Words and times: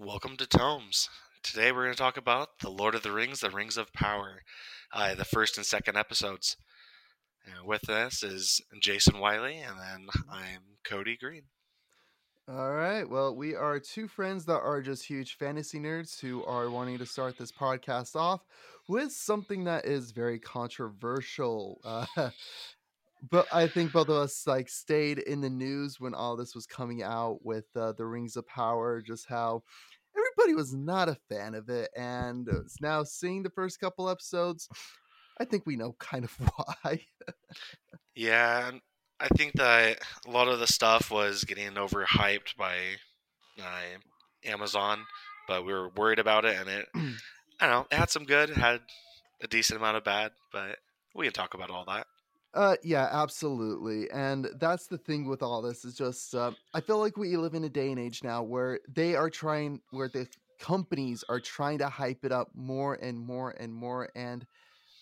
Welcome 0.00 0.36
to 0.36 0.46
Tomes. 0.46 1.08
Today 1.42 1.72
we're 1.72 1.82
going 1.82 1.92
to 1.92 1.98
talk 1.98 2.16
about 2.16 2.60
The 2.60 2.70
Lord 2.70 2.94
of 2.94 3.02
the 3.02 3.10
Rings, 3.10 3.40
The 3.40 3.50
Rings 3.50 3.76
of 3.76 3.92
Power, 3.92 4.42
uh, 4.92 5.16
the 5.16 5.24
first 5.24 5.56
and 5.56 5.66
second 5.66 5.96
episodes. 5.96 6.56
And 7.44 7.66
with 7.66 7.90
us 7.90 8.22
is 8.22 8.60
Jacen 8.80 9.18
Wiley, 9.18 9.58
and 9.58 9.76
then 9.76 10.06
I'm 10.30 10.60
Cody 10.84 11.16
Green. 11.20 11.42
All 12.48 12.74
right. 12.74 13.10
Well, 13.10 13.34
we 13.34 13.56
are 13.56 13.80
two 13.80 14.06
friends 14.06 14.44
that 14.44 14.60
are 14.60 14.80
just 14.82 15.04
huge 15.04 15.36
fantasy 15.36 15.80
nerds 15.80 16.20
who 16.20 16.44
are 16.44 16.70
wanting 16.70 16.98
to 16.98 17.06
start 17.06 17.36
this 17.36 17.50
podcast 17.50 18.14
off 18.14 18.44
with 18.88 19.10
something 19.10 19.64
that 19.64 19.84
is 19.84 20.12
very 20.12 20.38
controversial. 20.38 21.80
Uh, 21.84 22.06
but 23.30 23.46
I 23.52 23.66
think 23.66 23.92
both 23.92 24.08
of 24.08 24.16
us 24.16 24.46
like 24.46 24.68
stayed 24.68 25.18
in 25.18 25.40
the 25.40 25.50
news 25.50 25.98
when 25.98 26.14
all 26.14 26.36
this 26.36 26.54
was 26.54 26.66
coming 26.66 27.02
out 27.02 27.44
with 27.44 27.64
uh, 27.74 27.92
the 27.92 28.06
Rings 28.06 28.36
of 28.36 28.46
Power, 28.46 29.02
just 29.02 29.28
how 29.28 29.62
everybody 30.38 30.54
was 30.54 30.74
not 30.74 31.08
a 31.08 31.16
fan 31.28 31.54
of 31.54 31.68
it, 31.68 31.90
and 31.96 32.48
uh, 32.48 32.60
now 32.80 33.02
seeing 33.02 33.42
the 33.42 33.50
first 33.50 33.80
couple 33.80 34.08
episodes, 34.08 34.68
I 35.40 35.44
think 35.44 35.64
we 35.66 35.76
know 35.76 35.94
kind 35.98 36.24
of 36.24 36.32
why. 36.56 37.00
yeah, 38.14 38.70
I 39.20 39.28
think 39.36 39.54
that 39.54 39.98
a 40.26 40.30
lot 40.30 40.48
of 40.48 40.60
the 40.60 40.66
stuff 40.66 41.10
was 41.10 41.44
getting 41.44 41.70
overhyped 41.72 42.56
by 42.56 42.74
uh, 43.60 43.98
Amazon, 44.44 45.00
but 45.48 45.64
we 45.64 45.72
were 45.72 45.90
worried 45.90 46.18
about 46.18 46.44
it, 46.44 46.56
and 46.56 46.68
it, 46.68 46.88
I 47.60 47.66
don't 47.66 47.70
know, 47.70 47.86
it 47.90 47.96
had 47.96 48.10
some 48.10 48.24
good, 48.24 48.50
had 48.50 48.80
a 49.42 49.48
decent 49.48 49.80
amount 49.80 49.96
of 49.96 50.04
bad, 50.04 50.32
but 50.52 50.78
we 51.14 51.26
can 51.26 51.32
talk 51.32 51.54
about 51.54 51.70
all 51.70 51.84
that. 51.86 52.06
Uh, 52.54 52.76
yeah, 52.82 53.08
absolutely. 53.12 54.10
And 54.10 54.48
that's 54.58 54.86
the 54.86 54.98
thing 54.98 55.28
with 55.28 55.42
all 55.42 55.60
this 55.60 55.84
is 55.84 55.94
just, 55.94 56.34
uh, 56.34 56.52
I 56.72 56.80
feel 56.80 56.98
like 56.98 57.16
we 57.16 57.36
live 57.36 57.54
in 57.54 57.64
a 57.64 57.68
day 57.68 57.90
and 57.90 58.00
age 58.00 58.24
now 58.24 58.42
where 58.42 58.80
they 58.88 59.14
are 59.14 59.28
trying, 59.30 59.82
where 59.90 60.08
the 60.08 60.26
companies 60.58 61.22
are 61.28 61.40
trying 61.40 61.78
to 61.78 61.88
hype 61.88 62.24
it 62.24 62.32
up 62.32 62.50
more 62.54 62.94
and 62.94 63.18
more 63.18 63.50
and 63.50 63.72
more. 63.72 64.08
And 64.16 64.46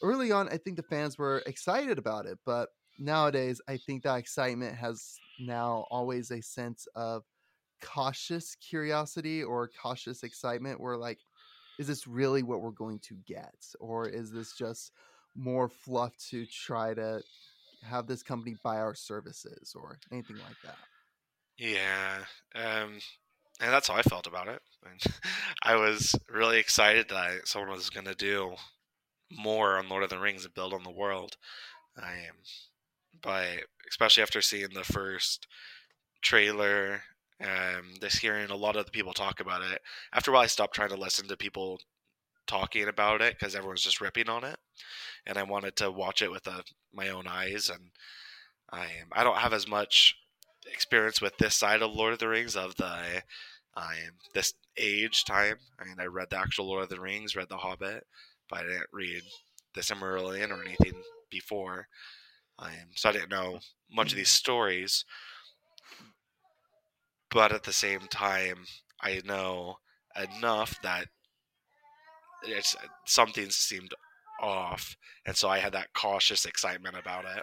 early 0.02 0.32
on, 0.32 0.48
I 0.48 0.58
think 0.58 0.76
the 0.76 0.82
fans 0.84 1.18
were 1.18 1.42
excited 1.46 1.98
about 1.98 2.26
it. 2.26 2.38
But 2.44 2.70
nowadays, 2.98 3.60
I 3.68 3.78
think 3.78 4.02
that 4.04 4.16
excitement 4.18 4.76
has 4.76 5.20
now 5.38 5.86
always 5.90 6.30
a 6.30 6.42
sense 6.42 6.86
of 6.94 7.24
cautious 7.82 8.54
curiosity 8.56 9.42
or 9.42 9.68
cautious 9.68 10.22
excitement 10.22 10.80
where, 10.80 10.96
like, 10.96 11.20
is 11.78 11.86
this 11.86 12.06
really 12.06 12.42
what 12.42 12.60
we're 12.62 12.70
going 12.70 12.98
to 13.00 13.14
get? 13.26 13.54
Or 13.80 14.08
is 14.08 14.32
this 14.32 14.52
just 14.54 14.92
more 15.36 15.68
fluff 15.68 16.12
to 16.30 16.46
try 16.46 16.94
to 16.94 17.22
have 17.84 18.06
this 18.06 18.22
company 18.22 18.56
buy 18.62 18.78
our 18.78 18.94
services 18.94 19.74
or 19.74 19.98
anything 20.12 20.36
like 20.36 20.56
that. 20.64 20.76
Yeah, 21.58 22.18
um, 22.54 22.98
and 23.60 23.72
that's 23.72 23.88
how 23.88 23.94
I 23.94 24.02
felt 24.02 24.26
about 24.26 24.48
it. 24.48 24.60
I 25.62 25.76
was 25.76 26.14
really 26.28 26.58
excited 26.58 27.08
that 27.08 27.48
someone 27.48 27.70
was 27.70 27.90
going 27.90 28.06
to 28.06 28.14
do 28.14 28.54
more 29.30 29.78
on 29.78 29.88
Lord 29.88 30.02
of 30.02 30.10
the 30.10 30.18
Rings 30.18 30.44
and 30.44 30.54
build 30.54 30.72
on 30.72 30.84
the 30.84 30.90
world. 30.90 31.36
I 32.00 32.12
am, 32.12 32.36
but 33.22 33.64
especially 33.88 34.22
after 34.22 34.42
seeing 34.42 34.74
the 34.74 34.84
first 34.84 35.46
trailer, 36.22 37.02
um, 37.42 37.94
this 38.00 38.16
hearing 38.16 38.50
a 38.50 38.56
lot 38.56 38.76
of 38.76 38.84
the 38.84 38.92
people 38.92 39.12
talk 39.12 39.40
about 39.40 39.62
it. 39.62 39.80
After 40.12 40.30
a 40.30 40.34
while, 40.34 40.42
I 40.42 40.46
stopped 40.46 40.74
trying 40.74 40.90
to 40.90 40.96
listen 40.96 41.26
to 41.28 41.36
people 41.36 41.80
talking 42.46 42.88
about 42.88 43.20
it 43.20 43.38
because 43.38 43.54
everyone's 43.54 43.82
just 43.82 44.00
ripping 44.00 44.28
on 44.28 44.44
it, 44.44 44.58
and 45.26 45.38
I 45.38 45.42
wanted 45.42 45.76
to 45.76 45.90
watch 45.90 46.22
it 46.22 46.30
with 46.30 46.46
a, 46.46 46.50
uh, 46.50 46.62
my 46.92 47.08
own 47.08 47.26
eyes. 47.26 47.68
And 47.68 47.90
I 48.70 48.84
am 48.84 49.08
I 49.12 49.24
don't 49.24 49.38
have 49.38 49.52
as 49.52 49.68
much 49.68 50.16
experience 50.66 51.20
with 51.20 51.36
this 51.38 51.54
side 51.54 51.82
of 51.82 51.92
Lord 51.92 52.12
of 52.12 52.18
the 52.18 52.28
Rings 52.28 52.56
of 52.56 52.76
the 52.76 53.22
I 53.76 53.94
am 54.06 54.14
this 54.34 54.54
age 54.78 55.24
time. 55.24 55.56
I 55.78 55.84
mean, 55.84 55.96
I 55.98 56.06
read 56.06 56.28
the 56.30 56.38
actual 56.38 56.66
Lord 56.66 56.84
of 56.84 56.88
the 56.88 57.00
Rings, 57.00 57.36
read 57.36 57.48
The 57.50 57.58
Hobbit, 57.58 58.06
but 58.48 58.60
I 58.60 58.62
didn't 58.62 58.86
read 58.92 59.22
the 59.74 59.82
Silmarillion 59.82 60.50
or 60.50 60.62
anything 60.62 61.02
before. 61.30 61.88
Am 62.58 62.88
so 62.94 63.10
I 63.10 63.12
didn't 63.12 63.30
know 63.30 63.60
much 63.90 64.12
of 64.12 64.16
these 64.16 64.30
stories. 64.30 65.04
But 67.30 67.52
at 67.52 67.64
the 67.64 67.72
same 67.72 68.08
time, 68.08 68.64
I 69.02 69.20
know 69.24 69.76
enough 70.16 70.80
that 70.82 71.08
it's 72.42 72.76
something 73.04 73.50
seemed 73.50 73.92
off, 74.40 74.96
and 75.24 75.36
so 75.36 75.48
I 75.48 75.58
had 75.58 75.72
that 75.72 75.92
cautious 75.94 76.44
excitement 76.44 76.96
about 76.96 77.24
it. 77.24 77.42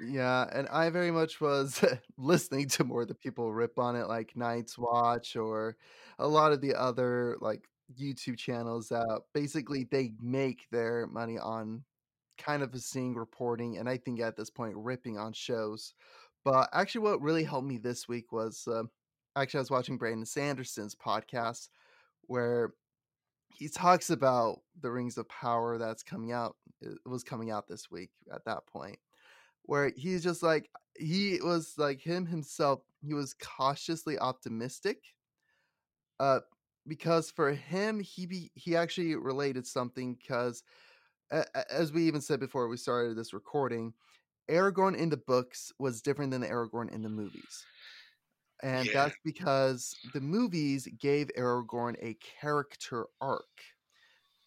Yeah, 0.00 0.46
and 0.52 0.68
I 0.68 0.90
very 0.90 1.10
much 1.10 1.40
was 1.40 1.84
listening 2.18 2.68
to 2.70 2.84
more 2.84 3.02
of 3.02 3.08
the 3.08 3.14
people 3.14 3.52
rip 3.52 3.78
on 3.78 3.96
it, 3.96 4.06
like 4.06 4.36
Night's 4.36 4.78
Watch 4.78 5.36
or 5.36 5.76
a 6.18 6.28
lot 6.28 6.52
of 6.52 6.60
the 6.60 6.74
other 6.74 7.36
like 7.40 7.64
YouTube 7.98 8.36
channels 8.36 8.88
that 8.88 9.20
basically 9.34 9.86
they 9.90 10.12
make 10.20 10.66
their 10.70 11.06
money 11.06 11.38
on 11.38 11.84
kind 12.36 12.62
of 12.62 12.74
seeing 12.80 13.14
reporting, 13.14 13.78
and 13.78 13.88
I 13.88 13.96
think 13.96 14.20
at 14.20 14.36
this 14.36 14.50
point 14.50 14.74
ripping 14.76 15.18
on 15.18 15.32
shows. 15.32 15.94
But 16.44 16.68
actually, 16.72 17.02
what 17.02 17.20
really 17.20 17.44
helped 17.44 17.66
me 17.66 17.78
this 17.78 18.08
week 18.08 18.32
was 18.32 18.66
uh, 18.68 18.84
actually 19.36 19.58
I 19.58 19.62
was 19.62 19.70
watching 19.70 19.98
Brandon 19.98 20.24
Sanderson's 20.24 20.94
podcast 20.94 21.68
where 22.22 22.74
he 23.48 23.68
talks 23.68 24.10
about 24.10 24.60
the 24.80 24.90
Rings 24.90 25.18
of 25.18 25.28
Power 25.28 25.78
that's 25.78 26.02
coming 26.02 26.32
out. 26.32 26.56
It 26.80 26.98
was 27.06 27.24
coming 27.24 27.50
out 27.50 27.66
this 27.66 27.90
week 27.90 28.10
at 28.32 28.44
that 28.44 28.66
point, 28.66 28.98
where 29.62 29.92
he's 29.96 30.22
just 30.22 30.42
like 30.42 30.70
he 30.96 31.38
was 31.42 31.74
like 31.76 32.00
him 32.00 32.26
himself. 32.26 32.80
He 33.00 33.14
was 33.14 33.34
cautiously 33.34 34.18
optimistic, 34.18 35.02
uh, 36.20 36.40
because 36.86 37.30
for 37.30 37.52
him 37.52 38.00
he 38.00 38.26
be, 38.26 38.50
he 38.54 38.76
actually 38.76 39.14
related 39.14 39.66
something 39.66 40.14
because, 40.14 40.62
as 41.70 41.92
we 41.92 42.04
even 42.04 42.20
said 42.20 42.40
before 42.40 42.68
we 42.68 42.76
started 42.76 43.16
this 43.16 43.32
recording, 43.32 43.92
Aragorn 44.48 44.96
in 44.96 45.10
the 45.10 45.16
books 45.16 45.72
was 45.78 46.00
different 46.00 46.30
than 46.30 46.40
the 46.40 46.48
Aragorn 46.48 46.92
in 46.92 47.02
the 47.02 47.08
movies. 47.08 47.64
And 48.62 48.86
yeah. 48.86 48.92
that's 48.92 49.16
because 49.24 49.94
the 50.14 50.20
movies 50.20 50.88
gave 50.98 51.30
Aragorn 51.38 51.94
a 52.02 52.16
character 52.40 53.06
arc. 53.20 53.44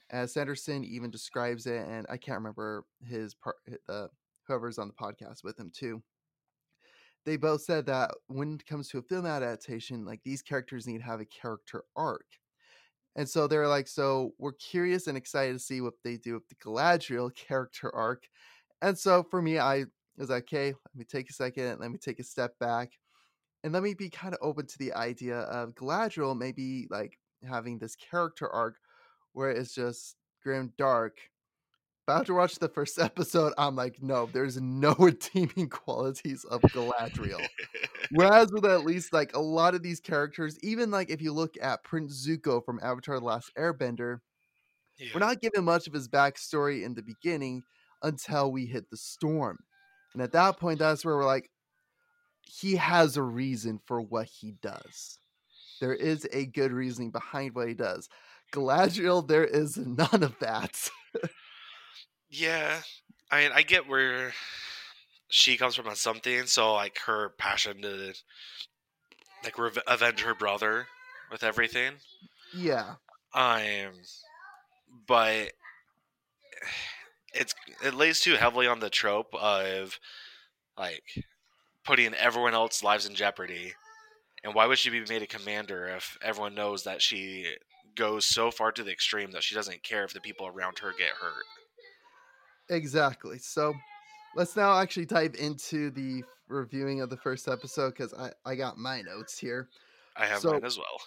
As 0.10 0.34
Sanderson 0.34 0.84
even 0.84 1.10
describes 1.10 1.66
it, 1.66 1.88
and 1.88 2.06
I 2.10 2.18
can't 2.18 2.38
remember 2.38 2.84
his 3.06 3.34
part, 3.34 3.56
the 3.88 4.10
whoever's 4.46 4.78
on 4.78 4.90
the 4.90 4.94
podcast 4.94 5.44
with 5.44 5.58
him 5.58 5.72
too. 5.74 6.04
They 7.26 7.38
both 7.38 7.62
said 7.62 7.86
that 7.86 8.12
when 8.28 8.56
it 8.56 8.66
comes 8.66 8.90
to 8.90 8.98
a 8.98 9.04
film 9.04 9.26
adaptation, 9.26 10.06
like 10.06 10.22
these 10.24 10.42
characters 10.42 10.88
need 10.88 10.98
to 10.98 11.06
have 11.06 11.22
a 11.22 11.26
character 11.26 11.84
arc. 11.96 12.26
And 13.16 13.30
so 13.30 13.48
they're 13.48 13.68
like, 13.68 13.88
so 13.88 14.34
we're 14.40 14.54
curious 14.54 15.08
and 15.08 15.18
excited 15.18 15.54
to 15.54 15.60
see 15.60 15.82
what 15.82 15.94
they 16.04 16.18
do 16.18 16.34
with 16.34 16.48
the 16.50 16.56
Galadriel 16.56 17.34
character 17.48 17.94
arc. 17.96 18.28
And 18.82 18.98
so 18.98 19.24
for 19.24 19.42
me, 19.42 19.60
I 19.60 19.86
was 20.18 20.30
like, 20.30 20.44
okay, 20.44 20.68
let 20.68 20.96
me 20.96 21.06
take 21.06 21.30
a 21.30 21.34
second, 21.34 21.80
let 21.80 21.92
me 21.92 21.98
take 21.98 22.20
a 22.20 22.24
step 22.24 22.58
back 22.60 22.92
and 23.64 23.74
let 23.74 23.84
me 23.84 23.94
be 23.94 24.10
kind 24.10 24.34
of 24.34 24.40
open 24.42 24.66
to 24.66 24.78
the 24.78 24.94
idea 24.94 25.40
of 25.40 25.76
Galadriel 25.76 26.38
maybe 26.38 26.88
like 26.90 27.18
having 27.48 27.78
this 27.78 27.96
character 27.96 28.50
arc 28.50 28.76
where 29.34 29.52
it's 29.52 29.74
just 29.74 30.16
grim 30.44 30.74
dark. 30.78 31.18
But 32.08 32.22
after 32.22 32.34
watch 32.34 32.56
the 32.56 32.68
first 32.68 33.00
episode, 33.00 33.54
I'm 33.58 33.76
like, 33.76 34.02
no, 34.02 34.30
there's 34.32 34.60
no 34.60 34.96
redeeming 35.00 35.70
qualities 35.70 36.44
of 36.46 36.62
Galadriel. 36.62 37.46
Whereas 38.12 38.52
with 38.52 38.66
at 38.66 38.84
least 38.84 39.14
like 39.14 39.36
a 39.36 39.40
lot 39.40 39.76
of 39.76 39.84
these 39.84 40.00
characters, 40.00 40.58
even 40.64 40.92
like 40.92 41.10
if 41.10 41.22
you 41.22 41.32
look 41.32 41.56
at 41.62 41.84
Prince 41.84 42.28
Zuko 42.28 42.64
from 42.66 42.80
Avatar: 42.82 43.20
The 43.20 43.26
Last 43.26 43.52
Airbender, 43.58 44.20
yeah. 45.00 45.10
we're 45.14 45.20
not 45.20 45.42
given 45.42 45.64
much 45.64 45.88
of 45.88 45.94
his 45.94 46.08
backstory 46.08 46.84
in 46.84 46.96
the 46.96 47.04
beginning 47.04 47.64
until 48.02 48.52
we 48.52 48.66
hit 48.66 48.90
the 48.90 48.98
storm. 48.98 49.60
And 50.14 50.22
at 50.22 50.34
that 50.34 50.60
point, 50.60 50.80
that's 50.80 51.06
where 51.06 51.16
we're 51.16 51.26
like, 51.26 51.50
he 52.60 52.76
has 52.76 53.16
a 53.16 53.24
reason 53.24 53.80
for 53.86 54.02
what 54.02 54.28
he 54.28 54.52
does. 54.62 55.18
There 55.80 55.94
is 55.94 56.28
a 56.34 56.46
good 56.46 56.72
reasoning 56.72 57.12
behind 57.12 57.56
what 57.56 57.68
he 57.68 57.74
does. 57.74 58.10
Galadriel, 58.54 59.26
there 59.26 59.46
is 59.46 59.78
none 59.78 60.24
of 60.24 60.38
that. 60.40 60.90
yeah, 62.30 62.82
I 63.32 63.44
mean, 63.44 63.52
I 63.54 63.62
get 63.62 63.88
where 63.88 64.34
she 65.30 65.56
comes 65.56 65.76
from 65.76 65.88
on 65.88 65.96
something. 65.96 66.46
So, 66.46 66.74
like, 66.74 67.00
her 67.06 67.30
passion 67.38 67.82
to 67.84 68.14
like 69.44 69.58
re- 69.58 69.72
avenge 69.88 70.22
her 70.22 70.36
brother 70.36 70.88
with 71.32 71.44
everything. 71.44 71.94
Yeah. 72.54 72.96
Um, 73.34 73.94
but 75.08 75.54
it's 77.34 77.56
it 77.84 77.94
lays 77.94 78.20
too 78.20 78.36
heavily 78.36 78.68
on 78.68 78.82
the 78.82 78.90
trope 78.90 79.34
of 79.36 79.98
like 80.78 81.04
putting 81.84 82.14
everyone 82.14 82.54
else's 82.54 82.84
lives 82.84 83.06
in 83.06 83.16
jeopardy. 83.16 83.74
And 84.44 84.54
why 84.54 84.66
would 84.66 84.80
she 84.80 84.90
be 84.90 85.02
made 85.08 85.22
a 85.22 85.28
commander 85.28 85.88
if 85.88 86.18
everyone 86.22 86.56
knows 86.56 86.84
that 86.84 87.02
she 87.02 87.46
goes 87.96 88.26
so 88.26 88.50
far 88.52 88.72
to 88.72 88.84
the 88.84 88.92
extreme 88.92 89.32
that 89.32 89.44
she 89.44 89.56
doesn't 89.56 89.84
care 89.84 90.04
if 90.04 90.14
the 90.14 90.22
people 90.22 90.48
around 90.48 90.80
her 90.80 90.94
get 90.98 91.10
hurt? 91.10 91.44
Exactly. 92.70 93.38
So 93.38 93.74
let's 94.36 94.56
now 94.56 94.80
actually 94.80 95.06
dive 95.06 95.36
into 95.36 95.92
the 95.92 96.24
reviewing 96.48 97.02
of 97.02 97.10
the 97.10 97.18
first 97.18 97.48
episode 97.48 97.92
because 97.92 98.14
I, 98.14 98.32
I 98.46 98.56
got 98.56 98.78
my 98.78 99.02
notes 99.02 99.38
here. 99.38 99.70
I 100.18 100.26
have 100.26 100.40
so, 100.40 100.54
mine 100.54 100.66
as 100.66 100.78
well. 100.78 101.02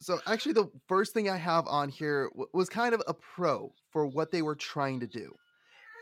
So, 0.00 0.18
actually, 0.26 0.52
the 0.52 0.70
first 0.86 1.14
thing 1.14 1.30
I 1.30 1.36
have 1.36 1.66
on 1.66 1.88
here 1.88 2.28
w 2.30 2.46
was 2.52 2.68
kind 2.68 2.94
of 2.94 3.02
a 3.06 3.14
pro 3.14 3.72
for 3.90 4.06
what 4.06 4.30
they 4.30 4.42
were 4.42 4.54
trying 4.54 5.00
to 5.00 5.06
do, 5.06 5.34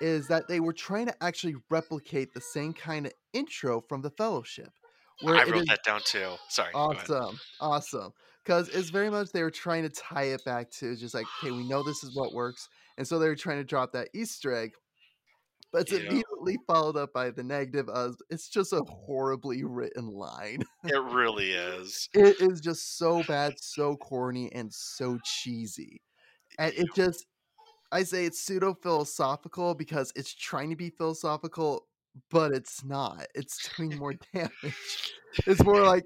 is 0.02 0.28
that 0.28 0.48
they 0.48 0.60
were 0.60 0.72
trying 0.74 1.06
to 1.06 1.24
actually 1.24 1.56
replicate 1.70 2.34
the 2.34 2.42
same 2.42 2.74
kinda 2.74 3.12
intro 3.34 3.80
from 3.82 4.02
The 4.02 4.10
Fellowship, 4.10 4.74
where 5.20 5.40
I 5.40 5.44
wrote 5.44 5.64
is 5.64 5.68
that 5.68 5.84
down 5.84 6.02
too. 6.04 6.36
Sorry, 6.48 6.74
Awesome. 6.74 7.40
Awesome, 7.60 8.12
Because 8.44 8.68
it's 8.70 8.90
very 8.90 9.10
much 9.10 9.30
they 9.30 9.42
were 9.42 9.50
trying 9.50 9.82
to 9.84 9.88
tie 9.90 10.24
it 10.24 10.44
back 10.44 10.70
to 10.72 10.96
just 10.96 11.14
like, 11.14 11.34
"'Kay, 11.36 11.52
we 11.52 11.62
know 11.64 11.82
this 11.82 12.02
is 12.02 12.10
what 12.12 12.32
works," 12.32 12.68
and 12.96 13.06
so 13.06 13.18
they're 13.18 13.36
trying 13.36 13.58
to 13.58 13.64
drop 13.64 13.92
that 13.92 14.08
Easter 14.14 14.52
egg, 14.52 14.72
but 15.72 15.82
it's 15.82 15.92
immediately 15.92 16.58
followed 16.66 16.96
up 16.96 17.12
by 17.14 17.30
the 17.30 17.44
negative 17.44 17.88
of 17.90 18.16
it's 18.30 18.48
just 18.50 18.72
a 18.72 18.82
horribly 18.88 19.64
written 19.64 20.06
line. 20.08 20.60
It 20.86 20.94
really 21.02 21.54
is. 21.54 22.08
It 22.14 22.36
is 22.40 22.60
just 22.60 22.96
so 22.98 23.22
bad, 23.24 23.58
so 23.58 23.96
corny, 23.96 24.52
and 24.52 24.72
so 24.72 25.18
cheesy, 25.22 26.02
and 26.58 26.74
it 26.76 26.94
just 26.94 27.26
I 27.92 28.02
say 28.02 28.24
it's 28.24 28.40
pseudo-philosophical 28.40 29.74
because 29.74 30.12
it's 30.16 30.34
trying 30.34 30.70
to 30.70 30.76
be 30.76 30.90
philosophical, 30.90 31.86
but 32.30 32.52
it's 32.52 32.84
not, 32.84 33.26
it's 33.34 33.70
doing 33.76 33.96
more 33.98 34.14
damage. 34.32 35.12
It's 35.46 35.62
more 35.62 35.82
like, 35.82 36.04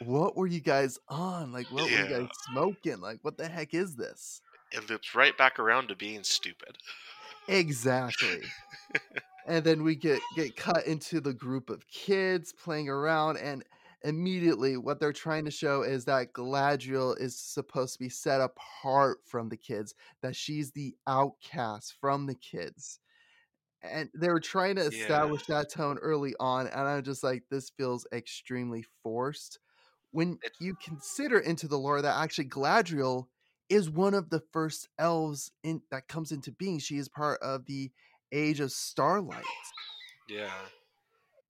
"What 0.00 0.36
were 0.36 0.46
you 0.46 0.60
guys 0.60 0.98
on? 1.08 1.52
Like, 1.52 1.70
what 1.70 1.84
were 1.84 1.96
you 1.96 2.08
guys 2.08 2.28
smoking? 2.50 3.00
Like, 3.00 3.18
what 3.22 3.38
the 3.38 3.48
heck 3.48 3.72
is 3.72 3.96
this?" 3.96 4.40
It 4.72 4.88
loops 4.90 5.14
right 5.14 5.36
back 5.38 5.58
around 5.58 5.88
to 5.88 5.96
being 5.96 6.24
stupid. 6.24 6.76
Exactly. 7.48 8.42
And 9.46 9.64
then 9.64 9.82
we 9.82 9.96
get 9.96 10.20
get 10.36 10.56
cut 10.56 10.86
into 10.86 11.20
the 11.20 11.32
group 11.32 11.68
of 11.68 11.88
kids 11.88 12.52
playing 12.52 12.88
around, 12.88 13.38
and 13.38 13.64
immediately, 14.04 14.76
what 14.76 15.00
they're 15.00 15.12
trying 15.12 15.44
to 15.46 15.50
show 15.50 15.82
is 15.82 16.04
that 16.06 16.32
Galadriel 16.34 17.18
is 17.20 17.38
supposed 17.38 17.94
to 17.94 17.98
be 18.00 18.08
set 18.08 18.40
apart 18.40 19.20
from 19.26 19.48
the 19.48 19.56
kids, 19.56 19.94
that 20.22 20.36
she's 20.36 20.72
the 20.72 20.96
outcast 21.06 21.94
from 22.00 22.26
the 22.26 22.34
kids, 22.34 23.00
and 23.82 24.10
they 24.14 24.28
were 24.28 24.40
trying 24.40 24.76
to 24.76 24.86
Yeah. 24.88 25.32
establish 25.32 25.46
that 25.46 25.70
tone 25.70 25.98
early 25.98 26.34
on, 26.40 26.66
and 26.68 26.80
I'm 26.80 27.02
just 27.04 27.22
like, 27.24 27.44
"This 27.50 27.70
feels 27.70 28.06
extremely 28.12 28.84
forced." 29.02 29.58
When 30.12 30.40
you 30.60 30.76
consider 30.76 31.38
into 31.40 31.68
the 31.68 31.78
lore 31.78 32.02
that 32.02 32.16
actually 32.22 32.48
Galadriel 32.50 33.28
is 33.70 33.90
one 33.90 34.14
of 34.14 34.30
the 34.30 34.40
first 34.52 34.88
elves 34.98 35.52
in 35.64 35.82
that 35.90 36.08
comes 36.08 36.32
into 36.32 36.52
being, 36.52 36.78
she 36.80 36.98
is 36.98 37.08
part 37.08 37.40
of 37.42 37.66
the 37.66 37.92
Age 38.32 38.60
of 38.60 38.72
Starlight. 38.72 39.44
Yeah. 40.28 40.68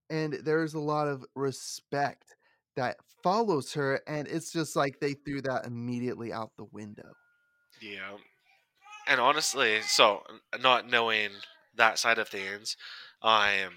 And 0.09 0.33
there's 0.33 0.73
a 0.73 0.79
lot 0.79 1.07
of 1.07 1.25
respect 1.35 2.35
that 2.75 2.97
follows 3.23 3.73
her, 3.73 4.01
and 4.07 4.27
it's 4.27 4.51
just 4.51 4.75
like 4.75 4.99
they 4.99 5.13
threw 5.13 5.41
mm-hmm. 5.41 5.53
that 5.53 5.65
immediately 5.65 6.31
out 6.33 6.51
the 6.57 6.65
window. 6.65 7.11
Yeah. 7.81 8.17
And 9.07 9.19
honestly, 9.19 9.81
so, 9.81 10.23
not 10.61 10.89
knowing 10.89 11.29
that 11.75 11.99
side 11.99 12.19
of 12.19 12.29
things, 12.29 12.77
I'm 13.21 13.71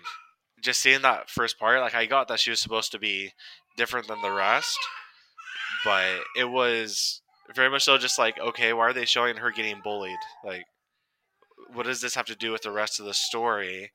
just 0.63 0.81
seeing 0.81 1.03
that 1.03 1.31
first 1.31 1.59
part, 1.59 1.81
like, 1.81 1.95
I 1.95 2.07
got 2.07 2.29
that 2.29 2.41
she 2.41 2.51
was 2.51 2.61
supposed 2.61 2.93
to 2.93 2.99
be 2.99 3.33
different 3.77 4.09
than 4.09 4.23
the 4.23 4.31
rest, 4.31 4.79
but 5.85 6.21
it 6.37 6.45
was 6.45 7.23
very 7.55 7.71
much 7.71 7.85
so 7.85 7.99
just 7.99 8.19
like, 8.19 8.39
"Okay, 8.39 8.73
why 8.73 8.85
are 8.85 8.93
they 8.93 9.05
showing 9.05 9.37
her 9.37 9.51
getting 9.51 9.81
bullied?" 9.81 10.19
Like, 10.45 10.67
"What 11.73 11.87
does 11.87 12.01
this 12.01 12.15
have 12.15 12.27
to 12.27 12.37
do 12.37 12.53
with 12.53 12.63
the 12.63 12.73
rest 12.73 12.99
of 13.01 13.07
the 13.07 13.15
story?" 13.15 13.93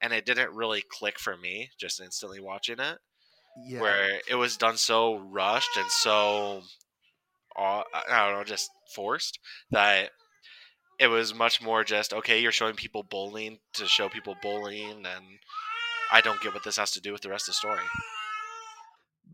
And 0.00 0.12
it 0.12 0.26
didn't 0.26 0.54
really 0.54 0.82
click 0.82 1.18
for 1.18 1.36
me 1.36 1.70
just 1.78 2.00
instantly 2.00 2.40
watching 2.40 2.80
it, 2.80 2.98
Yeah. 3.56 4.02
where 4.02 4.20
it 4.28 4.34
was 4.36 4.56
done 4.56 4.76
so 4.76 5.16
rushed 5.18 5.76
and 5.76 5.90
so 5.90 6.62
I 7.56 7.84
don't 8.08 8.34
know, 8.38 8.44
just 8.44 8.70
forced, 8.94 9.38
that 9.70 10.12
it 11.00 11.08
was 11.08 11.34
much 11.34 11.62
more 11.62 11.84
just, 11.84 12.12
"Okay, 12.14 12.40
you're 12.40 12.52
showing 12.52 12.76
people 12.76 13.02
bullying 13.04 13.60
to 13.74 13.88
show 13.88 14.08
people 14.10 14.36
bullying, 14.42 15.06
and 15.06 15.40
I 16.12 16.20
don't 16.22 16.40
get 16.42 16.54
what 16.54 16.64
this 16.64 16.76
has 16.78 16.92
to 16.92 17.00
do 17.02 17.12
with 17.12 17.22
the 17.22 17.30
rest 17.30 17.48
of 17.48 17.52
the 17.54 17.58
story." 17.58 17.84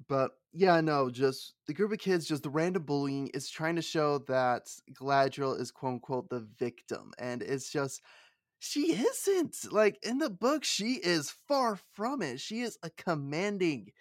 But, 0.08 0.32
yeah, 0.52 0.80
no, 0.80 1.10
just 1.10 1.54
the 1.66 1.74
group 1.74 1.92
of 1.92 1.98
kids, 1.98 2.26
just 2.26 2.42
the 2.42 2.50
random 2.50 2.84
bullying 2.84 3.28
is 3.28 3.48
trying 3.50 3.76
to 3.76 3.82
show 3.82 4.18
that 4.20 4.68
Galadriel 4.92 5.58
is, 5.58 5.70
quote, 5.70 5.94
unquote, 5.94 6.28
"the 6.30 6.40
victim," 6.40 7.12
and 7.18 7.42
it's 7.42 7.70
just 7.70 8.02
she 8.60 8.92
isn't! 8.94 9.72
Like, 9.72 9.98
in 10.04 10.18
the 10.18 10.30
book, 10.30 10.64
she 10.64 10.94
is 10.94 11.30
far 11.30 11.76
from 11.76 12.22
it, 12.22 12.40
she 12.40 12.62
is 12.62 12.78
a 12.82 12.90
commanding 12.90 13.92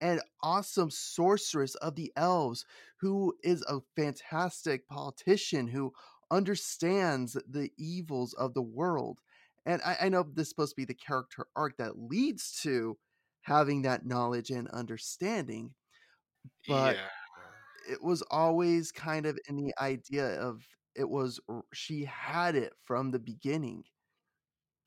and 0.00 0.20
awesome 0.42 0.90
sorceress 0.90 1.74
of 1.76 1.94
the 1.96 2.12
elves 2.16 2.64
who 2.98 3.34
is 3.42 3.62
a 3.68 3.80
fantastic 3.96 4.88
politician 4.88 5.68
who 5.68 5.92
understands 6.30 7.34
the 7.48 7.70
evils 7.78 8.34
of 8.34 8.54
the 8.54 8.62
world, 8.62 9.20
and 9.64 9.80
I 9.82 9.96
I 10.02 10.08
know 10.08 10.22
this 10.24 10.44
is 10.44 10.48
supposed 10.50 10.72
to 10.72 10.76
be 10.76 10.84
the 10.84 10.94
character 10.94 11.46
arc 11.56 11.76
that 11.78 11.98
leads 11.98 12.60
to 12.62 12.98
having 13.42 13.82
that 13.82 14.04
knowledge 14.06 14.50
and 14.50 14.68
understanding, 14.68 15.74
but 16.66 16.98
Yeah. 16.98 17.08
it 17.88 18.02
was 18.02 18.22
always 18.30 18.92
kind 18.92 19.26
of 19.26 19.38
in 19.48 19.56
the 19.56 19.74
idea 19.80 20.40
of 20.40 20.66
it 20.94 21.08
was 21.08 21.40
she 21.72 22.04
had 22.04 22.56
it 22.56 22.74
from 22.84 23.10
the 23.10 23.18
beginning. 23.18 23.84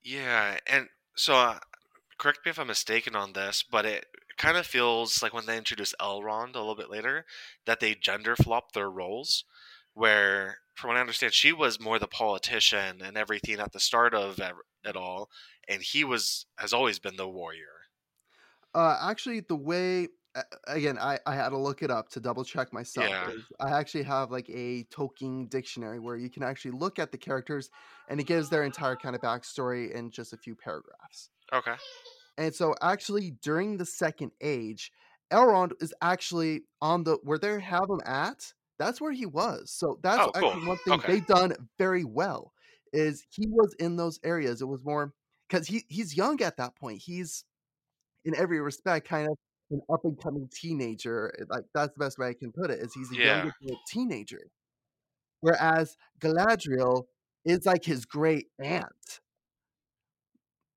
Yeah, 0.02 0.60
and 0.68 0.90
so, 1.16 1.34
uh, 1.36 1.60
correct 2.18 2.46
me 2.46 2.52
if 2.52 2.60
I'm 2.60 2.68
mistaken 2.68 3.16
on 3.16 3.34
this, 3.34 3.64
but 3.64 3.86
it 3.86 4.08
kinda 4.39 4.63
feels 4.63 5.21
like 5.24 5.33
when 5.33 5.45
they 5.47 5.57
introduced 5.57 5.95
Elrond 6.01 6.56
a 6.56 6.59
little 6.59 6.75
bit 6.75 6.89
later, 6.89 7.25
that 7.65 7.80
they 7.81 7.95
gender 7.95 8.36
flopped 8.38 8.74
their 8.74 8.89
roles, 8.91 9.45
where, 9.94 10.62
from 10.75 10.89
what 10.89 10.97
I 10.97 11.01
understand, 11.01 11.33
she 11.36 11.53
was 11.53 11.80
more 11.80 12.00
the 12.00 12.07
politician 12.07 13.01
and 13.03 13.18
everything 13.18 13.59
at 13.59 13.74
the 13.74 13.80
start 13.81 14.13
of 14.15 14.39
it 14.83 14.95
all, 14.97 15.30
and 15.68 15.83
he 15.83 16.03
was 16.06 16.47
has 16.57 16.74
always 16.74 17.00
been 17.00 17.18
the 17.18 17.30
warrior. 17.30 17.81
Uh, 18.75 18.97
actually, 19.01 19.39
the 19.41 19.56
way 19.56 20.07
again, 20.68 20.97
I 21.00 21.19
I 21.25 21.33
had 21.36 21.50
to 21.50 21.57
look 21.57 21.81
it 21.81 21.89
up 21.91 22.09
to 22.09 22.19
double 22.19 22.44
check 22.45 22.71
myself, 22.71 23.18
Yeah. 23.18 23.33
I 23.59 23.71
actually 23.71 24.03
have, 24.03 24.31
like, 24.31 24.47
a 24.50 24.83
Tolkien 24.86 25.50
dictionary 25.50 26.00
where 26.00 26.15
you 26.15 26.30
can 26.30 26.44
actually 26.44 26.71
look 26.71 27.00
at 27.00 27.12
the 27.12 27.18
characters, 27.18 27.69
and 28.07 28.19
it 28.19 28.25
gives 28.25 28.50
their 28.50 28.63
entire 28.63 28.95
kind 28.95 29.15
of 29.15 29.21
backstory 29.21 29.91
in 29.91 30.12
just 30.12 30.31
a 30.33 30.38
few 30.38 30.56
paragraphs. 30.56 31.31
Okay. 31.51 31.75
And 32.39 32.56
so, 32.56 32.74
actually, 32.81 33.31
during 33.31 33.77
the 33.77 33.86
Second 33.86 34.31
Age, 34.41 34.94
Elrond 35.31 35.74
is 35.81 35.94
actually 36.01 36.63
on 36.81 37.03
the 37.03 37.19
where 37.24 37.38
they 37.38 37.59
have 37.62 37.83
him 37.89 38.00
at, 38.06 38.53
that's 38.80 39.01
where 39.01 39.12
he 39.12 39.25
was, 39.25 39.71
so 39.71 40.00
that's 40.03 40.25
Oh, 40.25 40.31
cool. 40.39 40.56
actually 40.56 40.62
one 40.65 40.77
thing 40.86 41.03
Okay. 41.03 41.10
they've 41.10 41.25
done 41.27 41.53
very 41.77 42.05
well, 42.05 42.53
is 42.93 43.25
he 43.29 43.46
was 43.50 43.75
in 43.77 43.98
those 43.98 44.19
areas, 44.24 44.62
it 44.62 44.65
was 44.67 44.86
more 44.86 45.13
'cause 45.50 45.67
he 45.67 45.84
he's 45.89 46.15
young 46.15 46.41
at 46.41 46.55
that 46.58 46.75
point, 46.77 47.01
he's, 47.01 47.43
in 48.25 48.36
every 48.36 48.62
respect, 48.62 49.08
kind 49.08 49.27
of 49.29 49.38
an 49.72 49.81
up-and-coming 49.93 50.50
teenager, 50.53 51.34
eh, 51.39 51.46
like, 51.50 51.65
that's 51.75 51.93
the 51.96 52.00
best 52.00 52.17
way 52.19 52.29
I 52.29 52.36
can 52.36 52.51
put 52.53 52.72
it, 52.72 52.79
is 52.81 52.93
he's 52.93 53.12
a 53.12 53.17
young 53.17 53.41
Yeah. 53.41 53.51
adult 53.63 53.86
teenager. 53.88 54.51
Whereas 55.41 55.98
Galadriel 56.22 57.08
is 57.46 57.65
like 57.65 57.86
his 57.86 58.05
great-aunt. 58.05 59.22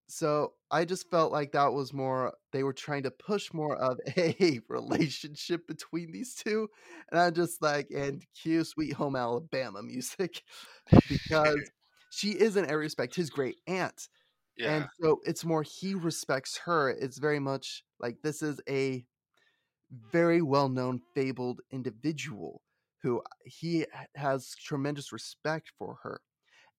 So, 0.08 0.54
I 0.72 0.86
just 0.86 1.10
felt 1.10 1.32
like 1.32 1.52
that 1.52 1.74
was 1.74 1.92
more 1.92 2.34
they 2.52 2.62
were 2.64 2.72
trying 2.72 3.02
to 3.04 3.10
push 3.10 3.52
more 3.52 3.76
of 3.76 3.98
a 4.16 4.60
relationship 4.68 5.66
between 5.68 6.12
these 6.12 6.34
2, 6.34 6.68
and 7.10 7.20
I'm 7.20 7.34
just 7.34 7.62
like 7.62 7.88
and 7.94 8.24
cue 8.34 8.64
Sweet 8.64 8.94
Home 8.94 9.14
Alabama 9.16 9.82
music, 9.82 10.42
because 11.08 11.70
she 12.10 12.30
is, 12.32 12.56
in 12.56 12.64
every 12.64 12.84
respect, 12.86 13.14
his 13.16 13.30
great-aunt, 13.30 14.08
and 14.64 14.86
so 15.02 15.20
it's 15.24 15.44
more 15.44 15.62
he 15.64 15.94
respects 15.94 16.58
her, 16.66 16.90
it's 16.90 17.18
very 17.18 17.40
much 17.40 17.84
like 18.00 18.22
this 18.22 18.42
is 18.42 18.60
a 18.68 19.04
very 19.90 20.42
well-known, 20.42 21.00
fabled 21.14 21.60
individual 21.72 22.62
who, 23.02 23.20
uh, 23.20 23.24
he 23.46 23.86
has 24.16 24.54
tremendous 24.56 25.12
respect 25.12 25.72
for 25.78 25.98
her. 26.04 26.20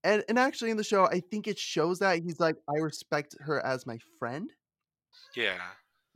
And 0.04 0.24
and 0.28 0.38
actually 0.38 0.72
in 0.72 0.78
the 0.78 0.84
show, 0.84 1.06
I 1.06 1.22
think 1.22 1.48
it 1.48 1.58
shows 1.58 2.00
that 2.00 2.20
he's 2.24 2.40
like, 2.40 2.58
"I 2.70 2.80
respect 2.80 3.36
her 3.40 3.66
as 3.66 3.86
my 3.86 3.98
friend" 4.20 4.54
Yeah. 5.36 5.74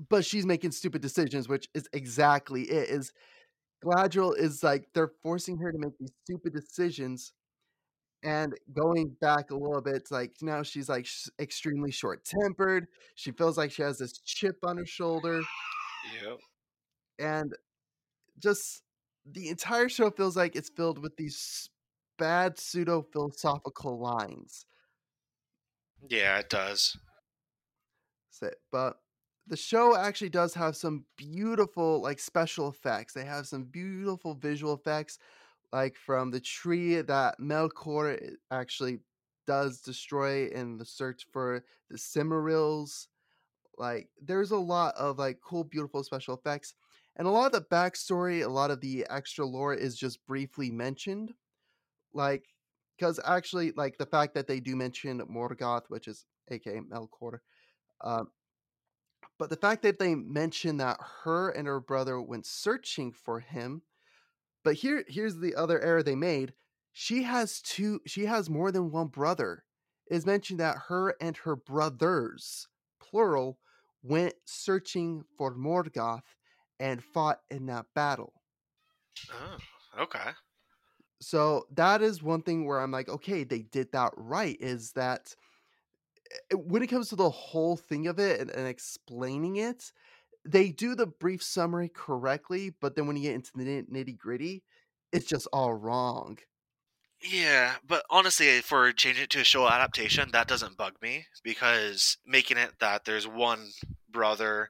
but 0.09 0.25
she's 0.25 0.45
making 0.45 0.71
stupid 0.71 1.01
decisions, 1.01 1.47
which 1.49 1.67
is 1.73 1.87
exactly 1.93 2.63
it, 2.63 2.89
is 2.89 3.11
Galadriel 3.85 4.37
is 4.37 4.63
like 4.63 4.89
they're 4.93 5.13
forcing 5.23 5.57
her 5.59 5.71
to 5.71 5.79
make 5.79 5.97
these 5.99 6.11
stupid 6.25 6.53
decisions, 6.53 7.33
and 8.23 8.55
going 8.73 9.09
back 9.21 9.51
a 9.51 9.55
little 9.55 9.81
bit, 9.81 9.95
it's 9.97 10.11
like, 10.11 10.35
now 10.41 10.63
she's, 10.63 10.89
like, 10.89 11.07
extremely 11.39 11.91
short-tempered, 11.91 12.87
she 13.15 13.31
feels 13.31 13.57
like 13.57 13.71
she 13.71 13.83
has 13.83 13.99
this 13.99 14.13
chip 14.19 14.57
on 14.63 14.77
her 14.77 14.85
shoulder 14.87 15.47
Yep. 16.03 16.39
and 17.19 17.55
just 18.39 18.83
the 19.25 19.49
entire 19.49 19.89
show 19.89 20.11
feels 20.11 20.37
like 20.37 20.55
it's 20.55 20.69
filled 20.69 20.99
with 20.99 21.15
these 21.17 21.69
bad 22.17 22.59
pseudo-philosophical 22.59 23.99
lines. 23.99 24.65
Yeah, 26.09 26.39
it 26.39 26.49
does. 26.49 26.97
But 28.71 29.01
the 29.47 29.57
show 29.57 29.95
actually 29.95 30.29
does 30.29 30.53
have 30.53 30.75
some 30.75 31.05
beautiful, 31.15 32.01
like, 32.01 32.19
special 32.19 32.67
effects. 32.69 33.13
They 33.13 33.25
have 33.25 33.47
some 33.47 33.63
beautiful 33.65 34.35
visual 34.35 34.73
effects, 34.73 35.17
like, 35.73 35.97
from 35.97 36.31
the 36.31 36.41
tree 36.41 37.01
that 37.01 37.39
Melkor 37.39 38.35
actually 38.51 39.01
does 39.47 39.81
destroy 39.81 40.47
in 40.47 40.77
the 40.77 40.85
search 40.85 41.27
for 41.31 41.63
the 41.89 41.97
Silmarils. 41.97 43.07
Like, 43.77 44.11
there's 44.21 44.51
a 44.51 44.57
lot 44.57 44.95
of, 44.95 45.19
like, 45.19 45.41
cool, 45.41 45.63
beautiful 45.63 46.03
special 46.03 46.35
effects, 46.35 46.75
and 47.15 47.27
a 47.27 47.31
lot 47.31 47.47
of 47.47 47.51
the 47.53 47.67
backstory, 47.75 48.43
a 48.43 48.49
lot 48.49 48.71
of 48.71 48.81
the 48.81 49.07
extra 49.09 49.45
lore 49.45 49.73
is 49.73 49.97
just 49.97 50.25
briefly 50.25 50.71
mentioned. 50.71 51.35
Like, 52.17 52.45
because 52.97 53.19
actually, 53.25 53.71
like, 53.73 53.97
the 53.99 54.07
fact 54.07 54.33
that 54.35 54.47
they 54.47 54.59
do 54.59 54.75
mention 54.75 55.19
Morgoth, 55.21 55.85
which 55.89 56.07
is 56.09 56.25
AKA 56.51 56.81
Melkor, 56.81 57.39
um 58.01 58.31
but 59.39 59.49
the 59.49 59.55
fact 59.55 59.83
that 59.83 59.99
they 59.99 60.15
mention 60.15 60.77
that 60.77 60.99
her 61.23 61.49
and 61.49 61.67
her 61.67 61.79
brother 61.79 62.19
went 62.21 62.45
searching 62.45 63.11
for 63.11 63.39
him 63.39 63.83
but 64.63 64.75
here 64.75 65.05
here's 65.07 65.37
the 65.37 65.55
other 65.55 65.79
error 65.81 66.03
they 66.03 66.15
made. 66.15 66.53
She 66.93 67.23
has 67.23 67.61
2 67.61 68.01
she 68.07 68.25
has 68.25 68.49
more 68.49 68.71
than 68.71 68.91
1 68.91 69.07
brother. 69.09 69.65
It's 70.07 70.25
mentioned 70.25 70.59
that 70.59 70.77
her 70.89 71.15
and 71.21 71.37
her 71.37 71.55
brothers, 71.55 72.67
plural, 72.99 73.59
went 74.03 74.35
searching 74.45 75.23
for 75.37 75.55
Morgoth 75.55 76.23
and 76.79 77.03
fought 77.03 77.41
in 77.49 77.67
that 77.67 77.87
battle. 77.95 78.41
Oh, 79.29 79.57
okay. 79.99 80.31
So, 81.21 81.65
that 81.71 82.01
is 82.01 82.21
one 82.21 82.43
thing 82.43 82.65
where 82.65 82.79
I'm 82.79 82.91
like, 82.91 83.09
"Okay, 83.09 83.43
they 83.43 83.63
did 83.63 83.91
that 83.91 84.13
right," 84.17 84.57
is 84.59 84.91
that 84.93 85.35
eh, 86.51 86.55
when 86.55 86.83
it 86.83 86.87
comes 86.87 87.09
to 87.09 87.15
the 87.15 87.29
whole 87.29 87.77
thing 87.77 88.07
of 88.07 88.19
it 88.19 88.39
and 88.39 88.49
and 88.51 88.67
explaining 88.67 89.57
it, 89.57 89.91
they 90.45 90.71
do 90.71 90.95
the 90.95 91.07
brief 91.07 91.43
summary 91.43 91.89
correctly, 91.89 92.71
but 92.71 92.95
then 92.95 93.07
when 93.07 93.17
you 93.17 93.23
get 93.23 93.35
into 93.35 93.51
the 93.55 93.83
nitty-gritty, 93.83 94.63
it's 95.13 95.27
just 95.27 95.47
all 95.53 95.73
wrong. 95.75 96.39
Yeah, 97.21 97.77
but 97.83 98.05
honestly, 98.11 98.61
for 98.61 98.91
changing 98.93 99.23
it 99.23 99.29
to 99.31 99.41
a 99.41 99.43
show 99.43 99.67
adaptation, 99.67 100.31
that 100.31 100.47
doesn't 100.47 100.77
bug 100.77 101.01
me 101.01 101.25
because 101.43 102.17
making 102.25 102.57
it 102.57 102.77
that 102.79 103.05
there's 103.05 103.27
one 103.27 103.71
brother 104.07 104.69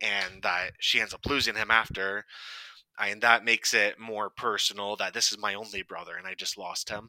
and 0.00 0.42
that 0.42 0.72
she 0.80 1.00
ends 1.00 1.14
up 1.14 1.24
losing 1.26 1.54
him 1.54 1.70
after, 1.70 2.26
and 2.98 3.22
that 3.22 3.44
makes 3.44 3.74
it 3.74 3.98
more 3.98 4.30
personal 4.30 4.96
that 4.96 5.14
this 5.14 5.32
is 5.32 5.38
my 5.38 5.54
only 5.54 5.82
brother 5.82 6.16
and 6.16 6.26
I 6.26 6.34
just 6.34 6.58
lost 6.58 6.88
him. 6.90 7.08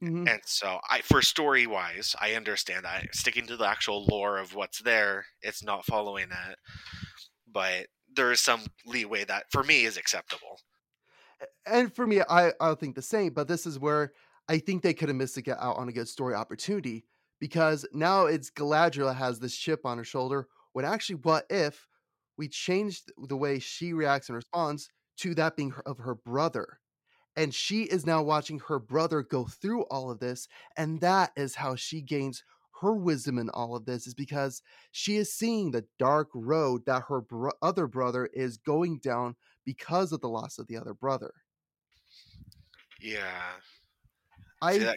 Mhm. 0.00 0.30
And 0.30 0.42
so, 0.44 0.80
I 0.88 1.00
for 1.00 1.22
story 1.22 1.66
wise, 1.66 2.14
I 2.20 2.34
understand 2.34 2.84
that 2.84 3.14
sticking 3.14 3.46
to 3.46 3.56
the 3.56 3.66
actual 3.66 4.04
lore 4.04 4.38
of 4.38 4.54
what's 4.54 4.80
there, 4.80 5.26
it's 5.40 5.62
not 5.62 5.86
following 5.86 6.28
it, 6.30 6.58
but 7.46 7.88
there 8.08 8.32
is 8.32 8.40
some 8.40 8.66
leeway 8.86 9.24
that 9.24 9.46
for 9.52 9.64
me 9.64 9.84
is 9.84 9.96
acceptable. 9.98 10.60
And 11.66 11.94
for 11.94 12.06
me, 12.06 12.20
I 12.28 12.52
I 12.60 12.74
think 12.74 12.94
the 12.94 13.02
same, 13.02 13.32
but 13.32 13.48
this 13.48 13.66
is 13.66 13.78
where 13.78 14.12
I 14.48 14.58
think 14.58 14.82
they 14.82 14.94
coulda 14.94 15.14
missed 15.14 15.36
a 15.36 15.42
get 15.42 15.58
out 15.58 15.76
on 15.76 15.88
a 15.88 15.92
good 15.92 16.08
story 16.08 16.34
opportunity 16.34 17.06
because 17.38 17.86
now 17.92 18.26
it's 18.26 18.50
Galadriel 18.50 19.14
has 19.14 19.38
this 19.40 19.56
chip 19.56 19.84
on 19.86 19.98
her 19.98 20.04
shoulder 20.04 20.48
when 20.72 20.84
actually, 20.84 21.16
what 21.16 21.46
if 21.50 21.86
we 22.40 22.48
changed 22.48 23.12
the 23.18 23.38
way 23.38 23.60
she 23.60 23.94
reacts 23.94 24.30
and 24.30 24.36
responds 24.36 24.90
to 25.18 25.36
that 25.36 25.56
being 25.56 25.72
her 25.72 25.88
of 25.88 25.98
her 26.00 26.16
brother? 26.16 26.80
And 27.36 27.54
she 27.54 27.84
is 27.84 28.06
now 28.06 28.22
watching 28.22 28.60
her 28.60 28.78
brother 28.78 29.22
go 29.22 29.46
through 29.46 29.82
all 29.84 30.10
of 30.10 30.20
this, 30.20 30.48
and 30.76 31.00
that 31.00 31.32
is 31.36 31.56
how 31.56 31.76
she 31.76 32.02
gains 32.02 32.44
her 32.80 32.94
wisdom 32.94 33.38
in 33.38 33.50
all 33.50 33.76
of 33.76 33.84
this 33.86 34.06
is 34.06 34.14
because 34.14 34.62
she 34.92 35.16
is 35.16 35.32
seeing 35.32 35.70
the 35.70 35.86
dark 35.98 36.30
road 36.34 36.86
that 36.86 37.04
her 37.08 37.20
bro 37.20 37.52
other 37.62 37.86
brother 37.86 38.26
is 38.26 38.56
going 38.58 38.98
down 39.00 39.36
because 39.64 40.12
of 40.12 40.20
the 40.20 40.28
loss 40.28 40.58
of 40.58 40.66
the 40.66 40.76
other 40.76 40.94
brother. 40.94 41.34
Yeah. 43.00 43.60
I 44.62 44.78
th 44.78 44.96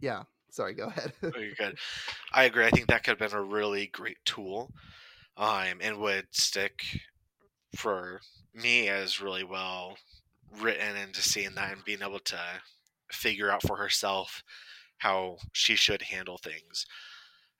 yeah, 0.00 0.24
sorry, 0.50 0.74
go 0.74 0.88
ahead. 0.88 1.14
Oh, 1.34 1.38
you're 1.38 1.54
good. 1.54 1.78
I 2.32 2.44
agree. 2.44 2.66
I 2.66 2.70
think 2.70 2.88
that 2.88 3.04
could 3.04 3.20
have 3.20 3.30
been 3.30 3.38
a 3.38 3.42
really 3.42 3.86
great 3.86 4.18
tool, 4.24 4.72
um, 5.36 5.78
and 5.80 5.98
would 5.98 6.26
stick 6.32 6.84
for 7.76 8.20
me 8.54 8.88
as 8.88 9.20
really 9.20 9.44
well 9.44 9.96
written 10.60 10.88
and 10.96 10.98
into 10.98 11.22
seeing 11.22 11.54
that 11.54 11.72
and 11.72 11.84
being 11.84 12.02
able 12.02 12.20
to 12.20 12.38
figure 13.12 13.50
out 13.50 13.62
for 13.62 13.76
herself 13.76 14.42
how 14.98 15.38
she 15.52 15.76
should 15.76 16.02
handle 16.02 16.38
things 16.38 16.86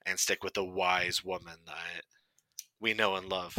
and 0.06 0.18
stick 0.18 0.44
with 0.44 0.54
the 0.54 0.64
wise 0.64 1.24
woman 1.24 1.58
that 1.66 2.04
we 2.80 2.94
know 2.94 3.16
and 3.16 3.28
love. 3.28 3.56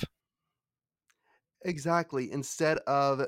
Exactly, 1.66 2.32
instead 2.32 2.78
of 2.80 3.26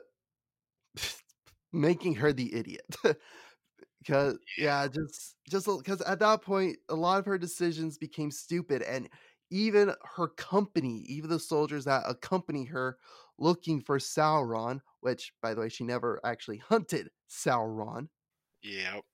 making 1.74 2.16
her 2.16 2.34
the 2.34 2.54
idiot. 2.56 2.86
Cause 4.08 4.38
yeah, 4.58 4.88
just 4.88 5.36
just 5.50 5.68
because 5.68 6.02
at 6.02 6.20
that 6.20 6.42
point, 6.44 6.78
a 6.90 6.96
lot 6.96 7.20
of 7.20 7.26
her 7.26 7.38
decisions 7.40 7.98
became 7.98 8.32
stupid, 8.32 8.84
and 8.84 9.10
even 9.50 9.94
her 10.16 10.28
company, 10.28 11.00
even 11.08 11.30
the 11.30 11.40
soldiers 11.40 11.86
that 11.86 12.04
accompany 12.08 12.66
her 12.66 12.98
looking 13.38 13.82
for 13.82 14.00
Sauron, 14.00 14.82
which, 15.02 15.34
by 15.42 15.54
the 15.54 15.62
way, 15.62 15.70
she 15.70 15.84
never 15.84 16.20
actually 16.26 16.58
hunted 16.70 17.10
Sauron 17.30 18.10
Yep. 18.64 19.06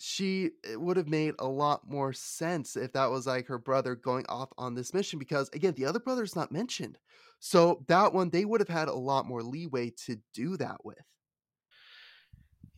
she 0.00 0.52
it 0.64 0.80
would 0.80 0.96
have 0.96 1.08
made 1.08 1.34
a 1.38 1.46
lot 1.48 1.88
more 1.88 2.12
sense 2.12 2.76
if 2.76 2.92
that 2.92 3.06
was, 3.10 3.26
like, 3.26 3.46
her 3.46 3.58
brother 3.58 3.94
going 3.96 4.24
off 4.28 4.50
on 4.56 4.74
this 4.74 4.94
mission 4.94 5.18
because, 5.18 5.48
again, 5.50 5.74
the 5.74 5.84
other 5.84 5.98
brother 6.00 6.22
is 6.22 6.36
not 6.36 6.52
mentioned. 6.52 6.98
So, 7.40 7.84
that 7.88 8.12
one, 8.12 8.30
they 8.30 8.44
would 8.44 8.60
have 8.60 8.68
had 8.68 8.88
a 8.88 8.94
lot 8.94 9.26
more 9.26 9.42
leeway 9.42 9.90
to 10.06 10.20
do 10.32 10.56
that 10.58 10.84
with. 10.84 10.98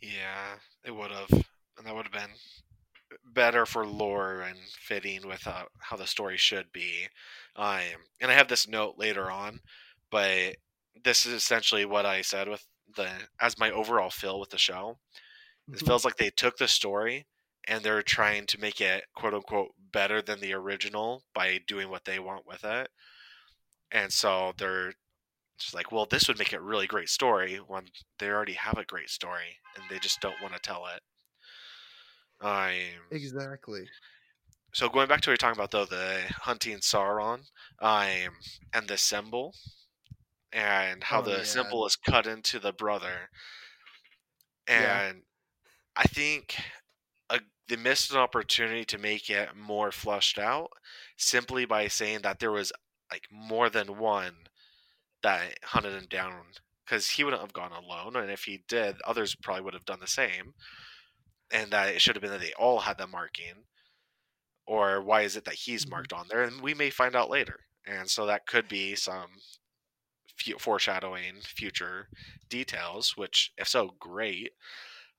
Yeah, 0.01 0.59
it 0.85 0.91
would've, 0.91 1.31
and 1.31 1.87
that 1.87 1.95
would've 1.95 2.13
been 2.13 2.31
better 3.25 3.67
for 3.67 3.87
lore 3.87 4.43
and 4.43 4.59
fitting 4.71 5.27
with, 5.29 5.47
uh, 5.47 5.67
how 5.81 5.97
the 5.97 6.07
story 6.07 6.37
should 6.37 6.73
be. 6.73 7.09
Um, 7.57 8.07
and 8.21 8.31
I 8.31 8.35
have 8.35 8.49
this 8.49 8.69
note 8.69 8.99
later 8.99 9.31
on, 9.31 9.61
but 10.11 10.57
this 10.95 11.27
is 11.27 11.33
essentially 11.35 11.85
what 11.85 12.07
I 12.07 12.23
said 12.23 12.49
with 12.49 12.67
the 12.97 13.29
as 13.41 13.59
my 13.59 13.71
overall 13.71 14.11
feel 14.11 14.41
with 14.41 14.51
the 14.51 14.59
show. 14.59 14.99
It 15.75 15.83
Mhm. 15.83 15.87
feels 15.87 16.05
like 16.05 16.17
they 16.17 16.31
took 16.31 16.59
the 16.59 16.69
story 16.69 17.27
and 17.69 17.85
they're 17.85 18.03
trying 18.03 18.47
to 18.49 18.59
make 18.61 18.81
it, 18.81 19.05
quote, 19.17 19.35
unquote, 19.35 19.75
"better 19.79 20.23
than 20.23 20.41
the 20.41 20.55
original" 20.55 21.25
by 21.35 21.59
doing 21.59 21.91
what 21.91 22.05
they 22.07 22.19
want 22.21 22.47
with 22.47 22.65
it. 22.65 22.91
And 23.93 24.13
so 24.13 24.53
they're 24.57 24.95
just 25.59 25.75
like, 25.75 25.93
"Well, 25.93 26.07
this 26.07 26.29
would 26.29 26.39
make 26.39 26.53
it 26.53 26.57
a 26.59 26.63
really 26.63 26.87
great 26.89 27.11
story," 27.11 27.57
when 27.59 27.91
they 28.19 28.29
already 28.31 28.55
have 28.55 28.79
a 28.79 28.85
great 28.87 29.11
story, 29.11 29.61
and 29.77 29.89
they 29.89 29.99
just 30.01 30.21
don't 30.21 30.41
wanna 30.41 30.59
tell 30.61 30.87
it. 30.87 31.03
I'm 32.41 33.01
Exactly. 33.11 33.91
So 34.73 34.89
going 34.89 35.09
back 35.09 35.21
to 35.23 35.31
what 35.31 35.33
you're 35.33 35.37
talking 35.37 35.59
about, 35.59 35.71
though, 35.73 35.85
the 35.85 36.27
hunting 36.43 36.79
Sauron, 36.79 37.49
um, 37.81 38.39
and 38.73 38.89
the 38.89 38.97
symbol, 38.97 39.55
and 40.53 41.05
how 41.05 41.21
Oh, 41.21 41.23
the 41.23 41.45
yeah. 41.45 41.45
symbol 41.45 41.87
is 41.87 41.97
cut 41.97 42.27
into 42.27 42.59
the 42.61 42.73
brother 42.73 43.31
Yeah. 44.75 45.01
and 45.07 45.23
I 45.97 46.05
think, 46.05 46.57
uh, 47.31 47.41
they 47.69 47.77
missed 47.77 48.13
an 48.13 48.19
opportunity 48.19 48.85
to 48.87 48.99
make 48.99 49.31
it 49.31 49.57
more 49.57 49.93
flushed 49.93 50.39
out 50.39 50.71
simply 51.19 51.65
by 51.67 51.89
saying 51.89 52.23
that 52.23 52.41
there 52.41 52.53
was, 52.53 52.73
like, 53.13 53.29
more 53.33 53.71
than 53.71 53.99
one 53.99 54.49
that 55.23 55.59
hunted 55.65 55.95
him 55.95 56.07
down 56.09 56.53
because 56.87 57.11
he 57.11 57.25
wouldn't 57.25 57.43
have 57.43 57.53
gone 57.55 57.73
alone, 57.73 58.17
and 58.17 58.31
if 58.31 58.45
he 58.45 58.65
did, 58.69 59.01
others 59.03 59.37
probably 59.37 59.63
would 59.63 59.75
have 59.75 59.87
done 59.87 60.01
the 60.01 60.09
same, 60.09 60.55
and 61.51 61.73
that 61.73 61.89
it 61.95 62.01
should 62.03 62.17
have 62.17 62.23
been 62.23 62.31
that 62.33 62.41
they 62.41 62.53
all 62.55 62.81
had 62.81 62.99
the 62.99 63.07
marking. 63.07 63.67
Or 64.67 65.03
why 65.03 65.23
is 65.23 65.37
it 65.37 65.45
that 65.45 65.55
he's 65.55 65.85
Mhm. 65.85 65.91
marked 65.91 66.13
on 66.13 66.29
there? 66.29 66.43
And 66.43 66.61
we 66.63 66.75
may 66.75 66.91
find 66.91 67.15
out 67.17 67.29
later, 67.31 67.67
and 67.85 68.11
so 68.11 68.27
that 68.27 68.47
could 68.47 68.69
be 68.69 68.95
some 68.97 69.41
fu 70.37 70.59
foreshadowing 70.59 71.43
future 71.43 72.09
details, 72.49 73.17
which, 73.17 73.53
if 73.57 73.69
so, 73.69 73.91
great. 74.01 74.55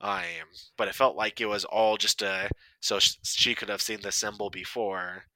I 0.02 0.40
Um, 0.42 0.50
but 0.78 0.88
it 0.88 0.96
felt 0.96 1.16
like 1.16 1.42
it 1.42 1.48
was 1.48 1.66
all 1.66 1.98
just 1.98 2.22
a 2.22 2.50
so 2.82 3.00
sh 3.00 3.18
she 3.24 3.56
could 3.56 3.70
have 3.70 3.82
seen 3.82 4.02
the 4.02 4.12
symbol 4.12 4.50
before, 4.50 5.28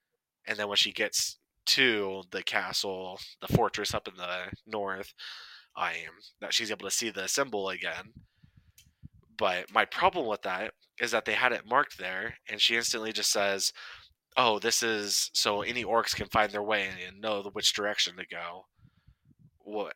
and 0.46 0.58
then 0.60 0.68
when 0.70 0.78
she 0.78 0.92
gets 0.94 1.40
to 1.68 2.24
the 2.32 2.44
castle, 2.44 3.20
the 3.42 3.48
fortress 3.50 3.94
up 3.94 4.08
in 4.08 4.16
the 4.18 4.52
north, 4.66 5.14
I 5.76 6.06
um, 6.06 6.16
that 6.42 6.54
she's 6.54 6.72
able 6.72 6.86
to 6.88 6.92
see 6.92 7.10
the 7.12 7.28
symbol 7.28 7.70
again. 7.70 8.14
But 9.38 9.72
my 9.72 9.86
problem 9.86 10.26
with 10.28 10.42
that 10.44 10.74
is 11.00 11.12
that 11.12 11.26
they 11.26 11.34
had 11.36 11.54
it 11.54 11.66
marked 11.66 11.98
there, 11.98 12.38
and 12.48 12.62
she 12.62 12.76
instantly 12.78 13.14
just 13.14 13.32
says, 13.32 13.74
"Oh, 14.38 14.60
this 14.60 14.84
is 14.84 15.32
so 15.34 15.62
any 15.64 15.84
orcs 15.86 16.16
can 16.16 16.30
find 16.30 16.52
their 16.52 16.64
way 16.64 16.88
and 17.08 17.22
know 17.22 17.44
which 17.54 17.74
direction 17.74 18.18
to 18.18 18.26
go." 18.28 18.68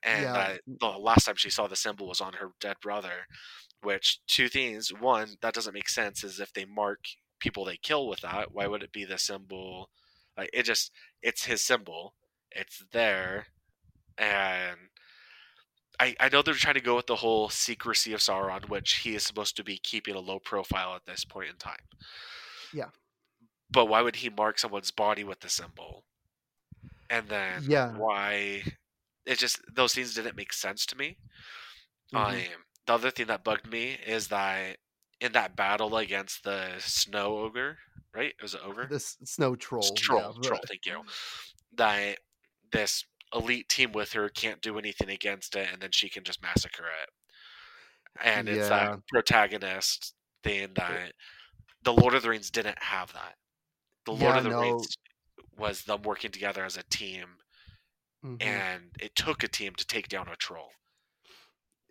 And 0.04 0.34
Yeah, 0.34 0.54
the 0.68 0.88
last 0.88 1.26
time 1.26 1.36
she 1.36 1.50
saw 1.50 1.68
the 1.68 1.76
symbol 1.76 2.08
was 2.08 2.22
on 2.22 2.34
her 2.34 2.52
dead 2.60 2.78
brother, 2.82 3.26
which 3.82 4.20
2 4.28 4.50
things, 4.50 4.94
1, 4.94 5.38
that 5.42 5.54
doesn't 5.54 5.74
make 5.74 5.90
sense, 5.90 6.24
is 6.24 6.40
if 6.40 6.54
they 6.54 6.66
mark 6.66 7.06
people 7.40 7.66
they 7.66 7.78
kill 7.78 8.08
with 8.08 8.22
that, 8.22 8.52
why 8.54 8.68
would 8.68 8.84
it 8.84 8.92
be 8.92 9.06
the 9.06 9.18
symbol 9.18 9.90
Like 10.38 10.50
it 10.54 10.64
just 10.64 10.92
it's 11.22 11.46
his 11.46 11.64
symbol. 11.64 12.16
It's 12.52 12.84
there, 12.92 13.48
and 14.18 14.89
I 16.00 16.16
I 16.20 16.30
know 16.30 16.42
they're 16.42 16.54
trying 16.56 16.76
to 16.76 16.82
go 16.82 16.96
with 16.96 17.08
the 17.08 17.18
whole 17.18 17.50
secrecy 17.50 18.14
of 18.14 18.22
Sauron, 18.22 18.70
which 18.70 18.96
he 18.98 19.16
is 19.16 19.24
supposed 19.24 19.56
to 19.58 19.64
be 19.64 19.78
keeping 19.78 20.16
a 20.16 20.20
low 20.20 20.40
profile 20.40 20.96
at 20.96 21.06
this 21.06 21.26
point 21.26 21.50
in 21.50 21.58
time. 21.58 21.86
Yeah. 22.72 22.92
But 23.68 23.86
why 23.88 24.04
would 24.04 24.18
he 24.18 24.30
mark 24.30 24.60
someone's 24.60 24.92
body 24.92 25.24
with 25.24 25.40
the 25.40 25.50
symbol? 25.50 26.06
And 27.10 27.28
then 27.30 27.64
Yeah. 27.68 27.96
why? 27.96 28.64
It 29.26 29.40
just 29.40 29.62
those 29.74 29.94
things 29.94 30.14
didn't 30.16 30.36
make 30.36 30.54
sense 30.54 30.86
to 30.88 30.96
me. 30.96 31.20
Mhm. 32.12 32.46
Um, 32.48 32.66
the 32.88 32.94
other 32.94 33.12
thing 33.12 33.28
that 33.28 33.44
bugged 33.44 33.68
me 33.68 33.94
is 33.94 34.30
that 34.30 34.80
in 35.22 35.34
that 35.34 35.56
battle 35.56 35.98
against 35.98 36.44
the 36.44 36.80
snow 36.80 37.40
ogre, 37.40 37.80
right? 38.14 38.36
It 38.38 38.44
was 38.44 38.56
an 38.56 38.62
ogre. 38.64 38.94
This 38.94 39.18
snow 39.24 39.56
troll. 39.56 40.02
S- 40.02 40.10
yeah, 40.12 40.32
troll, 40.34 40.38
troll. 40.42 40.62
Thank 40.68 40.86
you. 40.86 41.04
That 41.74 42.20
this 42.72 43.06
elite 43.34 43.70
team 43.70 43.92
with 43.94 44.14
her 44.14 44.30
can't 44.30 44.62
do 44.62 44.78
anything 44.80 45.10
against 45.10 45.56
it, 45.56 45.70
and 45.72 45.82
then 45.82 45.92
she 45.92 46.10
can 46.10 46.24
just 46.24 46.42
massacre 46.42 46.88
it. 47.04 47.10
And 48.22 48.48
it's 48.48 48.68
Yeah. 48.68 48.68
that 48.68 49.00
protagonist 49.08 50.14
thing 50.44 50.74
that 50.76 51.14
the 51.84 51.94
Lord 51.94 52.16
of 52.16 52.24
the 52.24 52.30
Rings 52.30 52.52
didn't 52.52 52.80
have 52.84 53.14
that. 53.14 53.38
The 54.06 54.14
Lord 54.14 54.36
Yeah, 54.36 54.38
of 54.38 54.44
the 54.44 54.54
no. 54.54 54.54
Rings 54.54 54.98
was 55.58 55.84
them 55.84 56.04
working 56.04 56.32
together 56.32 56.66
as 56.66 56.78
a 56.78 56.84
team, 56.84 57.38
Mhm. 58.24 58.62
and 58.62 58.98
it 59.00 59.16
took 59.16 59.44
a 59.44 59.48
team 59.48 59.76
to 59.76 59.86
take 59.86 60.10
down 60.10 60.28
a 60.28 60.36
troll. 60.36 60.74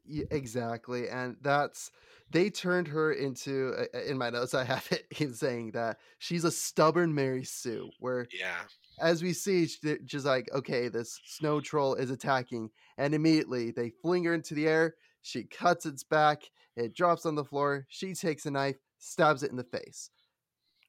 Yeah, 0.04 0.24
exactly, 0.30 1.08
and 1.10 1.36
that's 1.42 1.90
they 2.30 2.48
turned 2.50 2.88
her 2.88 3.12
into. 3.12 3.74
uh, 3.76 3.84
uh, 3.98 4.02
In 4.02 4.16
my 4.18 4.30
notes, 4.30 4.54
I 4.54 4.64
have 4.64 4.86
it 4.90 5.06
in 5.20 5.34
saying 5.34 5.72
that 5.72 6.00
she's 6.18 6.44
a 6.44 6.50
stubborn 6.50 7.14
Mary 7.14 7.44
Sue. 7.44 7.92
Where, 7.98 8.30
Yeah, 8.30 8.68
as 9.00 9.22
we 9.22 9.32
see, 9.32 9.66
she's 10.06 10.24
like, 10.24 10.48
okay, 10.54 10.88
this 10.88 11.20
snow 11.24 11.60
troll 11.60 11.94
is 11.94 12.10
attacking, 12.10 12.70
and 12.96 13.14
immediately 13.14 13.70
they 13.70 13.90
fling 13.90 14.24
her 14.24 14.34
into 14.34 14.54
the 14.54 14.66
air. 14.66 14.94
She 15.22 15.44
cuts 15.44 15.86
its 15.86 16.04
back. 16.04 16.42
It 16.76 16.94
drops 16.94 17.26
on 17.26 17.34
the 17.34 17.44
floor. 17.44 17.86
She 17.88 18.14
takes 18.14 18.46
a 18.46 18.50
knife, 18.50 18.76
stabs 18.98 19.42
it 19.42 19.50
in 19.50 19.56
the 19.56 19.64
face. 19.64 20.10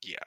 yeah, 0.04 0.18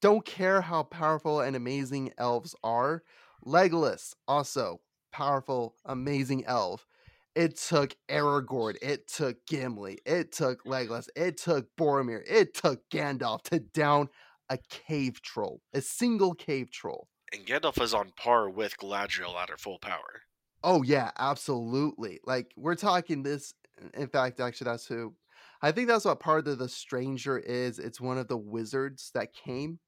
don't 0.00 0.24
care 0.24 0.60
how 0.60 0.82
powerful 0.84 1.40
and 1.40 1.56
amazing 1.56 2.12
elves 2.18 2.54
are. 2.62 3.02
Legolas, 3.46 4.14
also 4.26 4.80
powerful, 5.12 5.74
amazing 5.84 6.44
elf. 6.46 6.86
It 7.34 7.56
took 7.56 7.94
Aragorn, 8.08 8.76
it 8.82 9.06
took 9.08 9.36
Gimli, 9.46 9.98
it 10.04 10.32
took 10.32 10.64
Legolas, 10.64 11.08
it 11.14 11.36
took 11.36 11.68
Boromir, 11.76 12.22
it 12.28 12.52
took 12.54 12.80
Gandalf 12.90 13.42
to 13.44 13.60
down 13.60 14.08
a 14.50 14.58
cave 14.68 15.20
troll, 15.22 15.60
a 15.72 15.80
single 15.80 16.34
cave 16.34 16.70
troll. 16.70 17.08
and 17.32 17.46
Gandalf 17.46 17.80
is 17.80 17.94
on 17.94 18.12
par 18.16 18.48
with 18.48 18.76
Galadriel 18.78 19.34
at 19.36 19.50
her 19.50 19.56
full 19.56 19.78
power. 19.78 20.22
Oh 20.64 20.82
yeah, 20.82 21.10
absolutely. 21.18 22.20
Like 22.24 22.52
we're 22.56 22.74
talking 22.74 23.22
this. 23.22 23.54
In 23.94 24.08
fact, 24.08 24.40
actually, 24.40 24.66
that's 24.66 24.86
who. 24.86 25.14
I 25.62 25.72
think 25.72 25.88
that's 25.88 26.04
what 26.04 26.20
part 26.20 26.46
of 26.48 26.58
the 26.58 26.68
stranger 26.68 27.38
is. 27.38 27.78
It's 27.78 28.00
one 28.00 28.18
of 28.18 28.28
the 28.28 28.36
wizards 28.36 29.10
that 29.14 29.32
came 29.32 29.80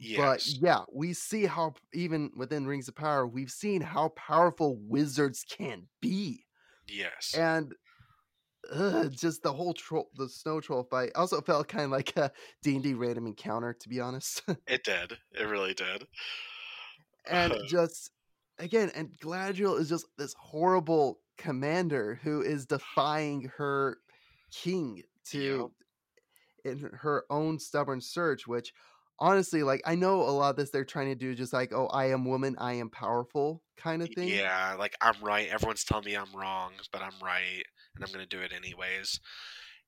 Yes. 0.00 0.54
But 0.54 0.62
yeah, 0.62 0.80
we 0.92 1.12
see 1.12 1.44
how 1.44 1.74
even 1.92 2.30
within 2.34 2.66
Rings 2.66 2.88
of 2.88 2.96
Power, 2.96 3.26
we've 3.26 3.50
seen 3.50 3.82
how 3.82 4.08
powerful 4.16 4.78
wizards 4.80 5.44
can 5.48 5.88
be, 6.00 6.46
yes, 6.88 7.34
and 7.36 7.74
ugh, 8.72 9.12
just 9.12 9.42
the 9.42 9.52
whole 9.52 9.74
troll, 9.74 10.10
the 10.16 10.28
snow 10.28 10.60
troll 10.60 10.84
fight, 10.84 11.10
also 11.14 11.40
felt 11.40 11.68
kind 11.68 11.84
of 11.84 11.90
like 11.90 12.16
a 12.16 12.30
D 12.62 12.74
and 12.74 12.82
D 12.82 12.94
random 12.94 13.26
encounter, 13.26 13.74
to 13.80 13.88
be 13.88 14.00
honest. 14.00 14.42
it 14.66 14.84
did. 14.84 15.16
It 15.32 15.44
really 15.44 15.74
did. 15.74 16.06
and 17.26 17.54
just 17.68 18.10
again, 18.58 18.90
and 18.94 19.10
Galadriel 19.22 19.78
is 19.78 19.88
just 19.88 20.06
this 20.18 20.34
horrible 20.38 21.20
commander 21.38 22.20
who 22.22 22.42
is 22.42 22.66
defying 22.66 23.50
her 23.56 23.98
king 24.52 25.02
to 25.24 25.72
in 26.64 26.90
her 26.92 27.24
own 27.30 27.58
stubborn 27.58 28.00
search, 28.00 28.46
which 28.46 28.72
honestly, 29.18 29.62
like 29.62 29.82
I 29.84 29.94
know 29.94 30.22
a 30.22 30.30
lot 30.30 30.50
of 30.50 30.56
this 30.56 30.70
they're 30.70 30.84
trying 30.84 31.08
to 31.08 31.14
do 31.14 31.34
just 31.34 31.52
like, 31.52 31.72
oh, 31.72 31.86
I 31.86 32.10
am 32.10 32.24
woman, 32.24 32.56
I 32.58 32.74
am 32.74 32.90
powerful 32.90 33.62
kind 33.76 34.02
of 34.02 34.10
thing. 34.10 34.28
Yeah, 34.28 34.76
like 34.78 34.96
I'm 35.00 35.14
right. 35.22 35.48
Everyone's 35.48 35.84
telling 35.84 36.04
me 36.06 36.14
I'm 36.14 36.32
wrong, 36.34 36.72
but 36.92 37.02
I'm 37.02 37.12
right, 37.22 37.62
and 38.00 38.08
I'm 38.08 38.12
gonna 38.12 38.26
do 38.26 38.40
it 38.40 38.52
anyways. 38.52 39.20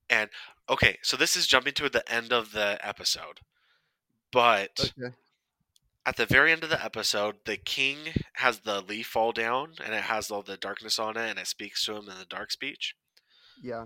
And 0.09 0.29
okay, 0.69 0.97
so 1.01 1.17
this 1.17 1.35
is 1.35 1.47
jumping 1.47 1.73
to 1.75 1.89
the 1.89 2.09
end 2.11 2.31
of 2.31 2.51
the 2.51 2.77
episode, 2.85 3.39
but 4.31 4.91
Okay. 4.99 5.15
at 6.05 6.17
the 6.17 6.25
very 6.25 6.51
end 6.51 6.63
of 6.63 6.69
the 6.69 6.83
episode, 6.83 7.37
the 7.45 7.57
king 7.57 8.13
has 8.33 8.59
the 8.59 8.81
leaf 8.81 9.07
fall 9.07 9.31
down, 9.31 9.75
and 9.83 9.93
it 9.93 10.03
has 10.03 10.29
all 10.29 10.43
the 10.43 10.57
darkness 10.57 10.99
on 10.99 11.17
it, 11.17 11.29
and 11.29 11.39
it 11.39 11.47
speaks 11.47 11.85
to 11.85 11.95
him 11.95 12.09
in 12.09 12.17
the 12.19 12.25
dark 12.25 12.51
speech. 12.51 12.95
Yeah. 13.61 13.85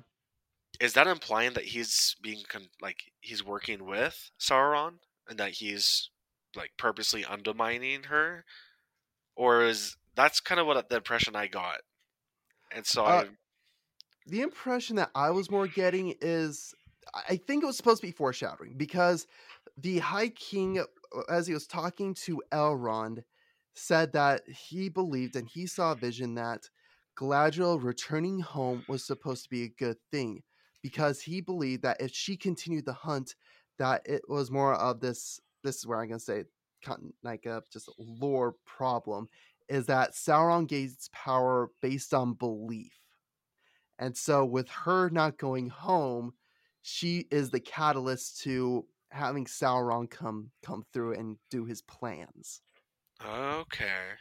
Is 0.79 0.93
that 0.93 1.07
implying 1.07 1.53
that 1.53 1.65
he's 1.65 2.15
being 2.21 2.43
con- 2.47 2.69
like 2.81 3.11
he's 3.19 3.43
working 3.43 3.85
with 3.85 4.31
Sauron, 4.39 4.99
and 5.27 5.37
that 5.39 5.53
he's 5.53 6.09
like 6.55 6.71
purposely 6.77 7.23
undermining 7.23 8.03
her, 8.03 8.43
or 9.35 9.63
is 9.63 9.95
that's 10.15 10.39
kind 10.39 10.59
of 10.59 10.65
what 10.67 10.89
the 10.89 10.95
impression 10.97 11.35
I 11.35 11.47
got? 11.47 11.81
And 12.71 12.85
so 12.85 13.05
Uh, 13.05 13.25
I 13.25 13.29
The 14.27 14.41
impression 14.41 14.97
that 14.97 15.11
I 15.15 15.31
was 15.31 15.49
more 15.49 15.67
getting 15.67 16.13
is 16.21 16.73
I 17.29 17.37
think 17.37 17.63
it 17.63 17.65
was 17.65 17.77
supposed 17.77 18.01
to 18.01 18.07
be 18.07 18.11
foreshadowing 18.11 18.73
because 18.75 19.25
the 19.77 19.99
High 19.99 20.29
King, 20.29 20.79
uh, 20.79 20.85
as 21.29 21.47
he 21.47 21.53
was 21.53 21.65
talking 21.67 22.13
to 22.25 22.41
Elrond, 22.51 23.23
said 23.73 24.11
that 24.13 24.41
he 24.49 24.89
believed 24.89 25.35
and 25.35 25.47
he 25.47 25.65
saw 25.65 25.93
a 25.93 25.95
vision 25.95 26.35
that 26.35 26.69
Galadriel 27.17 27.81
returning 27.81 28.39
home 28.39 28.83
was 28.87 29.05
supposed 29.05 29.43
to 29.43 29.49
be 29.49 29.63
a 29.63 29.69
good 29.69 29.97
thing 30.11 30.43
because 30.83 31.21
he 31.21 31.41
believed 31.41 31.83
that 31.83 32.01
if 32.01 32.11
she 32.11 32.35
continued 32.35 32.85
the 32.85 32.93
hunt, 32.93 33.35
that 33.79 34.01
it 34.05 34.23
was 34.27 34.51
more 34.51 34.73
of 34.73 34.99
this. 34.99 35.39
This 35.63 35.77
is 35.77 35.87
where 35.87 36.01
I'm 36.01 36.09
gonna 36.09 36.19
say 36.19 36.43
con- 36.83 37.13
like 37.23 37.45
a 37.45 37.63
just 37.71 37.89
lore 37.97 38.55
problem 38.65 39.27
is 39.69 39.85
that 39.87 40.13
Sauron 40.13 40.67
gains 40.67 41.09
power 41.13 41.69
based 41.81 42.13
on 42.13 42.33
belief. 42.33 42.93
And 43.99 44.15
so 44.17 44.45
with 44.45 44.69
her 44.69 45.10
not 45.10 45.38
going 45.38 45.69
home, 45.69 46.33
she 46.81 47.27
is 47.31 47.51
the 47.51 47.60
catalyst 47.60 48.41
to 48.41 48.88
having 49.12 49.45
Sauron 49.45 50.10
come 50.10 50.51
come 50.63 50.83
through 50.93 51.13
and 51.15 51.38
do 51.49 51.65
his 51.65 51.81
plans. 51.81 52.62
okay. 53.23 54.17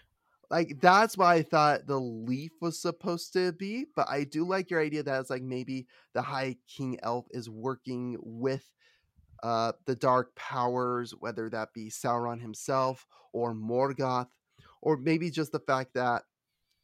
Like 0.50 0.80
that's 0.80 1.16
why 1.18 1.34
I 1.34 1.42
thought 1.42 1.86
the 1.86 1.98
leaf 1.98 2.52
was 2.60 2.80
supposed 2.80 3.32
to 3.32 3.52
be, 3.52 3.86
but 3.96 4.08
I 4.08 4.22
do 4.24 4.44
like 4.46 4.70
your 4.70 4.80
idea 4.80 5.02
that 5.02 5.20
it's 5.20 5.30
like 5.30 5.42
maybe 5.42 5.88
the 6.14 6.22
High 6.22 6.56
King 6.68 6.98
Elf 7.02 7.26
is 7.32 7.50
working 7.50 8.16
with 8.20 8.70
uh 9.42 9.72
the 9.86 9.96
dark 9.96 10.34
powers, 10.36 11.12
whether 11.12 11.50
that 11.50 11.74
be 11.74 11.90
Sauron 11.90 12.40
himself 12.40 13.06
or 13.32 13.54
Morgoth, 13.54 14.28
or 14.82 14.96
maybe 14.98 15.30
just 15.30 15.52
the 15.52 15.60
fact 15.60 15.94
that 15.94 16.24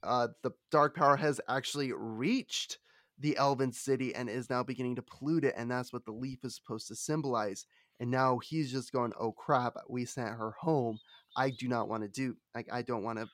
uh 0.03 0.29
the 0.43 0.53
dark 0.71 0.97
power 0.97 1.17
has 1.17 1.41
actually 1.49 1.93
reached 1.93 2.79
the 3.23 3.37
elven 3.37 3.73
city 3.73 4.15
and 4.15 4.29
is 4.29 4.51
now 4.51 4.63
beginning 4.63 4.97
to 4.97 5.03
pollute 5.03 5.45
it 5.45 5.55
and 5.57 5.71
that's 5.71 5.93
what 5.93 6.05
the 6.05 6.13
leaf 6.13 6.45
is 6.45 6.55
supposed 6.57 6.89
to 6.89 6.95
symbolize 6.95 7.67
and 8.01 8.11
now 8.11 8.39
he's 8.39 8.71
just 8.71 8.93
going 8.93 9.13
oh 9.19 9.33
crap 9.33 9.75
we 9.89 10.05
sent 10.05 10.29
her 10.29 10.51
home 10.61 10.99
i 11.37 11.49
do 11.49 11.69
not 11.69 11.89
want 11.89 12.03
to 12.03 12.09
do 12.09 12.37
like 12.55 12.67
i 12.73 12.83
don't 12.83 13.03
want 13.05 13.19
to 13.19 13.27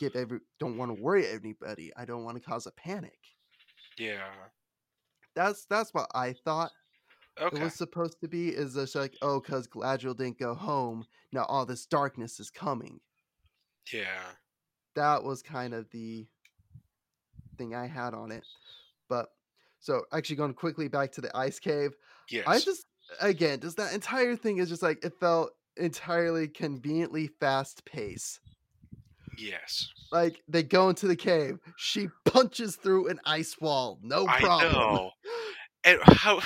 give 0.00 0.14
every 0.16 0.38
don't 0.58 0.78
want 0.78 0.88
to 0.90 1.02
worry 1.02 1.26
anybody 1.28 1.92
i 1.96 2.04
don't 2.04 2.24
want 2.24 2.36
to 2.36 2.42
cause 2.42 2.66
a 2.66 2.72
panic 2.72 3.18
Yeah. 3.98 4.30
that's 5.34 5.66
that's 5.66 5.92
what 5.92 6.08
i 6.14 6.32
thought 6.44 6.70
Okay. 7.40 7.56
it 7.58 7.64
was 7.64 7.74
supposed 7.74 8.20
to 8.20 8.28
be 8.28 8.48
is 8.50 8.74
just 8.74 8.94
like 8.94 9.16
oh 9.20 9.40
because 9.40 9.66
galadriel 9.66 10.16
didn't 10.16 10.38
go 10.38 10.54
home 10.54 11.04
now 11.32 11.44
all 11.44 11.66
this 11.66 11.84
darkness 11.86 12.38
is 12.38 12.48
coming 12.50 13.00
Yeah. 13.92 14.22
that 14.94 15.24
was 15.24 15.42
kind 15.42 15.74
of 15.74 15.90
the 15.90 16.28
thing 17.56 17.74
I 17.74 17.86
had 17.86 18.14
on 18.14 18.32
it. 18.32 18.42
But 19.08 19.26
so 19.80 20.02
actually 20.12 20.36
going 20.36 20.54
quickly 20.54 20.88
back 20.88 21.12
to 21.12 21.20
the 21.20 21.34
ice 21.36 21.58
cave, 21.58 21.90
Yes. 22.30 22.44
I 22.46 22.58
just 22.58 22.86
again, 23.20 23.60
just 23.60 23.76
that 23.76 23.92
entire 23.92 24.34
thing 24.36 24.58
is 24.58 24.68
just 24.68 24.82
like 24.82 25.04
it 25.04 25.12
felt 25.20 25.50
entirely 25.76 26.48
conveniently 26.48 27.28
fast 27.40 27.84
pace. 27.84 28.40
yes. 29.36 29.88
Like 30.12 30.40
they 30.48 30.62
go 30.62 30.88
into 30.88 31.06
the 31.08 31.16
cave, 31.16 31.58
she 31.76 32.08
punches 32.24 32.76
through 32.76 33.08
an 33.08 33.18
ice 33.26 33.56
wall, 33.60 33.98
no 34.02 34.26
problem. 34.26 34.74
I 34.74 34.78
know. 34.78 35.10
And 35.82 35.98
how? 36.02 36.40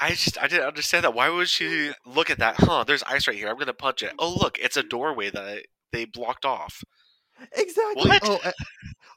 I 0.00 0.10
just 0.10 0.40
I 0.42 0.48
didn't 0.48 0.66
understand 0.66 1.04
that. 1.04 1.14
Why 1.14 1.28
would 1.28 1.48
she 1.48 1.92
look 2.06 2.30
at 2.30 2.38
that? 2.38 2.56
Huh? 2.58 2.84
There's 2.84 3.02
ice 3.04 3.28
right 3.28 3.36
here. 3.36 3.48
I'm 3.48 3.58
gonna 3.58 3.72
punch 3.74 4.02
it. 4.02 4.14
Oh 4.18 4.36
look, 4.40 4.58
it's 4.58 4.76
a 4.76 4.82
doorway 4.82 5.30
that 5.30 5.42
I, 5.42 5.62
they 5.92 6.06
blocked 6.06 6.44
off. 6.44 6.82
Exactly. 7.56 8.08
What? 8.08 8.22
Oh, 8.24 8.40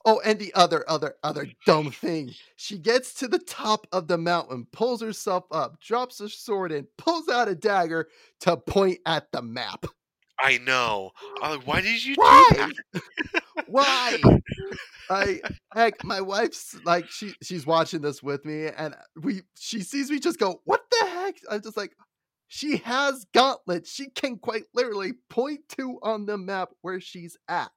oh, 0.06 0.22
and 0.24 0.40
the 0.40 0.54
other, 0.54 0.84
other, 0.88 1.16
other 1.24 1.48
dumb 1.66 1.92
thing. 1.92 2.34
She 2.56 2.78
gets 2.78 3.14
to 3.16 3.28
the 3.28 3.40
top 3.40 3.88
of 3.92 4.08
the 4.08 4.18
mountain, 4.18 4.68
pulls 4.72 5.02
herself 5.02 5.46
up, 5.52 5.80
drops 5.82 6.20
her 6.20 6.30
sword 6.30 6.72
and 6.72 6.88
pulls 6.98 7.30
out 7.30 7.48
a 7.48 7.56
dagger 7.56 8.08
to 8.42 8.58
point 8.58 9.00
at 9.06 9.32
the 9.32 9.42
map. 9.42 9.86
I 10.40 10.58
know. 10.58 11.12
I'm 11.42 11.58
like, 11.58 11.68
why 11.68 11.82
did 11.82 12.04
you 12.04 12.16
do 12.16 12.22
Why? 12.22 12.50
that? 12.94 13.02
Why? 13.68 14.18
I 15.10 15.42
heck, 15.74 16.04
my 16.04 16.22
wife's 16.22 16.80
like 16.86 17.10
she 17.10 17.34
she's 17.44 17.66
watching 17.66 18.02
this 18.02 18.24
with 18.24 18.44
me, 18.46 18.68
and 18.68 18.96
we 19.22 19.42
she 19.56 19.82
sees 19.82 20.10
me 20.10 20.20
just 20.20 20.40
go, 20.40 20.62
"What 20.64 20.82
the 20.90 21.06
heck?" 21.08 21.36
I'm 21.50 21.62
just 21.62 21.78
like, 21.78 21.96
she 22.48 22.78
has 22.78 23.26
gauntlets. 23.34 23.92
She 23.92 24.10
can 24.10 24.38
quite 24.38 24.64
literally 24.74 25.14
point 25.30 25.68
to 25.78 26.00
on 26.02 26.26
the 26.26 26.38
map 26.38 26.70
where 26.82 27.00
she's 27.00 27.38
at. 27.48 27.72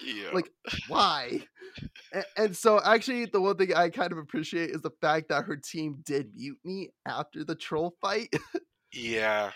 Yeah. 0.00 0.30
Like, 0.32 0.50
why? 0.88 1.40
And, 2.12 2.24
and 2.36 2.56
so, 2.56 2.80
actually, 2.84 3.26
the 3.26 3.40
one 3.40 3.56
thing 3.56 3.74
I 3.74 3.88
kind 3.88 4.12
of 4.12 4.18
appreciate 4.18 4.70
is 4.70 4.82
the 4.82 4.90
fact 5.00 5.28
that 5.28 5.44
her 5.44 5.56
team 5.56 6.02
did 6.04 6.34
mutiny 6.34 6.90
after 7.06 7.44
the 7.44 7.54
troll 7.54 7.94
fight 8.00 8.34
yeah. 8.92 9.52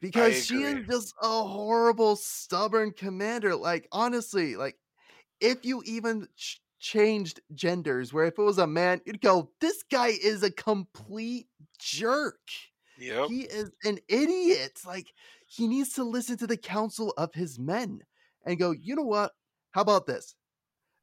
because 0.00 0.46
she 0.46 0.62
is 0.62 0.86
just 0.86 1.14
a 1.22 1.42
horrible, 1.42 2.16
stubborn 2.16 2.92
commander. 2.92 3.54
Like, 3.54 3.88
honestly, 3.92 4.56
like 4.56 4.76
if 5.40 5.64
you 5.64 5.82
even 5.86 6.26
ch- 6.36 6.60
changed 6.78 7.40
genders, 7.54 8.12
where 8.12 8.24
if 8.24 8.38
it 8.38 8.42
was 8.42 8.58
a 8.58 8.66
man, 8.66 9.00
you'd 9.04 9.20
go, 9.20 9.50
"This 9.60 9.82
guy 9.82 10.08
is 10.08 10.42
a 10.42 10.50
complete 10.50 11.46
jerk. 11.78 12.40
Yep. 12.98 13.28
He 13.28 13.42
is 13.42 13.70
an 13.84 13.98
idiot. 14.08 14.80
Like, 14.86 15.12
he 15.46 15.66
needs 15.66 15.94
to 15.94 16.04
listen 16.04 16.36
to 16.38 16.46
the 16.46 16.56
counsel 16.56 17.14
of 17.16 17.32
his 17.34 17.58
men 17.58 18.02
and 18.44 18.58
go, 18.58 18.72
you 18.72 18.94
know 18.94 19.02
what? 19.02 19.32
How 19.72 19.82
about 19.82 20.06
this? 20.06 20.34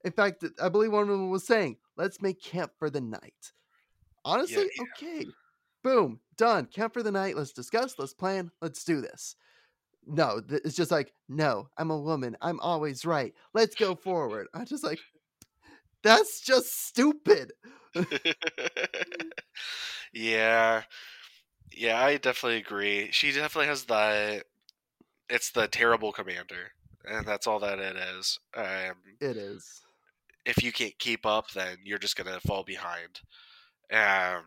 In 0.03 0.11
fact, 0.11 0.43
I 0.61 0.69
believe 0.69 0.91
one 0.91 1.03
of 1.03 1.09
them 1.09 1.29
was 1.29 1.45
saying, 1.45 1.77
let's 1.95 2.21
make 2.21 2.41
camp 2.41 2.71
for 2.77 2.89
the 2.89 3.01
night. 3.01 3.51
Honestly, 4.23 4.69
yeah. 4.75 4.83
okay. 4.95 5.25
Boom, 5.83 6.19
done. 6.37 6.65
Camp 6.65 6.93
for 6.93 7.03
the 7.03 7.11
night. 7.11 7.37
Let's 7.37 7.53
discuss. 7.53 7.95
Let's 7.97 8.13
plan. 8.13 8.51
Let's 8.61 8.83
do 8.83 9.01
this. 9.01 9.35
No, 10.05 10.41
th- 10.41 10.61
it's 10.63 10.75
just 10.75 10.91
like, 10.91 11.13
no, 11.27 11.69
I'm 11.77 11.91
a 11.91 11.99
woman. 11.99 12.37
I'm 12.41 12.59
always 12.59 13.05
right. 13.05 13.33
Let's 13.53 13.75
go 13.75 13.95
forward. 13.95 14.47
I'm 14.53 14.65
just 14.65 14.83
like, 14.83 14.99
that's 16.03 16.41
just 16.41 16.87
stupid. 16.87 17.53
yeah. 20.13 20.83
Yeah, 21.71 22.01
I 22.01 22.17
definitely 22.17 22.59
agree. 22.59 23.09
She 23.11 23.31
definitely 23.31 23.67
has 23.67 23.85
the 23.85 24.43
it's 25.29 25.51
the 25.51 25.67
terrible 25.67 26.11
commander, 26.11 26.71
and 27.07 27.25
that's 27.27 27.47
all 27.47 27.59
that 27.59 27.79
it 27.79 27.95
is. 27.95 28.39
Um, 28.55 29.19
It 29.19 29.37
is. 29.37 29.85
if 30.45 30.63
you 30.63 30.71
can't 30.71 30.97
keep 30.99 31.25
up, 31.25 31.51
then 31.51 31.79
you're 31.83 31.97
just 31.97 32.15
gonna 32.15 32.39
fall 32.39 32.63
behind. 32.63 33.21
Um, 33.91 34.45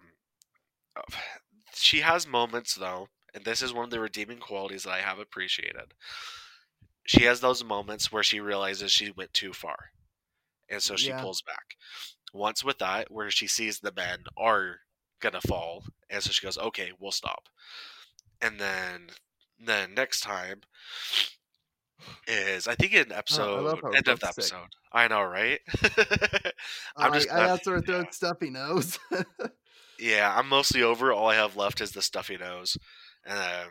she 1.74 2.00
has 2.00 2.26
moments 2.26 2.74
though, 2.74 3.08
and 3.34 3.44
this 3.44 3.62
is 3.62 3.72
one 3.72 3.84
of 3.84 3.90
the 3.90 4.00
redeeming 4.00 4.40
qualities 4.40 4.84
that 4.84 4.92
I 4.94 5.00
have 5.00 5.18
appreciated. 5.18 5.94
She 7.06 7.24
has 7.24 7.40
those 7.42 7.62
moments 7.62 8.10
where 8.10 8.22
she 8.22 8.40
realizes 8.40 8.90
she 8.90 9.10
went 9.10 9.34
too 9.34 9.52
far, 9.52 9.90
and 10.68 10.82
so 10.82 10.96
she 10.96 11.12
Yeah. 11.12 11.14
pulls 11.14 11.42
back. 11.42 11.76
Once 12.32 12.64
with 12.64 12.78
that, 12.78 13.10
where 13.10 13.30
she 13.30 13.46
sees 13.48 13.80
the 13.80 13.92
men 13.92 14.24
are 14.36 14.82
gonna 15.20 15.40
fall, 15.42 15.86
and 16.10 16.22
so 16.22 16.32
she 16.32 16.42
goes, 16.46 16.58
"Okay, 16.58 16.92
we'll 16.98 17.12
stop." 17.12 17.48
And 18.40 18.60
then, 18.60 19.10
then 19.58 19.94
next 19.94 20.20
time 20.20 20.62
is 22.26 22.66
I 22.66 22.74
think 22.74 22.92
in 22.94 23.12
episode 23.12 23.78
end 23.94 24.08
of 24.08 24.20
the 24.20 24.26
sick. 24.32 24.44
episode. 24.44 24.68
I 24.92 25.08
know, 25.08 25.22
right? 25.22 25.60
I'm 26.96 27.12
I, 27.12 27.18
just 27.18 27.30
I 27.30 27.46
got 27.46 27.64
sort 27.64 27.78
of 27.78 27.86
throat 27.86 28.14
stuffy 28.14 28.50
nose. 28.50 28.98
Yeah, 29.98 30.34
I'm 30.34 30.48
mostly 30.48 30.82
over. 30.82 31.12
All 31.12 31.28
I 31.28 31.34
have 31.34 31.56
left 31.56 31.80
is 31.80 31.92
the 31.92 32.02
stuffy 32.02 32.38
nose, 32.38 32.78
and 33.24 33.38
um, 33.38 33.68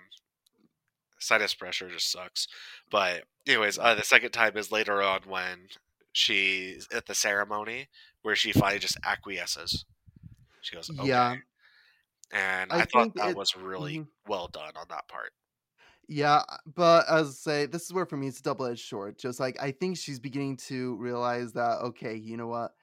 sinus 1.20 1.54
pressure 1.56 1.90
just 1.90 2.12
sucks. 2.12 2.48
But 2.92 3.24
anyways, 3.48 3.80
uh, 3.80 3.96
the 3.96 4.04
second 4.04 4.32
time 4.32 4.56
is 4.56 4.72
later 4.72 5.02
on 5.02 5.22
when 5.28 5.70
she's 6.12 6.88
at 6.94 7.08
the 7.08 7.16
ceremony 7.16 7.88
where 8.22 8.36
she 8.36 8.52
finally 8.52 8.80
just 8.80 8.98
acquiesces. 9.04 9.86
She 10.62 10.76
goes, 10.76 10.90
okay. 10.90 11.08
Yeah. 11.08 11.36
and 12.32 12.72
I 12.72 12.82
I, 12.82 12.86
thought 12.86 13.16
that 13.16 13.30
it- 13.30 13.36
was 13.38 13.56
really 13.56 14.00
mhm. 14.00 14.08
well 14.28 14.48
done 14.50 14.74
on 14.76 14.86
that 14.90 15.08
part. 15.08 15.32
Yeah, 16.12 16.42
but 16.76 17.08
as 17.08 17.28
I 17.28 17.32
say, 17.32 17.66
this 17.68 17.86
is 17.86 17.94
where 17.94 18.08
for 18.08 18.18
me 18.18 18.28
it's 18.28 18.40
a 18.40 18.44
double 18.44 18.66
edged 18.66 18.90
sword. 18.90 19.20
Just 19.20 19.40
like 19.40 19.62
I 19.62 19.70
think 19.70 19.96
she's 19.96 20.20
beginning 20.20 20.58
to 20.58 20.96
realize 20.96 21.54
that 21.54 21.82
okay, 21.84 22.16
you 22.16 22.36
know 22.36 22.48
what? 22.48 22.74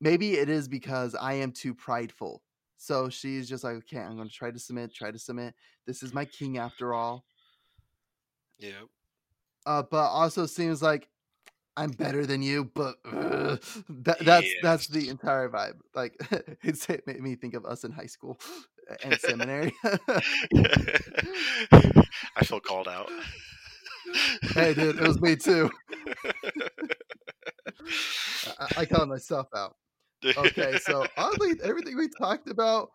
Maybe 0.00 0.32
it 0.32 0.48
is 0.48 0.66
because 0.66 1.14
I 1.14 1.34
am 1.34 1.52
too 1.52 1.72
prideful. 1.72 2.42
So 2.76 3.08
she's 3.08 3.48
just 3.48 3.62
like, 3.62 3.76
okay, 3.76 3.98
I'm 3.98 4.16
going 4.16 4.28
to 4.28 4.34
try 4.34 4.50
to 4.50 4.58
submit, 4.58 4.92
try 4.92 5.12
to 5.12 5.18
submit. 5.20 5.54
This 5.86 6.02
is 6.02 6.12
my 6.12 6.24
king 6.24 6.58
after 6.58 6.92
all. 6.92 7.24
Yeah, 8.58 8.82
Uh, 9.64 9.84
but 9.88 10.08
also 10.08 10.44
seems 10.44 10.82
like 10.82 11.08
I'm 11.76 11.92
better 11.92 12.26
than 12.26 12.42
you. 12.42 12.64
But 12.74 12.96
uh, 13.04 13.56
that, 13.88 14.18
that's 14.24 14.48
that's 14.62 14.88
the 14.88 15.10
entire 15.10 15.48
vibe. 15.48 15.78
Like 15.94 16.16
it's, 16.64 16.88
it 16.90 17.06
made 17.06 17.22
me 17.22 17.36
think 17.36 17.54
of 17.54 17.64
us 17.64 17.84
in 17.84 17.92
high 17.92 18.06
school 18.06 18.40
and 19.02 19.18
seminary. 19.20 19.72
I 22.36 22.44
feel 22.44 22.60
called 22.60 22.88
out. 22.88 23.10
hey, 24.54 24.74
dude, 24.74 24.96
it 24.98 25.06
was 25.06 25.20
me 25.20 25.36
too. 25.36 25.70
I, 28.58 28.68
I 28.78 28.84
called 28.86 29.08
myself 29.08 29.48
out. 29.56 29.76
Okay, 30.24 30.78
so 30.78 31.06
oddly, 31.16 31.54
everything 31.62 31.96
we 31.96 32.08
talked 32.18 32.48
about 32.48 32.90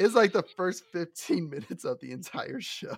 is 0.00 0.14
like 0.14 0.32
the 0.32 0.42
first 0.56 0.84
15 0.92 1.48
minutes 1.50 1.84
of 1.84 2.00
the 2.00 2.12
entire 2.12 2.60
show. 2.60 2.96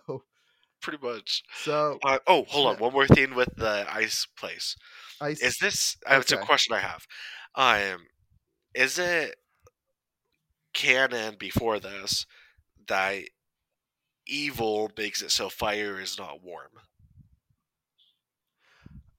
pretty 0.82 0.98
much. 1.02 1.42
So 1.62 1.98
Uh, 2.04 2.18
oh, 2.26 2.44
hold 2.48 2.66
on. 2.68 2.76
One 2.78 2.92
more 2.92 3.06
thing 3.06 3.34
with 3.34 3.54
the 3.56 3.86
ice 3.90 4.26
place. 4.38 4.76
I 5.20 5.30
Is 5.30 5.58
this? 5.60 5.96
Uh, 6.06 6.18
it's 6.20 6.32
a 6.32 6.38
question 6.38 6.74
I 6.74 6.80
have. 6.80 7.06
Um, 7.54 8.06
is 8.74 8.98
it 8.98 9.34
canon 10.78 11.34
before 11.38 11.80
this 11.80 12.24
that 12.86 13.24
evil 14.26 14.90
makes 14.96 15.22
it 15.22 15.32
so 15.32 15.48
fire 15.48 16.00
is 16.00 16.16
not 16.18 16.42
warm? 16.42 16.70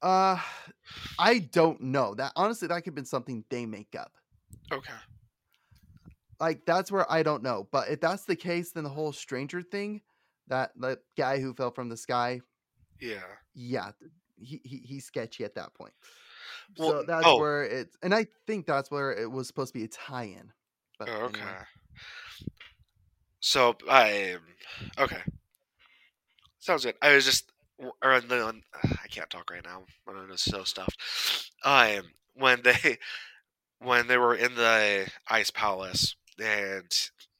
uh 0.01 0.39
I 1.19 1.39
don't 1.39 1.81
know. 1.81 2.15
That 2.15 2.31
honestly 2.37 2.69
that 2.69 2.75
could 2.75 2.91
have 2.91 2.95
been 2.95 3.05
something 3.05 3.43
they 3.49 3.65
make 3.65 3.93
up. 3.99 4.13
Okay. 4.71 4.93
Like 6.39 6.65
that's 6.65 6.89
where 6.89 7.11
I 7.11 7.21
don't 7.23 7.43
know. 7.43 7.67
But 7.69 7.89
if 7.89 7.99
that's 7.99 8.23
the 8.23 8.37
case, 8.37 8.71
then 8.71 8.85
the 8.85 8.89
whole 8.89 9.11
stranger 9.11 9.61
thing, 9.61 9.99
that 10.47 10.71
that 10.79 10.99
guy 11.17 11.39
who 11.41 11.53
fell 11.53 11.71
from 11.71 11.89
the 11.89 11.97
sky, 11.97 12.39
Yeah. 13.01 13.17
yeah, 13.53 13.91
he, 14.37 14.61
he 14.63 14.77
he's 14.77 15.05
sketchy 15.05 15.43
at 15.43 15.55
that 15.55 15.73
point. 15.73 15.93
Well, 16.77 16.91
so 16.91 17.03
that's 17.05 17.25
oh. 17.27 17.37
where 17.37 17.63
it's 17.65 17.97
and 18.01 18.15
I 18.15 18.27
think 18.47 18.65
that's 18.65 18.89
where 18.89 19.11
it 19.11 19.29
was 19.29 19.47
supposed 19.47 19.73
to 19.73 19.79
be 19.79 19.83
a 19.83 19.89
tie-in. 19.89 20.53
But 20.99 21.09
Oh, 21.09 21.13
okay. 21.25 21.39
anyway. 21.39 21.65
So 23.39 23.75
I 23.89 24.37
okay. 24.97 25.21
Sounds 26.59 26.85
good. 26.85 26.95
I 27.01 27.13
was 27.15 27.25
just 27.25 27.51
or 28.01 28.21
no, 28.21 28.51
I 28.83 29.07
can't 29.09 29.29
talk 29.29 29.49
right 29.49 29.63
now. 29.63 29.83
I'm 30.07 30.29
just 30.29 30.45
so 30.51 30.63
stuffed. 30.63 30.97
Um, 31.63 32.11
when 32.35 32.61
they 32.63 32.97
when 33.79 34.07
they 34.07 34.17
were 34.17 34.35
in 34.35 34.55
the 34.55 35.09
ice 35.27 35.51
palace 35.51 36.15
and 36.41 36.91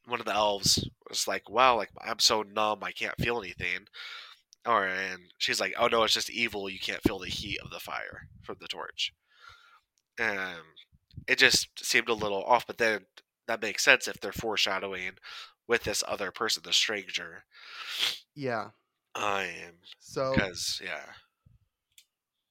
one 0.06 0.20
of 0.20 0.26
the 0.26 0.34
elves 0.34 0.88
was 1.08 1.28
like, 1.28 1.48
"Wow, 1.50 1.76
like 1.76 1.90
I'm 2.00 2.18
so 2.20 2.42
numb, 2.42 2.82
I 2.84 2.92
can't 2.92 3.20
feel 3.20 3.38
anything." 3.40 3.86
Or 4.66 4.86
and 4.86 5.32
she's 5.38 5.60
like, 5.60 5.74
"Oh 5.78 5.88
no, 5.88 6.04
it's 6.04 6.14
just 6.14 6.30
evil. 6.30 6.70
You 6.70 6.80
can't 6.80 7.02
feel 7.02 7.18
the 7.18 7.28
heat 7.28 7.60
of 7.60 7.70
the 7.70 7.80
fire 7.80 8.28
from 8.42 8.56
the 8.60 8.68
torch." 8.68 9.12
Um, 10.18 10.74
it 11.26 11.38
just 11.38 11.68
seemed 11.82 12.08
a 12.08 12.14
little 12.14 12.44
off, 12.44 12.66
but 12.66 12.78
then 12.78 13.06
that 13.50 13.60
makes 13.60 13.84
sense 13.84 14.06
if 14.06 14.20
they're 14.20 14.30
foreshadowing 14.30 15.12
with 15.66 15.82
this 15.82 16.04
other 16.06 16.30
person, 16.30 16.62
the 16.64 16.72
stranger. 16.72 17.42
Yeah. 18.32 18.68
I 19.16 19.42
am. 19.42 19.74
So 19.98 20.32
because 20.32 20.80
yeah, 20.84 21.02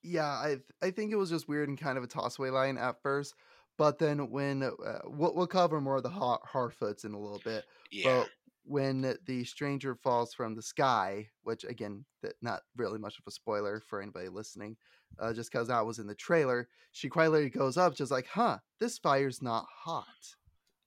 yeah, 0.03 0.41
I 0.41 0.47
th- 0.47 0.61
I 0.81 0.91
think 0.91 1.13
it 1.13 1.15
was 1.15 1.29
just 1.29 1.47
weird 1.47 1.69
and 1.69 1.79
kind 1.79 1.97
of 1.97 2.03
a 2.03 2.07
tossaway 2.07 2.51
line 2.51 2.77
at 2.77 3.01
first, 3.01 3.33
but 3.77 3.97
then 3.97 4.29
when 4.29 4.63
uh, 4.63 4.71
we'll, 5.05 5.33
we'll 5.33 5.47
cover 5.47 5.79
more 5.79 5.95
of 5.95 6.03
the 6.03 6.09
har- 6.09 6.41
Harfoots 6.51 7.05
in 7.05 7.13
a 7.13 7.19
little 7.19 7.39
bit, 7.45 7.63
yeah, 7.91 8.03
but 8.03 8.29
when 8.65 9.15
the 9.25 9.45
stranger 9.45 9.95
falls 9.95 10.33
from 10.33 10.53
the 10.53 10.61
sky, 10.61 11.29
which 11.43 11.63
again, 11.63 12.03
that 12.23 12.33
not 12.41 12.63
really 12.75 12.99
much 12.99 13.17
of 13.19 13.23
a 13.25 13.31
spoiler 13.31 13.81
for 13.87 14.01
anybody 14.01 14.27
listening, 14.27 14.75
uh, 15.17 15.31
just 15.31 15.49
because 15.49 15.69
that 15.69 15.85
was 15.85 15.97
in 15.97 16.07
the 16.07 16.15
trailer, 16.15 16.67
she 16.91 17.07
quietly 17.07 17.49
goes 17.49 17.77
up, 17.77 17.95
just 17.95 18.11
like, 18.11 18.27
"Huh, 18.27 18.57
this 18.81 18.97
fire's 18.97 19.41
not 19.41 19.65
hot." 19.85 20.35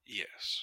Yes, 0.07 0.61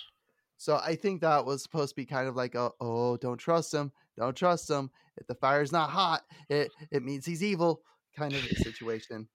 So 0.57 0.75
I 0.77 0.95
think 0.95 1.21
that 1.21 1.45
was 1.45 1.63
supposed 1.63 1.89
to 1.89 1.95
be 1.95 2.05
kind 2.05 2.27
of 2.27 2.35
like 2.35 2.55
a, 2.55 2.71
"Oh, 2.81 3.17
don't 3.17 3.37
trust 3.37 3.73
him, 3.73 3.91
don't 4.17 4.35
trust 4.35 4.69
him. 4.69 4.91
If 5.17 5.27
the 5.27 5.35
fire's 5.35 5.71
not 5.71 5.89
hot, 5.89 6.23
it 6.49 6.71
it 6.91 7.03
means 7.03 7.25
he's 7.25 7.43
evil." 7.43 7.81
Kind 8.17 8.33
of 8.33 8.43
a 8.45 8.55
situation. 8.55 9.27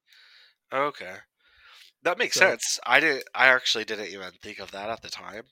okay, 0.72 1.16
that 2.02 2.18
makes 2.18 2.36
So- 2.36 2.48
sense. 2.50 2.78
I 2.86 3.00
didn't. 3.00 3.24
I 3.34 3.46
actually 3.48 3.84
didn't 3.84 4.08
even 4.08 4.30
think 4.42 4.58
of 4.58 4.70
that 4.72 4.90
at 4.90 5.00
the 5.02 5.08
time. 5.10 5.44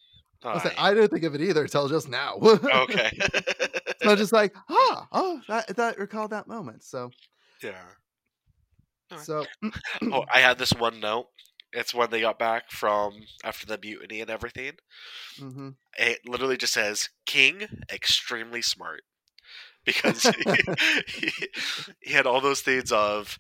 I 0.45 0.55
like, 0.55 0.75
I- 0.79 0.93
didn't 0.95 1.11
think 1.11 1.25
of 1.25 1.35
it 1.37 1.41
either 1.41 1.63
until 1.63 1.89
just 1.89 2.09
now. 2.09 2.35
okay. 2.43 3.11
so 4.03 4.11
I'm 4.11 4.17
just 4.25 4.33
like, 4.33 4.53
ah, 4.69 5.07
oh, 5.13 5.41
that, 5.49 5.69
that 5.77 5.99
recalled 5.99 6.31
that 6.33 6.49
moment. 6.49 6.83
So, 6.83 7.11
yeah. 7.63 7.79
Alright. 9.13 9.25
so 9.25 9.47
Oh, 10.11 10.25
I 10.35 10.41
had 10.41 10.59
this 10.59 10.73
one 10.73 10.99
note. 10.99 11.29
It's 11.73 11.95
when 11.95 12.11
they 12.11 12.21
got 12.21 12.39
back 12.39 12.71
from 12.71 13.25
after 13.45 13.67
the 13.67 13.79
mutiny 13.79 14.21
and 14.21 14.31
everything. 14.31 14.73
hmm 15.39 15.71
It 15.99 16.21
literally 16.27 16.57
just 16.57 16.73
says 16.75 17.11
King 17.27 17.85
extremely 17.93 18.63
smart 18.63 19.03
because 19.85 20.23
he, 20.39 20.73
he, 21.09 21.33
he 22.01 22.13
had 22.13 22.27
all 22.27 22.41
those 22.41 22.61
things 22.63 22.93
of 22.93 23.39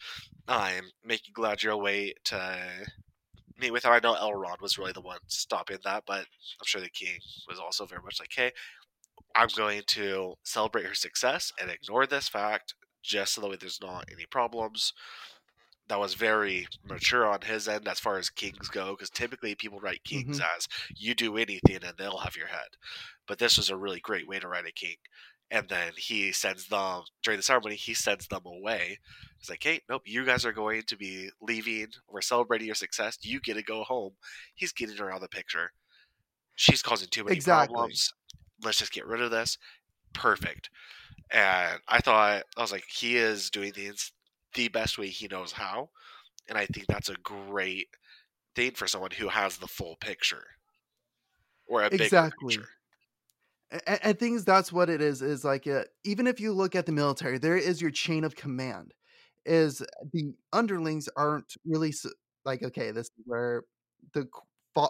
I'm 0.48 0.90
making 1.04 1.34
Galadriel 1.34 1.82
wait 1.82 2.18
to 2.26 2.86
meet 3.58 3.72
with 3.72 3.84
her. 3.84 3.90
I 3.92 4.00
know 4.00 4.14
Elrond 4.14 4.60
was 4.60 4.78
really 4.78 4.92
the 4.92 5.00
one 5.00 5.18
stopping 5.28 5.78
that, 5.84 6.04
but 6.06 6.20
I'm 6.20 6.66
sure 6.66 6.80
the 6.80 6.90
king 6.90 7.20
was 7.48 7.58
also 7.58 7.86
very 7.86 8.02
much 8.02 8.20
like, 8.20 8.32
hey, 8.34 8.52
I'm 9.34 9.48
going 9.56 9.82
to 9.88 10.34
celebrate 10.44 10.86
her 10.86 10.94
success 10.94 11.52
and 11.60 11.70
ignore 11.70 12.06
this 12.06 12.28
fact 12.28 12.74
just 13.02 13.34
so 13.34 13.40
that 13.42 13.50
way 13.50 13.56
there's 13.56 13.80
not 13.80 14.06
any 14.12 14.26
problems. 14.26 14.92
That 15.92 16.00
was 16.00 16.14
very 16.14 16.66
mature 16.88 17.26
on 17.26 17.42
his 17.42 17.68
end 17.68 17.86
as 17.86 18.00
far 18.00 18.16
as 18.16 18.30
kings 18.30 18.70
go, 18.70 18.92
because 18.92 19.10
typically 19.10 19.54
people 19.54 19.78
write 19.78 20.04
kings 20.04 20.38
mm-hmm. 20.38 20.56
as 20.56 20.66
you 20.96 21.14
do 21.14 21.36
anything 21.36 21.80
and 21.84 21.98
they'll 21.98 22.16
have 22.16 22.34
your 22.34 22.46
head. 22.46 22.78
But 23.26 23.38
this 23.38 23.58
was 23.58 23.68
a 23.68 23.76
really 23.76 24.00
great 24.00 24.26
way 24.26 24.38
to 24.38 24.48
write 24.48 24.64
a 24.64 24.72
king. 24.72 24.96
And 25.50 25.68
then 25.68 25.92
he 25.98 26.32
sends 26.32 26.68
them 26.68 27.02
during 27.22 27.38
the 27.38 27.42
ceremony. 27.42 27.74
He 27.74 27.92
sends 27.92 28.26
them 28.26 28.46
away. 28.46 29.00
He's 29.36 29.50
like, 29.50 29.62
"Hey, 29.62 29.82
nope, 29.86 30.04
you 30.06 30.24
guys 30.24 30.46
are 30.46 30.52
going 30.54 30.84
to 30.84 30.96
be 30.96 31.28
leaving. 31.42 31.88
We're 32.08 32.22
celebrating 32.22 32.68
your 32.68 32.74
success. 32.74 33.18
You 33.20 33.38
get 33.38 33.56
to 33.56 33.62
go 33.62 33.84
home." 33.84 34.12
He's 34.54 34.72
getting 34.72 34.96
her 34.96 35.10
out 35.10 35.16
of 35.16 35.20
the 35.20 35.28
picture. 35.28 35.72
She's 36.54 36.80
causing 36.80 37.08
too 37.10 37.24
many 37.24 37.36
Exactly. 37.36 37.74
problems. 37.74 38.14
Let's 38.64 38.78
just 38.78 38.92
get 38.92 39.06
rid 39.06 39.20
of 39.20 39.30
this. 39.30 39.58
Perfect. 40.14 40.70
And 41.30 41.80
I 41.86 42.00
thought 42.00 42.44
I 42.56 42.60
was 42.62 42.72
like, 42.72 42.84
he 42.88 43.18
is 43.18 43.50
doing 43.50 43.74
things 43.74 44.12
the 44.54 44.68
best 44.68 44.98
way 44.98 45.08
he 45.08 45.28
knows 45.28 45.52
how, 45.52 45.90
and 46.48 46.58
I 46.58 46.66
think 46.66 46.86
that's 46.88 47.10
a 47.10 47.16
great 47.16 47.88
thing 48.56 48.72
for 48.72 48.88
someone 48.88 49.12
who 49.12 49.28
has 49.28 49.58
the 49.58 49.68
full 49.68 49.96
picture 49.96 50.46
or 51.66 51.82
a 51.82 51.90
Exactly. 51.90 52.66
picture. 52.70 52.70
and, 53.70 54.00
and 54.02 54.18
things 54.18 54.44
that's 54.44 54.72
what 54.72 54.90
it 54.90 55.00
is 55.00 55.22
is 55.22 55.44
like 55.44 55.66
uh, 55.66 55.84
even 56.04 56.26
if 56.26 56.40
you 56.40 56.52
look 56.52 56.74
at 56.74 56.86
the 56.86 56.92
military 56.92 57.38
there 57.38 57.56
is 57.56 57.80
your 57.80 57.90
chain 57.90 58.24
of 58.24 58.36
command 58.36 58.94
is 59.44 59.82
the 60.12 60.34
underlings 60.52 61.08
aren't 61.16 61.54
really 61.64 61.92
like 62.44 62.62
okay 62.62 62.90
this 62.90 63.06
is 63.06 63.24
where 63.24 63.64
the 64.12 64.26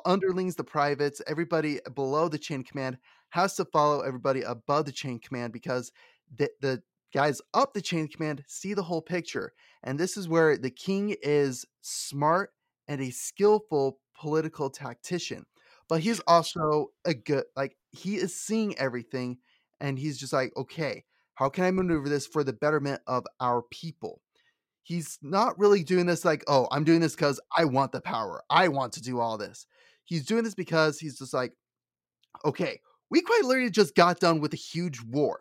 underlings 0.04 0.56
the 0.56 0.64
privates 0.64 1.20
everybody 1.26 1.80
below 1.94 2.28
the 2.28 2.38
chain 2.38 2.60
of 2.60 2.66
command 2.66 2.98
has 3.30 3.54
to 3.56 3.64
follow 3.66 4.00
everybody 4.00 4.42
above 4.42 4.84
the 4.84 4.92
chain 4.92 5.16
of 5.16 5.20
command 5.22 5.52
because 5.52 5.90
the, 6.34 6.50
the 6.60 6.82
guys 7.12 7.40
up 7.54 7.74
the 7.74 7.80
chain 7.80 8.04
of 8.04 8.10
command 8.10 8.42
see 8.46 8.74
the 8.74 8.82
whole 8.82 9.02
picture 9.02 9.52
and 9.82 9.98
this 9.98 10.16
is 10.16 10.28
where 10.28 10.56
the 10.56 10.70
king 10.70 11.14
is 11.22 11.64
smart 11.80 12.50
and 12.88 13.00
a 13.00 13.10
skillful 13.10 13.98
political 14.18 14.70
tactician 14.70 15.44
but 15.88 16.00
he's 16.00 16.20
also 16.26 16.88
a 17.04 17.14
good 17.14 17.44
like 17.56 17.76
he 17.90 18.16
is 18.16 18.34
seeing 18.34 18.76
everything 18.78 19.38
and 19.80 19.98
he's 19.98 20.18
just 20.18 20.32
like 20.32 20.52
okay 20.56 21.04
how 21.34 21.48
can 21.48 21.64
i 21.64 21.70
maneuver 21.70 22.08
this 22.08 22.26
for 22.26 22.44
the 22.44 22.52
betterment 22.52 23.00
of 23.06 23.24
our 23.40 23.62
people? 23.62 24.20
He's 24.84 25.18
not 25.22 25.58
really 25.58 25.82
doing 25.82 26.06
this 26.06 26.24
like 26.24 26.44
oh 26.48 26.66
i'm 26.70 26.84
doing 26.84 27.00
this 27.00 27.14
because 27.14 27.40
i 27.56 27.64
want 27.64 27.92
the 27.92 28.00
power. 28.00 28.42
I 28.50 28.68
want 28.68 28.92
to 28.94 29.02
do 29.02 29.20
all 29.20 29.38
this. 29.38 29.66
He's 30.04 30.26
doing 30.26 30.44
this 30.44 30.54
because 30.54 30.98
he's 30.98 31.18
just 31.18 31.34
like 31.34 31.52
okay 32.44 32.80
we 33.10 33.20
quite 33.20 33.44
literally 33.44 33.70
just 33.70 33.94
got 33.94 34.20
done 34.20 34.40
with 34.40 34.52
a 34.54 34.56
huge 34.56 35.02
war 35.02 35.40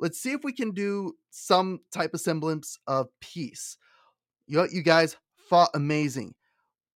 let's 0.00 0.18
see 0.18 0.32
if 0.32 0.42
we 0.42 0.52
can 0.52 0.72
do 0.72 1.14
some 1.30 1.80
type 1.92 2.14
of 2.14 2.20
semblance 2.20 2.78
of 2.86 3.08
peace 3.20 3.76
you 4.46 4.56
know 4.56 4.66
you 4.70 4.82
guys 4.82 5.16
fought 5.48 5.70
amazing 5.74 6.34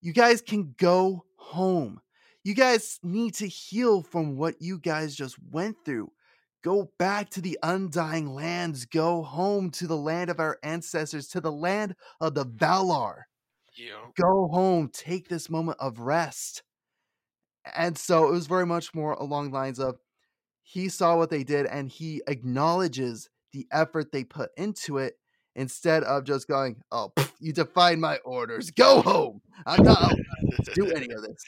you 0.01 0.13
guys 0.13 0.41
can 0.41 0.75
go 0.79 1.25
home 1.37 2.01
you 2.45 2.55
guys 2.55 3.01
need 3.03 3.35
to 3.37 3.49
heal 3.49 4.03
from 4.03 4.37
what 4.37 4.61
you 4.61 4.79
guys 4.79 5.17
just 5.17 5.37
went 5.51 5.77
through. 5.85 6.13
Go 6.63 6.91
back 6.99 7.31
to 7.31 7.41
the 7.41 7.59
undying 7.63 8.35
lands. 8.35 8.85
Go 8.85 9.23
home 9.23 9.71
to 9.73 9.87
the 9.87 9.97
land 9.97 10.31
of 10.31 10.41
our 10.41 10.59
ancestors, 10.63 11.29
to 11.29 11.41
the 11.41 11.53
land 11.53 11.95
of 12.21 12.35
the 12.35 12.45
Valar. 12.45 13.23
Know? 13.79 14.13
Go 14.15 14.49
home. 14.53 14.91
Take 14.93 15.29
this 15.29 15.49
moment 15.49 15.79
of 15.81 15.99
rest. 15.99 16.63
And 17.75 17.97
so 17.97 18.29
it 18.29 18.33
was 18.33 18.47
very 18.47 18.67
much 18.67 18.95
more 18.95 19.15
along 19.15 19.51
the 19.51 19.57
lines 19.57 19.79
of 19.79 19.97
he 20.65 20.89
saw 20.89 21.17
what 21.17 21.31
they 21.31 21.45
did 21.45 21.67
and 21.67 21.89
he 21.89 22.23
acknowledges 22.27 23.29
the 23.53 23.67
effort 23.71 24.11
they 24.11 24.25
put 24.25 24.51
into 24.57 24.99
it 24.99 25.15
instead 25.55 26.03
of 26.03 26.25
just 26.25 26.49
going, 26.49 26.83
oh, 26.91 27.13
pff, 27.15 27.31
you 27.39 27.53
defied 27.53 27.99
my 28.01 28.17
orders. 28.25 28.73
Go 28.73 29.01
home. 29.03 29.41
I'm 29.67 29.85
not 29.85 30.11
to 30.11 30.73
do 30.75 30.91
any 30.91 31.13
of 31.13 31.23
this 31.23 31.45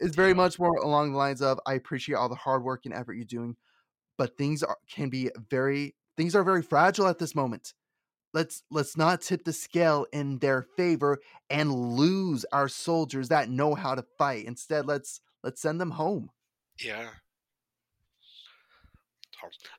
it's 0.00 0.16
very 0.16 0.34
much 0.34 0.58
more 0.58 0.76
along 0.76 1.12
the 1.12 1.18
lines 1.18 1.42
of 1.42 1.58
I 1.66 1.74
appreciate 1.74 2.16
all 2.16 2.28
the 2.28 2.34
hard 2.34 2.62
work 2.62 2.84
and 2.84 2.94
effort 2.94 3.14
you're 3.14 3.24
doing, 3.24 3.56
but 4.18 4.36
things 4.36 4.62
are 4.62 4.76
can 4.90 5.08
be 5.08 5.30
very 5.50 5.94
things 6.16 6.34
are 6.34 6.44
very 6.44 6.62
fragile 6.62 7.06
at 7.06 7.18
this 7.18 7.34
moment. 7.34 7.72
Let's 8.32 8.64
let's 8.70 8.96
not 8.96 9.22
tip 9.22 9.44
the 9.44 9.52
scale 9.52 10.06
in 10.12 10.38
their 10.38 10.62
favor 10.76 11.20
and 11.48 11.72
lose 11.72 12.44
our 12.52 12.68
soldiers 12.68 13.28
that 13.28 13.48
know 13.48 13.74
how 13.74 13.94
to 13.94 14.04
fight. 14.18 14.46
Instead, 14.46 14.86
let's 14.86 15.20
let's 15.42 15.62
send 15.62 15.80
them 15.80 15.92
home. 15.92 16.30
Yeah. 16.82 17.10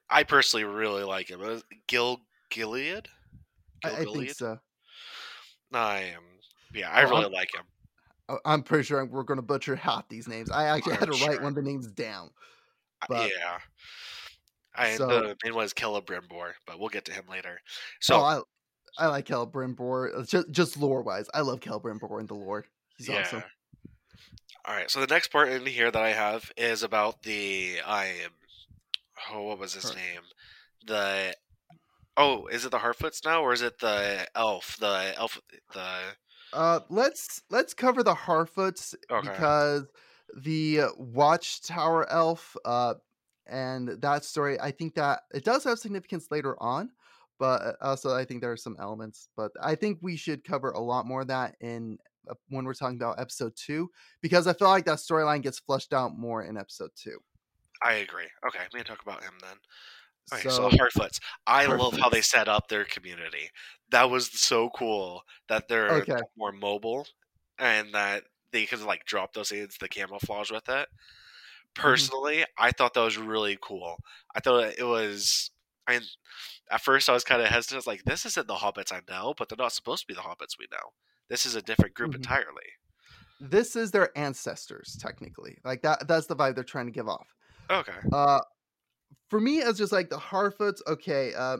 I 0.09 0.23
personally 0.23 0.63
really 0.63 1.03
like 1.03 1.29
him. 1.29 1.41
Uh, 1.43 1.59
Gil 1.87 2.21
Gilead. 2.49 3.07
I, 3.83 3.89
I 3.89 3.91
think 3.91 4.05
Gil-Gilead? 4.05 4.35
so. 4.35 4.59
I 5.73 5.97
am. 6.15 6.21
Yeah, 6.73 6.89
I 6.91 7.03
Oh, 7.03 7.09
really 7.09 7.23
I'm- 7.23 7.31
like 7.31 7.53
him. 7.53 7.63
I- 8.29 8.37
I'm 8.53 8.63
pretty 8.63 8.83
sure 8.85 9.05
we're 9.05 9.23
going 9.23 9.37
to 9.37 9.43
butcher 9.43 9.75
half 9.75 10.07
these 10.09 10.27
names. 10.27 10.49
I 10.49 10.65
actually 10.65 10.93
I'm 10.93 10.99
had 10.99 11.11
to 11.11 11.25
write 11.27 11.41
one 11.41 11.49
of 11.49 11.55
the 11.55 11.61
names 11.61 11.87
down. 11.91 12.29
Uh, 13.01 13.05
but- 13.09 13.29
yeah. 13.39 13.59
I 14.77 14.95
so- 14.95 15.07
the 15.07 15.37
main 15.43 15.53
one 15.55 15.65
is 15.65 15.73
Celebrimbor, 15.73 16.51
but 16.67 16.79
we'll 16.79 16.89
get 16.89 17.05
to 17.05 17.13
him 17.13 17.25
later. 17.29 17.61
So 18.01 18.15
So 18.15 18.19
oh, 18.19 18.23
I 18.99 19.05
I 19.05 19.07
like 19.07 19.25
Celebrimbor. 19.25 20.27
Just 20.27 20.49
just 20.51 20.77
lore 20.77 21.01
wise, 21.01 21.27
I 21.33 21.41
love 21.41 21.59
Celebrimbor 21.61 22.19
in 22.19 22.27
the 22.27 22.33
lore. 22.33 22.65
He's 22.97 23.07
yeah. 23.09 23.21
awesome. 23.21 23.43
All 24.65 24.73
right. 24.75 24.89
So 24.89 24.99
the 24.99 25.07
next 25.07 25.27
part 25.31 25.49
in 25.49 25.65
here 25.65 25.91
that 25.91 26.01
I 26.01 26.11
have 26.13 26.51
is 26.57 26.81
about 26.83 27.21
the 27.23 27.77
I 27.85 28.05
am. 28.05 28.31
Oh, 29.31 29.43
what 29.43 29.59
was 29.59 29.73
his 29.73 29.85
Har- 29.85 29.95
name? 29.95 30.21
The 30.87 31.35
oh, 32.17 32.47
is 32.47 32.65
it 32.65 32.71
the 32.71 32.79
Harfoots 32.79 33.25
now, 33.25 33.41
or 33.41 33.53
is 33.53 33.61
it 33.61 33.79
the 33.79 34.27
elf? 34.35 34.77
The 34.79 35.13
elf. 35.17 35.39
The 35.73 35.87
Uh, 36.53 36.79
let's 36.89 37.41
let's 37.49 37.73
cover 37.73 38.03
the 38.03 38.13
Harfoots 38.13 38.93
Okay. 39.11 39.29
because 39.29 39.83
the 40.43 40.81
Watchtower 40.97 42.09
Elf, 42.11 42.55
uh, 42.65 42.95
and 43.47 43.89
that 44.01 44.25
story. 44.25 44.59
I 44.59 44.71
think 44.71 44.95
that 44.95 45.21
it 45.33 45.43
does 45.43 45.63
have 45.63 45.79
significance 45.79 46.27
later 46.31 46.61
on, 46.61 46.89
but 47.39 47.61
uh, 47.61 47.73
also 47.81 48.13
I 48.15 48.25
think 48.25 48.41
there 48.41 48.51
are 48.51 48.57
some 48.57 48.75
elements. 48.79 49.29
But 49.35 49.51
I 49.61 49.75
think 49.75 49.99
we 50.01 50.15
should 50.15 50.43
cover 50.43 50.71
a 50.71 50.79
lot 50.79 51.05
more 51.05 51.21
of 51.21 51.27
that 51.27 51.55
in 51.61 51.97
uh, 52.29 52.33
when 52.49 52.65
we're 52.65 52.73
talking 52.73 52.97
about 52.97 53.19
episode 53.19 53.53
two 53.55 53.89
because 54.21 54.47
I 54.47 54.53
feel 54.53 54.69
like 54.69 54.85
that 54.85 54.97
storyline 54.97 55.41
gets 55.43 55.59
flushed 55.59 55.93
out 55.93 56.17
more 56.17 56.43
in 56.43 56.57
episode 56.57 56.91
two. 56.95 57.19
I 57.85 57.93
agree. 57.95 58.27
Okay, 58.47 58.65
we 58.73 58.79
can 58.79 58.85
talk 58.85 59.01
about 59.01 59.23
him 59.23 59.33
then. 59.41 59.57
Okay, 60.33 60.49
so 60.49 60.69
so, 60.69 60.69
Harfoots. 60.69 61.19
I 61.47 61.67
love 61.67 61.95
how 62.01 62.09
they 62.09 62.21
set 62.21 62.47
up 62.49 62.67
their 62.69 62.85
community. 62.85 63.49
That 63.89 64.09
was 64.11 64.31
so 64.39 64.69
cool 64.71 65.23
that 65.49 65.67
they're 65.69 66.03
Okay. 66.03 66.21
more 66.37 66.51
mobile 66.53 67.07
and 67.59 67.93
that 67.95 68.25
they 68.51 68.65
could 68.67 68.81
like 68.81 69.05
drop 69.05 69.33
those 69.33 69.49
things, 69.49 69.77
the 69.79 69.89
camouflage 69.89 70.51
with 70.51 70.69
it. 70.69 70.89
Mm-hmm. 71.77 72.05
Personally, 72.05 72.45
I 72.57 72.71
thought 72.71 72.93
that 72.95 73.01
was 73.01 73.17
really 73.17 73.57
cool. 73.61 73.97
I 74.35 74.41
thought 74.41 74.75
it 74.77 74.83
was. 74.85 75.51
I 75.87 76.01
at 76.71 76.81
first 76.81 77.09
I 77.09 77.13
was 77.13 77.23
kind 77.25 77.41
of 77.41 77.49
hesitant. 77.49 77.75
I 77.75 77.79
was 77.79 77.87
like, 77.87 78.03
this 78.05 78.25
isn't 78.27 78.47
the 78.47 78.55
hobbits 78.55 78.93
I 78.93 79.01
know, 79.09 79.33
but 79.37 79.49
they're 79.49 79.57
not 79.57 79.73
supposed 79.73 80.03
to 80.03 80.07
be 80.07 80.15
the 80.15 80.21
hobbits 80.21 80.59
we 80.59 80.67
know. 80.71 80.93
This 81.29 81.45
is 81.47 81.55
a 81.55 81.63
different 81.63 81.95
group 81.95 82.15
Mhm. 82.15 82.15
entirely. 82.15 82.73
this 83.39 83.75
is 83.75 83.91
their 83.91 84.17
ancestors 84.17 84.97
technically. 84.99 85.57
Like 85.63 85.81
that. 85.81 86.07
That's 86.07 86.27
the 86.27 86.35
vibe 86.35 86.55
they're 86.55 86.63
trying 86.63 86.85
to 86.87 86.91
give 86.91 87.09
off. 87.09 87.35
Okay. 87.69 87.91
Uh, 88.11 88.39
for 89.29 89.39
me, 89.39 89.57
it's 89.57 89.77
just 89.77 89.91
like 89.91 90.09
the 90.09 90.17
Harfoots. 90.17 90.81
Okay, 90.87 91.33
uh, 91.35 91.57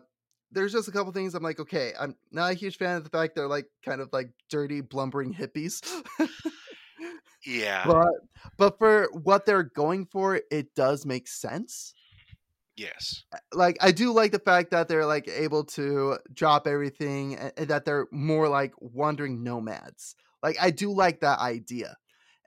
there's 0.52 0.72
just 0.72 0.88
a 0.88 0.91
couple 0.91 1.12
things 1.12 1.36
I'm 1.36 1.44
like, 1.44 1.60
okay, 1.60 1.94
I'm 2.00 2.15
not 2.32 2.52
a 2.52 2.56
huge 2.56 2.78
fan 2.78 2.98
of 2.98 3.04
the 3.04 3.10
fact 3.10 3.36
they're 3.36 3.48
like 3.48 3.68
kind 3.84 4.02
of 4.02 4.10
like 4.13 4.30
dirty, 4.50 4.82
blumbering 4.82 5.34
hippies. 5.34 5.82
Yeah. 7.46 7.84
but 7.86 8.08
but 8.58 8.78
for 8.80 9.08
what 9.13 9.46
they're 9.46 9.63
going 9.63 10.08
for, 10.08 10.41
it 10.50 10.74
does 10.76 11.06
make 11.06 11.28
sense. 11.28 11.94
yes. 12.76 13.24
Like 13.54 13.78
I 13.82 13.91
do 13.91 14.12
like 14.13 14.32
the 14.32 14.39
fact 14.39 14.72
that 14.72 14.88
they're 14.88 15.06
like 15.06 15.28
able 15.28 15.63
to 15.65 16.18
drop 16.34 16.68
everything 16.68 17.36
and, 17.36 17.54
and 17.58 17.68
that 17.68 17.86
they're 17.86 18.08
more 18.12 18.50
like 18.50 18.74
wandering 18.80 19.44
nomads. 19.44 20.15
Like 20.41 20.58
I 20.62 20.72
do 20.72 20.91
like 20.91 21.22
that 21.22 21.39
idea. 21.39 21.98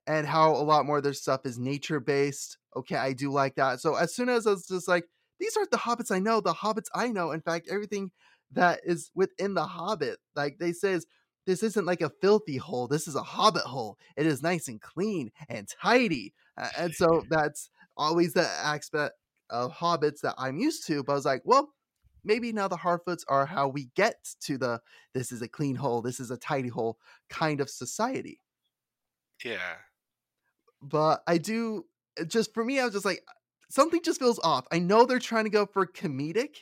And 0.09 0.27
how 0.27 0.53
a 0.53 0.65
lot 0.65 0.87
more 0.87 0.97
of 0.97 1.05
their 1.05 1.13
stuff 1.13 1.45
is 1.45 1.59
nature 1.59 2.01
based. 2.01 2.57
Okay, 2.75 2.97
I 2.97 3.13
do 3.13 3.31
like 3.31 3.57
that. 3.57 3.81
So 3.81 3.95
as 3.95 4.15
soon 4.15 4.31
as 4.31 4.47
I 4.47 4.51
was 4.53 4.67
just 4.67 4.89
like, 4.89 5.05
these 5.39 5.55
aren't 5.57 5.71
the 5.71 5.77
hobbits 5.77 6.11
I 6.11 6.19
know, 6.19 6.41
the 6.41 6.55
hobbits 6.55 6.89
I 6.95 7.09
know. 7.09 7.31
In 7.31 7.43
fact, 7.43 7.69
everything 7.71 8.11
that 8.53 8.81
is 8.85 9.11
within 9.15 9.53
the 9.53 9.67
hobbit, 9.67 10.19
like 10.35 10.59
they 10.59 10.73
says, 10.73 11.07
this 11.47 11.63
isn't 11.63 11.85
like 11.85 12.01
a 12.01 12.11
filthy 12.23 12.57
hole. 12.57 12.89
This 12.89 13.07
is 13.07 13.15
a 13.15 13.23
hobbit 13.23 13.63
hole. 13.63 13.99
It 14.17 14.27
is 14.27 14.43
nice 14.43 14.67
and 14.69 14.81
clean 14.81 15.31
and 15.49 15.69
tidy. 15.69 16.33
Uh, 16.57 16.69
and 16.79 16.95
so 16.95 17.23
that's 17.31 17.69
always 17.95 18.33
the 18.33 18.49
aspect 18.49 19.15
of 19.51 19.75
hobbits 19.75 20.21
that 20.23 20.35
I'm 20.39 20.57
used 20.57 20.87
to. 20.87 21.05
But 21.05 21.13
I 21.13 21.17
was 21.17 21.25
like, 21.27 21.43
well, 21.45 21.69
maybe 22.25 22.51
now 22.53 22.69
the 22.69 22.77
Harfoots 22.77 23.25
are 23.29 23.45
how 23.45 23.69
we 23.69 23.91
get 23.95 24.17
to 24.41 24.57
the 24.57 24.81
this 25.13 25.33
is 25.33 25.43
a 25.43 25.49
clean 25.49 25.77
hole, 25.77 26.01
this 26.01 26.19
is 26.19 26.31
a 26.31 26.39
tidy 26.39 26.69
hole 26.69 26.99
kind 27.29 27.61
of 27.61 27.69
society. 27.69 28.41
Yeah. 29.45 29.77
But 30.83 31.23
I 31.27 31.39
do 31.39 31.87
just 32.27 32.55
for 32.55 32.65
me, 32.65 32.81
I 32.81 32.85
was 32.85 32.95
just 32.95 33.05
like 33.05 33.23
something 33.71 34.01
just 34.03 34.19
feels 34.19 34.39
off. 34.41 34.67
I 34.73 34.79
know 34.79 35.05
they're 35.05 35.19
trying 35.19 35.45
to 35.45 35.51
go 35.51 35.67
for 35.67 35.87
comedic. 35.87 36.57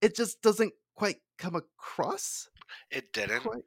It 0.00 0.16
just 0.16 0.42
doesn't 0.42 0.72
quite 0.94 1.16
come 1.38 1.54
across. 1.54 2.48
It 2.90 3.12
didn't. 3.12 3.40
Quite. 3.40 3.64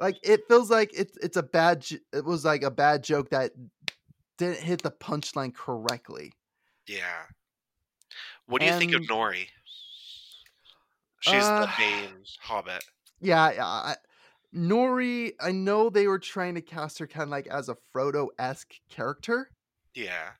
Like 0.00 0.18
it 0.22 0.42
feels 0.48 0.70
like 0.70 0.90
it's 0.94 1.16
it's 1.18 1.36
a 1.36 1.42
bad. 1.42 1.86
It 2.12 2.24
was 2.24 2.44
like 2.44 2.62
a 2.62 2.70
bad 2.70 3.02
joke 3.02 3.30
that 3.30 3.52
didn't 4.38 4.58
hit 4.58 4.82
the 4.82 4.90
punchline 4.90 5.54
correctly. 5.54 6.32
Yeah. 6.86 7.24
What 8.46 8.60
do 8.60 8.66
you 8.66 8.78
think 8.78 8.94
of 8.94 9.02
Nori? 9.02 9.46
She's 11.20 11.42
uh, 11.42 11.60
the 11.60 11.70
main 11.78 12.10
hobbit. 12.40 12.84
yeah, 13.20 13.52
yeah. 13.52 13.64
I, 13.64 13.96
Nori, 14.56 15.32
I 15.40 15.52
know 15.52 15.90
they 15.90 16.06
were 16.06 16.18
trying 16.18 16.54
to 16.54 16.62
cast 16.62 16.98
her 16.98 17.06
kind 17.06 17.24
of 17.24 17.28
like 17.28 17.46
as 17.48 17.68
a 17.68 17.76
Frodo 17.94 18.28
esque 18.38 18.74
character, 18.88 19.50
Yeah. 19.94 20.30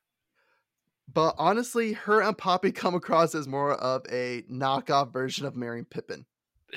but 1.12 1.34
honestly, 1.38 1.92
her 1.92 2.22
and 2.22 2.36
Poppy 2.36 2.72
come 2.72 2.94
across 2.94 3.34
as 3.34 3.46
more 3.46 3.74
of 3.74 4.02
a 4.10 4.42
knockoff 4.50 5.12
version 5.12 5.44
of 5.46 5.54
and 5.56 5.88
Pippin. 5.88 6.24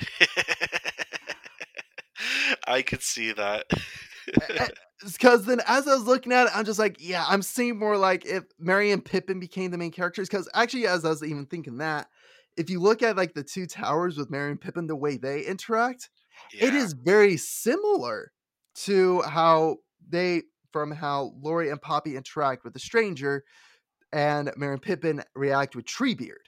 I 2.66 2.82
could 2.82 3.02
see 3.02 3.32
that. 3.32 3.66
Because 5.02 5.44
then, 5.46 5.60
as 5.66 5.88
I 5.88 5.94
was 5.94 6.04
looking 6.04 6.32
at 6.32 6.46
it, 6.46 6.52
I'm 6.56 6.64
just 6.64 6.78
like, 6.78 6.96
yeah, 7.00 7.24
I'm 7.26 7.42
seeing 7.42 7.78
more 7.78 7.96
like 7.96 8.26
if 8.26 8.44
Merry 8.58 8.90
and 8.92 9.04
Pippin 9.04 9.40
became 9.40 9.70
the 9.70 9.78
main 9.78 9.90
characters. 9.90 10.28
Because 10.28 10.48
actually, 10.54 10.86
as 10.86 11.04
I 11.04 11.08
was 11.08 11.22
even 11.24 11.46
thinking 11.46 11.78
that, 11.78 12.08
if 12.56 12.68
you 12.70 12.80
look 12.80 13.02
at 13.02 13.16
like 13.16 13.34
the 13.34 13.42
two 13.42 13.66
towers 13.66 14.16
with 14.16 14.30
Merry 14.30 14.50
and 14.50 14.60
Pippin, 14.60 14.86
the 14.86 14.96
way 14.96 15.16
they 15.16 15.42
interact, 15.42 16.10
it 16.52 16.72
yeah. 16.72 16.80
is 16.80 16.92
very 16.92 17.36
similar 17.36 18.32
to 18.74 19.22
how 19.22 19.76
they, 20.08 20.42
from 20.72 20.90
how 20.90 21.32
Lori 21.40 21.70
and 21.70 21.80
Poppy 21.80 22.16
interact 22.16 22.64
with 22.64 22.72
the 22.72 22.78
stranger, 22.78 23.44
and 24.12 24.50
Merry 24.56 24.74
and 24.74 24.82
Pippin 24.82 25.22
react 25.34 25.76
with 25.76 25.84
Treebeard. 25.84 26.46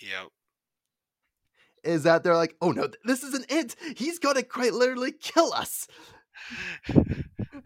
Yep. 0.00 0.28
Is 1.84 2.04
that 2.04 2.22
they're 2.22 2.36
like, 2.36 2.54
oh 2.60 2.70
no, 2.70 2.88
this 3.04 3.24
isn't 3.24 3.50
it. 3.50 3.74
He's 3.96 4.18
gonna 4.18 4.42
quite 4.42 4.72
literally 4.72 5.12
kill 5.12 5.52
us. 5.52 5.88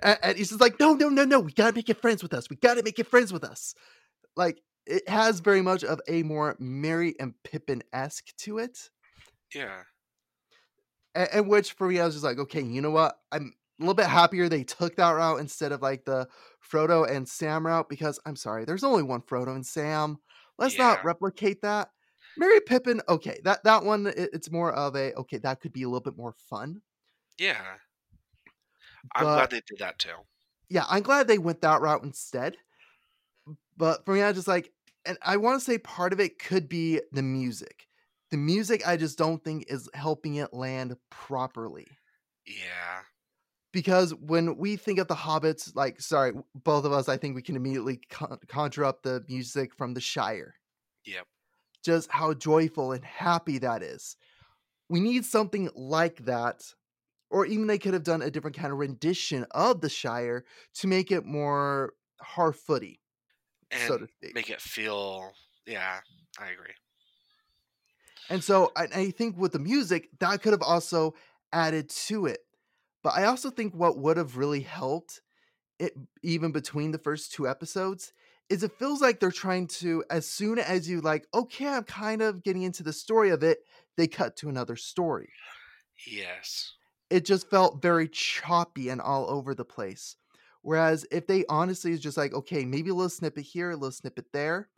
And, 0.03 0.19
and 0.23 0.37
he's 0.37 0.51
just 0.51 0.61
like, 0.61 0.79
no, 0.79 0.93
no, 0.93 1.09
no, 1.09 1.25
no. 1.25 1.41
We 1.41 1.53
gotta 1.53 1.75
make 1.75 1.89
it 1.89 2.01
friends 2.01 2.23
with 2.23 2.35
us. 2.35 2.51
We 2.51 2.57
gotta 2.57 2.83
make 2.83 2.99
it 2.99 3.07
friends 3.07 3.33
with 3.33 3.45
us. 3.45 3.75
Like 4.37 4.61
it 4.87 5.09
has 5.09 5.41
very 5.41 5.63
much 5.63 5.85
of 5.85 6.01
a 6.09 6.23
more 6.23 6.57
Mary 6.59 7.15
and 7.19 7.35
Pippin 7.45 7.83
esque 7.93 8.37
to 8.39 8.59
it, 8.59 8.91
Yeah. 9.55 9.83
And, 11.17 11.29
and 11.33 11.49
which 11.49 11.73
for 11.73 11.89
me 11.89 12.01
I 12.01 12.07
was 12.07 12.15
just 12.15 12.25
like, 12.25 12.39
okay, 12.39 12.63
you 12.63 12.81
know 12.83 12.91
what? 12.93 13.19
I'm 13.33 13.55
a 13.81 13.83
little 13.83 13.95
bit 13.95 14.07
happier 14.07 14.49
they 14.49 14.65
took 14.65 14.97
that 14.97 15.11
route 15.13 15.41
instead 15.41 15.73
of 15.73 15.83
like 15.83 16.05
the 16.05 16.29
Frodo 16.71 17.09
and 17.11 17.29
Sam 17.29 17.67
route 17.67 17.89
because 17.89 18.21
I'm 18.27 18.37
sorry, 18.37 18.65
there's 18.65 18.85
only 18.85 19.03
one 19.03 19.23
Frodo 19.23 19.55
and 19.55 19.67
Sam. 19.67 20.19
Let's 20.59 20.77
Yeah. 20.77 20.85
not 20.85 21.05
replicate 21.05 21.63
that. 21.63 21.91
Mary 22.39 22.61
Pippin, 22.61 23.01
okay, 23.09 23.41
that 23.45 23.65
that 23.65 23.85
one 23.85 24.07
it- 24.09 24.31
it's 24.35 24.51
more 24.51 24.73
of 24.73 24.97
a 24.97 25.15
okay, 25.15 25.39
that 25.39 25.61
could 25.61 25.73
be 25.73 25.83
a 25.85 25.89
little 25.89 26.01
bit 26.01 26.17
more 26.17 26.33
fun. 26.33 26.83
Yeah. 27.39 27.79
I'm 29.15 29.25
But 29.25 29.35
glad 29.35 29.51
they 29.51 29.61
did 29.67 29.79
that 29.79 29.99
too. 29.99 30.27
yeah, 30.69 30.85
I'm 30.89 31.03
glad 31.03 31.29
they 31.29 31.39
went 31.39 31.61
that 31.63 31.81
route 31.81 32.03
instead. 32.05 32.57
But 33.77 34.05
for 34.05 34.15
me, 34.15 34.23
I 34.23 34.33
just 34.33 34.49
like, 34.49 34.73
and 35.05 35.19
I 35.23 35.37
want 35.37 35.61
to 35.61 35.65
say 35.65 35.79
part 35.79 36.13
of 36.13 36.21
it 36.21 36.39
could 36.39 36.69
be 36.69 37.01
the 37.13 37.23
music. 37.23 37.87
The 38.31 38.37
music, 38.37 38.87
I 38.87 38.97
just 38.97 39.19
don't 39.19 39.43
think 39.43 39.67
is 39.69 39.89
helping 39.95 40.37
it 40.37 40.53
land 40.53 40.97
properly. 41.11 41.87
Yeah. 42.47 43.03
Because 43.73 44.15
when 44.15 44.57
we 44.57 44.77
think 44.77 44.99
of 44.99 45.07
the 45.09 45.15
hobbits, 45.15 45.75
like, 45.77 46.01
sorry, 46.01 46.33
both 46.55 46.85
of 46.85 46.93
us, 46.93 47.09
I 47.09 47.17
think 47.19 47.35
we 47.35 47.43
can 47.43 47.57
immediately 47.57 48.01
con- 48.11 48.39
conjure 48.49 48.85
up 48.85 49.03
the 49.03 49.25
music 49.29 49.75
from 49.75 49.95
the 49.95 50.01
Shire. 50.01 50.55
Yep. 51.05 51.27
Just 51.85 52.11
how 52.11 52.33
joyful 52.35 52.93
and 52.93 53.05
happy 53.05 53.59
that 53.59 53.83
is. 53.83 54.17
We 54.89 55.01
need 55.01 55.25
something 55.25 55.69
like 55.75 56.25
that. 56.25 56.63
Or 57.31 57.45
even 57.45 57.67
they 57.67 57.79
could 57.79 57.93
have 57.93 58.05
done 58.05 58.23
a 58.23 58.31
different 58.31 58.57
kind 58.57 58.73
of 58.73 58.79
rendition 58.79 59.45
of 59.51 59.81
the 59.81 59.89
Shire 59.91 60.45
to 60.77 60.87
make 60.87 61.11
it 61.11 61.25
more 61.25 61.93
Harfooty, 62.25 63.01
so 63.87 63.97
And 63.97 64.07
to 64.07 64.09
speak. 64.15 64.35
make 64.35 64.49
it 64.49 64.61
feel. 64.61 65.33
Yeah. 65.67 66.01
I 66.39 66.51
agree. 66.51 66.73
And 68.29 68.43
so 68.43 68.73
I, 68.77 68.89
I 68.95 69.11
think 69.11 69.37
with 69.37 69.53
the 69.53 69.59
music, 69.59 70.11
that 70.21 70.43
could 70.43 70.53
have 70.53 70.63
also 70.63 71.15
added 71.53 71.89
to 71.91 72.27
it. 72.27 72.41
But 73.03 73.15
I 73.15 73.25
also 73.25 73.51
think 73.51 73.75
what 73.75 73.99
would 73.99 74.17
have 74.17 74.37
really 74.37 74.61
helped 74.61 75.23
it 75.79 75.95
even 76.23 76.53
between 76.53 76.93
the 76.93 76.99
first 76.99 77.33
two 77.33 77.49
episodes 77.49 78.13
is 78.49 78.63
it 78.63 78.73
feels 78.79 79.01
like 79.03 79.21
they're 79.21 79.31
trying 79.33 79.67
to 79.67 80.05
as 80.11 80.27
soon 80.29 80.59
as 80.59 80.89
you 80.89 81.01
like 81.01 81.27
okay 81.35 81.67
i'm 81.69 81.85
kind 81.85 82.23
of 82.23 82.43
getting 82.43 82.63
into 82.63 82.83
the 82.83 82.93
story 82.93 83.31
of 83.31 83.43
it 83.43 83.59
they 83.97 84.07
cut 84.07 84.37
to 84.37 84.49
another 84.49 84.77
story 84.77 85.35
Yes. 86.07 86.73
it 87.11 87.25
just 87.25 87.49
felt 87.49 87.83
very 87.83 88.09
choppy 88.09 88.89
and 88.89 89.01
all 89.01 89.29
over 89.31 89.55
the 89.55 89.65
place 89.65 90.17
whereas 90.63 91.07
if 91.11 91.27
they 91.27 91.45
honestly 91.49 91.93
is 91.93 92.01
just 92.01 92.17
like 92.17 92.33
okay 92.35 92.65
maybe 92.65 92.91
a 92.91 92.95
little 92.95 93.09
snippet 93.09 93.45
here 93.45 93.71
a 93.71 93.75
little 93.75 93.93
snippet 93.93 94.27
there 94.33 94.69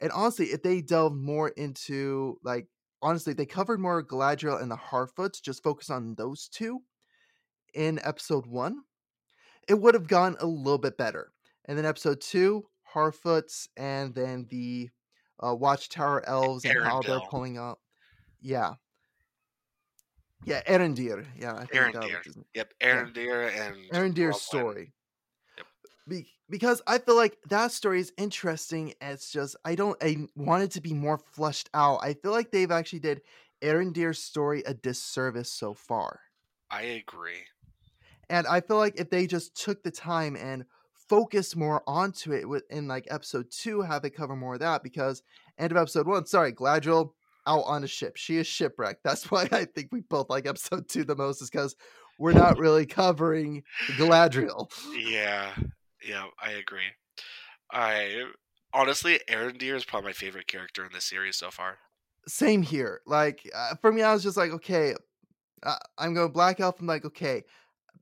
and 0.00 0.12
honestly 0.12 0.46
if 0.46 0.62
they 0.62 0.80
delve 0.80 1.14
more 1.14 1.48
into 1.50 2.38
like 2.44 2.68
honestly 3.02 3.32
they 3.32 3.46
covered 3.46 3.80
more 3.80 4.02
galadriel 4.02 4.62
and 4.62 4.70
the 4.70 4.76
harfoots 4.76 5.42
just 5.42 5.62
focus 5.62 5.90
on 5.90 6.14
those 6.14 6.48
two 6.48 6.80
in 7.74 7.98
episode 8.04 8.46
one 8.46 8.82
it 9.68 9.74
would 9.74 9.94
have 9.94 10.08
gone 10.08 10.36
a 10.40 10.46
little 10.46 10.78
bit 10.78 10.96
better. 10.96 11.32
And 11.66 11.78
then 11.78 11.86
episode 11.86 12.20
two, 12.20 12.66
Harfoots, 12.92 13.68
and 13.76 14.14
then 14.14 14.46
the 14.50 14.90
uh, 15.40 15.54
Watchtower 15.54 16.28
elves 16.28 16.64
and 16.64 16.82
how 16.82 17.00
they're 17.02 17.20
pulling 17.30 17.58
up. 17.58 17.78
Yeah. 18.40 18.74
Yeah, 20.44 20.62
Arondir. 20.64 21.24
Yeah, 21.38 21.54
I 21.54 21.66
think 21.66 21.94
that 21.94 21.94
was 21.94 22.10
Arondir. 22.10 22.24
his 22.24 22.36
name. 22.36 22.44
Yep. 22.54 22.74
Yeah, 22.80 23.66
and 23.66 23.90
Arondir's 23.92 24.40
story. 24.40 24.92
Yep. 25.56 25.66
Be- 26.08 26.32
because 26.52 26.82
I 26.86 26.98
feel 26.98 27.16
like 27.16 27.38
that 27.48 27.72
story 27.72 27.98
is 27.98 28.12
interesting. 28.18 28.92
It's 29.00 29.32
just 29.32 29.56
I 29.64 29.74
don't 29.74 29.96
I 30.02 30.28
want 30.36 30.62
it 30.62 30.70
to 30.72 30.82
be 30.82 30.92
more 30.92 31.18
flushed 31.18 31.70
out. 31.72 32.00
I 32.02 32.12
feel 32.12 32.30
like 32.30 32.50
they've 32.52 32.70
actually 32.70 32.98
did 32.98 33.22
Aaron 33.62 33.94
Arondir's 33.94 34.22
story 34.22 34.62
a 34.66 34.74
disservice 34.74 35.50
so 35.50 35.72
far. 35.72 36.20
I 36.70 36.82
agree. 36.82 37.46
And 38.28 38.46
I 38.46 38.60
feel 38.60 38.76
like 38.76 39.00
if 39.00 39.08
they 39.08 39.26
just 39.26 39.56
took 39.56 39.82
the 39.82 39.90
time 39.90 40.36
and 40.36 40.66
focused 41.08 41.56
more 41.56 41.82
onto 41.86 42.32
it 42.32 42.46
within 42.46 42.86
like 42.86 43.06
episode 43.10 43.50
two, 43.50 43.80
have 43.80 44.04
it 44.04 44.10
cover 44.10 44.36
more 44.36 44.54
of 44.54 44.60
that 44.60 44.82
because 44.82 45.22
end 45.58 45.72
of 45.72 45.78
episode 45.78 46.06
one, 46.06 46.26
sorry, 46.26 46.52
Galadriel 46.52 47.12
out 47.46 47.64
on 47.64 47.82
a 47.82 47.88
ship. 47.88 48.18
She 48.18 48.36
is 48.36 48.46
shipwrecked. 48.46 49.00
That's 49.04 49.30
why 49.30 49.48
I 49.50 49.64
think 49.64 49.88
we 49.90 50.02
both 50.02 50.28
like 50.28 50.46
episode 50.46 50.86
two 50.86 51.04
the 51.04 51.16
most, 51.16 51.40
is 51.40 51.48
because 51.48 51.76
we're 52.18 52.32
not 52.32 52.58
really 52.58 52.84
covering 52.84 53.62
Galadriel. 53.96 54.70
Yeah. 54.94 55.54
Yeah. 56.06 56.26
I 56.40 56.52
agree. 56.52 56.92
I 57.72 58.24
honestly, 58.72 59.20
Arondir 59.28 59.74
is 59.74 59.84
probably 59.84 60.08
my 60.08 60.12
favorite 60.12 60.46
character 60.46 60.84
in 60.84 60.90
this 60.92 61.04
series 61.04 61.36
so 61.36 61.50
far. 61.50 61.78
Same 62.26 62.62
here. 62.62 63.00
Like 63.06 63.48
uh, 63.54 63.74
for 63.80 63.92
me, 63.92 64.02
I 64.02 64.12
was 64.12 64.22
just 64.22 64.36
like, 64.36 64.50
okay, 64.52 64.94
uh, 65.62 65.76
I'm 65.98 66.14
going 66.14 66.32
Black 66.32 66.60
Elf. 66.60 66.80
I'm 66.80 66.86
like, 66.86 67.04
okay, 67.04 67.44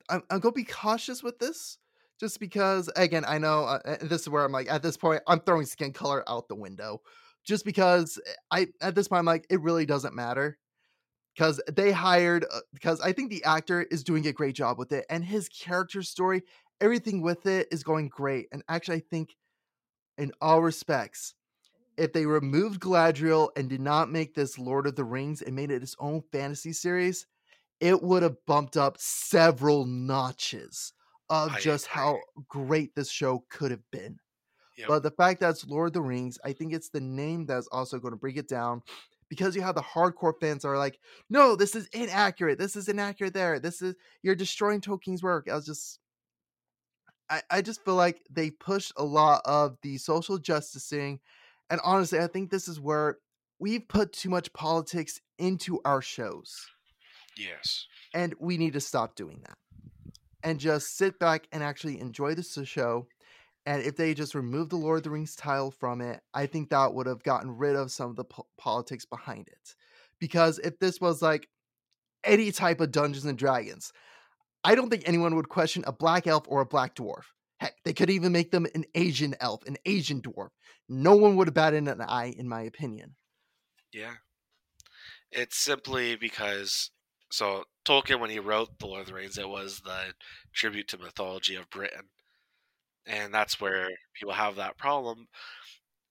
I'm, 0.09 0.23
I'm 0.31 0.41
going 0.41 0.53
to 0.53 0.61
be 0.61 0.65
cautious 0.65 1.23
with 1.23 1.39
this. 1.39 1.79
Just 2.19 2.39
because, 2.39 2.91
again, 2.97 3.25
I 3.27 3.39
know 3.39 3.65
uh, 3.65 3.81
uh, 3.83 3.97
this 4.03 4.23
is 4.23 4.29
where 4.29 4.45
I'm 4.45 4.53
like, 4.53 4.71
at 4.71 4.83
this 4.83 4.99
point, 4.99 5.23
I'm 5.27 5.41
throwing 5.41 5.65
skin 5.65 5.95
color 5.95 6.23
out 6.29 6.49
the 6.49 6.55
window. 6.55 7.01
Just 7.47 7.65
because 7.65 8.21
eh, 8.27 8.33
I, 8.51 8.67
at 8.83 8.95
this 8.95 9.09
point, 9.09 9.21
I'm 9.21 9.25
like, 9.25 9.47
it 9.49 9.63
really 9.63 9.87
doesn't 9.87 10.15
matter. 10.15 10.59
Because 11.35 11.63
they 11.73 11.93
hired, 11.93 12.45
uh, 12.53 12.61
because 12.75 13.01
I 13.01 13.13
think 13.13 13.31
the 13.31 13.45
actor 13.45 13.83
is 13.85 14.05
doing 14.05 14.27
a 14.27 14.33
great 14.33 14.55
job 14.55 14.79
with 14.79 14.93
it. 14.93 15.07
And 15.09 15.25
his 15.25 15.49
character 15.49 16.03
story, 16.03 16.43
everything 16.81 17.23
with 17.23 17.47
it 17.47 17.69
is 17.71 17.83
going 17.83 18.09
great. 18.09 18.49
And 18.53 18.63
actually, 18.69 18.97
I 18.97 19.03
think 19.11 19.37
in 20.19 20.33
all 20.41 20.63
respects, 20.63 21.35
if 21.97 22.13
they 22.13 22.27
removed 22.27 22.81
Galadriel 22.81 23.51
and 23.57 23.69
did 23.69 23.81
not 23.81 24.11
make 24.11 24.35
this 24.35 24.59
Lord 24.59 24.87
of 24.87 24.97
the 24.97 25.05
Rings 25.05 25.43
and 25.43 25.55
made 25.55 25.71
it 25.71 25.83
its 25.83 25.97
own 25.99 26.23
fantasy 26.33 26.73
series, 26.73 27.27
it 27.81 28.03
would 28.03 28.23
have 28.23 28.37
bumped 28.47 28.77
up 28.77 28.97
several 28.99 29.85
notches 29.85 30.93
of 31.29 31.53
I 31.53 31.61
just 31.61 31.87
agree. 31.87 32.03
how 32.03 32.19
great 32.49 32.95
this 32.95 33.11
show 33.11 33.45
could 33.51 33.71
have 33.71 33.89
been. 33.91 34.19
Yep. 34.79 34.89
But 34.89 35.03
the 35.03 35.11
fact 35.11 35.41
that 35.41 35.51
it's 35.51 35.67
Lord 35.67 35.89
of 35.89 35.93
the 35.93 36.03
Rings, 36.03 36.39
I 36.45 36.53
think 36.53 36.73
it's 36.73 36.89
the 36.89 37.01
name 37.01 37.47
that's 37.47 37.69
also 37.71 37.99
going 37.99 38.13
to 38.13 38.19
bring 38.19 38.37
it 38.37 38.49
down 38.49 38.83
because 39.29 39.55
you 39.55 39.63
have 39.63 39.77
the 39.77 39.83
hardcore 39.83 40.35
fans 40.41 40.63
that 40.63 40.69
are 40.69 40.79
like, 40.79 40.99
no, 41.31 41.55
this 41.55 41.77
is 41.77 41.87
inaccurate. 41.93 42.59
This 42.59 42.77
is 42.77 42.89
inaccurate 42.89 43.33
there. 43.33 43.61
This 43.61 43.81
is 43.81 43.95
you're 44.23 44.35
destroying 44.35 44.81
Tolkien's 44.81 45.23
work. 45.23 45.49
I 45.51 45.55
was 45.55 45.67
just 45.67 46.00
I, 47.31 47.43
I 47.51 47.63
just 47.63 47.85
feel 47.85 47.95
like 47.95 48.21
they 48.29 48.51
pushed 48.51 48.93
a 48.97 49.05
lot 49.05 49.43
of 49.45 49.79
the 49.83 49.97
social 49.99 50.37
justicing. 50.37 51.21
And 51.71 51.81
honestly, 51.85 52.19
I 52.19 52.27
think 52.27 52.51
this 52.51 52.67
is 52.67 52.81
where 52.81 53.19
we've 53.61 53.87
put 53.87 54.13
too 54.13 54.29
much 54.29 54.53
politics 54.53 55.21
into 55.39 55.81
our 55.85 56.03
shows. 56.03 56.67
Yes. 57.37 57.87
And 58.13 58.35
we 58.41 58.59
need 58.59 58.73
to 58.73 58.81
stop 58.81 59.15
doing 59.15 59.43
that. 59.47 59.57
And 60.43 60.59
just 60.59 60.97
sit 60.97 61.19
back 61.19 61.47
and 61.53 61.63
actually 61.63 62.01
enjoy 62.01 62.35
the 62.35 62.61
uh, 62.61 62.65
show. 62.65 63.07
And 63.67 63.83
if 63.83 63.95
they 63.95 64.15
just 64.15 64.35
removed 64.35 64.71
the 64.71 64.77
Lord 64.77 64.99
of 64.99 65.05
the 65.05 65.11
Rings 65.11 65.37
title 65.37 65.71
from 65.71 66.01
it, 66.01 66.21
I 66.35 66.47
think 66.47 66.71
that 66.71 66.95
would 66.95 67.07
have 67.07 67.23
gotten 67.23 67.57
rid 67.57 67.77
of 67.77 67.93
some 67.93 68.11
of 68.11 68.17
the 68.17 68.25
po- 68.25 68.47
politics 68.59 69.05
behind 69.05 69.49
it. 69.49 69.75
Because 70.19 70.59
if 70.59 70.79
this 70.79 71.01
was 71.01 71.23
like 71.23 71.49
any 72.25 72.53
type 72.53 72.81
of 72.81 72.91
Dungeons 72.91 73.27
and 73.27 73.39
Dragons, 73.39 73.93
I 74.65 74.75
don't 74.75 74.91
think 74.91 75.05
anyone 75.07 75.37
would 75.37 75.49
question 75.49 75.85
a 75.87 75.93
black 75.93 76.27
elf 76.27 76.45
or 76.49 76.61
a 76.61 76.67
black 76.67 76.95
dwarf. 76.95 77.25
Heck, 77.59 77.75
they 77.85 77.93
could 77.93 78.11
even 78.11 78.33
make 78.33 78.51
them 78.51 78.67
an 78.75 78.85
Asian 78.95 79.35
elf, 79.41 79.65
an 79.67 79.77
Asian 79.85 80.23
dwarf. 80.23 80.49
No 80.89 81.15
one 81.15 81.37
would 81.37 81.49
have 81.49 81.55
batted 81.55 81.87
an 81.87 82.01
eye, 82.01 82.35
in 82.37 82.49
my 82.49 82.63
opinion. 82.63 83.17
Yeah. 83.93 84.15
It's 85.31 85.57
simply 85.57 86.17
because 86.17 86.91
so 87.31 87.65
Tolkien 87.85 88.21
when 88.21 88.31
he 88.31 88.39
wrote 88.39 88.79
The 88.79 88.87
Lord 88.87 89.03
of 89.03 89.07
the 89.07 89.15
Rings, 89.15 89.39
it 89.39 89.49
was 89.49 89.81
the 89.81 90.15
tribute 90.53 90.89
to 90.89 90.99
mythology 90.99 91.55
of 91.55 91.71
Britain. 91.71 92.09
And 93.07 93.33
that's 93.33 93.61
where 93.61 93.89
people 94.15 94.35
have 94.35 94.57
that 94.57 94.77
problem. 94.77 95.29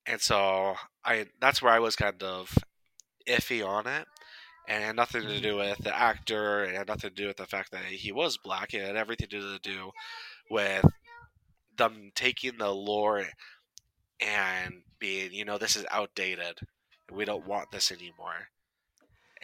And 0.06 0.22
so 0.22 0.76
I 1.04 1.28
that's 1.40 1.62
where 1.62 1.74
I 1.74 1.80
was 1.80 1.96
kind 1.96 2.24
of 2.24 2.58
iffy 3.28 3.66
on 3.66 3.86
it. 3.86 4.08
And 4.70 4.84
had 4.84 4.96
nothing 4.98 5.28
to 5.28 5.42
Mhm. 5.42 5.42
do 5.42 5.58
with 5.58 5.80
the 5.80 5.98
actor, 5.98 6.64
it 6.66 6.76
had 6.76 6.88
nothing 6.88 7.12
to 7.12 7.16
do 7.16 7.28
with 7.28 7.38
the 7.38 7.48
fact 7.48 7.72
that 7.74 7.86
he 7.86 8.14
was 8.14 8.38
black, 8.38 8.74
it 8.74 8.86
had 8.86 8.98
everything 8.98 9.30
to 9.30 9.60
do 9.60 9.92
with 10.50 10.86
them 11.78 12.12
taking 12.16 12.58
the 12.58 12.70
lore 12.72 13.26
and 14.22 14.84
being, 15.00 15.34
you 15.34 15.46
know, 15.46 15.58
this 15.58 15.76
is 15.76 15.86
outdated. 15.92 16.60
We 17.12 17.26
don't 17.26 17.48
want 17.48 17.72
this 17.72 17.92
anymore. 17.92 18.50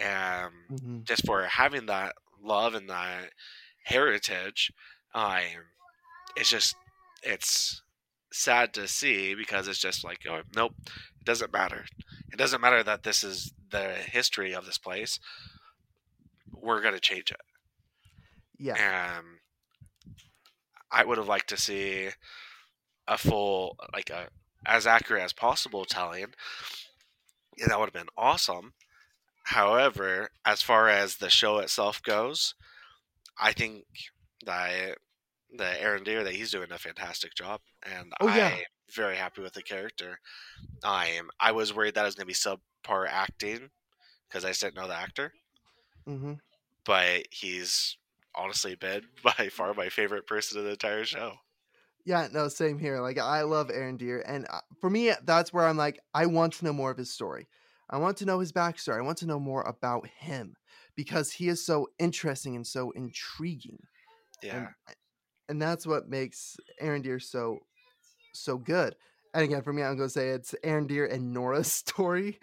Um, 0.03 0.53
Mhm. 0.69 1.05
just 1.05 1.26
for 1.26 1.43
having 1.45 1.88
that 1.88 2.15
love 2.41 2.76
and 2.76 2.89
that 2.89 3.32
heritage, 3.86 4.71
um, 5.13 5.41
it's 6.36 6.49
just 6.49 6.76
it's 7.23 7.82
sad 8.32 8.73
to 8.73 8.88
see 8.88 9.36
because 9.36 9.67
it's 9.67 9.80
just 9.80 10.03
like, 10.05 10.19
oh, 10.30 10.41
nope, 10.55 10.73
it 10.86 11.26
doesn't 11.26 11.53
matter. 11.53 11.86
It 12.32 12.38
doesn't 12.38 12.61
matter 12.61 12.84
that 12.84 13.03
this 13.03 13.23
is 13.23 13.53
the 13.76 13.93
history 13.93 14.53
of 14.53 14.65
this 14.65 14.78
place. 14.78 15.19
We're 16.53 16.82
gonna 16.82 16.99
change 16.99 17.32
it. 17.32 17.41
Yeah. 18.57 19.17
Um, 19.19 19.39
I 20.91 21.03
would 21.03 21.17
have 21.17 21.28
liked 21.28 21.49
to 21.49 21.57
see 21.57 22.09
a 23.07 23.17
full, 23.17 23.78
like 23.93 24.09
a 24.09 24.30
as 24.65 24.88
accurate 24.88 25.23
as 25.23 25.34
possible 25.34 25.86
telling. 25.86 26.34
Yeah, 27.57 27.67
that 27.67 27.80
would 27.80 27.88
have 27.88 27.93
been 27.93 28.09
awesome. 28.17 28.73
However, 29.43 30.30
as 30.43 30.61
far 30.61 30.89
as 30.89 31.17
the 31.17 31.30
show 31.30 31.59
itself 31.59 32.01
goes, 32.01 32.55
I 33.39 33.53
think 33.53 33.86
that 34.45 34.97
the 35.55 35.63
Arondir 35.80 36.23
that 36.23 36.34
he's 36.34 36.51
doing 36.51 36.71
a 36.71 36.78
fantastic 36.78 37.36
job, 37.36 37.61
and 37.84 38.11
Oh, 38.19 38.28
yeah. 38.28 38.47
I'm 38.55 38.63
very 38.89 39.15
happy 39.17 39.41
with 39.41 39.53
the 39.53 39.61
character. 39.61 40.19
I 40.84 41.07
am. 41.07 41.30
I 41.39 41.51
was 41.51 41.73
worried 41.73 41.93
that 41.95 42.01
it 42.01 42.05
was 42.05 42.15
going 42.15 42.26
to 42.26 42.28
be 42.28 42.34
subpar 42.86 43.08
acting 43.10 43.72
because 44.30 44.46
I 44.46 44.52
didn't 44.54 44.76
know 44.76 44.88
the 44.88 44.96
actor, 44.96 45.34
hmm 46.06 46.36
but 46.86 47.28
he's 47.32 47.98
honestly 48.34 48.76
been 48.76 49.08
by 49.24 49.50
far 49.50 49.74
my 49.74 49.90
favorite 49.90 50.28
person 50.28 50.60
in 50.60 50.66
the 50.66 50.72
entire 50.72 51.06
show. 51.06 51.38
Yeah, 52.06 52.28
no, 52.32 52.48
same 52.50 52.78
here. 52.78 53.00
Like, 53.02 53.18
I 53.18 53.42
love 53.42 53.70
Arondir. 53.70 54.22
And 54.26 54.46
uh, 54.50 54.62
for 54.80 54.90
me, 54.90 55.12
that's 55.24 55.52
where 55.52 55.66
I'm 55.66 55.78
like, 55.78 56.00
I 56.14 56.28
want 56.28 56.54
to 56.54 56.66
know 56.66 56.74
more 56.74 56.92
of 56.92 56.98
his 56.98 57.12
story. 57.12 57.48
I 57.90 57.98
want 57.98 58.18
to 58.18 58.26
know 58.26 58.40
his 58.40 58.52
backstory. 58.52 59.00
I 59.00 59.06
want 59.06 59.18
to 59.20 59.26
know 59.28 59.40
more 59.40 59.64
about 59.64 60.08
him 60.08 60.56
because 60.96 61.32
he 61.32 61.48
is 61.48 61.66
so 61.66 61.88
interesting 61.98 62.56
and 62.56 62.66
so 62.66 62.92
intriguing. 62.92 63.88
Yeah, 64.42 64.68
And, 64.88 64.98
and 65.50 65.62
that's 65.62 65.88
what 65.88 66.10
makes 66.10 66.58
Arondir 66.82 67.22
so 67.22 67.60
so 68.34 68.58
good. 68.58 68.96
And 69.34 69.44
again, 69.44 69.64
for 69.64 69.74
me, 69.74 69.84
I'm 69.84 69.98
going 69.98 70.10
to 70.10 70.14
say 70.14 70.30
it's 70.30 70.56
Arondir 70.64 71.12
and 71.12 71.34
Nora's 71.34 71.72
story 71.74 72.40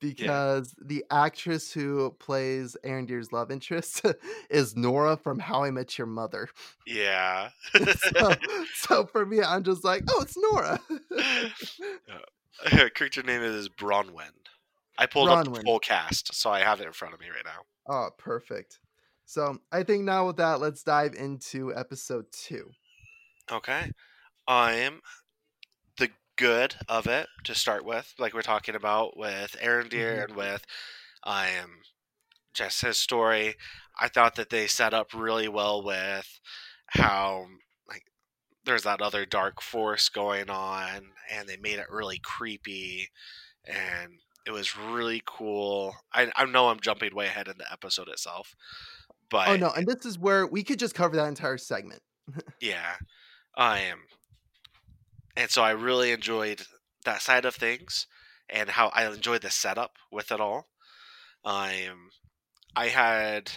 because 0.00 0.74
the 0.80 1.04
actress 1.10 1.72
who 1.72 2.10
plays 2.18 2.76
Arondir's 2.84 3.32
love 3.32 3.50
interest 3.50 4.04
is 4.50 4.76
Nora 4.76 5.16
from 5.16 5.38
How 5.38 5.64
I 5.64 5.70
Met 5.70 5.98
Your 5.98 6.06
Mother. 6.06 6.48
yeah. 6.86 7.50
So, 8.18 8.34
so 8.74 9.06
for 9.06 9.26
me, 9.26 9.42
I'm 9.42 9.62
just 9.64 9.84
like, 9.84 10.04
oh, 10.08 10.22
it's 10.22 10.36
Nora. 10.36 10.80
Her 12.66 12.88
character 12.90 13.22
name 13.22 13.42
is 13.42 13.68
Bronwyn. 13.68 14.30
I 14.98 15.06
pulled 15.06 15.28
up 15.28 15.44
the 15.44 15.50
Bronwyn. 15.50 15.62
full 15.64 15.78
cast, 15.78 16.34
so 16.34 16.50
I 16.50 16.60
have 16.60 16.80
it 16.80 16.86
in 16.86 16.92
front 16.92 17.14
of 17.14 17.20
me 17.20 17.26
right 17.28 17.44
now. 17.44 17.92
oh, 17.92 18.10
perfect. 18.18 18.78
So 19.26 19.58
I 19.70 19.82
think 19.82 20.04
now 20.04 20.26
with 20.26 20.36
that, 20.38 20.58
let's 20.60 20.82
dive 20.82 21.14
into 21.14 21.74
episode 21.76 22.24
two. 22.32 22.70
Okay. 23.52 23.90
I'm 24.48 24.94
the 24.94 25.00
good 26.38 26.76
of 26.88 27.06
it 27.06 27.26
to 27.44 27.54
start 27.54 27.84
with, 27.84 28.14
like 28.18 28.32
we're 28.32 28.40
talking 28.42 28.74
about 28.74 29.18
with 29.18 29.56
Arondir 29.62 30.24
and 30.24 30.36
with 30.36 30.64
um 31.24 31.82
just 32.54 32.80
his 32.80 32.96
story. 32.96 33.54
I 34.00 34.08
thought 34.08 34.36
that 34.36 34.48
they 34.48 34.66
set 34.66 34.94
up 34.94 35.12
really 35.12 35.48
well 35.48 35.82
with 35.84 36.40
how 36.86 37.46
like 37.88 38.04
there's 38.64 38.84
that 38.84 39.02
other 39.02 39.26
dark 39.26 39.60
force 39.60 40.08
going 40.08 40.48
on 40.48 41.10
and 41.30 41.48
they 41.48 41.56
made 41.56 41.78
it 41.78 41.90
really 41.90 42.18
creepy 42.22 43.08
and 43.66 44.12
it 44.46 44.52
was 44.52 44.78
really 44.78 45.22
cool. 45.26 45.94
I, 46.14 46.30
I 46.34 46.46
know 46.46 46.68
I'm 46.68 46.80
jumping 46.80 47.14
way 47.14 47.26
ahead 47.26 47.48
in 47.48 47.58
the 47.58 47.70
episode 47.70 48.08
itself, 48.08 48.54
but 49.28 49.48
Oh 49.48 49.56
no, 49.56 49.70
and 49.76 49.86
this 49.86 50.06
is 50.06 50.18
where 50.18 50.46
we 50.46 50.62
could 50.62 50.78
just 50.78 50.94
cover 50.94 51.16
that 51.16 51.28
entire 51.28 51.58
segment. 51.58 52.00
Yeah, 52.60 52.96
I 53.56 53.80
am. 53.80 53.98
And 55.38 55.52
so 55.52 55.62
I 55.62 55.70
really 55.70 56.10
enjoyed 56.10 56.62
that 57.04 57.22
side 57.22 57.44
of 57.44 57.54
things 57.54 58.08
and 58.50 58.70
how 58.70 58.88
I 58.88 59.06
enjoyed 59.06 59.42
the 59.42 59.50
setup 59.50 59.92
with 60.10 60.32
it 60.32 60.40
all. 60.40 60.66
Um, 61.44 62.10
I 62.74 62.88
had 62.88 63.52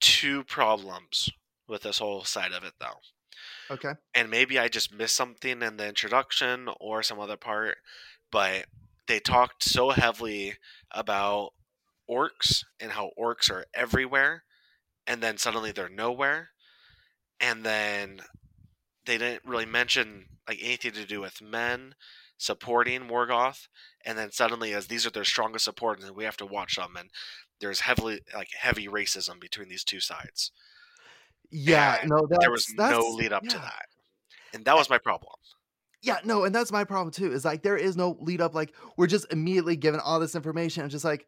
two 0.00 0.42
problems 0.44 1.28
with 1.68 1.82
this 1.82 1.98
whole 1.98 2.24
side 2.24 2.52
of 2.52 2.64
it 2.64 2.72
though. 2.80 3.00
Okay. 3.70 3.92
And 4.14 4.30
maybe 4.30 4.58
I 4.58 4.68
just 4.68 4.90
missed 4.90 5.14
something 5.14 5.60
in 5.60 5.76
the 5.76 5.86
introduction 5.86 6.70
or 6.80 7.02
some 7.02 7.20
other 7.20 7.36
part, 7.36 7.76
but 8.32 8.64
they 9.06 9.20
talked 9.20 9.64
so 9.64 9.90
heavily 9.90 10.54
about 10.90 11.50
orcs 12.08 12.64
and 12.80 12.92
how 12.92 13.10
orcs 13.20 13.50
are 13.50 13.66
everywhere 13.74 14.44
and 15.06 15.22
then 15.22 15.36
suddenly 15.36 15.72
they're 15.72 15.90
nowhere 15.90 16.48
and 17.38 17.64
then 17.64 18.22
they 19.06 19.18
didn't 19.18 19.44
really 19.44 19.66
mention 19.66 20.26
like 20.48 20.58
anything 20.60 20.92
to 20.92 21.06
do 21.06 21.20
with 21.20 21.40
men 21.42 21.94
supporting 22.38 23.02
Morgoth, 23.02 23.68
and 24.04 24.18
then 24.18 24.30
suddenly 24.30 24.74
as 24.74 24.86
these 24.86 25.06
are 25.06 25.10
their 25.10 25.24
strongest 25.24 25.64
supporters, 25.64 26.04
and 26.04 26.16
we 26.16 26.24
have 26.24 26.36
to 26.36 26.46
watch 26.46 26.76
them, 26.76 26.96
and 26.98 27.10
there's 27.60 27.80
heavily 27.80 28.20
like 28.34 28.48
heavy 28.58 28.88
racism 28.88 29.40
between 29.40 29.68
these 29.68 29.84
two 29.84 30.00
sides. 30.00 30.52
Yeah, 31.50 31.98
And 32.00 32.10
no, 32.10 32.26
there 32.40 32.50
was 32.50 32.66
no 32.76 33.00
lead 33.00 33.32
up 33.32 33.44
to 33.44 33.58
that, 33.58 33.86
and 34.52 34.64
that 34.64 34.76
was 34.76 34.90
my 34.90 34.98
problem. 34.98 35.32
Yeah, 36.02 36.18
no, 36.24 36.44
and 36.44 36.54
that's 36.54 36.72
my 36.72 36.84
problem 36.84 37.10
too. 37.12 37.32
Is 37.32 37.44
like 37.44 37.62
there 37.62 37.76
is 37.76 37.96
no 37.96 38.16
lead 38.20 38.40
up. 38.40 38.54
Like 38.54 38.74
we're 38.96 39.06
just 39.06 39.32
immediately 39.32 39.76
given 39.76 40.00
all 40.00 40.20
this 40.20 40.34
information. 40.34 40.82
and 40.82 40.90
just 40.90 41.04
like, 41.04 41.26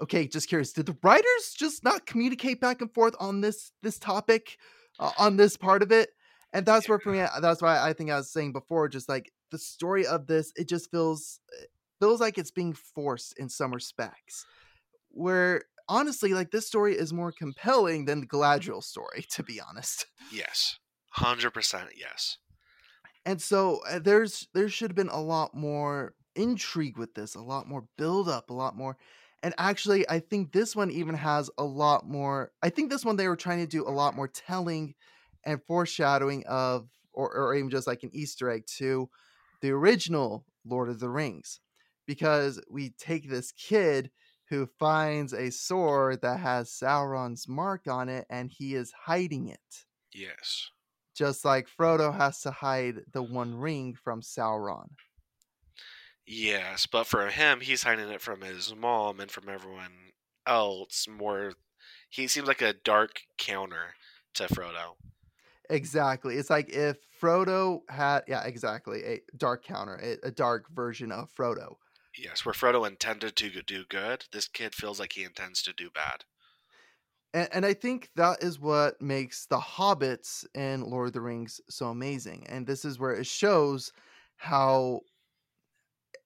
okay, 0.00 0.26
just 0.26 0.48
curious. 0.48 0.72
Did 0.72 0.86
the 0.86 0.96
writers 1.02 1.54
just 1.56 1.84
not 1.84 2.06
communicate 2.06 2.60
back 2.60 2.80
and 2.80 2.92
forth 2.92 3.14
on 3.20 3.40
this 3.40 3.72
this 3.82 3.98
topic, 3.98 4.56
uh, 4.98 5.12
on 5.18 5.36
this 5.36 5.56
part 5.56 5.82
of 5.82 5.92
it? 5.92 6.10
And 6.52 6.64
that's 6.64 6.88
where 6.88 6.98
for 6.98 7.12
me, 7.12 7.20
uh, 7.20 7.40
that's 7.40 7.60
why 7.62 7.78
I 7.80 7.92
think 7.92 8.10
I 8.10 8.16
was 8.16 8.30
saying 8.30 8.52
before, 8.52 8.88
just 8.88 9.08
like 9.08 9.30
the 9.50 9.58
story 9.58 10.06
of 10.06 10.26
this, 10.26 10.52
it 10.56 10.68
just 10.68 10.90
feels 10.90 11.40
it 11.62 11.68
feels 12.00 12.20
like 12.20 12.38
it's 12.38 12.50
being 12.50 12.72
forced 12.72 13.38
in 13.38 13.48
some 13.48 13.72
respects. 13.74 14.46
Where 15.10 15.62
honestly, 15.88 16.32
like 16.34 16.50
this 16.50 16.66
story 16.66 16.94
is 16.96 17.12
more 17.12 17.32
compelling 17.32 18.04
than 18.06 18.20
the 18.20 18.26
Galadriel 18.26 18.82
story, 18.82 19.24
to 19.30 19.42
be 19.42 19.60
honest. 19.60 20.06
Yes, 20.32 20.78
hundred 21.10 21.52
percent. 21.52 21.90
Yes. 21.96 22.38
and 23.24 23.40
so 23.40 23.80
uh, 23.88 23.98
there's 23.98 24.48
there 24.54 24.68
should 24.68 24.90
have 24.90 24.96
been 24.96 25.08
a 25.08 25.20
lot 25.20 25.54
more 25.54 26.14
intrigue 26.34 26.98
with 26.98 27.14
this 27.14 27.34
a 27.34 27.40
lot 27.40 27.66
more 27.66 27.84
build 27.96 28.28
up 28.28 28.50
a 28.50 28.54
lot 28.54 28.76
more 28.76 28.96
and 29.42 29.54
actually 29.56 30.08
i 30.08 30.18
think 30.20 30.52
this 30.52 30.76
one 30.76 30.90
even 30.90 31.14
has 31.14 31.50
a 31.56 31.64
lot 31.64 32.06
more 32.06 32.52
i 32.62 32.68
think 32.68 32.90
this 32.90 33.04
one 33.04 33.16
they 33.16 33.26
were 33.28 33.36
trying 33.36 33.58
to 33.58 33.66
do 33.66 33.86
a 33.86 33.90
lot 33.90 34.14
more 34.14 34.28
telling 34.28 34.94
and 35.46 35.62
foreshadowing 35.64 36.44
of, 36.46 36.88
or, 37.12 37.34
or 37.34 37.54
even 37.54 37.70
just 37.70 37.86
like 37.86 38.02
an 38.02 38.10
Easter 38.12 38.50
egg 38.50 38.66
to 38.78 39.08
the 39.62 39.70
original 39.70 40.44
Lord 40.66 40.90
of 40.90 41.00
the 41.00 41.08
Rings. 41.08 41.60
Because 42.06 42.60
we 42.70 42.90
take 42.90 43.28
this 43.28 43.52
kid 43.52 44.10
who 44.48 44.68
finds 44.78 45.32
a 45.32 45.50
sword 45.50 46.20
that 46.22 46.38
has 46.40 46.70
Sauron's 46.70 47.48
mark 47.48 47.88
on 47.88 48.08
it 48.08 48.26
and 48.30 48.50
he 48.50 48.74
is 48.74 48.92
hiding 48.92 49.48
it. 49.48 49.84
Yes. 50.12 50.70
Just 51.16 51.44
like 51.44 51.66
Frodo 51.68 52.14
has 52.14 52.42
to 52.42 52.50
hide 52.50 53.00
the 53.12 53.22
One 53.22 53.56
Ring 53.56 53.94
from 53.94 54.20
Sauron. 54.20 54.88
Yes, 56.26 56.86
but 56.86 57.06
for 57.06 57.28
him, 57.28 57.60
he's 57.60 57.84
hiding 57.84 58.08
it 58.08 58.20
from 58.20 58.40
his 58.40 58.74
mom 58.74 59.20
and 59.20 59.30
from 59.30 59.48
everyone 59.48 60.12
else. 60.46 61.06
More, 61.08 61.54
he 62.10 62.26
seems 62.26 62.48
like 62.48 62.62
a 62.62 62.72
dark 62.72 63.22
counter 63.38 63.94
to 64.34 64.44
Frodo. 64.44 64.96
Exactly. 65.70 66.36
It's 66.36 66.50
like 66.50 66.68
if 66.70 66.96
Frodo 67.20 67.80
had, 67.88 68.22
yeah, 68.28 68.44
exactly, 68.44 69.02
a 69.04 69.20
dark 69.36 69.64
counter, 69.64 69.98
a, 70.02 70.28
a 70.28 70.30
dark 70.30 70.70
version 70.74 71.10
of 71.12 71.30
Frodo. 71.32 71.76
Yes, 72.16 72.44
where 72.44 72.52
Frodo 72.52 72.86
intended 72.86 73.36
to 73.36 73.62
do 73.62 73.84
good, 73.88 74.24
this 74.32 74.48
kid 74.48 74.74
feels 74.74 74.98
like 74.98 75.12
he 75.12 75.24
intends 75.24 75.62
to 75.62 75.72
do 75.72 75.90
bad. 75.90 76.24
And, 77.34 77.48
and 77.52 77.66
I 77.66 77.74
think 77.74 78.10
that 78.16 78.42
is 78.42 78.58
what 78.58 79.00
makes 79.02 79.46
the 79.46 79.58
hobbits 79.58 80.46
in 80.54 80.88
Lord 80.88 81.08
of 81.08 81.12
the 81.12 81.20
Rings 81.20 81.60
so 81.68 81.88
amazing. 81.88 82.46
And 82.48 82.66
this 82.66 82.84
is 82.84 82.98
where 82.98 83.14
it 83.14 83.26
shows 83.26 83.92
how, 84.36 85.00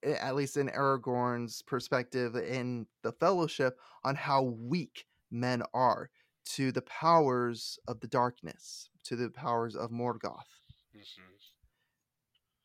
at 0.03 0.35
least 0.35 0.55
in 0.55 0.69
Aragorn's 0.69 1.61
perspective 1.63 2.35
in 2.35 2.85
the 3.03 3.11
Fellowship, 3.11 3.77
on 4.03 4.15
how 4.15 4.43
weak 4.43 5.05
men 5.29 5.63
are 5.73 6.09
to 6.53 6.71
the 6.71 6.81
powers 6.83 7.77
of 7.87 7.99
the 7.99 8.07
darkness, 8.07 8.89
to 9.05 9.15
the 9.15 9.29
powers 9.29 9.75
of 9.75 9.91
Morgoth. 9.91 10.47
hmm 10.93 11.23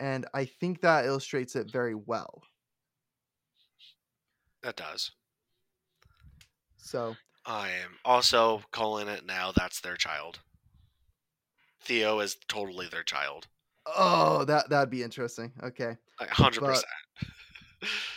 And 0.00 0.26
I 0.34 0.44
think 0.44 0.80
that 0.82 1.04
illustrates 1.06 1.56
it 1.56 1.70
very 1.70 1.94
well. 1.94 2.42
That 4.62 4.76
does. 4.76 5.12
So, 6.78 7.16
I 7.44 7.68
am 7.70 7.98
also 8.04 8.62
calling 8.72 9.08
it 9.08 9.24
now. 9.26 9.52
That's 9.54 9.80
their 9.80 9.96
child. 9.96 10.40
Theo 11.82 12.20
is 12.20 12.36
totally 12.48 12.86
their 12.88 13.02
child. 13.04 13.46
oh, 13.86 14.44
that 14.44 14.68
that'd 14.70 14.90
be 14.90 15.02
interesting. 15.02 15.52
Okay. 15.62 15.96
Hundred 16.20 16.62
percent. 16.64 16.86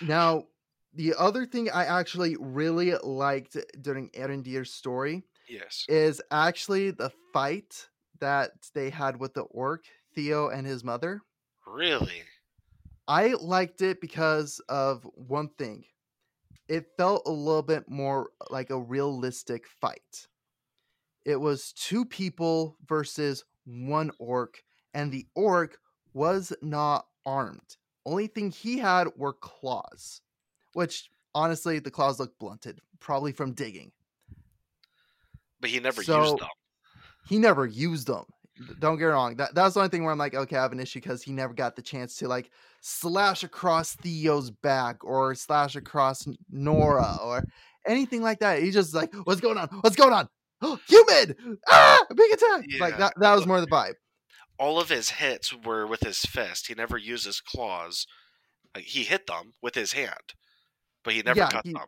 Now, 0.02 0.46
the 0.94 1.14
other 1.20 1.46
thing 1.46 1.70
I 1.70 1.86
actually 1.86 2.38
really 2.40 2.94
liked 3.04 3.58
during 3.82 4.10
Arondir's 4.12 4.74
story 4.74 5.24
Yes. 5.48 5.86
is 5.90 6.22
actually 6.32 6.92
the 6.92 7.12
fight 7.34 7.89
that 8.20 8.52
they 8.74 8.90
had 8.90 9.20
with 9.20 9.34
the 9.34 9.42
orc, 9.42 9.84
Theo 10.16 10.50
and 10.50 10.66
his 10.66 10.84
mother. 10.84 11.22
Really? 11.66 12.24
I 13.08 13.34
liked 13.40 13.82
it 13.82 14.02
because 14.02 14.60
of 14.70 15.04
one 15.16 15.50
thing. 15.58 15.86
It 16.68 16.86
felt 16.98 17.24
a 17.26 17.32
little 17.32 17.64
bit 17.64 17.90
more 17.90 18.30
uh, 18.42 18.46
like 18.52 18.70
a 18.70 18.80
realistic 18.80 19.66
fight. 19.68 20.28
It 21.26 21.36
was 21.38 21.74
two 21.74 22.06
people 22.06 22.78
versus 22.88 23.44
one 23.66 24.12
orc, 24.20 24.62
and 24.94 25.12
the 25.12 25.26
orc 25.36 25.78
was 26.14 26.54
not 26.62 27.08
armed. 27.26 27.78
Only 28.06 28.28
thing 28.28 28.52
he 28.52 28.78
had 28.78 29.08
were 29.16 29.34
claws, 29.34 30.22
which 30.74 31.10
honestly, 31.36 31.80
the 31.80 31.92
claws 31.92 32.20
looked 32.20 32.40
blunted, 32.40 32.80
probably 33.00 33.32
from 33.32 33.54
digging. 33.54 33.92
But 35.60 35.70
he 35.72 35.80
never 35.80 36.04
So- 36.04 36.22
used 36.22 36.40
them. 36.40 36.48
He 37.30 37.38
never 37.38 37.66
used 37.66 38.08
them. 38.08 38.26
Don't 38.80 38.98
get 38.98 39.06
wrong. 39.06 39.38
That 39.38 39.56
that's 39.56 39.76
the 39.76 39.80
only 39.80 39.90
thing 39.90 40.04
where 40.04 40.12
I'm 40.12 40.18
like, 40.18 40.34
okay, 40.36 40.58
I 40.58 40.62
have 40.64 40.74
an 40.74 40.82
issue 40.82 41.00
because 41.00 41.24
he 41.24 41.32
never 41.32 41.54
got 41.54 41.78
the 41.78 41.82
chance 41.82 42.18
to 42.18 42.28
like 42.28 42.52
slash 42.82 43.44
across 43.44 43.96
Theo's 43.96 44.52
back 44.52 45.04
or 45.06 45.34
slash 45.36 45.78
across 45.78 46.28
Nora 46.52 47.18
or 47.24 47.46
anything 47.88 48.22
like 48.22 48.40
that. 48.40 48.62
He's 48.62 48.74
just 48.74 48.94
like, 48.94 49.14
what's 49.24 49.40
going 49.40 49.58
on? 49.58 49.70
What's 49.80 49.96
going 49.96 50.12
on? 50.12 50.28
Human! 50.90 51.58
Ah, 51.70 52.04
big 52.14 52.32
attack! 52.34 52.66
Like 52.82 52.98
that. 52.98 53.14
That 53.18 53.34
was 53.34 53.48
more 53.48 53.62
the 53.62 53.68
vibe. 53.68 53.94
All 54.58 54.78
of 54.78 54.90
his 54.90 55.10
hits 55.12 55.54
were 55.54 55.88
with 55.88 56.02
his 56.02 56.20
fist. 56.20 56.68
He 56.68 56.74
never 56.74 56.98
used 56.98 57.26
his 57.26 57.40
claws. 57.40 58.06
Like 58.76 58.84
he 58.84 59.04
hit 59.04 59.26
them 59.26 59.54
with 59.62 59.74
his 59.76 59.94
hand, 59.94 60.34
but 61.06 61.14
he 61.14 61.22
never 61.22 61.40
Yeah, 61.40 61.50
cut 61.50 61.66
he- 61.66 61.72
them. 61.72 61.86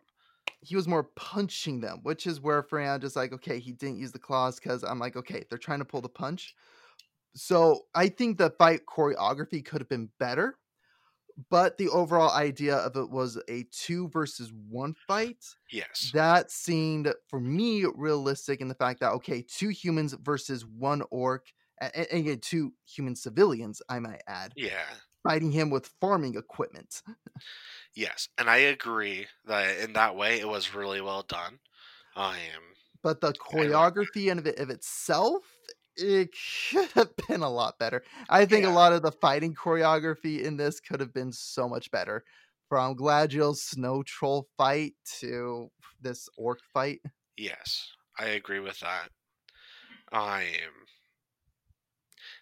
He 0.62 0.76
was 0.76 0.88
more 0.88 1.04
punching 1.16 1.80
them, 1.80 2.00
which 2.02 2.26
is 2.26 2.40
where 2.40 2.64
I'm 2.72 3.00
just 3.00 3.16
like, 3.16 3.32
okay, 3.32 3.58
he 3.58 3.72
didn't 3.72 3.98
use 3.98 4.12
the 4.12 4.18
claws 4.18 4.60
because 4.60 4.84
I'm 4.84 4.98
like, 4.98 5.16
okay, 5.16 5.44
they're 5.48 5.58
trying 5.58 5.80
to 5.80 5.84
pull 5.84 6.00
the 6.00 6.08
punch. 6.08 6.54
So 7.36 7.82
I 7.94 8.08
think 8.08 8.38
the 8.38 8.50
fight 8.50 8.82
choreography 8.86 9.64
could 9.64 9.80
have 9.80 9.88
been 9.88 10.10
better, 10.18 10.58
but 11.50 11.78
the 11.78 11.88
overall 11.88 12.30
idea 12.30 12.76
of 12.76 12.96
it 12.96 13.10
was 13.10 13.40
a 13.48 13.64
two 13.72 14.08
versus 14.08 14.52
one 14.52 14.94
fight. 14.94 15.44
Yes. 15.70 16.12
That 16.12 16.50
seemed 16.50 17.12
for 17.28 17.40
me 17.40 17.84
realistic 17.94 18.60
in 18.60 18.68
the 18.68 18.74
fact 18.74 19.00
that 19.00 19.12
okay, 19.12 19.42
two 19.42 19.68
humans 19.70 20.14
versus 20.14 20.66
one 20.66 21.02
orc, 21.10 21.52
a- 21.80 21.86
a- 21.86 22.12
and 22.12 22.20
again, 22.20 22.40
two 22.40 22.74
human 22.86 23.14
civilians, 23.16 23.80
I 23.88 24.00
might 24.00 24.22
add, 24.26 24.54
Yeah. 24.54 24.94
Fighting 25.22 25.52
him 25.52 25.70
with 25.70 25.86
farming 26.00 26.36
equipment. 26.36 27.02
Yes. 27.94 28.28
And 28.38 28.48
I 28.50 28.56
agree 28.58 29.26
that 29.44 29.78
in 29.78 29.92
that 29.94 30.16
way 30.16 30.40
it 30.40 30.48
was 30.48 30.74
really 30.74 31.00
well 31.00 31.22
done. 31.22 31.60
I 32.16 32.38
am. 32.38 32.62
but 33.02 33.20
the 33.20 33.32
I 33.54 33.64
like 33.64 33.92
that. 33.94 34.14
choreography 34.14 34.30
and 34.30 34.40
of 34.40 34.46
it 34.46 34.58
of 34.58 34.70
itself 34.70 35.44
it 35.96 36.30
should 36.34 36.90
have 36.92 37.10
been 37.28 37.42
a 37.42 37.50
lot 37.50 37.78
better 37.78 38.02
i 38.30 38.46
think 38.46 38.64
a 38.64 38.70
lot 38.70 38.92
of 38.94 39.02
the 39.02 39.12
fighting 39.12 39.54
choreography 39.54 40.42
in 40.42 40.56
this 40.56 40.80
could 40.80 41.00
have 41.00 41.12
been 41.12 41.30
so 41.32 41.68
much 41.68 41.90
better 41.90 42.24
from 42.68 42.96
galadriel's 42.96 43.62
snow 43.62 44.02
troll 44.02 44.48
fight 44.56 44.94
to 45.04 45.70
this 46.00 46.28
orc 46.36 46.60
fight 46.72 47.00
Yes. 47.36 47.92
I 48.18 48.26
agree 48.28 48.60
with 48.60 48.78
that. 48.80 49.10
I 50.12 50.42
am. 50.42 50.86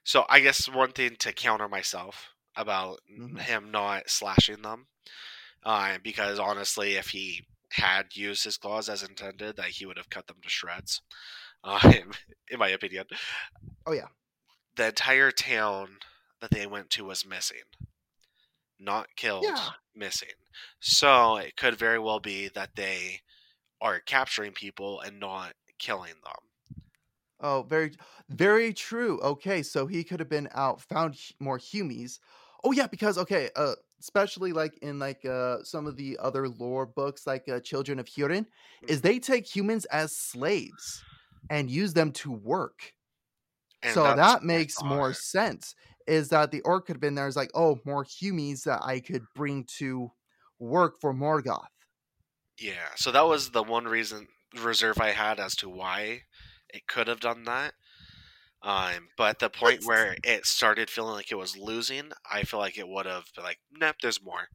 So 0.05 0.27
I 0.29 0.41
guess 0.41 0.69
one 0.69 0.93
thing 0.93 1.17
to 1.17 1.33
counter 1.33 1.69
myself 1.69 2.30
about 2.57 3.01
Mhm. 3.17 3.39
him 3.39 3.71
not 3.71 4.11
slashing 4.11 4.63
them, 4.63 4.89
uh, 5.65 5.99
because 5.99 6.39
honestly, 6.39 6.95
if 6.97 7.11
he 7.11 7.47
had 7.73 8.17
used 8.17 8.45
his 8.45 8.59
claws 8.59 8.89
as 8.89 9.03
intended, 9.03 9.57
that 9.57 9.71
he 9.71 9.87
would 9.87 9.99
have 9.99 10.11
cut 10.11 10.27
them 10.29 10.41
to 10.43 10.49
shreds. 10.51 11.03
Uh, 11.65 11.81
in 12.51 12.59
my 12.59 12.69
opinion. 12.71 13.07
Oh, 13.87 13.93
yeah. 13.93 14.09
The 14.75 14.89
entire 14.89 15.31
town 15.31 16.01
that 16.41 16.51
they 16.51 16.67
went 16.67 16.91
to 16.91 17.05
was 17.05 17.25
missing, 17.25 17.63
not 18.81 19.15
killed, 19.15 19.45
Yeah. 19.47 19.73
missing. 19.95 20.35
So 20.81 21.37
it 21.37 21.57
could 21.57 21.77
very 21.79 21.99
well 22.01 22.19
be 22.21 22.49
that 22.49 22.75
they 22.75 23.21
are 23.81 24.01
capturing 24.01 24.55
people 24.55 25.01
and 25.01 25.21
not 25.21 25.57
killing 25.79 26.21
them. 26.25 26.51
oh 27.41 27.63
very 27.63 27.93
very 28.29 28.73
true 28.73 29.19
okay 29.21 29.63
so 29.63 29.87
he 29.87 30.05
could 30.05 30.21
have 30.21 30.29
been 30.29 30.49
out 30.53 30.81
found 30.81 31.17
more 31.39 31.59
humies 31.59 32.21
oh 32.65 32.73
yeah 32.73 32.87
because 32.87 33.19
okay 33.19 33.51
uh 33.57 33.75
especially 34.01 34.53
like 34.53 34.77
in 34.79 34.99
like 34.99 35.25
uh 35.25 35.63
some 35.63 35.87
of 35.87 35.97
the 35.97 36.19
other 36.21 36.49
lore 36.49 36.87
books 36.87 37.27
like 37.27 37.49
uh, 37.49 37.61
children 37.61 37.99
of 37.99 38.07
hurin 38.07 38.47
is 38.87 39.01
they 39.03 39.19
take 39.19 39.47
humans 39.47 39.85
as 39.87 40.17
slaves 40.17 41.05
and 41.51 41.69
use 41.71 41.95
them 41.95 42.13
to 42.13 42.31
work. 42.31 42.95
And 43.83 43.95
so 43.95 44.13
that 44.15 44.43
makes 44.45 44.83
more 44.83 45.13
sense 45.15 45.75
is 46.07 46.29
that 46.31 46.51
the 46.51 46.61
orc 46.63 46.87
could 46.87 46.97
have 46.97 47.01
been 47.01 47.15
there 47.15 47.29
is 47.29 47.37
like 47.37 47.51
oh 47.55 47.81
more 47.85 48.05
humies 48.05 48.65
that 48.65 48.83
i 48.83 49.01
could 49.01 49.33
bring 49.35 49.65
to 49.79 50.11
work 50.59 51.01
for 51.01 51.15
morgoth. 51.15 51.69
Yeah, 52.59 52.95
so 52.97 53.11
that 53.13 53.23
was 53.23 53.51
the 53.51 53.63
one 53.63 53.87
reason 53.87 54.29
reserve 54.55 54.99
I 54.99 55.11
had 55.13 55.41
as 55.41 55.57
to 55.57 55.69
why 55.69 56.25
it 56.69 56.87
could 56.87 57.09
have 57.09 57.21
done 57.21 57.45
that. 57.45 57.75
Um, 58.63 59.09
but 59.17 59.39
the 59.39 59.51
point 59.51 59.85
where 59.85 60.17
it 60.23 60.47
started 60.47 60.91
feeling 60.91 61.15
like 61.15 61.33
it 61.33 61.37
was 61.37 61.57
losing, 61.57 62.13
I 62.31 62.43
feel 62.45 62.61
like 62.61 62.79
it 62.79 62.89
would 62.89 63.07
have 63.07 63.25
been 63.35 63.45
like, 63.45 63.61
nope, 63.73 63.97
there's 64.03 64.23
more. 64.23 64.49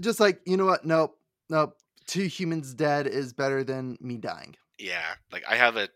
just 0.00 0.20
like 0.20 0.40
you 0.46 0.56
know 0.56 0.66
what 0.66 0.84
nope 0.84 1.18
nope 1.48 1.76
two 2.06 2.24
humans 2.24 2.74
dead 2.74 3.06
is 3.06 3.32
better 3.32 3.62
than 3.64 3.96
me 4.00 4.16
dying 4.16 4.56
Yeah, 4.78 5.14
like 5.30 5.44
I 5.48 5.56
have 5.56 5.76
a 5.76 5.88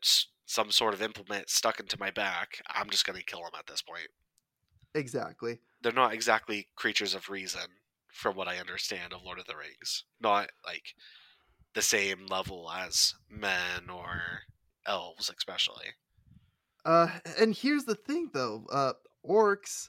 some 0.47 0.71
sort 0.71 0.95
of 0.95 1.03
implement 1.03 1.49
stuck 1.49 1.81
into 1.81 1.99
my 1.99 2.11
back. 2.11 2.61
I'm 2.69 2.91
just 2.91 3.05
gonna 3.07 3.23
kill 3.23 3.41
them 3.41 3.53
at 3.59 3.67
this 3.67 3.83
point. 3.83 4.09
exactly 4.95 5.61
They're 5.81 5.93
not 5.93 6.13
exactly 6.13 6.69
creatures 6.75 7.15
of 7.15 7.29
reason, 7.31 7.79
from 8.13 8.35
what 8.35 8.49
I 8.49 8.59
understand 8.59 9.13
of 9.13 9.23
Lord 9.23 9.39
of 9.39 9.47
the 9.47 9.57
Rings. 9.57 10.05
Not 10.21 10.51
like 10.67 10.95
the 11.75 11.83
same 11.83 12.27
level 12.27 12.71
as 12.71 13.15
men 13.31 13.91
or 13.91 14.45
elves, 14.87 15.31
especially. 15.31 15.95
Uh, 16.85 17.09
and 17.39 17.55
here's 17.55 17.85
the 17.85 17.95
thing, 17.95 18.31
though. 18.35 18.65
Uh, 18.71 18.93
orcs 19.27 19.89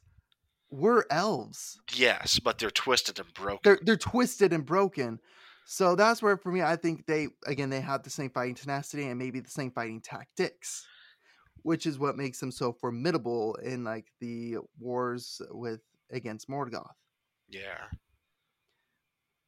were 0.71 1.05
elves. 1.09 1.79
Yes, 1.93 2.39
but 2.39 2.57
they're 2.57 2.71
twisted 2.71 3.19
and 3.19 3.33
broken. 3.33 3.59
They're 3.63 3.79
they're 3.81 3.97
twisted 3.97 4.53
and 4.53 4.65
broken. 4.65 5.19
So 5.65 5.95
that's 5.95 6.21
where, 6.21 6.37
for 6.37 6.51
me, 6.51 6.61
I 6.61 6.75
think 6.75 7.05
they 7.05 7.27
again 7.45 7.69
they 7.69 7.81
have 7.81 8.03
the 8.03 8.09
same 8.09 8.29
fighting 8.29 8.55
tenacity 8.55 9.07
and 9.07 9.17
maybe 9.19 9.39
the 9.39 9.49
same 9.49 9.71
fighting 9.71 10.01
tactics. 10.01 10.85
which 11.63 11.85
is 11.87 11.97
what 11.97 12.15
makes 12.15 12.39
them 12.39 12.51
so 12.51 12.71
formidable 12.71 13.55
in 13.55 13.83
like 13.83 14.05
the 14.21 14.57
wars 14.79 15.41
with 15.49 15.81
against 16.11 16.47
Morgoth. 16.47 16.93
Yeah. 17.49 17.85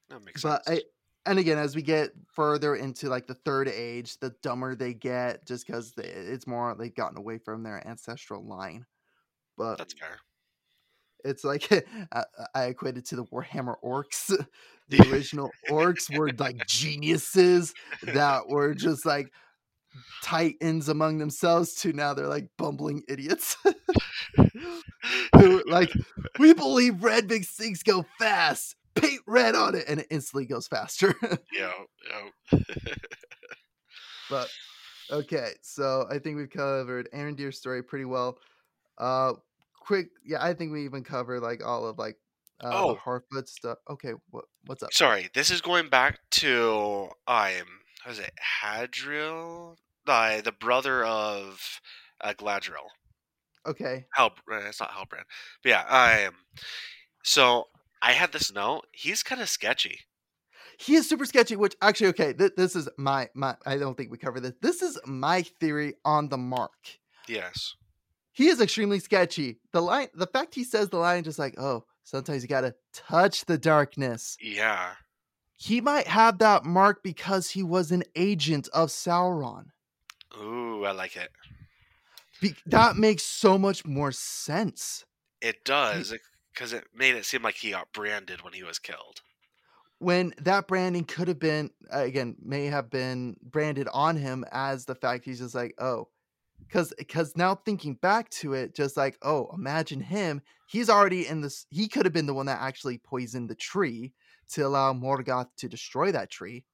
That 0.09 0.23
makes 0.23 0.41
But 0.41 0.65
sense. 0.65 0.79
I, 0.79 0.83
and 1.27 1.39
again, 1.39 1.57
as 1.57 1.75
we 1.75 1.81
get 1.81 2.11
further 2.33 2.75
into 2.75 3.09
like 3.09 3.27
the 3.27 3.33
third 3.35 3.67
age, 3.67 4.17
the 4.19 4.33
dumber 4.41 4.75
they 4.75 4.93
get, 4.93 5.45
just 5.45 5.67
because 5.67 5.93
it's 5.97 6.47
more 6.47 6.75
they've 6.75 6.93
gotten 6.95 7.17
away 7.17 7.37
from 7.37 7.63
their 7.63 7.85
ancestral 7.87 8.45
line. 8.45 8.85
But 9.57 9.77
That's 9.77 9.93
fair. 9.93 10.19
it's 11.23 11.43
like 11.43 11.69
I, 12.11 12.23
I 12.55 12.63
equated 12.65 13.05
to 13.07 13.15
the 13.15 13.25
Warhammer 13.25 13.75
orcs. 13.83 14.33
The 14.89 15.01
original 15.11 15.51
orcs 15.69 16.15
were 16.17 16.31
like 16.37 16.65
geniuses 16.65 17.73
that 18.03 18.47
were 18.47 18.73
just 18.73 19.05
like 19.05 19.33
titans 20.23 20.87
among 20.87 21.17
themselves. 21.17 21.73
To 21.81 21.91
now 21.91 22.13
they're 22.13 22.27
like 22.27 22.47
bumbling 22.57 23.03
idiots 23.09 23.57
who 25.33 25.63
like 25.67 25.91
we 26.39 26.53
believe 26.53 27.03
red 27.03 27.27
big 27.27 27.45
things 27.45 27.83
go 27.83 28.05
fast. 28.17 28.77
Paint 29.01 29.21
red 29.27 29.55
on 29.55 29.75
it, 29.75 29.85
and 29.87 29.99
it 29.99 30.07
instantly 30.09 30.45
goes 30.45 30.67
faster. 30.67 31.13
Yeah. 31.53 31.71
Yeah. 32.09 32.59
But 34.29 34.49
okay, 35.11 35.51
so 35.61 36.05
I 36.11 36.19
think 36.19 36.35
we've 36.37 36.49
covered 36.49 37.09
Arondir's 37.13 37.57
story 37.57 37.81
pretty 37.83 38.05
well. 38.05 38.37
Uh 38.97 39.33
quick, 39.79 40.09
yeah, 40.25 40.43
I 40.43 40.53
think 40.53 40.71
we 40.73 40.83
even 40.85 41.03
covered 41.03 41.41
like 41.41 41.65
all 41.65 41.85
of 41.85 41.97
like 41.97 42.17
uh 42.61 42.71
Oh. 42.73 42.93
the 42.93 42.99
Harfoot 42.99 43.47
stuff. 43.47 43.77
Okay, 43.89 44.13
what 44.31 44.45
what's 44.65 44.83
up? 44.83 44.91
Sorry, 44.93 45.29
this 45.33 45.49
is 45.49 45.61
going 45.61 45.89
back 45.89 46.19
to 46.31 47.09
I'm 47.25 47.61
um, 47.61 47.67
how 48.03 48.11
is 48.11 48.19
it 48.19 48.31
Hadriel, 48.63 49.75
uh, 50.07 50.41
the 50.41 50.51
brother 50.51 51.05
of 51.05 51.61
uh, 52.21 52.33
Galadriel. 52.33 52.87
Okay. 53.65 54.05
Hal, 54.13 54.31
uh, 54.51 54.55
it's 54.67 54.79
not 54.79 54.91
Halbrand, 54.91 55.23
but 55.63 55.69
yeah. 55.69 56.25
Um, 56.27 56.33
so 57.23 57.65
I 58.01 58.11
had 58.13 58.31
this 58.31 58.53
note. 58.53 58.85
He's 58.91 59.23
kind 59.23 59.41
of 59.41 59.49
sketchy. 59.49 59.99
He 60.79 60.95
is 60.95 61.09
super 61.09 61.25
sketchy, 61.25 61.55
which 61.55 61.75
actually 61.81 62.07
okay, 62.07 62.33
th- 62.33 62.53
this 62.55 62.75
is 62.75 62.87
my 62.97 63.29
my 63.33 63.55
I 63.65 63.77
don't 63.77 63.95
think 63.97 64.11
we 64.11 64.17
covered 64.17 64.41
this. 64.41 64.53
This 64.61 64.81
is 64.81 64.99
my 65.05 65.41
theory 65.41 65.95
on 66.05 66.29
the 66.29 66.37
mark. 66.37 66.99
Yes. 67.27 67.75
He 68.31 68.47
is 68.47 68.61
extremely 68.61 68.99
sketchy. 68.99 69.57
The 69.73 69.81
line 69.81 70.09
the 70.13 70.27
fact 70.27 70.53
he 70.53 70.63
says 70.63 70.89
the 70.89 70.97
line 70.97 71.23
just 71.23 71.39
like, 71.39 71.55
"Oh, 71.57 71.85
sometimes 72.03 72.43
you 72.43 72.47
got 72.47 72.61
to 72.61 72.75
touch 72.93 73.45
the 73.45 73.57
darkness." 73.57 74.37
Yeah. 74.39 74.91
He 75.55 75.81
might 75.81 76.05
have 76.05 76.37
that 76.37 76.65
mark 76.65 77.01
because 77.01 77.49
he 77.49 77.63
was 77.63 77.91
an 77.91 78.03
agent 78.15 78.69
of 78.73 78.89
Sauron. 78.89 79.65
Ooh, 80.39 80.85
I 80.85 80.91
like 80.91 81.15
it. 81.15 81.31
Be- 82.39 82.55
that 82.67 82.95
makes 82.95 83.23
so 83.23 83.57
much 83.57 83.83
more 83.83 84.11
sense. 84.11 85.03
It 85.41 85.65
does 85.65 86.13
because 86.57 86.73
it 86.73 86.85
made 86.93 87.13
it 87.13 87.25
seem 87.25 87.43
like 87.43 87.55
he 87.55 87.69
got 87.69 87.93
branded 87.93 88.41
when 88.41 88.53
he 88.53 88.63
was 88.63 88.79
killed. 88.79 89.21
When 89.99 90.33
that 90.39 90.67
branding 90.67 91.05
could 91.05 91.27
have 91.27 91.39
been 91.39 91.71
uh, 91.93 91.99
again 91.99 92.35
may 92.41 92.65
have 92.65 92.89
been 92.89 93.37
branded 93.43 93.87
on 93.93 94.15
him 94.15 94.43
as 94.51 94.85
the 94.85 94.95
fact 94.95 95.25
he's 95.25 95.39
just 95.39 95.55
like, 95.55 95.75
"Oh, 95.79 96.09
because 96.67 96.93
because 96.97 97.35
now 97.35 97.55
thinking 97.55 97.95
back 97.95 98.29
to 98.31 98.53
it, 98.53 98.75
just 98.75 98.97
like, 98.97 99.17
oh, 99.21 99.49
imagine 99.53 100.01
him. 100.01 100.41
He's 100.67 100.89
already 100.89 101.27
in 101.27 101.41
this. 101.41 101.65
He 101.69 101.87
could 101.87 102.05
have 102.05 102.13
been 102.13 102.25
the 102.25 102.33
one 102.33 102.47
that 102.47 102.61
actually 102.61 102.97
poisoned 102.97 103.49
the 103.49 103.55
tree 103.55 104.13
to 104.49 104.63
allow 104.63 104.93
Morgoth 104.93 105.49
to 105.57 105.69
destroy 105.69 106.11
that 106.11 106.31
tree. 106.31 106.65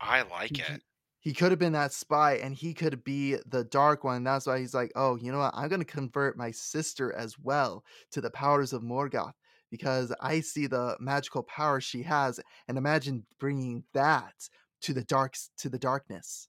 I 0.00 0.22
like 0.22 0.58
it. 0.58 0.82
He 1.26 1.34
could 1.34 1.50
have 1.50 1.58
been 1.58 1.72
that 1.72 1.92
spy, 1.92 2.34
and 2.36 2.54
he 2.54 2.72
could 2.72 3.02
be 3.02 3.34
the 3.46 3.64
dark 3.64 4.04
one. 4.04 4.22
That's 4.22 4.46
why 4.46 4.60
he's 4.60 4.74
like, 4.74 4.92
oh, 4.94 5.16
you 5.16 5.32
know 5.32 5.38
what? 5.40 5.54
I'm 5.56 5.68
going 5.68 5.80
to 5.80 5.84
convert 5.84 6.36
my 6.36 6.52
sister 6.52 7.12
as 7.12 7.36
well 7.36 7.84
to 8.12 8.20
the 8.20 8.30
powers 8.30 8.72
of 8.72 8.82
Morgoth 8.82 9.34
because 9.68 10.14
I 10.20 10.38
see 10.40 10.68
the 10.68 10.96
magical 11.00 11.42
power 11.42 11.80
she 11.80 12.04
has, 12.04 12.38
and 12.68 12.78
imagine 12.78 13.26
bringing 13.40 13.86
that 13.92 14.48
to 14.82 14.94
the 14.94 15.02
darks 15.02 15.50
to 15.56 15.68
the 15.68 15.80
darkness. 15.80 16.48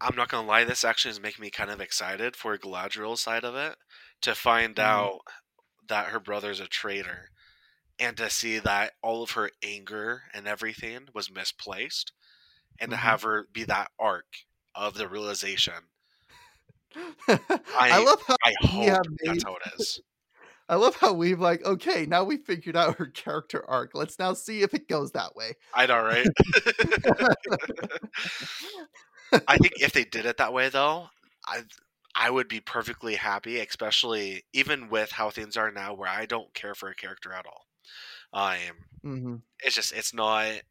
I'm 0.00 0.14
not 0.16 0.28
gonna 0.28 0.46
lie, 0.46 0.64
this 0.64 0.84
actually 0.84 1.10
is 1.10 1.20
making 1.20 1.42
me 1.42 1.50
kind 1.50 1.70
of 1.70 1.80
excited 1.80 2.36
for 2.36 2.56
Galadriel's 2.56 3.20
side 3.20 3.44
of 3.44 3.54
it 3.56 3.76
to 4.22 4.34
find 4.34 4.78
Mhm. 4.78 4.78
out 4.78 5.20
that 5.88 6.10
her 6.10 6.20
brother's 6.20 6.60
a 6.60 6.68
traitor 6.68 7.30
and 7.98 8.16
to 8.18 8.30
see 8.30 8.58
that 8.60 8.94
all 9.02 9.22
of 9.22 9.32
her 9.32 9.50
anger 9.62 10.24
and 10.34 10.48
everything 10.48 11.08
was 11.14 11.30
misplaced 11.30 12.12
and 12.78 12.90
to 12.90 12.96
Mhm. 12.96 12.98
have 12.98 13.22
her 13.22 13.48
be 13.52 13.64
that 13.64 13.90
arc 13.98 14.26
of 14.74 14.94
the 14.94 15.08
realization. 15.08 15.88
I, 17.90 17.92
I- 17.92 17.98
love 17.98 18.22
how 18.26 18.36
I 18.44 18.54
hope 18.60 18.86
have 18.86 19.06
that's 19.24 19.44
how 19.44 19.56
it 19.56 19.62
is. 19.76 20.00
I 20.68 20.76
love 20.76 20.96
how 20.96 21.12
we've 21.14 21.40
like 21.40 21.64
okay 21.64 22.06
now 22.06 22.24
we 22.24 22.36
figured 22.38 22.76
out 22.76 22.96
her 22.98 23.06
character 23.06 23.64
arc. 23.68 23.92
Let's 23.94 24.18
now 24.18 24.34
see 24.34 24.62
if 24.62 24.74
it 24.74 24.88
goes 24.88 25.12
that 25.12 25.34
way. 25.36 25.54
I 25.74 25.86
know, 25.86 26.02
right? 26.02 26.28
I 29.46 29.58
think 29.58 29.74
if 29.80 29.92
they 29.92 30.04
did 30.04 30.26
it 30.26 30.36
that 30.38 30.52
way, 30.52 30.68
though, 30.68 31.08
I 31.46 31.62
I 32.14 32.30
would 32.30 32.48
be 32.48 32.60
perfectly 32.60 33.14
happy, 33.16 33.58
especially 33.60 34.44
even 34.52 34.88
with 34.88 35.12
how 35.12 35.30
things 35.30 35.56
are 35.56 35.70
now, 35.70 35.94
where 35.94 36.08
I 36.08 36.26
don't 36.26 36.52
care 36.54 36.74
for 36.74 36.88
a 36.88 36.94
character 36.94 37.32
at 37.32 37.46
all. 37.46 37.66
Um, 38.32 38.86
hmm 39.02 39.36
it's 39.60 39.76
just 39.76 39.92
it's 39.92 40.14
not 40.14 40.62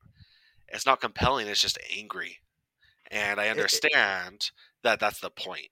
it's 0.70 0.86
not 0.86 1.02
compelling. 1.02 1.48
It's 1.48 1.62
just 1.62 1.78
angry, 1.96 2.40
and 3.12 3.40
I 3.40 3.46
it- 3.46 3.52
understand 3.52 4.52
that 4.84 5.00
that's 5.00 5.20
the 5.20 5.30
point. 5.32 5.70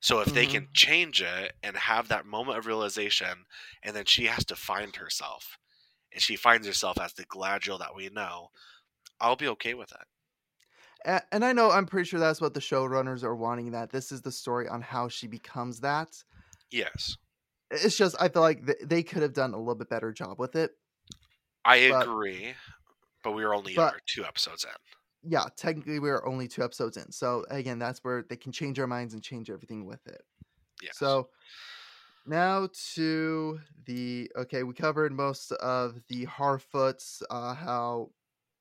So 0.00 0.20
if 0.20 0.28
they 0.34 0.46
Mhm. 0.46 0.50
can 0.50 0.68
change 0.74 1.22
it 1.22 1.56
and 1.62 1.76
have 1.76 2.08
that 2.08 2.26
moment 2.26 2.58
of 2.58 2.66
realization, 2.66 3.46
and 3.82 3.96
then 3.96 4.04
she 4.04 4.26
has 4.26 4.44
to 4.46 4.56
find 4.56 4.96
herself, 4.96 5.58
and 6.12 6.20
she 6.22 6.36
finds 6.36 6.66
herself 6.66 6.98
as 7.00 7.14
the 7.14 7.24
Galadriel 7.24 7.78
that 7.78 7.94
we 7.94 8.08
know, 8.10 8.50
I'll 9.20 9.36
be 9.36 9.48
okay 9.48 9.72
with 9.74 9.92
it. 9.92 10.06
And 11.32 11.44
I 11.44 11.52
know 11.52 11.70
I'm 11.70 11.86
pretty 11.86 12.08
sure 12.08 12.18
that's 12.20 12.40
what 12.40 12.54
the 12.54 12.60
showrunners 12.60 13.22
are 13.22 13.34
wanting. 13.36 13.72
That 13.72 13.90
this 13.90 14.10
is 14.10 14.22
the 14.22 14.32
story 14.32 14.68
on 14.68 14.80
how 14.80 15.08
she 15.08 15.26
becomes 15.26 15.80
that. 15.80 16.22
Yes, 16.70 17.16
It's 17.70 17.96
just 17.96 18.14
I 18.20 18.28
feel 18.28 18.42
like 18.42 18.64
th- 18.66 18.78
they 18.82 19.02
could 19.02 19.22
have 19.22 19.32
done 19.32 19.52
a 19.54 19.58
little 19.58 19.74
bit 19.74 19.88
better 19.88 20.12
job 20.12 20.38
with 20.38 20.54
it. 20.56 20.78
I 21.64 21.88
But- 21.90 22.02
agree, 22.02 22.54
but 23.24 23.32
we 23.32 23.42
are 23.42 23.54
only 23.54 23.74
but- 23.74 23.94
our 23.94 24.00
two 24.06 24.24
episodes 24.24 24.64
in. 24.64 24.70
Yeah, 25.26 25.44
technically 25.56 26.00
we're 26.00 26.24
only 26.26 26.46
two 26.46 26.62
episodes 26.62 26.98
in, 26.98 27.10
so 27.10 27.46
again, 27.48 27.78
that's 27.78 28.04
where 28.04 28.26
they 28.28 28.36
can 28.36 28.52
change 28.52 28.78
our 28.78 28.86
minds 28.86 29.14
and 29.14 29.22
change 29.22 29.48
everything 29.48 29.86
with 29.86 30.06
it. 30.06 30.20
Yeah. 30.82 30.90
So 30.92 31.30
now 32.26 32.68
to 32.94 33.58
the 33.86 34.30
okay, 34.36 34.62
we 34.62 34.74
covered 34.74 35.12
most 35.12 35.52
of 35.52 35.98
the 36.08 36.26
Harfoots. 36.26 37.22
Uh, 37.30 37.54
how 37.54 38.10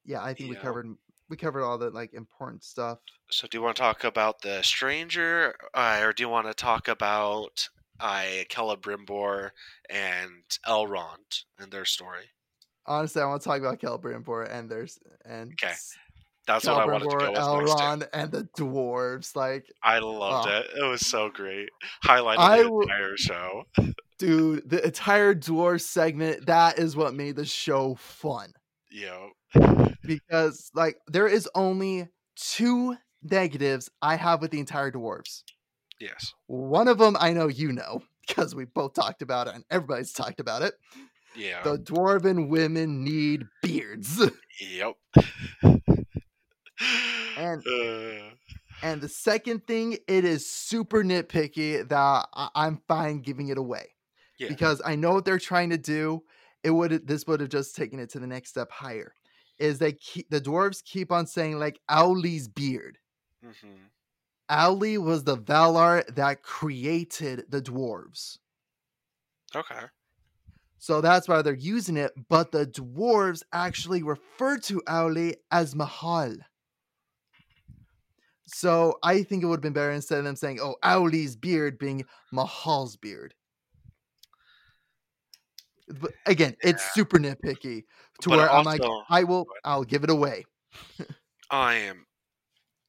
yeah, 0.05 0.23
I 0.23 0.33
think 0.33 0.51
we 0.51 0.55
covered 0.55 0.87
we 1.29 1.37
covered 1.37 1.63
all 1.63 1.77
the 1.77 1.89
like 1.89 2.13
important 2.13 2.63
stuff. 2.63 2.99
So, 3.31 3.47
do 3.47 3.57
you 3.57 3.61
want 3.63 3.75
to 3.75 3.81
talk 3.81 4.03
about 4.03 4.41
the 4.41 4.61
stranger, 4.61 5.55
uh, 5.73 5.99
or 6.01 6.13
do 6.13 6.23
you 6.23 6.29
want 6.29 6.47
to 6.47 6.53
talk 6.53 6.87
about 6.87 7.67
I 7.99 8.45
uh, 8.49 8.53
Celebrimbor 8.53 9.51
and 9.89 10.43
Elrond 10.67 11.43
and 11.57 11.71
their 11.71 11.85
story? 11.85 12.29
Honestly, 12.85 13.21
I 13.21 13.25
want 13.25 13.41
to 13.41 13.47
talk 13.47 13.59
about 13.59 13.79
Celebrimbor 13.79 14.51
and 14.53 14.69
there's 14.69 14.99
and 15.25 15.51
Okay, 15.53 15.73
That's 16.45 16.65
what 16.65 16.81
I 16.81 16.85
wanted 16.85 17.09
to 17.09 17.17
go 17.17 17.17
with 17.17 17.33
next. 17.33 17.39
Elrond, 17.81 18.07
and 18.13 18.31
the 18.31 18.47
dwarves. 18.57 19.35
Like, 19.35 19.65
I 19.81 19.99
loved 19.99 20.49
Oh. 20.49 20.57
it. 20.57 20.67
It 20.77 20.83
was 20.89 21.07
so 21.07 21.29
great. 21.29 21.69
Highlighted 22.03 22.39
I 22.39 22.57
the 22.57 22.63
w- 22.65 22.81
entire 22.81 23.15
show. 23.17 23.63
dude, 24.17 24.69
the 24.69 24.85
entire 24.85 25.33
dwarf 25.33 25.81
segment 25.81 26.45
that 26.47 26.77
is 26.79 26.95
what 26.97 27.13
made 27.13 27.35
the 27.37 27.45
show 27.45 27.95
fun. 27.95 28.51
Know, 28.91 29.29
because 30.03 30.69
like 30.75 30.97
there 31.07 31.27
is 31.27 31.49
only 31.55 32.09
two 32.35 32.95
negatives 33.23 33.89
I 34.01 34.15
have 34.17 34.41
with 34.41 34.51
the 34.51 34.59
entire 34.59 34.91
dwarves. 34.91 35.43
yes. 35.99 36.33
One 36.47 36.87
of 36.87 36.97
them 36.97 37.15
I 37.19 37.31
know 37.33 37.47
you 37.47 37.71
know 37.71 38.03
because 38.27 38.53
we 38.53 38.65
both 38.65 38.93
talked 38.93 39.21
about 39.21 39.47
it 39.47 39.55
and 39.55 39.63
everybody's 39.71 40.13
talked 40.13 40.39
about 40.39 40.61
it. 40.61 40.73
Yeah. 41.35 41.63
The 41.63 41.77
dwarven 41.77 42.47
women 42.49 43.03
need 43.03 43.45
beards. 43.61 44.21
Yep. 44.61 44.95
And- 47.37 47.63
Uh, 47.67 48.29
and 48.81 48.99
the 49.01 49.07
second 49.09 49.65
thing, 49.65 49.97
it 50.07 50.25
is 50.25 50.49
super 50.49 51.03
nitpicky 51.03 51.87
that 51.87 52.27
I- 52.33 52.49
I'm 52.53 52.81
fine 52.87 53.21
giving 53.21 53.47
it 53.47 53.57
away 53.57 53.95
Yeah. 54.37 54.49
because 54.49 54.81
I 54.83 54.95
know 54.95 55.11
what 55.13 55.23
they're 55.25 55.39
trying 55.39 55.69
to 55.69 55.77
do. 55.77 56.23
It 56.63 56.71
would 56.71 57.07
this 57.07 57.25
would 57.27 57.39
have 57.39 57.49
just 57.49 57.75
taken 57.75 57.99
it 57.99 58.09
to 58.11 58.19
the 58.19 58.27
next 58.27 58.49
step 58.49 58.69
higher. 58.71 59.13
Is 59.57 59.79
they 59.79 59.93
keep 59.93 60.29
the 60.29 60.41
dwarves 60.41 60.83
keep 60.83 61.11
on 61.11 61.25
saying 61.27 61.59
like 61.59 61.79
Aulë's 61.89 62.47
beard. 62.49 62.97
mhm. 63.43 63.89
Aulë 64.51 64.97
was 65.03 65.23
the 65.23 65.37
Valar 65.37 66.03
that 66.15 66.43
created 66.43 67.45
the 67.49 67.61
dwarves. 67.61 68.37
Okay. 69.55 69.85
So 70.83 70.99
that's 70.99 71.29
why 71.29 71.41
they're 71.41 71.53
using 71.53 71.95
it, 71.95 72.11
but 72.27 72.51
the 72.51 72.65
dwarves 72.65 73.41
actually 73.53 74.03
refer 74.03 74.57
to 74.57 74.81
Aulë 74.81 75.35
as 75.49 75.73
Mahal. 75.73 76.35
So 78.47 78.99
I 79.01 79.23
think 79.23 79.43
it 79.43 79.45
would 79.45 79.59
have 79.59 79.61
been 79.61 79.71
better 79.71 79.93
instead 79.93 80.17
of 80.17 80.25
them 80.25 80.35
saying, 80.35 80.59
"Oh, 80.61 80.75
Aulë's 80.83 81.37
beard," 81.37 81.79
being 81.79 82.03
Mahal's 82.33 82.97
beard. 82.97 83.33
But 85.87 86.11
again, 86.25 86.57
it's 86.61 86.93
super 86.93 87.17
nitpicky 87.17 87.85
to 88.19 88.29
But 88.29 88.39
where 88.39 88.51
I'm 88.51 88.65
like, 88.65 88.81
I 89.09 89.23
will, 89.23 89.47
I'll 89.63 89.85
give 89.85 90.03
it 90.03 90.09
away. 90.09 90.43
I 91.49 91.75
am. 91.75 92.07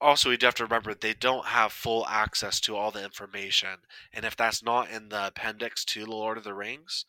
Also, 0.01 0.34
do 0.34 0.47
have 0.47 0.57
to 0.57 0.64
remember 0.64 0.95
they 0.95 1.14
don't 1.14 1.47
have 1.47 1.72
full 1.72 2.05
access 2.09 2.59
to 2.62 2.74
all 2.74 2.90
the 2.90 3.05
information, 3.05 3.82
and 4.12 4.24
if 4.24 4.34
that's 4.34 4.64
not 4.64 4.90
in 4.90 5.11
the 5.11 5.28
appendix 5.28 5.84
to 5.84 6.05
the 6.05 6.11
Lord 6.11 6.36
of 6.38 6.42
the 6.42 6.55
Rings, 6.55 7.05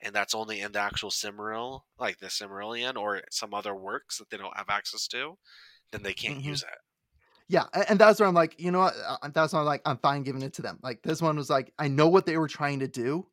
and 0.00 0.14
that's 0.14 0.34
only 0.34 0.60
in 0.60 0.72
the 0.72 0.78
actual 0.80 1.10
Silmaril, 1.10 1.82
like 1.98 2.18
the 2.18 2.26
Silmarillion 2.26 2.96
or 2.96 3.22
some 3.30 3.54
other 3.54 3.74
works 3.74 4.18
that 4.18 4.30
they 4.30 4.36
don't 4.36 4.56
have 4.56 4.68
access 4.70 5.06
to, 5.08 5.38
then 5.92 6.02
they 6.02 6.14
can't 6.14 6.38
Mhm. 6.38 6.44
use 6.44 6.62
it. 6.62 6.78
Yeah, 7.48 7.64
and 7.88 7.98
that's 7.98 8.20
where 8.20 8.28
I'm 8.28 8.34
like, 8.34 8.60
you 8.60 8.70
know 8.70 8.80
what? 8.80 8.94
That's 9.34 9.54
why 9.54 9.60
I'm 9.60 9.66
like, 9.66 9.80
I'm 9.86 9.98
fine 9.98 10.22
giving 10.22 10.42
it 10.42 10.52
to 10.54 10.62
them. 10.62 10.78
Like 10.82 11.02
this 11.02 11.22
one 11.22 11.36
was 11.36 11.48
like, 11.48 11.72
I 11.78 11.88
know 11.88 12.08
what 12.08 12.26
they 12.26 12.36
were 12.36 12.48
trying 12.48 12.80
to 12.80 12.88
do. 12.88 13.26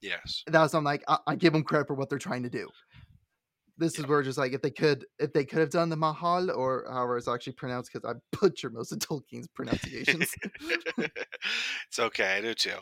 Yes. 0.00 0.42
That's 0.48 0.72
why 0.72 0.78
I'm 0.78 0.84
like, 0.84 1.04
I, 1.06 1.18
I 1.28 1.36
give 1.36 1.52
them 1.52 1.62
credit 1.62 1.86
for 1.86 1.94
what 1.94 2.10
they're 2.10 2.18
trying 2.18 2.42
to 2.42 2.50
do. 2.50 2.68
This 3.78 3.98
is 3.98 4.06
where 4.06 4.22
just 4.22 4.36
like 4.38 4.52
if 4.52 4.62
they 4.62 4.70
could, 4.70 5.06
if 5.18 5.32
they 5.32 5.44
could 5.44 5.60
have 5.60 5.70
done 5.70 5.88
the 5.88 5.96
Mahal 5.96 6.50
or 6.50 6.84
however 6.90 7.16
it's 7.16 7.26
actually 7.28 7.54
pronounced, 7.54 7.90
because 7.92 8.08
I 8.08 8.18
butcher 8.38 8.68
most 8.70 8.92
of 8.92 8.98
Tolkien's 9.00 9.48
pronunciations. 9.54 10.32
it's 11.88 11.98
okay. 11.98 12.36
I 12.36 12.40
do 12.40 12.54
too. 12.54 12.78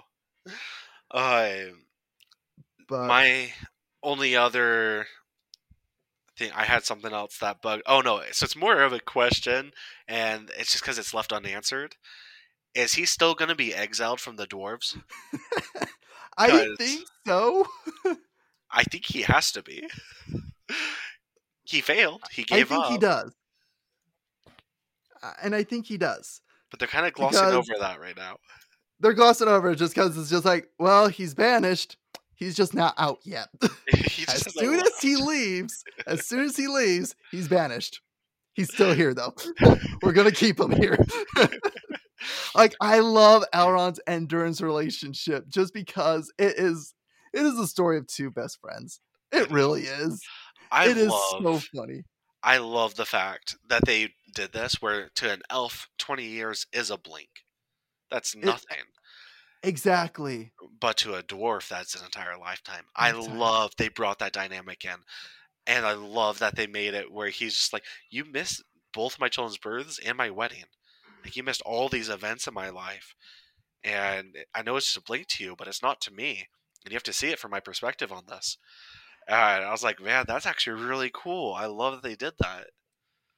Um, 1.11 1.87
but 2.91 3.07
my 3.07 3.53
only 4.03 4.37
other 4.37 5.07
thing 6.37 6.51
i 6.55 6.65
had 6.65 6.85
something 6.85 7.13
else 7.13 7.39
that 7.39 7.61
bug 7.63 7.81
oh 7.87 8.01
no 8.01 8.21
so 8.33 8.45
it's 8.45 8.57
more 8.57 8.81
of 8.83 8.93
a 8.93 9.01
question 9.01 9.73
and 10.09 10.51
it's 10.59 10.73
just 10.73 10.83
because 10.83 10.99
it's 10.99 11.15
left 11.15 11.33
unanswered. 11.33 11.97
Is 12.75 12.95
he 12.95 13.05
still 13.05 13.35
going 13.35 13.49
to 13.49 13.57
be 13.57 13.75
exiled 13.75 14.21
from 14.21 14.37
the 14.37 14.47
dwarves? 14.47 14.97
I 16.39 16.73
think 16.79 17.05
so. 17.27 17.67
i 18.71 18.85
think 18.85 19.05
he 19.07 19.23
has 19.23 19.51
to 19.53 19.63
be. 19.63 19.89
He 21.65 21.81
failed. 21.81 22.23
He 22.31 22.43
I 22.43 22.57
gave 22.59 22.69
think 22.69 22.85
up. 22.85 22.91
he 22.93 22.99
does, 22.99 23.33
and 25.43 25.55
I 25.55 25.65
think 25.65 25.87
he 25.87 25.97
does. 25.99 26.41
but 26.71 26.79
they're 26.79 26.89
kind 26.89 27.07
of 27.07 27.13
glossing 27.13 27.41
Because- 27.41 27.55
over 27.71 27.79
that 27.81 28.01
right 28.01 28.17
now. 28.17 28.37
They're 29.03 29.15
glossing 29.15 29.49
over 29.49 29.71
it 29.71 29.77
just 29.77 29.95
because 29.95 30.17
it's 30.19 30.29
just 30.29 30.45
like, 30.45 30.69
well, 30.79 31.09
he's 31.09 31.35
banished. 31.35 31.97
He's 32.41 32.57
just 32.57 32.75
not 32.75 32.95
out 32.99 33.19
yet. 33.23 33.49
as 34.29 34.53
soon 34.55 34.81
as 34.81 34.99
he 35.01 35.15
leaves, 35.15 35.85
as 36.07 36.27
soon 36.27 36.41
as 36.41 36.57
he 36.57 36.67
leaves, 36.67 37.15
he's 37.31 37.47
banished. 37.49 38.01
He's 38.55 38.73
still 38.73 38.95
here 38.95 39.15
though. 39.15 39.35
We're 40.03 40.13
gonna 40.13 40.33
keep 40.33 40.59
him 40.59 40.73
here. 40.73 40.99
like 42.55 42.75
I 42.81 42.99
love 43.01 43.45
Elrond's 43.55 44.01
and 44.07 44.27
Durin's 44.29 44.61
relationship 44.61 45.49
just 45.49 45.73
because 45.73 46.33
it 46.39 46.59
is 46.59 46.95
it 47.33 47.43
is 47.43 47.59
a 47.59 47.67
story 47.67 47.99
of 47.99 48.07
two 48.09 48.31
best 48.31 48.59
friends. 48.61 49.01
It 49.33 49.51
really 49.51 49.83
is. 49.83 50.21
i 50.73 50.89
It 50.89 50.97
is 50.97 51.11
love 51.11 51.43
so 51.43 51.61
funny. 51.77 52.03
i 52.43 52.57
love 52.59 52.95
the 52.97 53.05
fact 53.07 53.57
that 53.69 53.85
they 53.85 54.09
did 54.35 54.53
this 54.53 54.81
where 54.81 55.11
to 55.17 55.31
an 55.31 55.43
elf 55.51 55.87
20 55.99 56.25
years 56.25 56.67
is 56.73 56.91
a 56.91 56.97
blink 56.97 57.29
that's 58.11 58.35
nothing 58.35 58.85
Exactly. 59.63 60.53
but 60.81 60.97
to 60.99 61.15
a 61.15 61.23
dwarf 61.23 61.69
that's 61.69 61.95
an 61.95 62.05
entire 62.05 62.39
lifetime. 62.39 62.85
I 62.97 63.11
Entire- 63.11 63.35
love 63.37 63.73
they 63.77 63.89
brought 63.89 64.19
that 64.21 64.33
dynamic 64.33 64.85
in 64.85 64.97
and 65.67 65.85
i 65.87 65.93
love 65.93 66.39
that 66.39 66.57
they 66.57 66.67
made 66.67 66.95
it 66.95 67.13
where 67.13 67.29
he's 67.29 67.55
just 67.55 67.73
like 67.73 67.85
you 68.11 68.25
missed 68.25 68.63
both 68.95 69.21
my 69.21 69.29
children's 69.29 69.59
births 69.59 69.99
and 70.05 70.17
my 70.17 70.31
wedding. 70.31 70.65
Like 71.25 71.37
you 71.37 71.43
missed 71.43 71.63
all 71.67 71.89
these 71.89 72.09
events 72.09 72.47
in 72.49 72.55
my 72.55 72.71
life. 72.71 73.15
And 73.85 74.37
eh, 74.37 74.45
i 74.55 74.63
know 74.63 74.77
it's 74.77 74.87
just 74.87 74.97
a 74.99 75.03
blink 75.03 75.27
to 75.29 75.45
you 75.45 75.55
but 75.57 75.69
it's 75.69 75.83
not 75.83 76.01
to 76.03 76.13
me 76.13 76.49
and 76.85 76.93
you 76.93 76.97
have 76.97 77.03
to 77.05 77.13
see 77.13 77.29
it 77.29 77.39
from 77.39 77.51
my 77.51 77.61
perspective 77.61 78.11
on 78.13 78.25
this. 78.29 78.57
And 79.29 79.65
i 79.65 79.71
was 79.71 79.85
like 79.85 80.01
man 80.01 80.25
that's 80.27 80.47
actually 80.47 80.83
really 80.83 81.11
cool. 81.13 81.55
I 81.55 81.67
love 81.67 81.95
that 81.95 82.03
they 82.03 82.17
did 82.17 82.35
that 82.41 82.69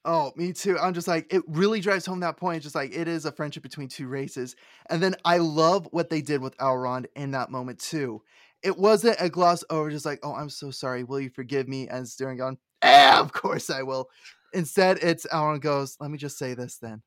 Oh, 0.04 0.32
me 0.34 0.52
too. 0.52 0.76
I'm 0.78 0.94
just 0.94 1.06
like, 1.06 1.32
it 1.32 1.42
really 1.46 1.80
drives 1.80 2.04
home 2.06 2.20
that 2.20 2.36
point. 2.36 2.62
Just 2.62 2.74
like 2.74 2.94
it 2.94 3.06
is 3.06 3.24
a 3.24 3.32
friendship 3.32 3.62
between 3.62 3.88
two 3.88 4.08
races. 4.08 4.56
And 4.90 5.00
then 5.00 5.14
I 5.24 5.38
love 5.38 5.86
what 5.92 6.10
they 6.10 6.20
did 6.20 6.40
with 6.40 6.56
Elrond 6.58 7.06
in 7.14 7.30
that 7.32 7.50
moment 7.50 7.78
too. 7.78 8.22
It 8.62 8.76
wasn't 8.76 9.16
a 9.20 9.28
gloss 9.28 9.64
over, 9.70 9.90
just 9.90 10.06
like, 10.06 10.20
oh, 10.22 10.34
I'm 10.34 10.50
so 10.50 10.70
sorry. 10.70 11.04
Will 11.04 11.20
you 11.20 11.30
forgive 11.30 11.68
me? 11.68 11.88
And 11.88 12.08
Styrian 12.08 12.38
going, 12.38 12.58
yeah, 12.82 13.20
of 13.20 13.32
course 13.32 13.70
I 13.70 13.82
will. 13.82 14.08
Instead, 14.52 14.98
it's 15.02 15.26
Elrond 15.26 15.60
goes, 15.60 15.96
let 16.00 16.10
me 16.10 16.18
just 16.18 16.38
say 16.38 16.54
this 16.54 16.78
then. 16.78 17.02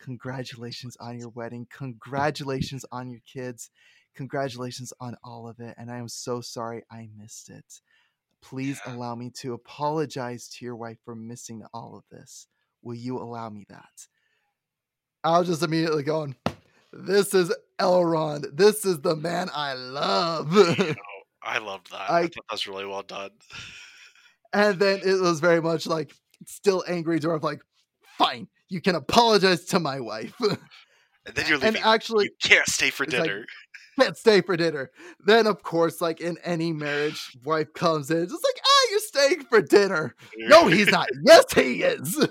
Congratulations 0.00 0.96
on 1.00 1.18
your 1.18 1.30
wedding. 1.30 1.66
Congratulations 1.70 2.84
on 2.92 3.10
your 3.10 3.20
kids. 3.26 3.70
Congratulations 4.14 4.92
on 5.00 5.16
all 5.24 5.48
of 5.48 5.58
it. 5.58 5.74
And 5.78 5.90
I 5.90 5.98
am 5.98 6.08
so 6.08 6.40
sorry 6.40 6.82
I 6.90 7.08
missed 7.16 7.50
it 7.50 7.80
please 8.44 8.80
Yeah. 8.86 8.94
allow 8.94 9.14
me 9.14 9.30
to 9.40 9.54
apologize 9.54 10.48
to 10.50 10.64
your 10.64 10.76
wife 10.76 10.98
for 11.04 11.14
missing 11.16 11.62
all 11.72 11.96
of 11.96 12.04
this. 12.16 12.46
Will 12.82 12.94
you 12.94 13.18
allow 13.18 13.48
me 13.50 13.64
that? 13.70 14.06
I 15.24 15.38
was 15.38 15.48
just 15.48 15.62
immediately 15.62 16.02
going, 16.02 16.36
This 16.92 17.34
is 17.34 17.52
Elrond. 17.80 18.56
This 18.56 18.84
is 18.84 19.00
the 19.00 19.16
man 19.16 19.48
I 19.54 19.72
love. 19.74 20.48
Oh, 21.46 21.50
i 21.50 21.58
loved 21.58 21.90
that 21.90 22.10
i, 22.10 22.20
I- 22.20 22.22
thought 22.22 22.32
that 22.48 22.52
was 22.52 22.66
really 22.66 22.86
well 22.86 23.02
done 23.02 23.28
and 24.54 24.78
then 24.78 25.00
it 25.04 25.20
was 25.20 25.40
very 25.40 25.60
much 25.60 25.86
like 25.86 26.14
still 26.46 26.82
angry 26.88 27.20
dwarf, 27.20 27.42
like, 27.42 27.60
fine, 28.16 28.48
you 28.70 28.80
can 28.80 28.94
apologize 28.94 29.66
to 29.66 29.78
my 29.78 30.00
wife. 30.00 30.32
and 30.40 31.34
then 31.34 31.44
you're 31.46 31.62
and 31.62 31.76
actually 31.78 32.24
you 32.26 32.30
can't 32.42 32.66
stay 32.66 32.88
for 32.88 33.04
it's 33.04 33.12
like- 33.12 33.24
dinner 33.24 33.44
can't 33.98 34.16
stay 34.16 34.40
for 34.40 34.56
dinner. 34.56 34.90
Then 35.24 35.46
of 35.46 35.62
course, 35.62 36.00
like 36.00 36.20
in 36.20 36.38
any 36.44 36.72
marriage, 36.72 37.36
wife 37.44 37.72
comes 37.74 38.10
in, 38.10 38.28
just 38.28 38.44
like, 38.44 38.62
ah, 38.64 38.86
you're 38.90 38.98
staying 39.00 39.44
for 39.44 39.60
dinner. 39.62 40.14
No, 40.36 40.66
he's 40.66 40.90
not. 40.90 41.08
yes, 41.24 41.52
he 41.52 41.82
is. 41.82 42.26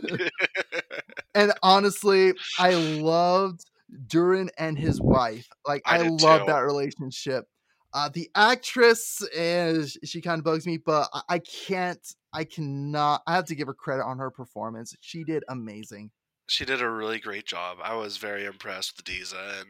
and 1.36 1.54
honestly, 1.62 2.34
I 2.60 2.74
loved 2.76 3.66
Durin 4.08 4.50
and 4.58 4.78
his 4.78 5.02
wife. 5.02 5.48
Like 5.68 5.82
I 5.86 6.00
I, 6.00 6.08
love 6.08 6.48
that 6.48 6.60
relationship. 6.60 7.46
Uh, 7.94 8.10
the 8.12 8.30
actress 8.34 9.22
is 9.34 9.98
she 10.04 10.20
kind 10.20 10.40
of 10.40 10.46
bugs 10.46 10.66
me, 10.66 10.78
but 10.78 11.10
I, 11.14 11.22
I 11.30 11.40
can't. 11.40 12.06
I 12.34 12.44
cannot. 12.44 13.22
I 13.28 13.36
have 13.36 13.46
to 13.46 13.56
give 13.56 13.68
her 13.68 13.74
credit 13.74 14.04
on 14.04 14.18
her 14.18 14.32
performance. 14.32 14.96
She 15.02 15.24
did 15.24 15.44
amazing. 15.48 16.10
she 16.50 16.66
did 16.66 16.82
a 16.82 16.90
really 16.90 17.20
great 17.20 17.46
job. 17.46 17.78
I 17.84 17.96
was 17.96 18.18
very 18.18 18.46
impressed 18.46 18.98
with 18.98 19.06
Disa 19.06 19.38
and 19.60 19.70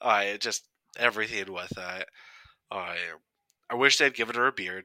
I 0.00 0.36
just 0.40 0.64
everything 0.98 1.52
with 1.52 1.72
it. 1.76 2.08
I 2.70 2.96
I 3.70 3.74
wish 3.74 3.98
they'd 3.98 4.14
given 4.14 4.36
her 4.36 4.46
a 4.46 4.52
beard. 4.52 4.84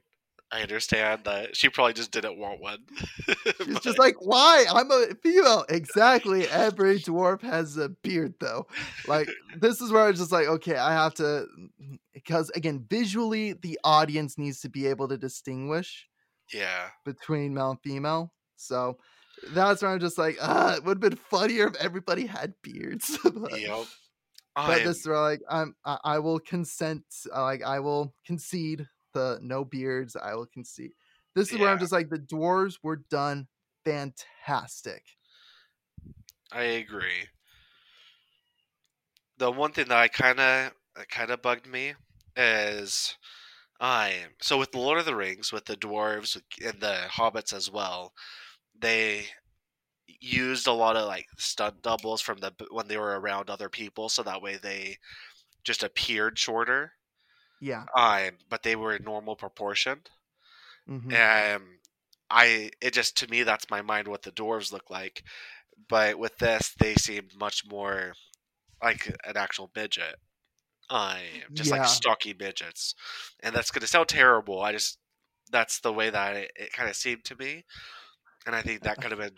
I 0.50 0.62
understand 0.62 1.24
that 1.24 1.54
she 1.54 1.68
probably 1.68 1.92
just 1.92 2.10
didn't 2.10 2.38
want 2.38 2.60
one. 2.60 2.78
She's 3.26 3.66
But- 3.74 3.82
just 3.82 3.98
like, 3.98 4.16
why? 4.20 4.64
I'm 4.72 4.90
a 4.90 5.08
female. 5.22 5.66
Exactly. 5.68 6.48
Every 6.48 6.98
dwarf 7.00 7.42
has 7.42 7.76
a 7.76 7.90
beard, 7.90 8.32
though. 8.40 8.66
Like, 9.06 9.28
this 9.58 9.82
is 9.82 9.92
where 9.92 10.04
I 10.04 10.10
was 10.10 10.18
just 10.18 10.32
like, 10.32 10.46
okay, 10.46 10.76
I 10.76 10.92
have 10.92 11.12
to, 11.16 11.46
because 12.14 12.48
again, 12.50 12.86
visually, 12.88 13.52
the 13.52 13.78
audience 13.84 14.38
needs 14.38 14.60
to 14.60 14.70
be 14.70 14.86
able 14.86 15.08
to 15.08 15.18
distinguish 15.18 16.06
yeah, 16.50 16.88
between 17.04 17.52
male 17.52 17.72
and 17.72 17.80
female. 17.82 18.32
So 18.56 18.96
that's 19.52 19.82
where 19.82 19.90
I'm 19.90 20.00
just 20.00 20.16
like, 20.16 20.38
ah, 20.40 20.76
it 20.76 20.84
would 20.84 21.02
have 21.02 21.10
been 21.10 21.20
funnier 21.30 21.66
if 21.66 21.76
everybody 21.76 22.24
had 22.24 22.54
beards. 22.62 23.18
but, 23.22 23.60
yep. 23.60 23.84
But 24.66 24.82
this 24.82 24.98
is 25.00 25.06
like 25.06 25.40
I'm, 25.48 25.74
I, 25.84 25.98
I 26.04 26.18
will 26.18 26.40
consent. 26.40 27.04
uh, 27.34 27.42
Like, 27.42 27.62
I 27.62 27.80
will 27.80 28.14
concede 28.26 28.88
the 29.14 29.38
no 29.42 29.64
beards. 29.64 30.16
I 30.16 30.34
will 30.34 30.46
concede. 30.46 30.92
This 31.34 31.52
is 31.52 31.58
where 31.58 31.70
I'm 31.70 31.78
just 31.78 31.92
like, 31.92 32.08
the 32.10 32.18
dwarves 32.18 32.78
were 32.82 32.96
done 32.96 33.48
fantastic. 33.84 35.04
I 36.52 36.62
agree. 36.62 37.28
The 39.38 39.50
one 39.50 39.72
thing 39.72 39.88
that 39.88 39.96
I 39.98 40.08
kind 40.08 40.38
of 40.40 40.72
kind 41.08 41.30
of 41.30 41.40
bugged 41.42 41.66
me 41.66 41.94
is 42.36 43.16
I 43.80 44.28
so 44.42 44.58
with 44.58 44.74
Lord 44.74 44.98
of 44.98 45.06
the 45.06 45.16
Rings 45.16 45.52
with 45.52 45.66
the 45.66 45.76
dwarves 45.76 46.40
and 46.64 46.80
the 46.80 47.08
hobbits 47.10 47.52
as 47.52 47.70
well, 47.70 48.14
they 48.74 49.28
used 50.20 50.66
a 50.66 50.72
lot 50.72 50.96
of 50.96 51.06
like 51.06 51.26
stunt 51.38 51.82
doubles 51.82 52.20
from 52.22 52.38
the 52.38 52.52
when 52.70 52.88
they 52.88 52.98
were 52.98 53.20
around 53.20 53.50
other 53.50 53.68
people 53.68 54.08
so 54.08 54.22
that 54.24 54.42
way 54.42 54.56
they 54.56 54.98
just 55.64 55.82
appeared 55.84 56.38
shorter. 56.38 56.94
Yeah. 57.60 57.86
Um, 57.94 58.38
but 58.48 58.62
they 58.62 58.76
were 58.76 58.98
normal 58.98 59.36
proportioned. 59.36 60.08
mhm. 60.86 61.14
Um, 61.14 61.78
I 62.30 62.70
it 62.82 62.92
just 62.92 63.16
to 63.18 63.28
me 63.28 63.42
that's 63.42 63.70
my 63.70 63.80
mind 63.82 64.08
what 64.08 64.22
the 64.22 64.32
dwarves 64.32 64.72
look 64.72 64.90
like, 64.90 65.24
but 65.88 66.18
with 66.18 66.38
this 66.38 66.74
they 66.78 66.94
seemed 66.96 67.36
much 67.36 67.64
more 67.66 68.14
like 68.82 69.08
an 69.24 69.36
actual 69.36 69.70
midget. 69.76 70.16
I 70.90 71.44
just 71.54 71.70
Yeah. 71.70 71.72
like 71.72 71.86
stocky 71.86 72.34
midgets, 72.38 72.94
and 73.40 73.54
that's 73.54 73.70
gonna 73.72 73.86
sound 73.88 74.08
terrible. 74.08 74.62
I 74.62 74.72
just 74.72 74.98
that's 75.52 75.80
the 75.80 75.92
way 75.92 76.10
that 76.10 76.36
it, 76.36 76.52
it 76.56 76.72
kind 76.72 76.90
of 76.90 76.96
seemed 76.96 77.24
to 77.26 77.36
me, 77.36 77.64
and 78.46 78.56
I 78.56 78.62
think 78.62 78.82
that 78.82 79.00
could 79.00 79.12
have 79.12 79.20
been 79.20 79.36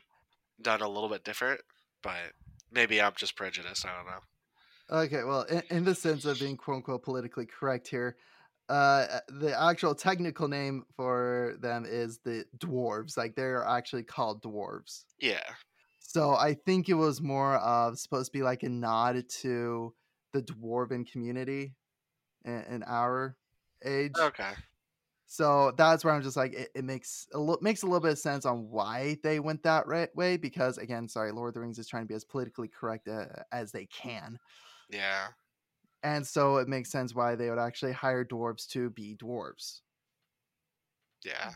done 0.63 0.83
a 0.83 0.89
little 0.89 1.09
bit 1.09 1.25
different. 1.25 1.61
But 2.03 2.33
maybe 2.73 3.01
I'm 3.01 3.13
just 3.17 3.37
prejudiced. 3.37 3.87
I 3.87 3.97
don't 3.97 4.07
know. 4.07 5.03
Okay, 5.03 5.25
well, 5.25 5.43
in, 5.43 5.63
in 5.71 5.85
the 5.85 5.95
sense 5.95 6.25
of 6.25 6.41
being 6.41 6.57
quote 6.57 6.79
unquote 6.79 7.05
politically 7.05 7.47
correct 7.47 7.87
here, 7.89 8.17
uh, 8.69 9.21
the 9.29 9.55
actual 9.61 9.95
technical 9.95 10.49
name 10.49 10.85
for 10.97 11.57
them 11.61 11.85
is 11.87 12.19
the 12.25 12.45
dwarves. 12.59 13.17
Like 13.17 13.35
they're 13.35 13.65
actually 13.65 14.05
called 14.05 14.43
dwarves. 14.43 15.05
Yeah. 15.19 15.43
So 16.01 16.35
I 16.35 16.55
think 16.55 16.89
it 16.89 16.95
was 16.95 17.21
more 17.21 17.57
of 17.57 17.99
supposed 17.99 18.33
to 18.33 18.39
be 18.39 18.43
like 18.43 18.63
a 18.63 18.69
nod 18.69 19.23
to 19.43 19.95
the 20.33 20.43
dwarven 20.43 21.11
community 21.11 21.75
in, 22.45 22.65
in 22.71 22.83
our 22.85 23.37
age. 23.85 24.13
Okay. 24.19 24.53
So 25.33 25.71
that's 25.77 26.05
where 26.05 26.13
I'm 26.13 26.23
just 26.23 26.37
like 26.37 26.53
it, 26.55 26.71
it 26.75 26.85
makes 26.85 27.29
a 27.33 27.39
little 27.39 27.63
makes 27.63 27.83
a 27.83 27.87
little 27.87 28.01
bit 28.01 28.11
of 28.13 28.19
sense 28.19 28.45
on 28.45 28.69
why 28.69 29.17
they 29.23 29.39
went 29.39 29.63
that 29.63 29.87
right 29.87 30.13
way 30.17 30.37
because 30.37 30.77
again, 30.77 31.07
sorry, 31.09 31.31
Lord 31.31 31.49
of 31.51 31.55
the 31.55 31.61
Rings 31.61 31.79
is 31.79 31.87
trying 31.87 32.03
to 32.03 32.09
be 32.09 32.15
as 32.15 32.25
politically 32.25 32.67
correct 32.69 33.07
uh, 33.09 33.27
as 33.53 33.71
they 33.73 33.87
can, 33.87 34.41
Yeah. 34.89 35.29
and 36.03 36.27
so 36.27 36.57
it 36.59 36.69
makes 36.69 36.91
sense 36.91 37.15
why 37.15 37.35
they 37.37 37.49
would 37.51 37.59
actually 37.59 37.93
hire 37.93 38.25
dwarves 38.25 38.67
to 38.69 38.91
be 38.91 39.17
dwarves. 39.17 39.83
Yeah. 41.25 41.55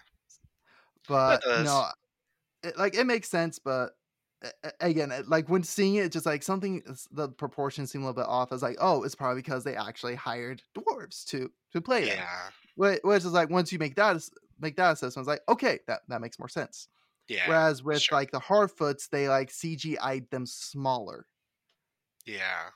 But 1.08 1.42
no, 1.56 1.88
it, 2.62 2.78
like 2.78 2.94
it 2.96 3.06
makes 3.06 3.28
sense, 3.30 3.58
but 3.58 3.92
again, 4.80 5.12
like 5.28 5.48
when 5.48 5.62
seeing 5.64 5.96
it, 5.96 6.12
just 6.12 6.26
like 6.26 6.42
something 6.42 6.82
the 7.12 7.30
proportions 7.30 7.92
seem 7.92 8.02
a 8.02 8.06
little 8.06 8.22
bit 8.22 8.28
off. 8.28 8.52
I 8.52 8.54
was 8.56 8.62
like, 8.62 8.78
oh, 8.80 9.04
it's 9.04 9.14
probably 9.16 9.42
because 9.42 9.64
they 9.64 9.76
actually 9.76 10.16
hired 10.16 10.62
dwarves 10.76 11.24
to 11.26 11.52
to 11.72 11.80
play. 11.82 12.06
Yeah. 12.06 12.50
Which, 12.62 12.63
which 12.76 13.00
is 13.04 13.26
like 13.32 13.50
once 13.50 13.72
you 13.72 13.78
make 13.78 13.94
that 13.96 14.22
make 14.60 14.76
that 14.76 14.92
assessment, 14.92 15.24
it's 15.24 15.28
like 15.28 15.42
okay, 15.48 15.78
that 15.86 16.00
that 16.08 16.20
makes 16.20 16.38
more 16.38 16.48
sense. 16.48 16.88
Yeah. 17.28 17.48
Whereas 17.48 17.82
with 17.82 18.02
sure. 18.02 18.18
like 18.18 18.30
the 18.32 18.40
Harfoots, 18.40 19.08
they 19.08 19.28
like 19.28 19.50
CGI'd 19.50 20.30
them 20.30 20.44
smaller. 20.46 21.26
Yeah. 22.26 22.70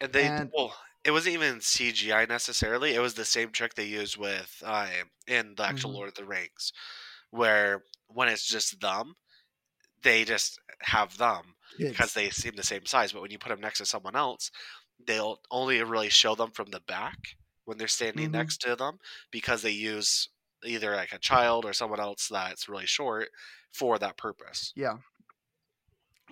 And 0.00 0.12
they 0.12 0.26
And- 0.26 0.50
well, 0.56 0.74
it 1.04 1.10
wasn't 1.10 1.34
even 1.34 1.60
CGI 1.60 2.28
necessarily. 2.28 2.94
It 2.94 3.00
was 3.00 3.14
the 3.14 3.24
same 3.24 3.50
trick 3.52 3.74
they 3.74 3.86
used 3.86 4.16
with 4.16 4.62
uh, 4.64 4.88
in 5.26 5.54
the 5.54 5.64
actual 5.64 5.90
Mhm. 5.90 5.94
Lord 5.94 6.08
of 6.08 6.14
the 6.14 6.24
Rings, 6.24 6.72
where 7.30 7.84
when 8.08 8.28
it's 8.28 8.46
just 8.46 8.80
them, 8.80 9.14
they 10.02 10.24
just 10.24 10.58
have 10.80 11.16
them 11.18 11.54
because 11.78 12.12
they 12.14 12.30
seem 12.30 12.56
the 12.56 12.62
same 12.62 12.84
size. 12.86 13.12
But 13.12 13.22
when 13.22 13.30
you 13.30 13.38
put 13.38 13.50
them 13.50 13.60
next 13.60 13.78
to 13.78 13.86
someone 13.86 14.16
else, 14.16 14.50
they'll 15.06 15.40
only 15.50 15.82
really 15.82 16.10
show 16.10 16.34
them 16.34 16.50
from 16.50 16.70
the 16.70 16.80
back 16.80 17.36
when 17.64 17.78
they're 17.78 17.88
standing 17.88 18.30
Mhm. 18.30 18.30
next 18.30 18.58
to 18.62 18.76
them 18.76 18.98
because 19.30 19.62
they 19.62 19.70
use 19.70 20.28
either 20.64 20.94
like 20.96 21.12
a 21.12 21.18
child 21.18 21.64
or 21.64 21.72
someone 21.72 22.00
else 22.00 22.28
that's 22.28 22.68
really 22.68 22.86
short 22.86 23.30
for 23.72 23.98
that 23.98 24.16
purpose. 24.18 24.74
Yeah. 24.74 24.98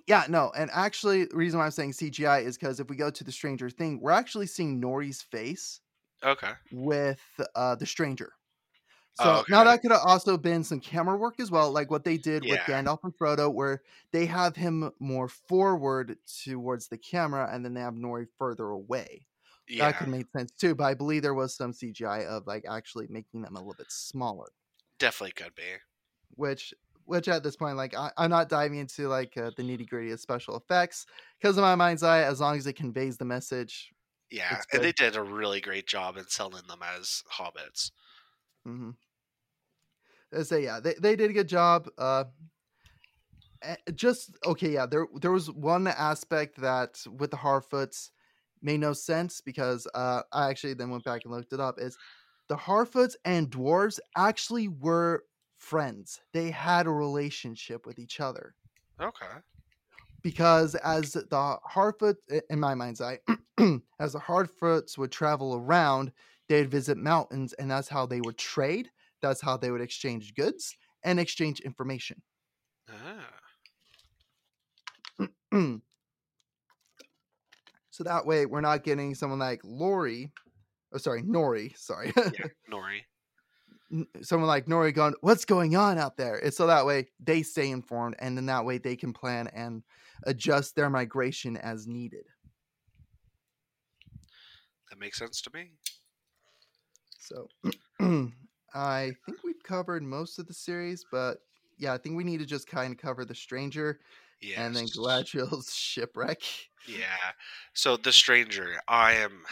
Yeah, 0.07 0.25
no, 0.29 0.51
and 0.57 0.71
actually, 0.73 1.25
the 1.27 1.37
reason 1.37 1.59
why 1.59 1.67
I'm 1.67 1.71
saying 1.71 1.93
CGI 1.93 2.41
is 2.41 2.57
because 2.57 2.81
if 2.81 2.89
we 2.89 2.97
go 2.97 3.11
to 3.11 3.25
the 3.25 3.33
Stranger 3.33 3.69
Thing, 3.69 4.01
we're 4.01 4.11
actually 4.13 4.47
seeing 4.47 4.81
Nori's 4.81 5.23
face 5.23 5.81
Okay. 6.23 6.55
with 6.71 7.23
uh 7.57 7.77
the 7.77 7.87
stranger. 7.87 8.35
So 9.21 9.43
Oh, 9.43 9.45
now 9.49 9.65
that 9.65 9.83
could 9.83 9.91
have 9.91 10.03
also 10.05 10.39
been 10.39 10.63
some 10.65 10.81
camera 10.81 11.17
work 11.17 11.41
as 11.41 11.51
well, 11.51 11.73
like 11.73 11.91
what 11.91 12.05
they 12.05 12.19
did 12.19 12.45
with 12.45 12.65
Gandalf 12.65 13.01
and 13.03 13.17
Frodo, 13.17 13.53
where 13.53 13.83
they 14.13 14.27
have 14.27 14.55
him 14.57 14.93
more 15.01 15.29
forward 15.29 16.19
towards 16.45 16.89
the 16.89 16.99
camera, 16.99 17.49
and 17.53 17.65
then 17.65 17.75
they 17.75 17.81
have 17.81 17.95
Nori 17.95 18.27
further 18.39 18.67
away. 18.69 19.27
Yeah. 19.69 19.89
That 19.89 19.99
could 19.99 20.09
make 20.09 20.27
sense 20.37 20.53
too. 20.53 20.75
But 20.75 20.85
I 20.85 20.95
believe 20.95 21.23
there 21.23 21.35
was 21.35 21.57
some 21.57 21.73
CGI 21.73 22.25
of 22.27 22.47
like 22.47 22.65
actually 22.69 23.09
making 23.09 23.43
them 23.43 23.57
a 23.57 23.61
little 23.61 23.75
bit 23.75 23.91
smaller, 23.93 24.53
Definitely 24.99 25.33
could 25.33 25.55
be. 25.57 25.79
which 26.35 26.75
which 27.05 27.27
at 27.27 27.43
this 27.43 27.57
point, 27.57 27.77
like 27.77 27.95
I, 27.95 28.13
I'm 28.19 28.29
not 28.31 28.51
diving 28.51 28.79
into 28.79 29.09
like 29.09 29.35
uh, 29.37 29.51
the 29.57 29.63
nitty 29.63 29.89
gritty 29.89 30.11
of 30.11 30.21
special 30.21 30.57
effects 30.57 31.07
because 31.41 31.57
in 31.57 31.63
my 31.63 31.75
mind's 31.75 32.03
eye, 32.03 32.23
as 32.23 32.41
long 32.41 32.57
as 32.59 32.67
it 32.67 32.75
conveys 32.75 33.17
the 33.17 33.25
message. 33.25 33.93
Yeah, 34.31 34.63
and 34.73 34.83
they 34.83 34.93
did 34.93 35.17
a 35.17 35.23
really 35.23 35.61
great 35.61 35.87
job 35.87 36.17
in 36.17 36.29
selling 36.29 36.67
them 36.67 36.83
as 36.83 37.23
hobbits. 37.33 37.91
hmm 38.65 38.91
So 40.43 40.57
yeah, 40.57 40.81
they, 40.81 40.95
they 40.95 41.17
did 41.17 41.31
a 41.31 41.35
good 41.35 41.49
job. 41.49 41.89
Uh, 41.97 42.25
eh, 43.63 43.77
just 43.95 44.37
okay, 44.45 44.71
yeah. 44.73 44.87
There 44.87 45.07
there 45.21 45.33
was 45.33 45.51
one 45.51 45.87
aspect 45.87 46.57
that 46.61 47.05
with 47.19 47.31
the 47.31 47.37
Harfoots 47.37 48.11
made 48.63 48.81
no 48.81 48.93
sense 48.93 49.41
because 49.41 49.87
uh, 49.95 50.23
I 50.33 50.51
actually 50.51 50.75
then 50.75 50.91
went 50.91 51.05
back 51.05 51.25
and 51.25 51.33
looked 51.33 51.53
it 51.53 51.61
up. 51.61 51.79
Is 51.79 51.97
the 52.49 52.57
Harfoots 52.57 53.17
and 53.25 53.51
dwarves 53.51 53.99
actually 54.17 54.69
were 54.69 55.25
friends? 55.59 56.23
They 56.33 56.51
had 56.51 56.87
a 56.87 56.91
relationship 56.91 57.87
with 57.87 57.99
each 57.99 58.21
other 58.21 58.55
Okay. 59.01 59.43
because 60.23 60.75
as 60.77 61.13
the 61.13 61.59
Harfoot, 61.71 62.17
in 62.51 62.61
my 62.61 62.75
mind's 62.75 63.01
eye, 63.01 63.21
as 64.01 64.13
the 64.13 64.21
Harfoots 64.21 64.99
would 64.99 65.13
travel 65.13 65.55
around, 65.55 66.13
they'd 66.49 66.71
visit 66.71 66.99
mountains, 66.99 67.53
and 67.55 67.71
that's 67.71 67.89
how 67.89 68.07
they 68.07 68.21
would 68.21 68.39
trade. 68.39 68.91
That's 69.21 69.41
how 69.41 69.57
they 69.57 69.71
would 69.71 69.81
exchange 69.81 70.35
goods 70.35 70.77
and 71.03 71.19
exchange 71.21 71.61
information. 71.61 72.23
Ah, 72.89 73.29
so 77.91 78.05
that 78.05 78.27
way, 78.27 78.47
we're 78.47 78.61
not 78.61 78.85
getting 78.85 79.15
someone 79.15 79.39
like 79.39 79.61
Lori, 79.65 80.33
oh 80.93 80.99
sorry, 80.99 81.23
Nori, 81.23 81.77
sorry, 81.77 82.13
yeah, 82.17 82.47
Nori. 82.73 83.01
Someone 84.23 84.49
like 84.49 84.67
Nori 84.67 84.95
going, 84.95 85.15
"What's 85.23 85.45
going 85.45 85.75
on 85.75 85.99
out 85.99 86.17
there?" 86.17 86.37
It's 86.37 86.57
so 86.57 86.67
that 86.67 86.87
way 86.87 87.09
they 87.19 87.43
stay 87.43 87.71
informed, 87.71 88.17
and 88.19 88.37
then 88.37 88.47
that 88.47 88.65
way 88.65 88.79
they 88.79 88.97
can 88.97 89.13
plan 89.13 89.49
and 89.49 89.83
adjust 90.25 90.77
their 90.77 90.91
migration 90.91 91.57
as 91.57 91.87
needed. 91.87 92.27
That 94.91 94.99
makes 94.99 95.19
sense 95.19 95.41
to 95.43 95.51
me. 95.53 95.73
So 97.19 97.49
I 98.75 99.13
think 99.25 99.43
we've 99.43 99.63
covered 99.63 100.03
most 100.03 100.39
of 100.39 100.47
the 100.47 100.55
series, 100.55 101.05
but 101.11 101.39
yeah, 101.79 101.93
I 101.93 101.99
think 101.99 102.17
we 102.17 102.25
need 102.25 102.39
to 102.41 102.47
just 102.47 102.67
kind 102.67 102.93
of 102.93 102.99
cover 102.99 103.25
the 103.25 103.35
stranger 103.35 104.01
Yes. 104.41 104.59
and 104.59 104.77
then 104.77 104.87
Galadriel's 104.87 105.75
shipwreck. 105.77 106.43
Yeah. 106.87 107.33
So 107.75 107.97
the 107.97 108.13
stranger, 108.13 108.81
I 108.87 109.15
am. 109.15 109.45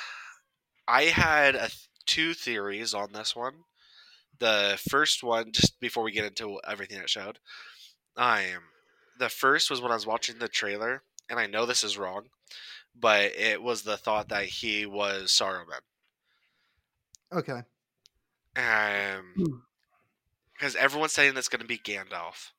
I 0.87 1.05
had 1.05 1.55
a 1.57 1.71
two 2.07 2.35
theories 2.35 2.95
on 2.95 3.13
this 3.13 3.35
one. 3.35 3.65
The 4.39 4.79
first 4.91 5.23
one, 5.23 5.53
just 5.53 5.81
before 5.81 6.05
we 6.05 6.13
get 6.13 6.25
into 6.25 6.61
everything 6.67 6.99
it 6.99 7.11
showed, 7.11 7.39
I 8.17 8.43
am. 8.43 8.63
The 9.19 9.29
first 9.29 9.71
was 9.71 9.81
when 9.81 9.91
I 9.91 9.95
was 9.97 10.07
watching 10.07 10.39
the 10.39 10.49
trailer, 10.49 11.03
and 11.31 11.41
I 11.41 11.47
know 11.47 11.67
this 11.67 11.83
is 11.83 11.99
wrong, 11.99 12.29
but 12.95 13.35
it 13.35 13.63
was 13.63 13.83
the 13.83 13.97
thought 13.97 14.29
that 14.29 14.45
he 14.45 14.87
was 14.87 15.31
Saruman. 15.33 15.81
Okay. 17.33 17.63
Um, 18.57 19.35
Hmm. 19.37 19.57
because 20.55 20.77
everyone's 20.77 21.13
saying 21.13 21.37
it's 21.37 21.49
going 21.49 21.61
to 21.61 21.67
be 21.67 21.79
Gandalf, 21.79 22.53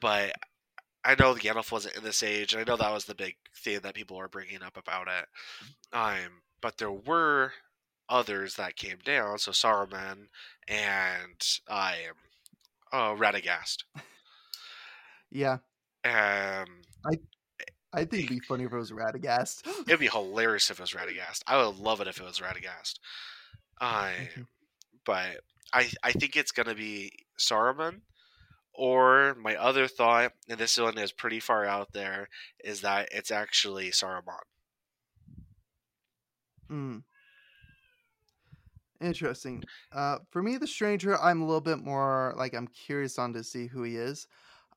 but 0.00 0.32
I 1.04 1.14
know 1.14 1.34
Gandalf 1.34 1.72
wasn't 1.72 1.96
in 1.96 2.04
this 2.04 2.22
age, 2.22 2.52
and 2.52 2.60
I 2.60 2.64
know 2.70 2.76
that 2.76 2.92
was 2.92 3.04
the 3.06 3.14
big 3.14 3.36
thing 3.56 3.80
that 3.80 3.94
people 3.94 4.16
were 4.16 4.28
bringing 4.28 4.62
up 4.62 4.76
about 4.76 5.08
it. 5.08 5.26
Um, 5.92 6.42
but 6.60 6.78
there 6.78 6.92
were 6.92 7.52
others 8.08 8.56
that 8.56 8.76
came 8.76 8.98
down, 9.04 9.38
so 9.38 9.52
Saruman 9.52 10.28
and 10.68 11.40
I 11.68 11.96
am 12.08 12.14
uh, 12.92 13.14
Radagast. 13.20 13.84
Yeah. 15.30 15.58
Um, 16.04 16.82
I 17.92 18.04
think 18.04 18.24
it'd 18.24 18.28
be 18.28 18.40
funny 18.40 18.64
if 18.64 18.72
it 18.72 18.76
was 18.76 18.92
Radagast. 18.92 19.66
it'd 19.86 20.00
be 20.00 20.08
hilarious 20.12 20.70
if 20.70 20.78
it 20.78 20.82
was 20.82 20.92
Radagast. 20.92 21.42
I 21.46 21.56
would 21.64 21.76
love 21.78 22.00
it 22.00 22.08
if 22.08 22.20
it 22.20 22.24
was 22.24 22.38
Radagast. 22.40 22.98
I, 23.80 24.28
But 25.10 25.40
I 25.72 25.90
I 26.04 26.12
think 26.12 26.36
it's 26.36 26.52
gonna 26.52 26.76
be 26.76 27.10
Saruman. 27.36 28.02
Or 28.72 29.34
my 29.34 29.56
other 29.56 29.88
thought, 29.88 30.34
and 30.48 30.56
this 30.56 30.78
one 30.78 30.98
is 30.98 31.10
pretty 31.10 31.40
far 31.40 31.66
out 31.66 31.92
there, 31.92 32.28
is 32.62 32.82
that 32.82 33.08
it's 33.10 33.32
actually 33.32 33.90
Saruman. 33.90 34.38
Hmm. 36.68 36.98
Interesting. 39.00 39.64
Uh, 39.90 40.18
for 40.30 40.44
me, 40.44 40.56
the 40.58 40.68
stranger, 40.68 41.20
I'm 41.20 41.42
a 41.42 41.44
little 41.44 41.60
bit 41.60 41.80
more 41.80 42.32
like 42.36 42.54
I'm 42.54 42.68
curious 42.68 43.18
on 43.18 43.32
to 43.32 43.42
see 43.42 43.66
who 43.66 43.82
he 43.82 43.96
is. 43.96 44.28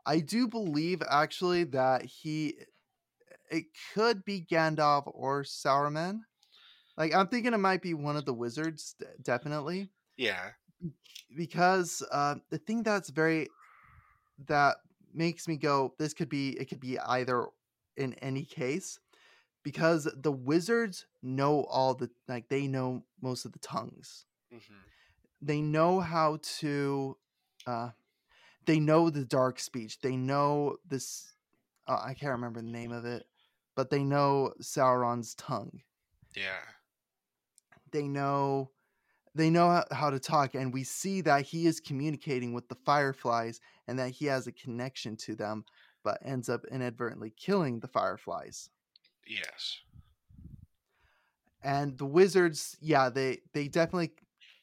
I 0.03 0.19
do 0.19 0.47
believe 0.47 1.03
actually 1.07 1.65
that 1.65 2.05
he 2.05 2.55
it 3.51 3.65
could 3.93 4.25
be 4.25 4.41
Gandalf 4.41 5.03
or 5.13 5.43
Sauron. 5.43 6.21
Like 6.97 7.13
I'm 7.13 7.27
thinking 7.27 7.53
it 7.53 7.59
might 7.59 7.83
be 7.83 7.93
one 7.93 8.17
of 8.17 8.25
the 8.25 8.33
wizards, 8.33 8.95
definitely, 9.21 9.89
Yeah. 10.17 10.51
because 11.35 12.03
uh, 12.11 12.35
the 12.49 12.57
thing 12.57 12.83
that's 12.83 13.09
very 13.09 13.49
that 14.47 14.77
makes 15.13 15.47
me 15.47 15.57
go, 15.57 15.93
this 15.99 16.13
could 16.13 16.29
be 16.29 16.51
it 16.59 16.69
could 16.69 16.79
be 16.79 16.99
either 16.99 17.47
in 17.97 18.13
any 18.15 18.45
case, 18.45 18.99
because 19.63 20.07
the 20.15 20.31
wizards 20.31 21.05
know 21.21 21.63
all 21.65 21.93
the 21.95 22.09
like 22.27 22.49
they 22.49 22.67
know 22.67 23.03
most 23.21 23.45
of 23.45 23.53
the 23.53 23.59
tongues. 23.59 24.25
hmm 24.51 24.83
They 25.41 25.61
know 25.61 25.99
how 25.99 26.37
to, 26.59 27.17
uh, 27.67 27.89
they 28.65 28.79
know 28.79 29.09
the 29.09 29.25
dark 29.25 29.59
speech. 29.59 29.99
They 30.01 30.15
know 30.17 30.77
this 30.87 31.33
uh, 31.87 32.01
I 32.03 32.13
can't 32.13 32.33
remember 32.33 32.61
the 32.61 32.67
name 32.69 32.91
of 32.91 33.05
it, 33.05 33.27
but 33.75 33.89
they 33.89 34.03
know 34.03 34.53
Sauron's 34.61 35.35
tongue. 35.35 35.81
Yeah. 36.35 36.63
They 37.91 38.07
know 38.09 38.72
they 39.35 39.49
know 39.49 39.83
how 39.91 40.09
to 40.09 40.19
talk 40.19 40.55
and 40.55 40.73
we 40.73 40.83
see 40.83 41.21
that 41.21 41.45
he 41.45 41.65
is 41.65 41.79
communicating 41.79 42.53
with 42.53 42.67
the 42.69 42.75
fireflies 42.85 43.59
and 43.87 43.97
that 43.99 44.09
he 44.11 44.25
has 44.25 44.47
a 44.47 44.51
connection 44.51 45.15
to 45.17 45.35
them 45.35 45.65
but 46.03 46.17
ends 46.23 46.49
up 46.49 46.61
inadvertently 46.71 47.31
killing 47.31 47.79
the 47.79 47.87
fireflies 47.87 48.69
Yes. 49.25 49.79
and 51.63 51.97
the 51.97 52.05
wizards 52.05 52.77
yeah 52.81 53.09
they 53.09 53.39
they 53.53 53.67
definitely 53.67 54.11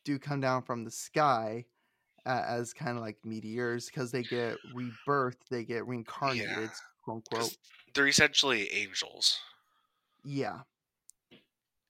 do 0.05 0.18
come 0.18 0.41
down 0.41 0.62
from 0.62 0.85
the 0.85 0.91
sky 0.91 1.64
uh, 2.27 2.45
as 2.47 2.73
kind 2.75 2.97
of 2.97 3.03
like 3.03 3.16
meteors 3.25 3.87
because 3.87 4.11
they 4.12 4.23
get 4.23 4.57
rebirthed 4.75 5.49
they 5.51 5.64
get 5.64 5.87
reincarnated 5.87 6.71
quote 7.03 7.16
unquote 7.33 7.57
they're 7.95 8.07
essentially 8.07 8.71
angels. 8.73 9.41
yeah 10.25 10.61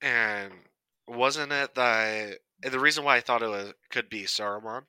And 0.01 0.53
wasn't 1.07 1.53
it 1.53 1.75
that 1.75 2.39
and 2.63 2.73
the 2.73 2.81
reason 2.81 3.05
why 3.05 3.17
I 3.17 3.21
thought 3.21 3.43
it 3.43 3.49
was 3.49 3.73
could 3.91 4.09
be 4.09 4.25
Saruman 4.25 4.87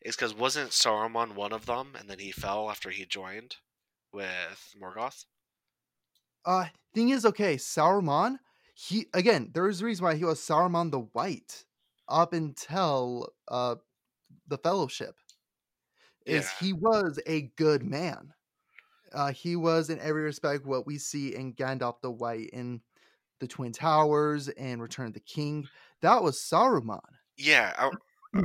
is 0.00 0.16
because 0.16 0.34
wasn't 0.34 0.70
Saruman 0.70 1.34
one 1.34 1.52
of 1.52 1.66
them, 1.66 1.94
and 1.98 2.08
then 2.10 2.18
he 2.18 2.32
fell 2.32 2.70
after 2.70 2.90
he 2.90 3.04
joined 3.06 3.56
with 4.12 4.74
Morgoth? 4.80 5.24
uh 6.44 6.66
thing 6.94 7.08
is 7.10 7.24
okay 7.26 7.56
Saruman 7.56 8.38
he 8.74 9.06
again 9.14 9.50
there's 9.54 9.80
a 9.80 9.84
reason 9.84 10.04
why 10.04 10.14
he 10.14 10.24
was 10.24 10.40
Saruman 10.40 10.90
the 10.90 11.00
White 11.00 11.64
up 12.08 12.32
until 12.32 13.28
uh 13.48 13.76
the 14.46 14.58
fellowship 14.58 15.16
is 16.24 16.50
Yeah. 16.50 16.66
he 16.66 16.72
was 16.72 17.18
a 17.26 17.42
good 17.56 17.82
man 17.82 18.32
uh 19.12 19.32
he 19.32 19.56
was 19.56 19.90
in 19.90 19.98
every 20.00 20.22
respect 20.22 20.64
what 20.66 20.86
we 20.86 20.98
see 20.98 21.34
in 21.34 21.54
Gandalf 21.54 22.00
the 22.00 22.10
White 22.10 22.50
in 22.50 22.80
the 23.40 23.46
Twin 23.46 23.72
Towers 23.72 24.48
and 24.48 24.80
Return 24.80 25.08
of 25.08 25.14
the 25.14 25.20
King 25.20 25.68
that 26.06 26.22
was 26.22 26.38
Saruman 26.38 27.00
Yeah. 27.36 27.72
I, 27.76 27.90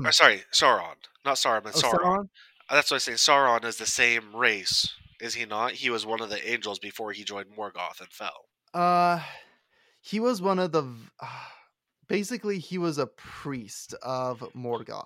uh, 0.08 0.12
sorry, 0.12 0.44
Sauron, 0.52 0.96
not 1.24 1.36
Saruman. 1.36 1.72
Oh, 1.76 1.80
Sauron. 1.80 2.02
Sauron? 2.02 2.30
That's 2.70 2.90
what 2.90 2.96
I 2.96 3.00
saying. 3.00 3.18
Sauron 3.18 3.66
is 3.66 3.78
the 3.78 3.86
same 3.86 4.36
race, 4.36 4.90
is 5.20 5.34
he 5.34 5.46
not? 5.46 5.74
He 5.74 5.90
was 5.90 6.06
one 6.06 6.22
of 6.22 6.30
the 6.30 6.50
angels 6.50 6.80
before 6.80 7.12
he 7.12 7.24
joined 7.24 7.48
Morgoth 7.56 8.00
and 8.00 8.10
fell. 8.12 8.46
Uh, 8.74 9.22
he 10.02 10.20
was 10.20 10.42
one 10.42 10.58
of 10.60 10.72
the. 10.72 10.84
v- 10.84 11.10
basically, 12.08 12.60
he 12.60 12.78
was 12.78 12.98
a 12.98 13.08
priest 13.08 13.94
of 14.02 14.40
Morgoth, 14.56 15.04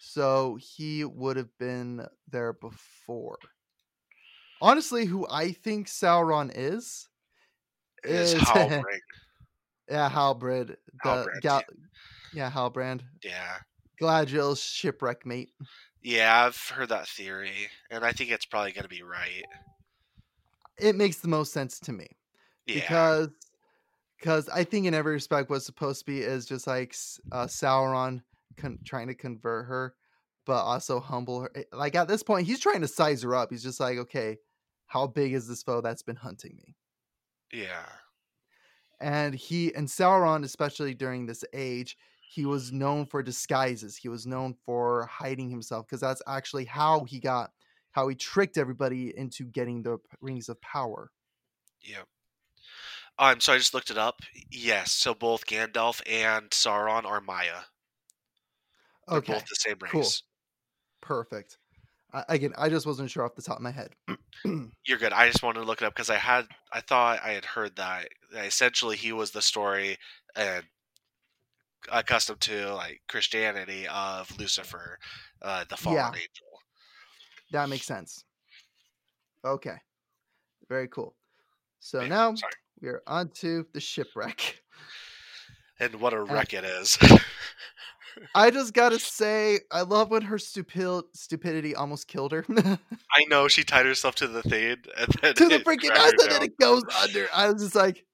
so 0.00 0.58
he 0.60 1.04
would 1.04 1.36
have 1.36 1.56
been 1.58 2.04
there 2.28 2.52
before. 2.52 3.38
Honestly, 4.60 5.06
who 5.06 5.26
I 5.28 5.52
think 5.52 5.86
Sauron 5.86 6.50
is 6.54 7.08
Is 8.04 8.34
is 8.34 8.40
Halbrand. 8.42 8.82
yeah 9.88 10.08
Halbrand, 10.10 10.68
the 10.68 10.76
Halbrand, 11.04 11.40
Gal- 11.42 11.62
yeah 12.32 12.50
Halbrand, 12.50 13.00
Yeah. 13.22 13.58
Galadriel's 14.00 14.60
shipwreck 14.62 15.24
mate. 15.26 15.50
Yeah, 16.02 16.46
I've 16.46 16.56
heard 16.56 16.88
that 16.88 17.06
theory, 17.06 17.68
and 17.90 18.04
I 18.04 18.10
think 18.12 18.30
it's 18.32 18.44
probably 18.46 18.72
going 18.72 18.82
to 18.82 18.88
be 18.88 19.02
right. 19.02 19.44
It 20.78 20.96
makes 20.96 21.18
the 21.18 21.28
most 21.28 21.52
sense 21.52 21.78
to 21.80 21.92
me. 21.92 22.08
Yeah. 22.66 22.80
because 22.80 23.28
because 24.18 24.48
I 24.48 24.64
think 24.64 24.86
in 24.86 24.94
every 24.94 25.12
respect 25.14 25.50
what's 25.50 25.66
supposed 25.66 26.00
to 26.00 26.06
be 26.06 26.20
is 26.20 26.46
just 26.46 26.66
like 26.66 26.94
uh, 27.32 27.46
Sauron 27.46 28.22
con- 28.56 28.78
trying 28.84 29.08
to 29.08 29.14
convert 29.14 29.66
her, 29.66 29.94
but 30.46 30.62
also 30.62 30.98
humble 31.00 31.40
her. 31.42 31.50
Eh, 31.54 31.62
Like 31.72 31.94
at 31.96 32.08
this 32.08 32.22
point, 32.22 32.46
he's 32.46 32.60
trying 32.60 32.80
to 32.82 32.88
size 32.88 33.22
her 33.22 33.34
up. 33.34 33.50
He's 33.50 33.62
just 33.64 33.78
like, 33.80 33.98
okay, 33.98 34.38
how 34.86 35.06
big 35.08 35.32
is 35.34 35.46
this 35.48 35.62
foe 35.62 35.80
that's 35.80 36.02
been 36.02 36.16
hunting 36.16 36.56
me? 36.64 36.74
yeah. 37.52 37.86
And 39.02 39.34
he 39.34 39.74
and 39.74 39.88
Sauron, 39.88 40.44
especially 40.44 40.94
during 40.94 41.26
this 41.26 41.44
age, 41.54 41.98
he 42.22 42.46
was 42.46 42.72
known 42.72 43.06
for 43.06 43.22
disguises. 43.22 43.96
He 43.96 44.08
was 44.08 44.26
known 44.26 44.54
for 44.54 45.06
hiding 45.06 45.50
himself 45.50 45.86
because 45.86 46.00
that's 46.00 46.22
actually 46.28 46.66
how 46.66 47.04
he 47.04 47.20
got 47.20 47.52
how 47.92 48.08
he 48.08 48.16
tricked 48.16 48.58
everybody 48.58 49.16
into 49.16 49.44
getting 49.46 49.82
the 49.84 49.98
rings 50.22 50.48
of 50.48 50.60
power. 50.62 51.12
Yeah. 51.80 52.04
Um, 53.18 53.40
sorry, 53.40 53.56
I 53.56 53.58
just 53.58 53.74
looked 53.74 53.90
it 53.90 53.98
up. 53.98 54.20
Yes, 54.50 54.92
so 54.92 55.14
both 55.14 55.46
Gandalf 55.46 56.02
and 56.06 56.50
Sauron 56.50 57.04
are 57.04 57.20
Maiar. 57.20 57.64
They're 59.12 59.22
Okay, 59.22 59.22
both 59.22 59.44
the 59.46 59.54
same 59.54 59.78
race. 59.78 60.20
cool. 60.20 60.24
perfect. 61.02 61.58
I, 62.12 62.24
again, 62.28 62.52
I 62.58 62.68
just 62.68 62.86
wasn't 62.86 63.10
sure 63.10 63.24
off 63.24 63.34
the 63.34 63.42
top 63.42 63.56
of 63.56 63.62
my 63.62 63.70
head. 63.70 63.90
You're 64.86 64.98
good. 64.98 65.12
I 65.12 65.26
just 65.28 65.42
wanted 65.42 65.60
to 65.60 65.66
look 65.66 65.80
it 65.80 65.84
up 65.84 65.94
because 65.94 66.10
I 66.10 66.16
had 66.16 66.46
I 66.72 66.80
thought 66.80 67.20
I 67.24 67.30
had 67.30 67.44
heard 67.44 67.76
that, 67.76 68.08
that 68.32 68.46
essentially 68.46 68.96
he 68.96 69.12
was 69.12 69.30
the 69.30 69.42
story 69.42 69.96
and 70.36 70.64
accustomed 71.90 72.40
to 72.42 72.74
like 72.74 73.00
Christianity 73.08 73.86
of 73.88 74.36
Lucifer, 74.38 74.98
uh, 75.40 75.64
the 75.68 75.76
fallen 75.76 75.96
Yeah. 75.96 76.08
angel. 76.08 76.46
That 77.52 77.68
makes 77.68 77.86
sense. 77.86 78.24
Okay. 79.44 79.76
Very 80.68 80.88
cool. 80.88 81.14
So 81.80 82.02
Yeah, 82.02 82.08
now 82.08 82.34
sorry. 82.34 82.52
we 82.80 82.88
are 82.88 83.02
on 83.06 83.28
to 83.40 83.66
the 83.72 83.80
shipwreck. 83.80 84.62
And 85.80 85.96
what 85.96 86.12
a 86.14 86.22
wreck 86.22 86.52
it 86.54 86.64
is. 86.64 86.98
I 88.34 88.50
just 88.50 88.74
gotta 88.74 88.98
say, 88.98 89.60
I 89.70 89.82
love 89.82 90.10
when 90.10 90.22
her 90.22 90.38
stupid 90.38 91.04
stupidity 91.14 91.74
almost 91.74 92.08
killed 92.08 92.32
her. 92.32 92.44
I 92.50 93.24
know 93.28 93.48
she 93.48 93.64
tied 93.64 93.86
herself 93.86 94.14
to 94.16 94.28
the 94.28 94.42
thing 94.42 94.76
and 94.98 95.08
then 95.22 95.34
the 95.34 95.62
freaking 95.64 95.96
her 95.96 96.08
and 96.08 96.30
then 96.30 96.42
it 96.42 96.58
goes 96.58 96.82
under. 97.02 97.28
I 97.34 97.50
was 97.50 97.62
just 97.62 97.74
like, 97.74 98.04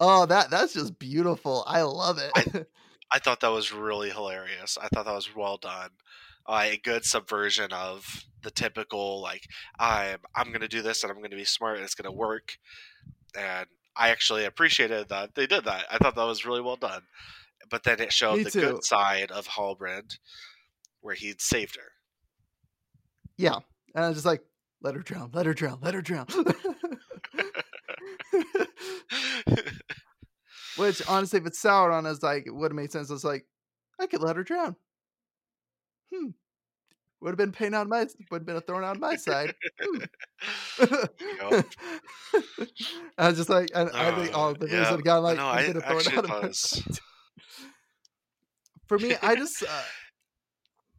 oh, 0.00 0.26
that 0.26 0.50
that's 0.50 0.74
just 0.74 0.98
beautiful. 0.98 1.64
I 1.66 1.82
love 1.82 2.18
it. 2.18 2.68
I 3.12 3.18
thought 3.18 3.40
that 3.40 3.48
was 3.48 3.72
really 3.72 4.10
hilarious. 4.10 4.76
I 4.80 4.88
thought 4.88 5.06
that 5.06 5.14
was 5.14 5.34
well 5.34 5.58
done. 5.58 5.90
Uh, 6.48 6.62
a 6.64 6.76
good 6.76 7.04
subversion 7.04 7.72
of 7.72 8.24
the 8.42 8.50
typical 8.50 9.20
like 9.20 9.48
I'm 9.78 10.18
I'm 10.34 10.52
gonna 10.52 10.68
do 10.68 10.82
this 10.82 11.02
and 11.02 11.10
I'm 11.10 11.20
gonna 11.20 11.36
be 11.36 11.44
smart 11.44 11.76
and 11.76 11.84
it's 11.84 11.94
gonna 11.94 12.12
work. 12.12 12.56
And 13.36 13.66
I 13.96 14.10
actually 14.10 14.44
appreciated 14.44 15.08
that 15.08 15.34
they 15.34 15.46
did 15.46 15.64
that. 15.64 15.86
I 15.90 15.98
thought 15.98 16.14
that 16.14 16.24
was 16.24 16.44
really 16.44 16.60
well 16.60 16.76
done. 16.76 17.02
But 17.70 17.82
then 17.84 18.00
it 18.00 18.12
showed 18.12 18.36
Me 18.38 18.42
the 18.44 18.50
too. 18.50 18.60
good 18.60 18.84
side 18.84 19.30
of 19.32 19.46
Halbrand, 19.48 20.18
where 21.00 21.14
he'd 21.14 21.40
saved 21.40 21.76
her. 21.76 21.92
yeah. 23.36 23.58
And 23.94 24.04
I 24.04 24.08
was 24.08 24.18
just 24.18 24.26
like, 24.26 24.42
let 24.82 24.94
her 24.94 25.00
drown, 25.00 25.30
let 25.32 25.46
her 25.46 25.54
drown, 25.54 25.78
let 25.80 25.94
her 25.94 26.02
drown. 26.02 26.26
Which 30.76 31.00
honestly, 31.08 31.38
if 31.40 31.46
it's 31.46 31.62
Sauron, 31.62 32.04
I 32.06 32.10
was 32.10 32.22
like, 32.22 32.46
it 32.46 32.54
would 32.54 32.70
have 32.70 32.76
made 32.76 32.92
sense. 32.92 33.08
I 33.10 33.14
was 33.14 33.24
like, 33.24 33.46
I 33.98 34.06
could 34.06 34.20
let 34.20 34.36
her 34.36 34.44
drown. 34.44 34.76
Hmm. 36.14 36.28
Would 37.22 37.30
have 37.30 37.38
been 37.38 37.52
pain 37.52 37.72
on 37.72 37.88
my 37.88 38.00
would 38.30 38.40
have 38.40 38.46
been 38.46 38.56
a 38.56 38.60
thorn 38.60 38.84
on 38.84 39.00
my 39.00 39.16
side. 39.16 39.54
Hmm. 39.80 40.04
I 43.18 43.28
was 43.28 43.38
just 43.38 43.48
like, 43.48 43.70
I, 43.74 43.84
I 43.84 44.14
think 44.14 44.34
Uh, 44.34 44.38
all 44.38 44.54
the 44.54 44.68
yeah. 44.68 44.84
have 44.84 45.02
gone 45.02 45.22
like, 45.22 45.38
no, 45.38 45.50
"It's 45.52 45.68
I 45.70 45.72
thorn 45.80 45.96
actually 45.96 46.18
out 46.18 46.24
of 46.24 46.30
thought 46.30 46.42
my 46.42 46.46
it 46.46 46.48
was 46.48 46.58
side." 46.60 46.98
For 48.86 48.98
me, 48.98 49.14
I 49.22 49.34
just 49.34 49.62
uh, 49.62 49.82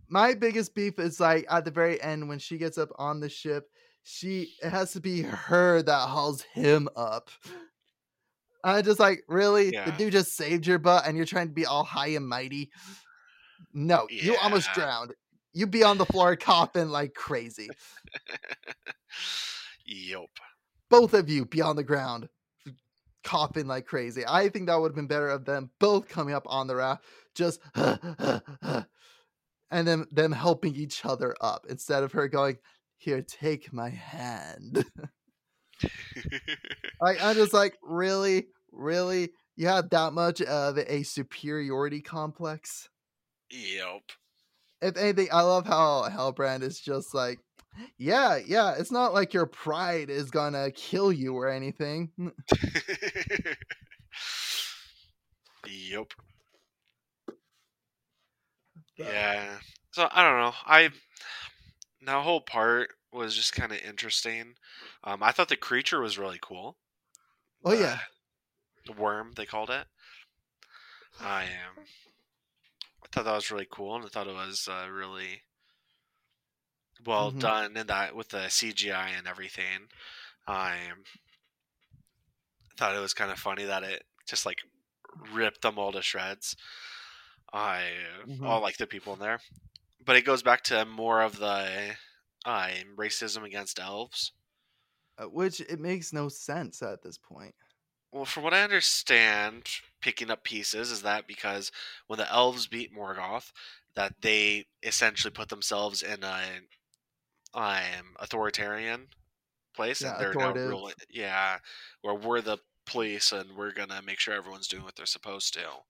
my 0.10 0.34
biggest 0.34 0.76
beef 0.76 1.00
is 1.00 1.20
like 1.20 1.46
at 1.50 1.66
the 1.66 1.72
very 1.72 2.02
end 2.02 2.28
when 2.28 2.40
she 2.40 2.58
gets 2.58 2.78
up 2.78 2.90
on 2.98 3.20
the 3.20 3.30
ship, 3.30 3.70
she 4.04 4.54
it 4.64 4.70
has 4.70 4.92
to 4.94 5.00
be 5.00 5.22
her 5.22 5.82
that 5.82 6.08
hauls 6.08 6.42
him 6.54 6.88
up. 6.96 7.30
I 8.64 8.82
just 8.82 9.00
like 9.00 9.24
really 9.28 9.72
the 9.72 9.94
dude 9.98 10.14
just 10.14 10.36
saved 10.36 10.68
your 10.68 10.80
butt 10.80 11.06
and 11.06 11.16
you're 11.16 11.26
trying 11.26 11.48
to 11.48 11.54
be 11.54 11.66
all 11.66 11.84
high 11.84 12.10
and 12.10 12.28
mighty. 12.28 12.70
No, 13.74 14.08
you 14.10 14.36
almost 14.42 14.74
drowned. 14.74 15.14
You'd 15.54 15.72
be 15.72 15.84
on 15.84 15.98
the 15.98 16.06
floor 16.06 16.36
coughing 16.36 16.90
like 16.90 17.14
crazy. 17.14 17.70
Yup. 19.86 20.30
Both 20.90 21.14
of 21.14 21.30
you 21.30 21.46
be 21.46 21.62
on 21.62 21.76
the 21.76 21.84
ground 21.84 22.30
coughing 23.28 23.68
like 23.68 23.86
crazy. 23.86 24.24
I 24.26 24.48
think 24.48 24.68
that 24.68 24.80
would 24.80 24.90
have 24.92 24.96
been 24.96 25.08
better 25.08 25.30
of 25.30 25.44
them 25.44 25.70
both 25.80 26.08
coming 26.08 26.34
up 26.34 26.44
on 26.48 26.68
the 26.68 26.76
raft, 26.76 27.04
just 27.38 27.60
and 27.76 29.88
then 29.88 30.06
them 30.12 30.32
helping 30.32 30.76
each 30.76 31.06
other 31.06 31.36
up 31.42 31.66
instead 31.70 32.04
of 32.04 32.14
her 32.14 32.28
going, 32.28 32.58
Here, 32.98 33.22
take 33.22 33.72
my 33.74 33.90
hand. 33.90 34.86
Like 37.00 37.24
I'm 37.24 37.36
just 37.36 37.54
like, 37.54 37.78
really, 37.84 38.48
really, 38.72 39.30
you 39.56 39.68
have 39.68 39.92
that 39.92 40.14
much 40.14 40.42
of 40.42 40.80
a 40.80 41.04
superiority 41.04 42.02
complex. 42.02 42.90
yep 43.52 44.02
If 44.82 44.98
anything, 44.98 45.28
I 45.32 45.42
love 45.42 45.68
how 45.68 46.10
Halbrand 46.10 46.64
is 46.64 46.80
just 46.80 47.14
like, 47.14 47.38
yeah, 47.98 48.40
yeah. 48.44 48.74
It's 48.78 48.92
not 48.92 49.14
like 49.14 49.36
your 49.36 49.46
pride 49.46 50.10
is 50.10 50.32
gonna 50.32 50.72
kill 50.72 51.12
you 51.12 51.36
or 51.36 51.50
anything. 51.50 52.10
yup. 55.68 56.14
But- 58.98 59.08
Yeah. 59.08 59.60
So 59.92 60.08
I 60.12 60.24
don't 60.24 60.40
know. 60.40 60.54
I 60.66 60.90
that 62.02 62.24
whole 62.24 62.42
part 62.42 62.92
was 63.12 63.36
just 63.36 63.54
kind 63.54 63.72
of 63.72 63.80
interesting. 63.80 64.56
Um, 65.04 65.24
I 65.24 65.32
thought 65.32 65.50
the 65.50 65.58
creature 65.58 66.00
was 66.02 66.18
really 66.18 66.40
cool. 66.42 66.78
Oh 67.66 67.74
yeah, 67.74 68.00
the 68.86 68.94
worm 68.94 69.34
they 69.36 69.46
called 69.46 69.70
it. 69.72 69.88
I 71.20 71.44
am. 71.46 71.86
I 73.04 73.08
thought 73.12 73.26
that 73.26 73.34
was 73.34 73.50
really 73.50 73.68
cool, 73.72 73.96
and 73.96 74.06
I 74.06 74.10
thought 74.10 74.28
it 74.28 74.34
was 74.36 74.68
uh, 74.68 74.88
really 74.92 75.42
well 77.06 77.32
Mhm. 77.32 77.40
done 77.40 77.78
in 77.78 77.88
that 77.88 78.16
with 78.16 78.30
the 78.30 78.50
CGI 78.50 79.10
and 79.18 79.28
everything. 79.28 79.90
I 80.46 80.76
am. 80.76 81.04
Thought 82.78 82.96
it 82.96 83.00
was 83.00 83.14
kind 83.14 83.32
of 83.32 83.40
funny 83.40 83.66
that 83.66 83.84
it 83.84 84.06
just 84.28 84.46
like 84.46 84.60
ripped 85.32 85.62
them 85.64 85.80
all 85.80 85.92
to 85.92 86.02
shreds. 86.04 86.56
I 87.54 87.94
Mhm. 88.24 88.38
all 88.42 88.62
like 88.62 88.78
the 88.78 88.88
people 88.88 89.14
in 89.14 89.20
there, 89.20 89.42
but 90.06 90.16
it 90.16 90.24
goes 90.24 90.44
back 90.44 90.64
to 90.66 90.86
more 90.86 91.22
of 91.22 91.38
the 91.40 91.98
uh, 92.46 92.70
racism 92.98 93.44
against 93.46 93.80
elves. 93.80 94.34
Uh, 95.18 95.26
which 95.26 95.60
it 95.62 95.80
makes 95.80 96.14
no 96.14 96.30
sense 96.30 96.82
at 96.82 97.02
this 97.02 97.18
point. 97.18 97.56
Well, 98.12 98.26
from 98.26 98.44
what 98.44 98.54
I 98.54 98.64
understand, 98.64 99.70
picking 100.02 100.30
up 100.32 100.44
pieces 100.44 100.92
is 100.92 101.02
that 101.04 101.28
because 101.28 101.72
when 102.08 102.20
the 102.20 102.30
elves 102.32 102.68
beat 102.68 102.92
Morgoth, 102.94 103.52
that 103.96 104.22
they 104.22 104.68
essentially 104.84 105.32
put 105.32 105.50
themselves 105.50 106.04
in 106.04 106.24
a 106.24 106.62
um, 107.54 108.16
authoritarian 108.20 109.10
place, 109.76 110.04
Yeah, 110.04 110.18
and 110.20 110.20
they're 110.20 110.36
now 110.36 110.56
ruling. 110.56 110.96
Yeah, 111.10 111.60
where 112.02 112.16
we're 112.16 112.42
the 112.42 112.60
police 112.86 113.32
and 113.32 113.56
we're 113.58 113.74
gonna 113.74 114.02
make 114.02 114.20
sure 114.20 114.34
everyone's 114.36 114.68
doing 114.70 114.84
what 114.84 114.96
they're 114.96 115.06
supposed 115.06 115.54
to. 115.56 115.84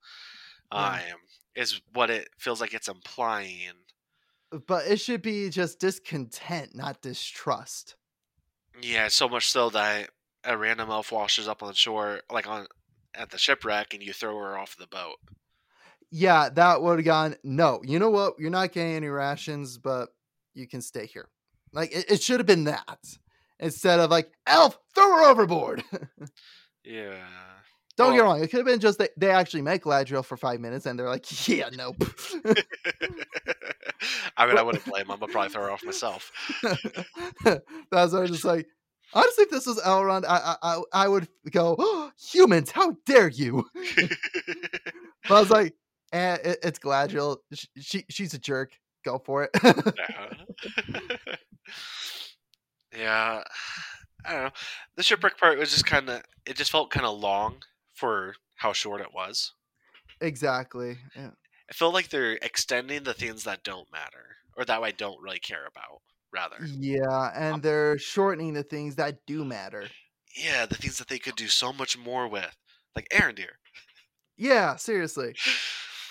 Yeah. 0.71 1.01
Um, 1.13 1.19
is 1.55 1.81
what 1.93 2.09
it 2.09 2.29
feels 2.37 2.61
like 2.61 2.73
it's 2.73 2.87
implying. 2.87 3.73
But 4.67 4.87
it 4.87 4.99
should 4.99 5.21
be 5.21 5.49
just 5.49 5.79
discontent, 5.79 6.75
not 6.75 7.01
distrust. 7.01 7.95
Yeah, 8.81 9.07
so 9.07 9.27
much 9.27 9.49
so 9.49 9.69
that 9.71 10.11
a 10.43 10.55
random 10.55 10.89
elf 10.89 11.11
washes 11.11 11.47
up 11.47 11.63
on 11.63 11.73
shore, 11.73 12.21
like 12.31 12.47
on 12.47 12.67
at 13.15 13.31
the 13.31 13.37
shipwreck, 13.37 13.93
and 13.93 14.03
you 14.03 14.13
throw 14.13 14.37
her 14.37 14.57
off 14.57 14.77
the 14.77 14.87
boat. 14.87 15.15
Yeah, 16.11 16.49
that 16.49 16.81
would 16.81 16.99
have 16.99 17.05
gone. 17.05 17.35
No, 17.43 17.81
you 17.83 17.99
know 17.99 18.11
what? 18.11 18.35
You're 18.37 18.51
not 18.51 18.71
getting 18.71 18.93
any 18.93 19.07
rations, 19.07 19.77
but 19.77 20.09
you 20.53 20.67
can 20.67 20.81
stay 20.81 21.07
here. 21.07 21.27
Like 21.73 21.91
it, 21.91 22.05
it 22.09 22.21
should 22.21 22.39
have 22.39 22.47
been 22.47 22.65
that 22.65 22.99
instead 23.59 23.99
of 23.99 24.11
like 24.11 24.31
elf, 24.45 24.77
throw 24.93 25.09
her 25.17 25.23
overboard. 25.29 25.83
Yeah. 26.87 27.25
Don't 27.97 28.13
get 28.13 28.23
wrong. 28.23 28.41
It 28.43 28.51
could 28.51 28.57
have 28.57 28.65
been 28.65 28.79
just 28.79 28.99
they, 28.99 29.09
they 29.17 29.31
actually 29.31 29.63
met 29.63 29.81
Galadriel 29.81 30.23
for 30.23 30.37
five 30.37 30.59
minutes 30.59 30.85
and 30.85 30.97
they're 30.97 31.09
like, 31.09 31.47
yeah, 31.47 31.69
nope. 31.75 31.95
I 34.37 34.45
mean, 34.45 34.57
I 34.57 34.61
wouldn't 34.61 34.85
blame 34.85 35.09
him. 35.09 35.23
I'd 35.23 35.31
probably 35.31 35.49
throw 35.49 35.63
her 35.63 35.71
off 35.71 35.83
myself. 35.83 36.31
That's 37.43 37.63
why 37.89 37.99
I 37.99 38.19
was 38.19 38.29
just 38.29 38.45
like, 38.45 38.67
honestly, 39.13 39.45
if 39.45 39.49
this 39.49 39.65
was 39.65 39.81
Elrond, 39.81 40.25
I 40.27 40.55
I, 40.61 40.81
I, 40.93 41.07
would 41.07 41.27
go, 41.49 41.75
oh, 41.79 42.11
humans, 42.31 42.69
how 42.69 42.95
dare 43.07 43.29
you? 43.29 43.67
But 45.27 45.35
I 45.35 45.39
was 45.39 45.49
like, 45.49 45.73
eh, 46.13 46.37
it, 46.43 46.59
it's 46.63 46.79
Galadriel. 46.79 47.37
Sh- 47.53 47.65
She 47.79 48.05
she's 48.09 48.33
a 48.35 48.39
jerk. 48.39 48.73
Go 49.03 49.17
for 49.17 49.43
it. 49.43 49.49
yeah. 49.63 50.29
yeah. 52.95 53.43
I 54.25 54.31
don't 54.31 54.43
know. 54.43 54.49
The 54.95 55.03
shipwreck 55.03 55.39
part 55.39 55.57
was 55.57 55.71
just 55.71 55.85
kind 55.85 56.09
of. 56.09 56.21
It 56.45 56.57
just 56.57 56.71
felt 56.71 56.91
kind 56.91 57.05
of 57.05 57.17
long 57.19 57.55
for 57.97 58.35
how 58.57 58.73
short 58.73 59.01
it 59.01 59.13
was. 59.13 59.53
exactly. 60.21 60.97
Yeah. 61.15 61.31
I 61.69 61.73
feel 61.73 61.91
like 61.91 62.09
they're 62.09 62.33
extending 62.41 63.03
the 63.03 63.13
things 63.13 63.43
that 63.43 63.63
don't 63.63 63.91
matter, 63.91 64.37
or 64.55 64.65
that 64.65 64.81
I 64.83 64.91
don't 64.91 65.21
really 65.21 65.39
care 65.39 65.65
about. 65.65 66.01
Rather, 66.33 66.69
Yeah, 66.79 67.31
and 67.33 67.63
they're 67.63 67.97
shortening 67.97 68.53
the 68.53 68.63
things 68.63 68.95
that 68.95 69.25
do 69.25 69.45
matter. 69.45 69.87
yeah, 70.35 70.65
the 70.65 70.75
things 70.75 70.97
that 70.97 71.07
they 71.07 71.19
could 71.19 71.35
do 71.35 71.47
so 71.47 71.73
much 71.73 71.97
more 71.97 72.27
with, 72.27 72.55
like 72.95 73.07
Arondir. 73.09 73.55
Yeah, 74.37 74.75
seriously. 74.75 75.35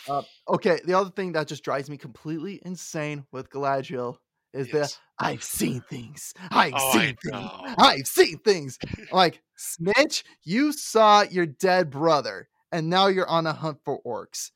Uh, 0.09 0.22
okay, 0.49 0.78
the 0.84 0.95
other 0.95 1.11
thing 1.11 1.32
that 1.32 1.49
just 1.49 1.64
drives 1.64 1.91
me 1.91 1.97
completely 1.97 2.61
insane 2.64 3.26
with 3.32 3.51
Galadriel 3.51 4.18
is 4.57 4.72
Yes. 4.72 4.94
the 4.94 4.98
I've 5.26 5.42
seen 5.42 5.80
things. 5.82 6.34
I've 6.50 6.74
Oh, 6.76 6.90
I 6.90 6.92
seen 6.92 7.16
things. 7.16 7.32
know. 7.32 7.74
I've 7.78 8.07
seen 8.07 8.38
things. 8.38 8.78
Like, 9.12 9.40
Snitch, 9.57 10.24
you 10.42 10.72
saw 10.72 11.22
your 11.22 11.46
dead 11.46 11.90
brother, 11.90 12.48
and 12.72 12.90
now 12.90 13.07
you're 13.07 13.28
on 13.28 13.46
a 13.46 13.52
hunt 13.52 13.78
for 13.84 14.02
orcs. 14.02 14.50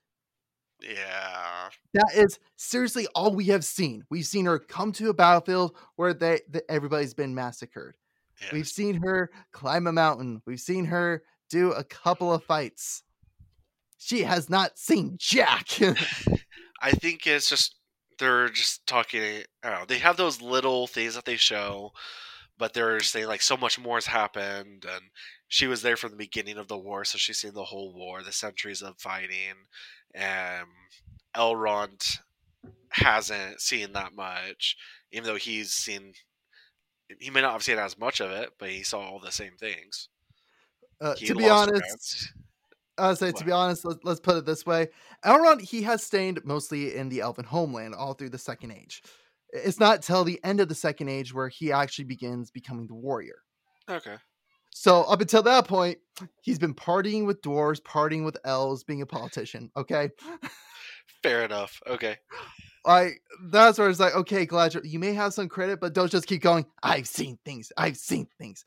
Yeah. 0.82 1.68
That 1.94 2.10
is 2.14 2.38
seriously 2.56 3.06
all 3.14 3.34
we 3.34 3.46
have 3.46 3.64
seen. 3.64 4.04
We've 4.10 4.26
seen 4.26 4.46
her 4.46 4.58
come 4.58 4.92
to 4.92 5.10
a 5.10 5.14
battlefield 5.14 5.76
where 5.96 6.14
they, 6.14 6.40
that 6.50 6.64
everybody's 6.68 7.14
been 7.14 7.34
massacred. 7.34 7.94
We've 8.52 8.66
seen 8.68 9.02
her 9.02 9.30
climb 9.52 9.86
a 9.86 9.92
mountain. 9.92 10.40
We've 10.46 10.60
seen 10.60 10.86
her 10.86 11.22
do 11.50 11.72
a 11.72 11.84
couple 11.84 12.32
of 12.32 12.42
fights. 12.44 13.02
She 13.98 14.22
has 14.22 14.48
not 14.48 14.78
seen 14.78 15.16
Jack. 15.18 15.68
I 16.82 16.92
think 16.92 17.26
it's 17.26 17.50
just 17.50 17.76
they're 18.20 18.48
just 18.48 18.86
talking. 18.86 19.42
I 19.64 19.70
don't 19.70 19.80
know. 19.80 19.86
They 19.86 19.98
have 19.98 20.16
those 20.16 20.40
little 20.40 20.86
things 20.86 21.16
that 21.16 21.24
they 21.24 21.36
show, 21.36 21.92
but 22.56 22.72
they're 22.72 23.00
saying 23.00 23.26
like 23.26 23.42
so 23.42 23.56
much 23.56 23.78
more 23.78 23.96
has 23.96 24.06
happened, 24.06 24.86
and 24.88 25.06
she 25.48 25.66
was 25.66 25.82
there 25.82 25.96
from 25.96 26.12
the 26.12 26.16
beginning 26.16 26.58
of 26.58 26.68
the 26.68 26.78
war, 26.78 27.04
so 27.04 27.18
she's 27.18 27.38
seen 27.38 27.54
the 27.54 27.64
whole 27.64 27.92
war, 27.92 28.22
the 28.22 28.30
centuries 28.30 28.82
of 28.82 28.98
fighting. 28.98 29.66
And 30.14 30.66
Elrond 31.34 32.20
hasn't 32.90 33.60
seen 33.60 33.92
that 33.94 34.14
much, 34.14 34.76
even 35.10 35.26
though 35.26 35.36
he's 35.36 35.72
seen. 35.72 36.12
He 37.18 37.30
may 37.30 37.40
not 37.40 37.52
have 37.52 37.64
seen 37.64 37.78
as 37.78 37.98
much 37.98 38.20
of 38.20 38.30
it, 38.30 38.50
but 38.58 38.70
he 38.70 38.84
saw 38.84 39.00
all 39.00 39.18
the 39.18 39.32
same 39.32 39.54
things. 39.58 40.08
Uh, 41.00 41.14
to 41.14 41.34
be 41.34 41.48
honest, 41.48 41.80
friends. 41.80 42.32
I 43.00 43.14
say 43.14 43.32
to 43.32 43.44
be 43.44 43.52
honest, 43.52 43.84
let, 43.84 44.04
let's 44.04 44.20
put 44.20 44.36
it 44.36 44.46
this 44.46 44.66
way: 44.66 44.88
Elrond 45.24 45.60
he 45.60 45.82
has 45.82 46.02
stayed 46.02 46.44
mostly 46.44 46.94
in 46.94 47.08
the 47.08 47.20
Elven 47.20 47.44
homeland 47.44 47.94
all 47.94 48.14
through 48.14 48.30
the 48.30 48.38
Second 48.38 48.72
Age. 48.72 49.02
It's 49.52 49.80
not 49.80 50.02
till 50.02 50.22
the 50.24 50.38
end 50.44 50.60
of 50.60 50.68
the 50.68 50.74
Second 50.74 51.08
Age 51.08 51.34
where 51.34 51.48
he 51.48 51.72
actually 51.72 52.04
begins 52.04 52.50
becoming 52.50 52.86
the 52.86 52.94
warrior. 52.94 53.42
okay. 53.88 54.16
So 54.72 55.02
up 55.02 55.20
until 55.20 55.42
that 55.42 55.66
point, 55.66 55.98
he's 56.42 56.60
been 56.60 56.74
partying 56.74 57.26
with 57.26 57.42
dwarves, 57.42 57.82
partying 57.82 58.24
with 58.24 58.36
elves, 58.44 58.84
being 58.84 59.02
a 59.02 59.06
politician. 59.06 59.68
Okay, 59.76 60.10
Fair 61.22 61.44
enough. 61.44 61.80
Okay. 61.86 62.16
like 62.86 63.20
that's 63.50 63.78
where 63.78 63.90
it's 63.90 64.00
like, 64.00 64.14
okay, 64.14 64.46
Galadriel, 64.46 64.82
you 64.84 64.98
may 64.98 65.12
have 65.14 65.34
some 65.34 65.48
credit, 65.48 65.80
but 65.80 65.92
don't 65.92 66.10
just 66.10 66.26
keep 66.26 66.40
going. 66.42 66.64
I've 66.82 67.06
seen 67.08 67.38
things. 67.44 67.72
I've 67.76 67.96
seen 67.96 68.26
things. 68.38 68.64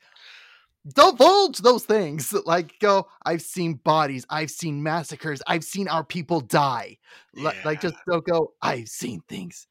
Don't 0.92 1.16
divulge 1.18 1.58
those 1.58 1.84
things. 1.84 2.32
Like 2.46 2.78
go. 2.78 3.08
I've 3.24 3.42
seen 3.42 3.74
bodies. 3.74 4.26
I've 4.28 4.50
seen 4.50 4.82
massacres. 4.82 5.42
I've 5.46 5.64
seen 5.64 5.88
our 5.88 6.04
people 6.04 6.40
die. 6.40 6.98
Li- 7.34 7.52
Like 7.64 7.80
just 7.80 7.94
don't 8.06 8.24
go. 8.24 8.52
I've 8.60 8.88
seen 8.88 9.20
things. 9.28 9.66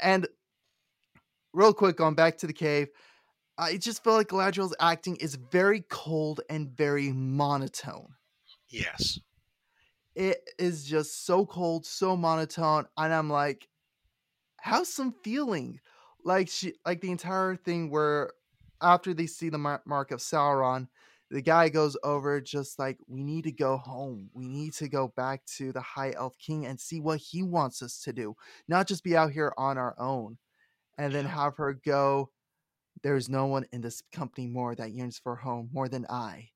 And 0.00 0.28
real 1.52 1.72
quick, 1.74 1.96
going 1.96 2.14
back 2.14 2.38
to 2.38 2.46
the 2.46 2.52
cave, 2.52 2.88
I 3.58 3.76
just 3.78 4.04
feel 4.04 4.12
like 4.14 4.28
Galadriel's 4.28 4.74
acting 4.80 5.16
is 5.16 5.36
very 5.36 5.80
cold 5.88 6.40
and 6.50 6.68
very 6.76 7.12
monotone 7.12 8.08
Yes. 8.68 9.18
it 10.14 10.38
is 10.58 10.84
just 10.84 11.24
so 11.26 11.44
cold, 11.46 11.86
so 11.86 12.16
monotone, 12.16 12.86
and 12.96 13.12
I'm 13.12 13.30
like, 13.30 13.68
have 14.60 14.86
some 14.86 15.14
feeling. 15.24 15.80
Like 16.24 16.48
she, 16.48 16.74
like 16.84 17.00
the 17.00 17.10
entire 17.12 17.56
thing 17.56 17.90
where 17.90 18.32
after 18.80 19.14
they 19.14 19.26
see 19.26 19.48
the 19.48 19.58
mark 19.58 20.10
of 20.10 20.20
Sauron, 20.20 20.88
the 21.30 21.42
guy 21.42 21.68
goes 21.68 21.96
over 22.04 22.40
just 22.40 22.78
like, 22.78 22.98
we 23.08 23.22
need 23.22 23.44
to 23.44 23.52
go 23.52 23.76
home. 23.76 24.30
We 24.32 24.46
need 24.46 24.74
to 24.74 24.88
go 24.88 25.12
back 25.16 25.44
to 25.56 25.72
the 25.72 25.80
High 25.80 26.12
Elf 26.16 26.38
King 26.38 26.66
and 26.66 26.78
see 26.78 27.00
what 27.00 27.18
he 27.18 27.42
wants 27.42 27.82
us 27.82 28.00
to 28.02 28.12
do, 28.12 28.36
not 28.68 28.86
just 28.86 29.02
be 29.02 29.16
out 29.16 29.32
here 29.32 29.52
on 29.56 29.78
our 29.78 29.94
own. 29.98 30.38
And 30.98 31.12
then 31.12 31.26
have 31.26 31.58
her 31.58 31.74
go. 31.74 32.30
There's 33.02 33.28
no 33.28 33.44
one 33.44 33.66
in 33.70 33.82
this 33.82 34.02
company 34.12 34.46
more 34.46 34.74
that 34.74 34.92
yearns 34.92 35.18
for 35.18 35.36
home 35.36 35.68
more 35.70 35.90
than 35.90 36.06
I 36.08 36.48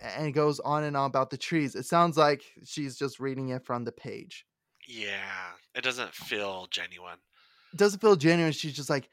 and 0.00 0.26
it 0.26 0.32
goes 0.32 0.60
on 0.60 0.84
and 0.84 0.96
on 0.96 1.06
about 1.06 1.30
the 1.30 1.36
trees. 1.36 1.74
It 1.74 1.86
sounds 1.86 2.16
like 2.16 2.44
she's 2.64 2.96
just 2.96 3.18
reading 3.18 3.48
it 3.50 3.64
from 3.64 3.84
the 3.84 3.92
page. 3.92 4.46
Yeah. 4.86 5.52
It 5.74 5.82
doesn't 5.82 6.14
feel 6.14 6.66
genuine. 6.70 7.18
It 7.72 7.76
doesn't 7.76 8.00
feel 8.00 8.16
genuine. 8.16 8.52
She's 8.52 8.74
just 8.74 8.90
like, 8.90 9.08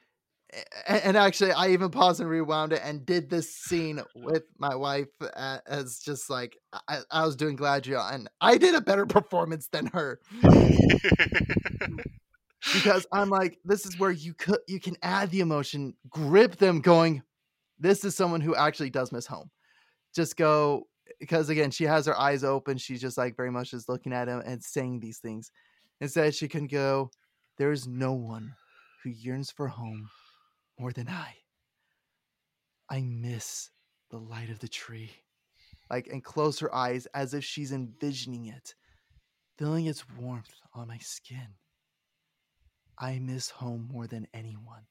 and 0.88 1.18
actually, 1.18 1.52
I 1.52 1.70
even 1.70 1.90
paused 1.90 2.20
and 2.22 2.30
rewound 2.30 2.74
it 2.74 2.82
and 2.84 3.06
did 3.06 3.30
this 3.30 3.54
scene 3.54 4.02
with 4.16 4.44
my 4.58 4.76
wife 4.76 5.10
uh, 5.22 5.60
as 5.68 6.00
just 6.00 6.30
like 6.30 6.58
I, 6.88 7.00
I 7.12 7.26
was 7.26 7.36
doing 7.36 7.58
Galadriel, 7.58 8.14
and 8.14 8.30
I 8.42 8.58
did 8.58 8.76
a 8.76 8.82
better 8.82 9.06
performance 9.06 9.68
than 9.68 9.88
her 9.88 10.20
because 12.74 13.06
I'm 13.12 13.30
like, 13.30 13.60
this 13.66 13.86
is 13.86 14.00
where 14.00 14.12
you 14.12 14.34
could 14.34 14.60
you 14.68 14.80
can 14.80 14.96
add 15.02 15.32
the 15.32 15.42
emotion, 15.42 15.96
grip 16.10 16.58
them, 16.58 16.82
going, 16.82 17.24
this 17.80 18.06
is 18.06 18.16
someone 18.16 18.42
who 18.42 18.56
actually 18.56 18.90
does 18.90 19.12
miss 19.12 19.26
home. 19.26 19.50
Just 20.14 20.38
go 20.38 20.88
because 21.20 21.50
again, 21.50 21.72
she 21.72 21.86
has 21.86 22.06
her 22.06 22.20
eyes 22.20 22.44
open. 22.44 22.78
She's 22.78 23.02
just 23.02 23.18
like 23.18 23.36
very 23.36 23.52
much 23.52 23.72
just 23.72 23.90
looking 23.90 24.14
at 24.14 24.28
him 24.28 24.42
and 24.46 24.64
saying 24.64 25.00
these 25.00 25.20
things. 25.20 25.52
Instead, 26.02 26.36
she 26.36 26.48
can 26.48 26.68
go, 26.68 27.10
there 27.58 27.72
is 27.72 27.88
no 27.88 28.14
one 28.14 28.54
who 29.04 29.10
yearns 29.10 29.52
for 29.52 29.68
home 29.68 30.10
more 30.80 30.92
than 30.92 31.08
I. 31.10 31.36
I 32.90 33.02
miss 33.02 33.70
the 34.12 34.18
light 34.18 34.50
of 34.50 34.60
the 34.60 34.68
tree. 34.68 35.12
Like, 35.90 36.08
and 36.08 36.24
close 36.24 36.60
her 36.60 36.74
eyes 36.74 37.06
as 37.14 37.34
if 37.34 37.44
she's 37.44 37.72
envisioning 37.72 38.46
it, 38.48 38.74
feeling 39.58 39.86
its 39.86 40.04
warmth 40.18 40.56
on 40.74 40.88
my 40.88 40.98
skin. 40.98 41.48
I 42.98 43.20
miss 43.20 43.50
home 43.50 43.88
more 43.92 44.08
than 44.08 44.28
anyone. 44.34 44.84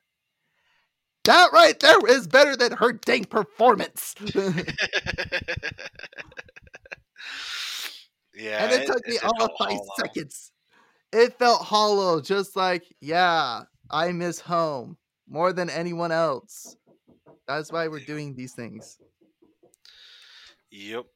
That 1.24 1.52
right 1.52 1.78
there 1.80 2.06
is 2.06 2.28
better 2.28 2.54
than 2.54 2.72
her 2.72 2.92
dang 2.92 3.24
performance. 3.24 4.14
yeah, 8.34 8.64
and 8.64 8.72
it 8.72 8.86
took 8.86 9.06
me 9.08 9.18
all 9.18 9.44
of 9.44 9.50
five 9.58 9.78
seconds. 9.98 10.52
It 11.12 11.38
felt 11.38 11.62
hollow, 11.62 12.20
just 12.20 12.54
like, 12.56 12.84
yeah, 13.00 13.62
I 13.90 14.12
miss 14.12 14.38
home 14.38 14.98
more 15.28 15.52
than 15.52 15.70
anyone 15.70 16.12
else. 16.12 16.76
That's 17.46 17.70
why 17.70 17.88
we're 17.88 18.00
doing 18.00 18.34
these 18.34 18.52
things. 18.52 18.98
Yep. 20.70 21.06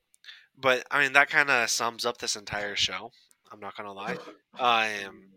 But 0.56 0.84
I 0.90 1.02
mean 1.02 1.12
that 1.12 1.30
kind 1.30 1.50
of 1.50 1.70
sums 1.70 2.04
up 2.04 2.18
this 2.18 2.36
entire 2.36 2.76
show. 2.76 3.12
I'm 3.50 3.60
not 3.60 3.76
gonna 3.76 3.92
lie. 3.92 4.16
I 4.58 5.04
Um, 5.04 5.30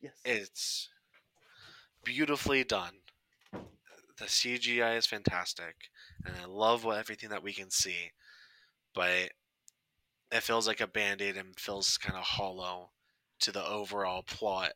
yes, 0.00 0.12
it's 0.24 0.88
beautifully 2.04 2.64
done. 2.64 2.94
The 3.52 4.24
CGI 4.24 4.96
is 4.96 5.06
fantastic, 5.06 5.90
and 6.24 6.34
I 6.40 6.46
love 6.46 6.84
what 6.84 6.98
everything 6.98 7.28
that 7.30 7.42
we 7.42 7.52
can 7.52 7.70
see. 7.70 8.12
But 8.94 9.32
it 10.32 10.42
feels 10.42 10.66
like 10.66 10.80
a 10.80 10.86
band 10.86 11.20
aid 11.20 11.36
and 11.36 11.58
feels 11.58 11.98
kind 11.98 12.16
of 12.16 12.24
hollow 12.24 12.90
to 13.40 13.52
the 13.52 13.64
overall 13.66 14.22
plot. 14.22 14.72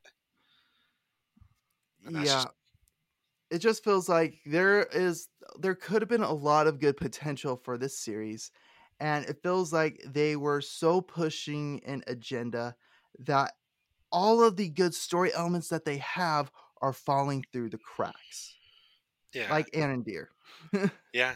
Yeah. 2.08 2.22
Just... 2.22 2.48
It 3.50 3.58
just 3.58 3.82
feels 3.82 4.08
like 4.08 4.38
there 4.46 4.84
is 4.84 5.28
there 5.58 5.74
could 5.74 6.02
have 6.02 6.08
been 6.08 6.22
a 6.22 6.32
lot 6.32 6.66
of 6.66 6.78
good 6.78 6.96
potential 6.96 7.56
for 7.56 7.76
this 7.76 7.98
series 7.98 8.52
and 9.00 9.24
it 9.24 9.42
feels 9.42 9.72
like 9.72 10.04
they 10.06 10.36
were 10.36 10.60
so 10.60 11.00
pushing 11.00 11.80
an 11.86 12.02
agenda 12.06 12.76
that 13.18 13.54
all 14.12 14.44
of 14.44 14.56
the 14.56 14.68
good 14.68 14.94
story 14.94 15.32
elements 15.34 15.68
that 15.68 15.86
they 15.86 15.96
have 15.98 16.50
are 16.82 16.92
falling 16.92 17.44
through 17.52 17.70
the 17.70 17.78
cracks. 17.78 18.54
Yeah. 19.32 19.50
Like 19.50 19.70
Arondir. 19.72 20.26
yeah. 21.12 21.34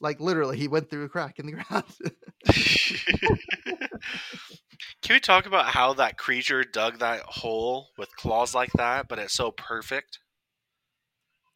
Like 0.00 0.20
literally, 0.20 0.58
he 0.58 0.68
went 0.68 0.90
through 0.90 1.04
a 1.04 1.08
crack 1.08 1.38
in 1.38 1.46
the 1.46 1.52
ground. 1.52 1.84
Can 5.02 5.14
we 5.14 5.20
talk 5.20 5.46
about 5.46 5.66
how 5.66 5.94
that 5.94 6.18
creature 6.18 6.64
dug 6.64 6.98
that 6.98 7.22
hole 7.22 7.88
with 7.96 8.14
claws 8.16 8.54
like 8.54 8.72
that, 8.72 9.08
but 9.08 9.18
it's 9.18 9.32
so 9.32 9.52
perfect? 9.52 10.18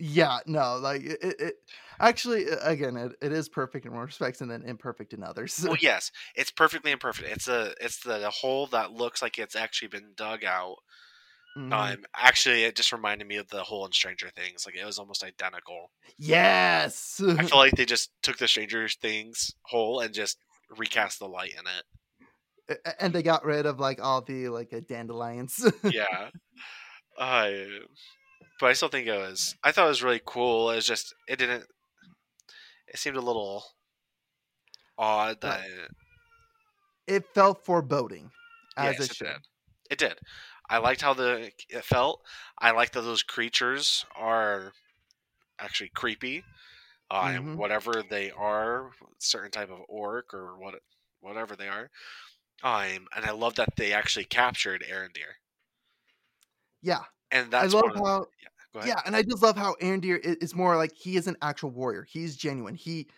Yeah, 0.03 0.39
no, 0.47 0.79
like 0.79 1.03
it, 1.03 1.19
it 1.23 1.55
actually 2.01 2.47
again 2.63 2.97
it, 2.97 3.13
it 3.21 3.33
is 3.33 3.51
perfect 3.51 3.85
in 3.85 3.93
one 3.93 4.07
respects 4.07 4.41
and 4.41 4.51
then 4.51 4.63
imperfect 4.63 5.13
in 5.13 5.23
others. 5.23 5.63
well, 5.63 5.77
yes, 5.79 6.11
it's 6.35 6.51
perfectly 6.51 6.91
imperfect. 6.91 7.29
It's 7.31 7.49
a 7.49 7.75
it's 7.81 8.03
the 8.03 8.31
hole 8.31 8.67
that 8.69 8.93
looks 8.93 9.21
like 9.21 9.39
it's 9.39 9.55
actually 9.55 9.89
been 9.89 10.13
dug 10.17 10.43
out. 10.43 10.77
Mm-hmm. 11.59 11.73
Um, 11.73 12.05
actually, 12.17 12.65
it 12.65 12.77
just 12.77 12.93
reminded 12.93 13.29
me 13.29 13.37
of 13.37 13.49
the 13.49 13.63
hole 13.63 13.85
in 13.85 13.93
Stranger 13.93 14.31
Things. 14.35 14.65
Like 14.65 14.75
it 14.75 14.87
was 14.87 14.99
almost 14.99 15.23
identical. 15.23 15.91
Yes, 16.17 17.21
I 17.23 17.45
feel 17.45 17.59
like 17.59 17.75
they 17.75 17.85
just 17.85 18.11
took 18.23 18.39
the 18.39 18.49
Stranger 18.49 18.89
Things 18.89 19.53
hole 19.67 20.01
and 20.01 20.15
just 20.15 20.39
recast 20.79 21.19
the 21.19 21.29
light 21.29 21.53
in 21.53 22.79
it. 22.79 22.79
And 23.01 23.13
they 23.13 23.23
got 23.23 23.45
rid 23.45 23.67
of 23.67 23.79
like 23.79 24.01
all 24.03 24.23
the 24.23 24.49
like 24.49 24.73
dandelions. 24.89 25.71
yeah. 25.85 26.31
Uh, 27.19 27.51
but 28.61 28.71
I 28.71 28.73
still 28.75 28.89
think 28.89 29.07
it 29.07 29.17
was. 29.17 29.57
I 29.65 29.73
thought 29.73 29.87
it 29.87 29.89
was 29.89 30.03
really 30.03 30.21
cool. 30.25 30.71
It 30.71 30.77
was 30.77 30.87
just 30.87 31.15
it 31.29 31.39
didn't. 31.39 31.65
It 32.89 32.99
seemed 32.99 33.17
a 33.17 33.23
little 33.23 33.65
odd 34.99 35.41
that 35.41 35.65
it 37.07 37.25
felt 37.35 37.65
foreboding 37.65 38.31
as 38.77 38.99
yes, 38.99 39.11
it, 39.11 39.17
should. 39.17 39.27
It 39.27 39.31
did. 39.31 39.41
It 39.91 39.99
did. 39.99 40.19
I 40.69 40.79
liked 40.79 41.01
how 41.01 41.15
the 41.15 41.51
it 41.69 41.85
felt. 41.85 42.21
I 42.59 42.71
like 42.71 42.93
that 42.93 43.03
those 43.03 43.23
creatures 43.23 44.05
are 44.17 44.73
actually 45.59 45.91
creepy. 45.95 46.45
Uh, 47.13 47.25
mm-hmm. 47.25 47.49
and 47.49 47.59
whatever 47.59 48.05
they 48.09 48.31
are, 48.31 48.91
certain 49.19 49.51
type 49.51 49.69
of 49.69 49.81
orc 49.89 50.33
or 50.33 50.57
what, 50.61 50.77
whatever 51.21 51.57
they 51.57 51.67
are. 51.67 51.91
Um, 52.63 53.09
and 53.17 53.25
I 53.25 53.33
love 53.33 53.57
that 53.57 53.75
they 53.77 53.93
actually 53.93 54.27
captured 54.27 54.85
Arondir. 54.89 55.41
Yeah, 56.83 57.01
and 57.33 57.51
that's 57.51 57.75
I 57.75 57.79
love 57.79 57.97
how 57.97 58.27
yeah, 58.41 58.50
yeah, 58.85 59.01
and 59.05 59.17
I 59.17 59.23
just 59.23 59.43
love 59.43 59.57
how 59.57 59.75
Arondir 59.81 60.19
is 60.43 60.55
more 60.55 60.77
like 60.77 60.93
he 60.95 61.17
is 61.17 61.27
an 61.27 61.37
actual 61.43 61.71
warrior. 61.71 62.07
He's 62.09 62.37
genuine. 62.37 62.75
He 62.75 63.09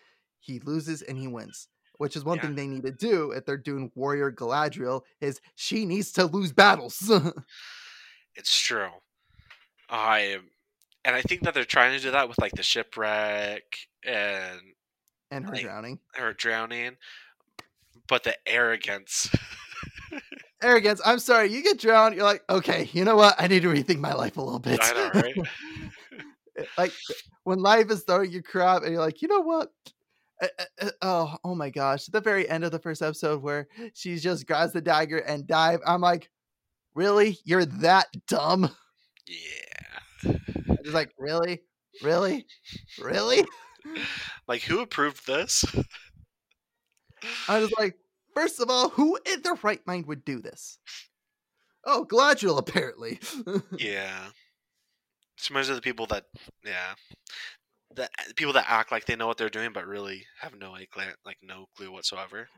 he 0.41 0.59
loses 0.61 1.03
and 1.03 1.19
he 1.19 1.29
wins, 1.29 1.69
which 1.99 2.16
is 2.16 2.24
one 2.24 2.39
yeah. 2.39 2.43
thing 2.45 2.55
they 2.55 2.66
need 2.66 2.85
to 2.85 2.91
do 2.91 3.33
if 3.33 3.45
they're 3.45 3.57
doing 3.57 3.91
warrior 3.95 4.33
Galadriel. 4.33 5.03
Is 5.20 5.41
she 5.55 5.85
needs 5.85 6.12
to 6.12 6.24
lose 6.27 6.53
battles? 6.53 7.11
it's 8.35 8.59
true. 8.59 8.89
I 9.91 10.39
and 11.05 11.16
I 11.16 11.23
think 11.23 11.43
that 11.43 11.55
they're 11.55 11.65
trying 11.65 11.97
to 11.97 12.03
do 12.03 12.12
that 12.12 12.29
with 12.29 12.41
like 12.41 12.53
the 12.53 12.62
shipwreck 12.62 13.62
and 14.05 14.61
and 15.31 15.47
her 15.47 15.53
like, 15.53 15.62
drowning, 15.62 15.99
her 16.15 16.33
drowning, 16.33 16.97
but 18.09 18.24
the 18.24 18.37
arrogance 18.47 19.31
arrogance. 20.63 21.01
I'm 21.05 21.19
sorry, 21.19 21.53
you 21.53 21.63
get 21.63 21.79
drowned. 21.79 22.15
You're 22.15 22.25
like, 22.25 22.43
okay, 22.49 22.89
you 22.93 23.05
know 23.05 23.17
what? 23.17 23.35
I 23.39 23.47
need 23.47 23.63
to 23.63 23.69
rethink 23.69 23.99
my 23.99 24.15
life 24.15 24.37
a 24.37 24.43
little 24.43 24.59
bit. 24.59 24.81
I 24.83 24.93
know, 24.93 25.11
right? 25.15 25.37
like 26.79 26.93
when 27.45 27.61
life 27.61 27.91
is 27.91 28.03
throwing 28.03 28.31
you 28.31 28.43
crap, 28.43 28.83
and 28.83 28.93
you're 28.93 29.01
like, 29.01 29.23
you 29.23 29.29
know 29.29 29.41
what? 29.41 29.73
Uh, 30.43 30.47
uh, 30.81 30.91
oh, 31.03 31.37
oh 31.45 31.55
my 31.55 31.71
gosh! 31.71 32.07
The 32.07 32.21
very 32.21 32.49
end 32.49 32.65
of 32.65 32.71
the 32.73 32.79
first 32.79 33.03
episode, 33.03 33.43
where 33.43 33.69
she 33.95 34.17
just 34.17 34.47
grabs 34.47 34.73
the 34.73 34.81
dagger 34.81 35.19
and 35.19 35.47
dive, 35.47 35.81
I'm 35.87 36.01
like, 36.01 36.31
really? 36.95 37.39
You're 37.45 37.67
that 37.67 38.07
dumb? 38.29 38.71
Yeah. 39.29 40.33
I'm 40.69 40.79
just 40.83 40.95
like, 40.95 41.13
really, 41.17 41.61
really, 42.03 42.45
really? 43.01 43.45
like, 44.49 44.63
who 44.63 44.81
approved 44.81 45.27
this? 45.29 45.65
I 47.49 47.61
was 47.61 47.73
like, 47.79 47.97
First 48.35 48.61
of 48.61 48.71
all, 48.71 48.91
who 48.91 49.19
in 49.31 49.43
their 49.43 49.59
right 49.63 49.85
mind 49.87 50.07
would 50.07 50.25
do 50.25 50.41
this? 50.41 50.79
Oh, 51.85 52.07
Galadriel, 52.09 52.59
apparently. 52.59 53.21
yeah. 53.79 54.29
Some 55.37 55.57
of 55.57 55.67
the 55.67 55.81
people 55.81 56.07
that, 56.07 56.25
yeah, 56.65 56.95
the 57.95 58.09
people 58.37 58.53
that 58.53 58.67
act 58.69 58.93
like 58.93 59.07
they 59.07 59.17
know 59.17 59.27
what 59.27 59.37
they're 59.39 59.49
doing, 59.49 59.73
but 59.73 59.87
really 59.87 60.25
have 60.41 60.57
no 60.57 60.71
like, 60.71 60.91
like 61.27 61.39
no 61.43 61.67
clue 61.77 61.91
whatsoever. 61.91 62.49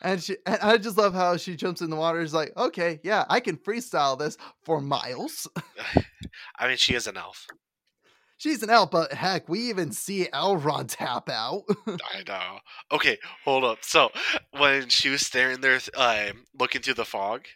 And 0.00 0.22
she, 0.22 0.36
and 0.46 0.58
I 0.60 0.78
just 0.78 0.96
love 0.96 1.14
how 1.14 1.36
she 1.36 1.56
jumps 1.56 1.80
in 1.80 1.90
the 1.90 1.96
water. 1.96 2.20
Is 2.20 2.34
like, 2.34 2.56
okay, 2.56 3.00
yeah, 3.02 3.24
I 3.28 3.40
can 3.40 3.56
freestyle 3.56 4.18
this 4.18 4.36
for 4.64 4.80
miles. 4.80 5.46
I 6.58 6.68
mean, 6.68 6.76
she 6.76 6.94
is 6.94 7.06
an 7.06 7.16
elf 7.16 7.46
she's 8.36 8.62
an 8.62 8.70
elf, 8.70 8.90
but 8.90 9.12
heck, 9.12 9.48
we 9.48 9.68
even 9.68 9.92
see 9.92 10.28
Elrond 10.32 10.86
tap 10.88 11.28
out. 11.28 11.62
I 11.86 12.22
know. 12.26 12.58
Okay, 12.92 13.18
hold 13.44 13.64
up. 13.64 13.78
So 13.82 14.10
when 14.52 14.88
she 14.88 15.08
was 15.08 15.22
staring 15.22 15.60
there, 15.60 15.80
uh, 15.96 16.30
looking 16.58 16.82
through 16.82 16.94
the 16.94 17.04
fog, 17.04 17.46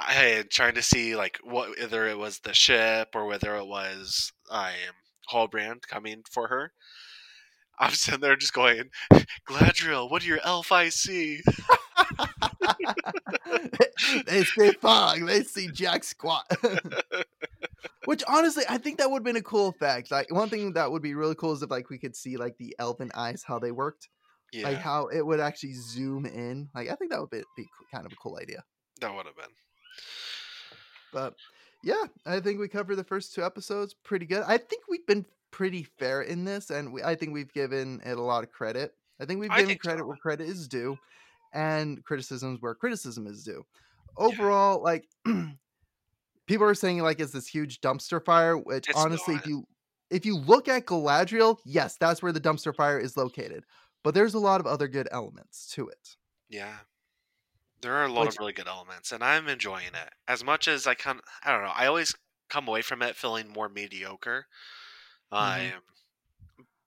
I 0.00 0.44
trying 0.50 0.74
to 0.74 0.82
see 0.82 1.16
like 1.16 1.38
what 1.42 1.78
whether 1.78 2.06
it 2.06 2.18
was 2.18 2.38
the 2.40 2.54
ship 2.54 3.10
or 3.14 3.26
whether 3.26 3.56
it 3.56 3.66
was 3.66 4.32
I 4.50 4.70
um, 4.70 4.94
Halbrand 5.32 5.82
coming 5.88 6.22
for 6.30 6.48
her. 6.48 6.72
I'm 7.80 7.92
sitting 7.92 8.20
there 8.20 8.36
just 8.36 8.52
going, 8.52 8.90
Galadriel, 9.48 10.10
what 10.10 10.22
do 10.22 10.28
your 10.28 10.40
elf 10.44 10.72
eyes 10.72 10.96
see? 10.96 11.40
they 14.26 14.44
see 14.44 14.72
fog. 14.72 15.26
They 15.26 15.42
see 15.42 15.68
Jack 15.68 16.04
squat. 16.04 16.50
Which 18.04 18.22
honestly, 18.26 18.64
I 18.68 18.78
think 18.78 18.98
that 18.98 19.10
would 19.10 19.18
have 19.18 19.24
been 19.24 19.36
a 19.36 19.42
cool 19.42 19.68
effect. 19.68 20.10
Like 20.10 20.32
one 20.32 20.48
thing 20.48 20.72
that 20.72 20.90
would 20.90 21.02
be 21.02 21.14
really 21.14 21.34
cool 21.34 21.52
is 21.52 21.62
if 21.62 21.70
like 21.70 21.90
we 21.90 21.98
could 21.98 22.16
see 22.16 22.36
like 22.36 22.56
the 22.58 22.74
elven 22.78 23.10
eyes 23.14 23.44
how 23.46 23.58
they 23.58 23.70
worked, 23.70 24.08
yeah. 24.52 24.64
like 24.64 24.78
how 24.78 25.08
it 25.08 25.24
would 25.24 25.40
actually 25.40 25.74
zoom 25.74 26.24
in. 26.24 26.68
Like 26.74 26.88
I 26.88 26.94
think 26.94 27.10
that 27.10 27.20
would 27.20 27.30
be, 27.30 27.42
be 27.56 27.66
kind 27.92 28.06
of 28.06 28.12
a 28.12 28.16
cool 28.16 28.38
idea. 28.40 28.64
That 29.00 29.14
would 29.14 29.26
have 29.26 29.36
been. 29.36 29.44
But 31.12 31.34
yeah, 31.82 32.04
I 32.26 32.40
think 32.40 32.58
we 32.58 32.68
covered 32.68 32.96
the 32.96 33.04
first 33.04 33.34
two 33.34 33.44
episodes 33.44 33.94
pretty 34.04 34.26
good. 34.26 34.42
I 34.46 34.58
think 34.58 34.84
we've 34.88 35.06
been 35.06 35.26
pretty 35.50 35.84
fair 35.98 36.22
in 36.22 36.44
this, 36.44 36.70
and 36.70 36.92
we, 36.92 37.02
I 37.02 37.14
think 37.14 37.32
we've 37.32 37.52
given 37.52 38.00
it 38.04 38.18
a 38.18 38.22
lot 38.22 38.42
of 38.42 38.52
credit. 38.52 38.94
I 39.20 39.24
think 39.24 39.40
we've 39.40 39.50
given 39.50 39.76
credit 39.76 40.00
so. 40.00 40.06
where 40.06 40.16
credit 40.16 40.48
is 40.48 40.68
due, 40.68 40.96
and 41.52 42.04
criticisms 42.04 42.58
where 42.60 42.74
criticism 42.74 43.26
is 43.26 43.44
due. 43.44 43.64
Overall, 44.16 44.78
yeah. 44.78 44.82
like 44.82 45.08
people 46.46 46.66
are 46.66 46.74
saying 46.74 47.00
like 47.00 47.20
it's 47.20 47.32
this 47.32 47.46
huge 47.46 47.80
dumpster 47.80 48.24
fire 48.24 48.56
which 48.56 48.88
it's 48.88 48.98
honestly 48.98 49.34
not. 49.34 49.44
if 49.44 49.48
you 49.48 49.64
if 50.10 50.26
you 50.26 50.36
look 50.36 50.66
at 50.66 50.86
galadriel 50.86 51.58
yes 51.64 51.96
that's 52.00 52.22
where 52.22 52.32
the 52.32 52.40
dumpster 52.40 52.74
fire 52.74 52.98
is 52.98 53.16
located 53.16 53.64
but 54.02 54.14
there's 54.14 54.34
a 54.34 54.38
lot 54.38 54.58
of 54.58 54.66
other 54.66 54.88
good 54.88 55.06
elements 55.12 55.68
to 55.70 55.86
it 55.88 56.16
yeah 56.48 56.78
there 57.82 57.92
are 57.94 58.06
a 58.06 58.12
lot 58.12 58.22
which, 58.22 58.30
of 58.30 58.38
really 58.38 58.54
good 58.54 58.66
elements 58.66 59.12
and 59.12 59.22
i'm 59.22 59.46
enjoying 59.46 59.88
it 59.88 60.10
as 60.26 60.42
much 60.42 60.66
as 60.66 60.86
i 60.86 60.94
kind 60.94 61.20
i 61.44 61.52
don't 61.52 61.62
know 61.62 61.72
i 61.76 61.86
always 61.86 62.14
come 62.48 62.68
away 62.68 62.82
from 62.82 63.02
it 63.02 63.16
feeling 63.16 63.48
more 63.48 63.68
mediocre. 63.68 64.46
Mhm. 65.32 65.74
Um, 65.74 65.82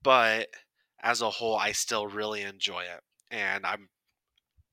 but 0.01 0.49
as 0.99 1.21
a 1.21 1.29
whole, 1.29 1.55
I 1.55 1.71
still 1.71 2.07
really 2.07 2.41
enjoy 2.41 2.83
it, 2.83 3.03
and 3.29 3.65
I'm 3.65 3.89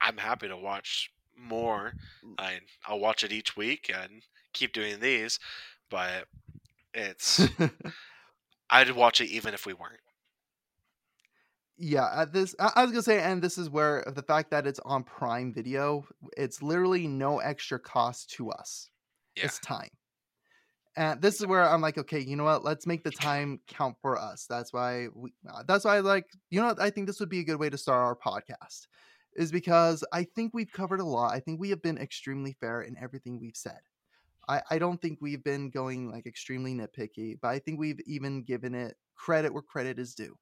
I'm 0.01 0.17
happy 0.17 0.49
to 0.49 0.57
watch 0.57 1.11
more. 1.37 1.95
Mm, 2.25 2.31
mm. 2.31 2.35
I 2.39 2.61
I'll 2.87 3.01
watch 3.01 3.25
it 3.25 3.33
each 3.33 3.57
week 3.57 3.91
and 3.95 4.23
keep 4.53 4.73
doing 4.73 5.01
these, 5.01 5.39
but 5.91 6.27
it's 6.95 7.47
I'd 8.71 8.91
watch 8.93 9.21
it 9.21 9.31
even 9.31 9.55
if 9.55 9.67
we 9.67 9.73
weren't. 9.75 10.01
Yeah, 11.77 12.09
at 12.23 12.33
this 12.33 12.55
I 12.59 12.73
I 12.77 12.83
was 12.83 12.91
gonna 12.91 13.03
say, 13.03 13.21
and 13.21 13.41
this 13.43 13.57
is 13.57 13.71
where 13.71 14.05
the 14.15 14.23
fact 14.23 14.51
that 14.51 14.67
it's 14.67 14.81
on 14.81 15.05
Prime 15.05 15.53
Video, 15.55 16.07
it's 16.37 16.61
literally 16.63 17.07
no 17.07 17.39
extra 17.39 17.79
cost 17.79 18.31
to 18.31 18.51
us. 18.51 18.91
Yeah, 19.37 19.45
It's 19.45 19.59
time. 19.61 19.91
And 20.97 21.23
this 21.23 21.41
is 21.41 21.47
where 21.47 21.69
I'm 21.69 21.81
like, 21.81 21.97
okay, 21.99 22.19
you 22.19 22.35
know 22.35 22.45
what? 22.45 22.65
Let's 22.65 22.87
make 22.87 23.05
the 23.05 23.13
time 23.13 23.61
count 23.69 23.97
for 24.03 24.19
us. 24.19 24.47
That's 24.49 24.73
why 24.73 25.09
we. 25.15 25.33
uh, 25.49 25.63
That's 25.67 25.85
why 25.85 25.97
I 25.97 26.01
like. 26.01 26.27
You 26.51 26.61
know, 26.61 26.67
what? 26.69 26.81
I 26.81 26.91
think 26.91 27.07
this 27.07 27.21
would 27.21 27.29
be 27.29 27.39
a 27.41 27.45
good 27.45 27.61
way 27.61 27.71
to 27.71 27.79
start 27.79 28.01
our 28.05 28.17
podcast, 28.17 28.89
is 29.39 29.53
because 29.53 30.05
I 30.13 30.25
think 30.25 30.53
we've 30.55 30.73
covered 30.73 31.01
a 31.01 31.05
lot. 31.05 31.33
I 31.35 31.41
think 31.41 31.61
we 31.61 31.71
have 31.71 31.83
been 31.83 31.99
extremely 31.99 32.53
fair 32.53 32.83
in 32.83 32.99
everything 32.99 33.41
we've 33.41 33.57
said. 33.57 33.81
I, 34.49 34.63
I 34.71 34.79
don't 34.79 35.01
think 35.01 35.21
we've 35.21 35.45
been 35.45 35.71
going 35.71 36.11
like 36.11 36.27
extremely 36.27 36.75
nitpicky, 36.75 37.39
but 37.41 37.49
I 37.49 37.59
think 37.59 37.79
we've 37.79 38.01
even 38.07 38.43
given 38.43 38.75
it 38.75 38.97
credit 39.15 39.53
where 39.53 39.63
credit 39.63 39.99
is 39.99 40.15
due. 40.15 40.37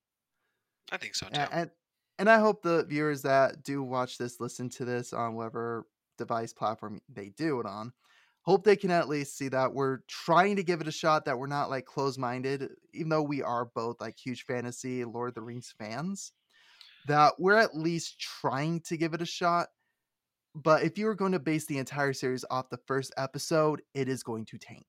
I 0.91 0.97
think 0.97 1.15
so 1.15 1.29
too. 1.29 1.41
A- 1.41 1.55
and 1.55 1.71
and 2.19 2.31
I 2.31 2.39
hope 2.39 2.63
the 2.63 2.85
viewers 2.85 3.23
that 3.23 3.63
do 3.63 3.83
watch 3.83 4.19
this 4.19 4.41
listen 4.41 4.71
to 4.71 4.85
this 4.85 5.13
on 5.13 5.35
whatever 5.35 5.87
device 6.17 6.53
platform 6.53 7.01
they 7.09 7.29
do 7.29 7.61
it 7.61 7.67
on 7.67 7.93
hope 8.43 8.65
they 8.65 8.77
can 8.77 8.91
at 8.91 9.09
least 9.09 9.37
see 9.37 9.49
that 9.49 9.75
we're 9.75 9.99
trying 10.09 10.57
to 10.57 10.63
give 10.63 10.81
it 10.81 10.89
a 10.89 10.93
shot 10.93 11.25
that 11.27 11.39
we're 11.39 11.47
not 11.47 11.69
like 11.69 11.85
closed-minded 11.85 12.71
even 12.95 13.11
though 13.11 13.23
we 13.23 13.43
are 13.43 13.67
both 13.67 14.01
like 14.01 14.17
huge 14.17 14.45
fantasy 14.45 15.05
lord 15.05 15.29
of 15.29 15.35
the 15.35 15.43
rings 15.43 15.75
fans 15.77 16.33
that 17.07 17.35
we're 17.39 17.57
at 17.57 17.77
least 17.77 18.21
trying 18.21 18.81
to 18.81 18.97
give 18.97 19.15
it 19.15 19.23
a 19.23 19.27
shot 19.27 19.69
but 20.55 20.83
if 20.83 20.97
you 20.97 21.07
were 21.07 21.15
going 21.15 21.33
to 21.33 21.39
base 21.39 21.67
the 21.67 21.79
entire 21.79 22.13
series 22.13 22.45
off 22.51 22.71
the 22.71 22.81
first 22.87 23.13
episode 23.17 23.83
it 23.95 24.09
is 24.09 24.23
going 24.23 24.45
to 24.45 24.59
tank 24.59 24.87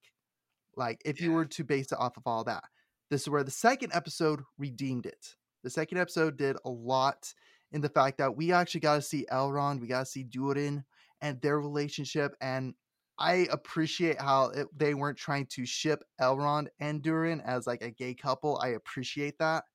like 0.75 1.01
if 1.05 1.21
you 1.21 1.31
were 1.31 1.45
to 1.45 1.63
base 1.63 1.91
it 1.91 1.99
off 1.99 2.17
of 2.17 2.23
all 2.25 2.43
that 2.43 2.63
this 3.09 3.21
is 3.21 3.29
where 3.29 3.43
the 3.43 3.51
second 3.51 3.91
episode 3.93 4.41
redeemed 4.57 5.05
it 5.05 5.35
the 5.63 5.69
second 5.69 5.97
episode 5.97 6.37
did 6.37 6.55
a 6.65 6.69
lot 6.69 7.33
in 7.71 7.81
the 7.81 7.89
fact 7.89 8.17
that 8.17 8.35
we 8.35 8.51
actually 8.51 8.81
got 8.81 8.95
to 8.95 9.01
see 9.01 9.25
Elrond, 9.31 9.81
we 9.81 9.87
got 9.87 9.99
to 9.99 10.05
see 10.05 10.23
Durin 10.23 10.83
and 11.21 11.41
their 11.41 11.59
relationship. 11.59 12.33
And 12.41 12.73
I 13.19 13.47
appreciate 13.51 14.21
how 14.21 14.49
it, 14.49 14.67
they 14.77 14.93
weren't 14.93 15.17
trying 15.17 15.47
to 15.47 15.65
ship 15.65 16.03
Elrond 16.21 16.67
and 16.79 17.01
Durin 17.01 17.41
as 17.41 17.67
like 17.67 17.81
a 17.81 17.91
gay 17.91 18.13
couple. 18.13 18.59
I 18.61 18.69
appreciate 18.69 19.37
that 19.39 19.65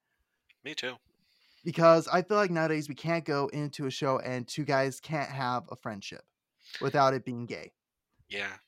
Me 0.65 0.75
too. 0.75 0.95
Because 1.65 2.09
I 2.09 2.23
feel 2.23 2.37
like 2.37 2.51
nowadays 2.51 2.89
we 2.89 2.95
can't 2.95 3.25
go 3.25 3.49
into 3.49 3.87
a 3.87 3.91
show 3.91 4.19
and 4.19 4.47
two 4.47 4.65
guys 4.65 5.01
can't 5.01 5.31
have 5.31 5.65
a 5.71 5.77
friendship 5.77 6.25
without 6.81 7.15
it 7.15 7.25
being 7.25 7.47
gay. 7.47 7.73
Yeah, 8.29 8.59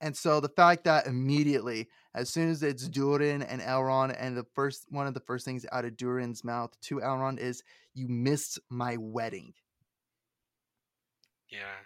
And 0.00 0.16
so 0.16 0.40
the 0.40 0.48
fact 0.48 0.84
that 0.84 1.06
immediately, 1.06 1.88
as 2.14 2.28
soon 2.30 2.50
as 2.50 2.62
it's 2.62 2.88
Durin 2.88 3.42
and 3.42 3.60
Elrond, 3.62 4.16
and 4.18 4.36
the 4.36 4.44
first 4.54 4.86
one 4.90 5.06
of 5.06 5.14
the 5.14 5.20
first 5.20 5.44
things 5.44 5.64
out 5.70 5.84
of 5.84 5.96
Durin's 5.96 6.42
mouth 6.44 6.78
to 6.82 6.96
Elrond 6.96 7.38
is, 7.38 7.62
"You 7.94 8.08
missed 8.08 8.58
my 8.68 8.96
wedding." 8.96 9.54
yeah, 11.48 11.82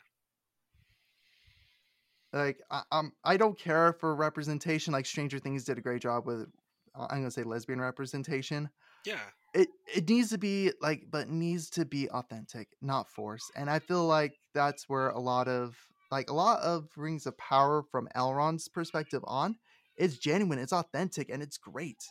Like, 2.33 2.61
I'm, 2.91 3.13
I 3.25 3.37
don't 3.37 3.59
care 3.59 3.93
for 3.93 4.15
representation. 4.15 4.93
Like 4.93 5.07
Stranger 5.07 5.39
Things 5.39 5.65
did 5.65 5.79
a 5.79 5.81
great 5.81 6.03
job 6.03 6.27
with, 6.27 6.49
I'm 6.95 7.21
gonna 7.21 7.31
say 7.31 7.45
lesbian 7.45 7.81
representation. 7.81 8.71
yeah. 9.05 9.31
It 9.57 9.69
it 9.95 10.09
needs 10.09 10.31
to 10.31 10.39
be 10.39 10.73
like, 10.81 11.05
but 11.11 11.29
needs 11.29 11.71
to 11.71 11.85
be 11.85 12.11
authentic, 12.11 12.77
not 12.83 13.09
forced. 13.11 13.51
And 13.57 13.71
I 13.71 13.79
feel 13.81 14.07
like 14.07 14.35
that's 14.55 14.89
where 14.89 15.09
a 15.11 15.21
lot 15.21 15.49
of 15.49 15.77
like 16.11 16.31
a 16.31 16.35
lot 16.35 16.61
of 16.63 16.91
Rings 16.97 17.27
of 17.27 17.37
Power 17.39 17.83
from 17.83 18.09
Elrond's 18.15 18.69
perspective 18.69 19.23
on, 19.27 19.59
it's 19.97 20.19
genuine, 20.19 20.59
it's 20.59 20.73
authentic, 20.73 21.31
and 21.31 21.43
it's 21.43 21.59
great. 21.59 22.05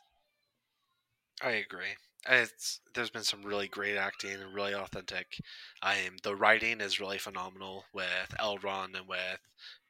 I 1.42 1.52
agree. 1.52 1.96
It's 2.28 2.82
there's 2.94 3.10
been 3.10 3.24
some 3.24 3.44
really 3.44 3.68
great 3.70 3.96
acting 3.98 4.32
and 4.42 4.54
really 4.54 4.74
authentic. 4.74 5.38
I 5.82 5.96
am 5.98 6.18
the 6.24 6.36
writing 6.36 6.82
is 6.82 7.00
really 7.00 7.20
phenomenal 7.20 7.86
with 7.94 8.36
Elrond 8.40 8.98
and 8.98 9.08
with 9.08 9.40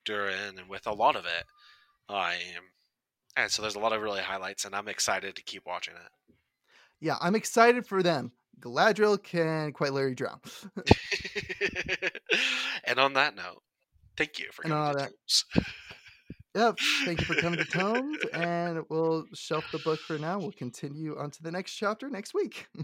Durin 0.04 0.60
and 0.60 0.70
with 0.70 0.86
a 0.86 0.94
lot 0.94 1.16
of 1.16 1.26
it. 1.26 1.46
I 2.10 2.36
am, 2.36 2.74
and 3.38 3.52
so 3.52 3.62
there's 3.64 3.76
a 3.76 3.80
lot 3.80 3.94
of 3.94 4.02
really 4.02 4.22
highlights, 4.24 4.66
and 4.66 4.76
I'm 4.76 4.90
excited 4.90 5.36
to 5.38 5.44
keep 5.44 5.66
watching 5.66 5.96
it. 5.98 6.12
Yeah, 7.02 7.18
I'm 7.22 7.36
excited 7.36 7.86
for 7.88 8.02
them. 8.02 8.32
Galadriel 8.60 9.22
can 9.22 9.72
quite 9.74 9.94
Larry 9.94 10.16
drown. 10.16 10.40
and 12.86 13.00
on 13.00 13.14
that 13.14 13.36
note, 13.36 13.62
thank 14.18 14.40
you 14.40 14.48
for 14.52 14.64
And 14.64 14.72
coming 14.72 14.88
on 14.88 14.94
to 14.94 15.00
that- 15.00 15.12
Tomes. 15.12 15.46
yep. 16.56 16.78
Thank 17.06 17.20
you 17.20 17.26
for 17.26 17.36
coming 17.42 17.60
to 17.60 17.66
Tomes, 17.72 18.18
and 18.34 18.84
we'll 18.90 19.26
shelf 19.34 19.66
the 19.72 19.80
book 19.80 20.00
for 20.00 20.18
now. 20.18 20.40
We'll 20.40 20.52
continue 20.54 21.18
on 21.18 21.32
to 21.32 21.44
the 21.44 21.52
next 21.52 21.74
chapter 21.76 22.10
next 22.10 22.34
week. 22.34 22.68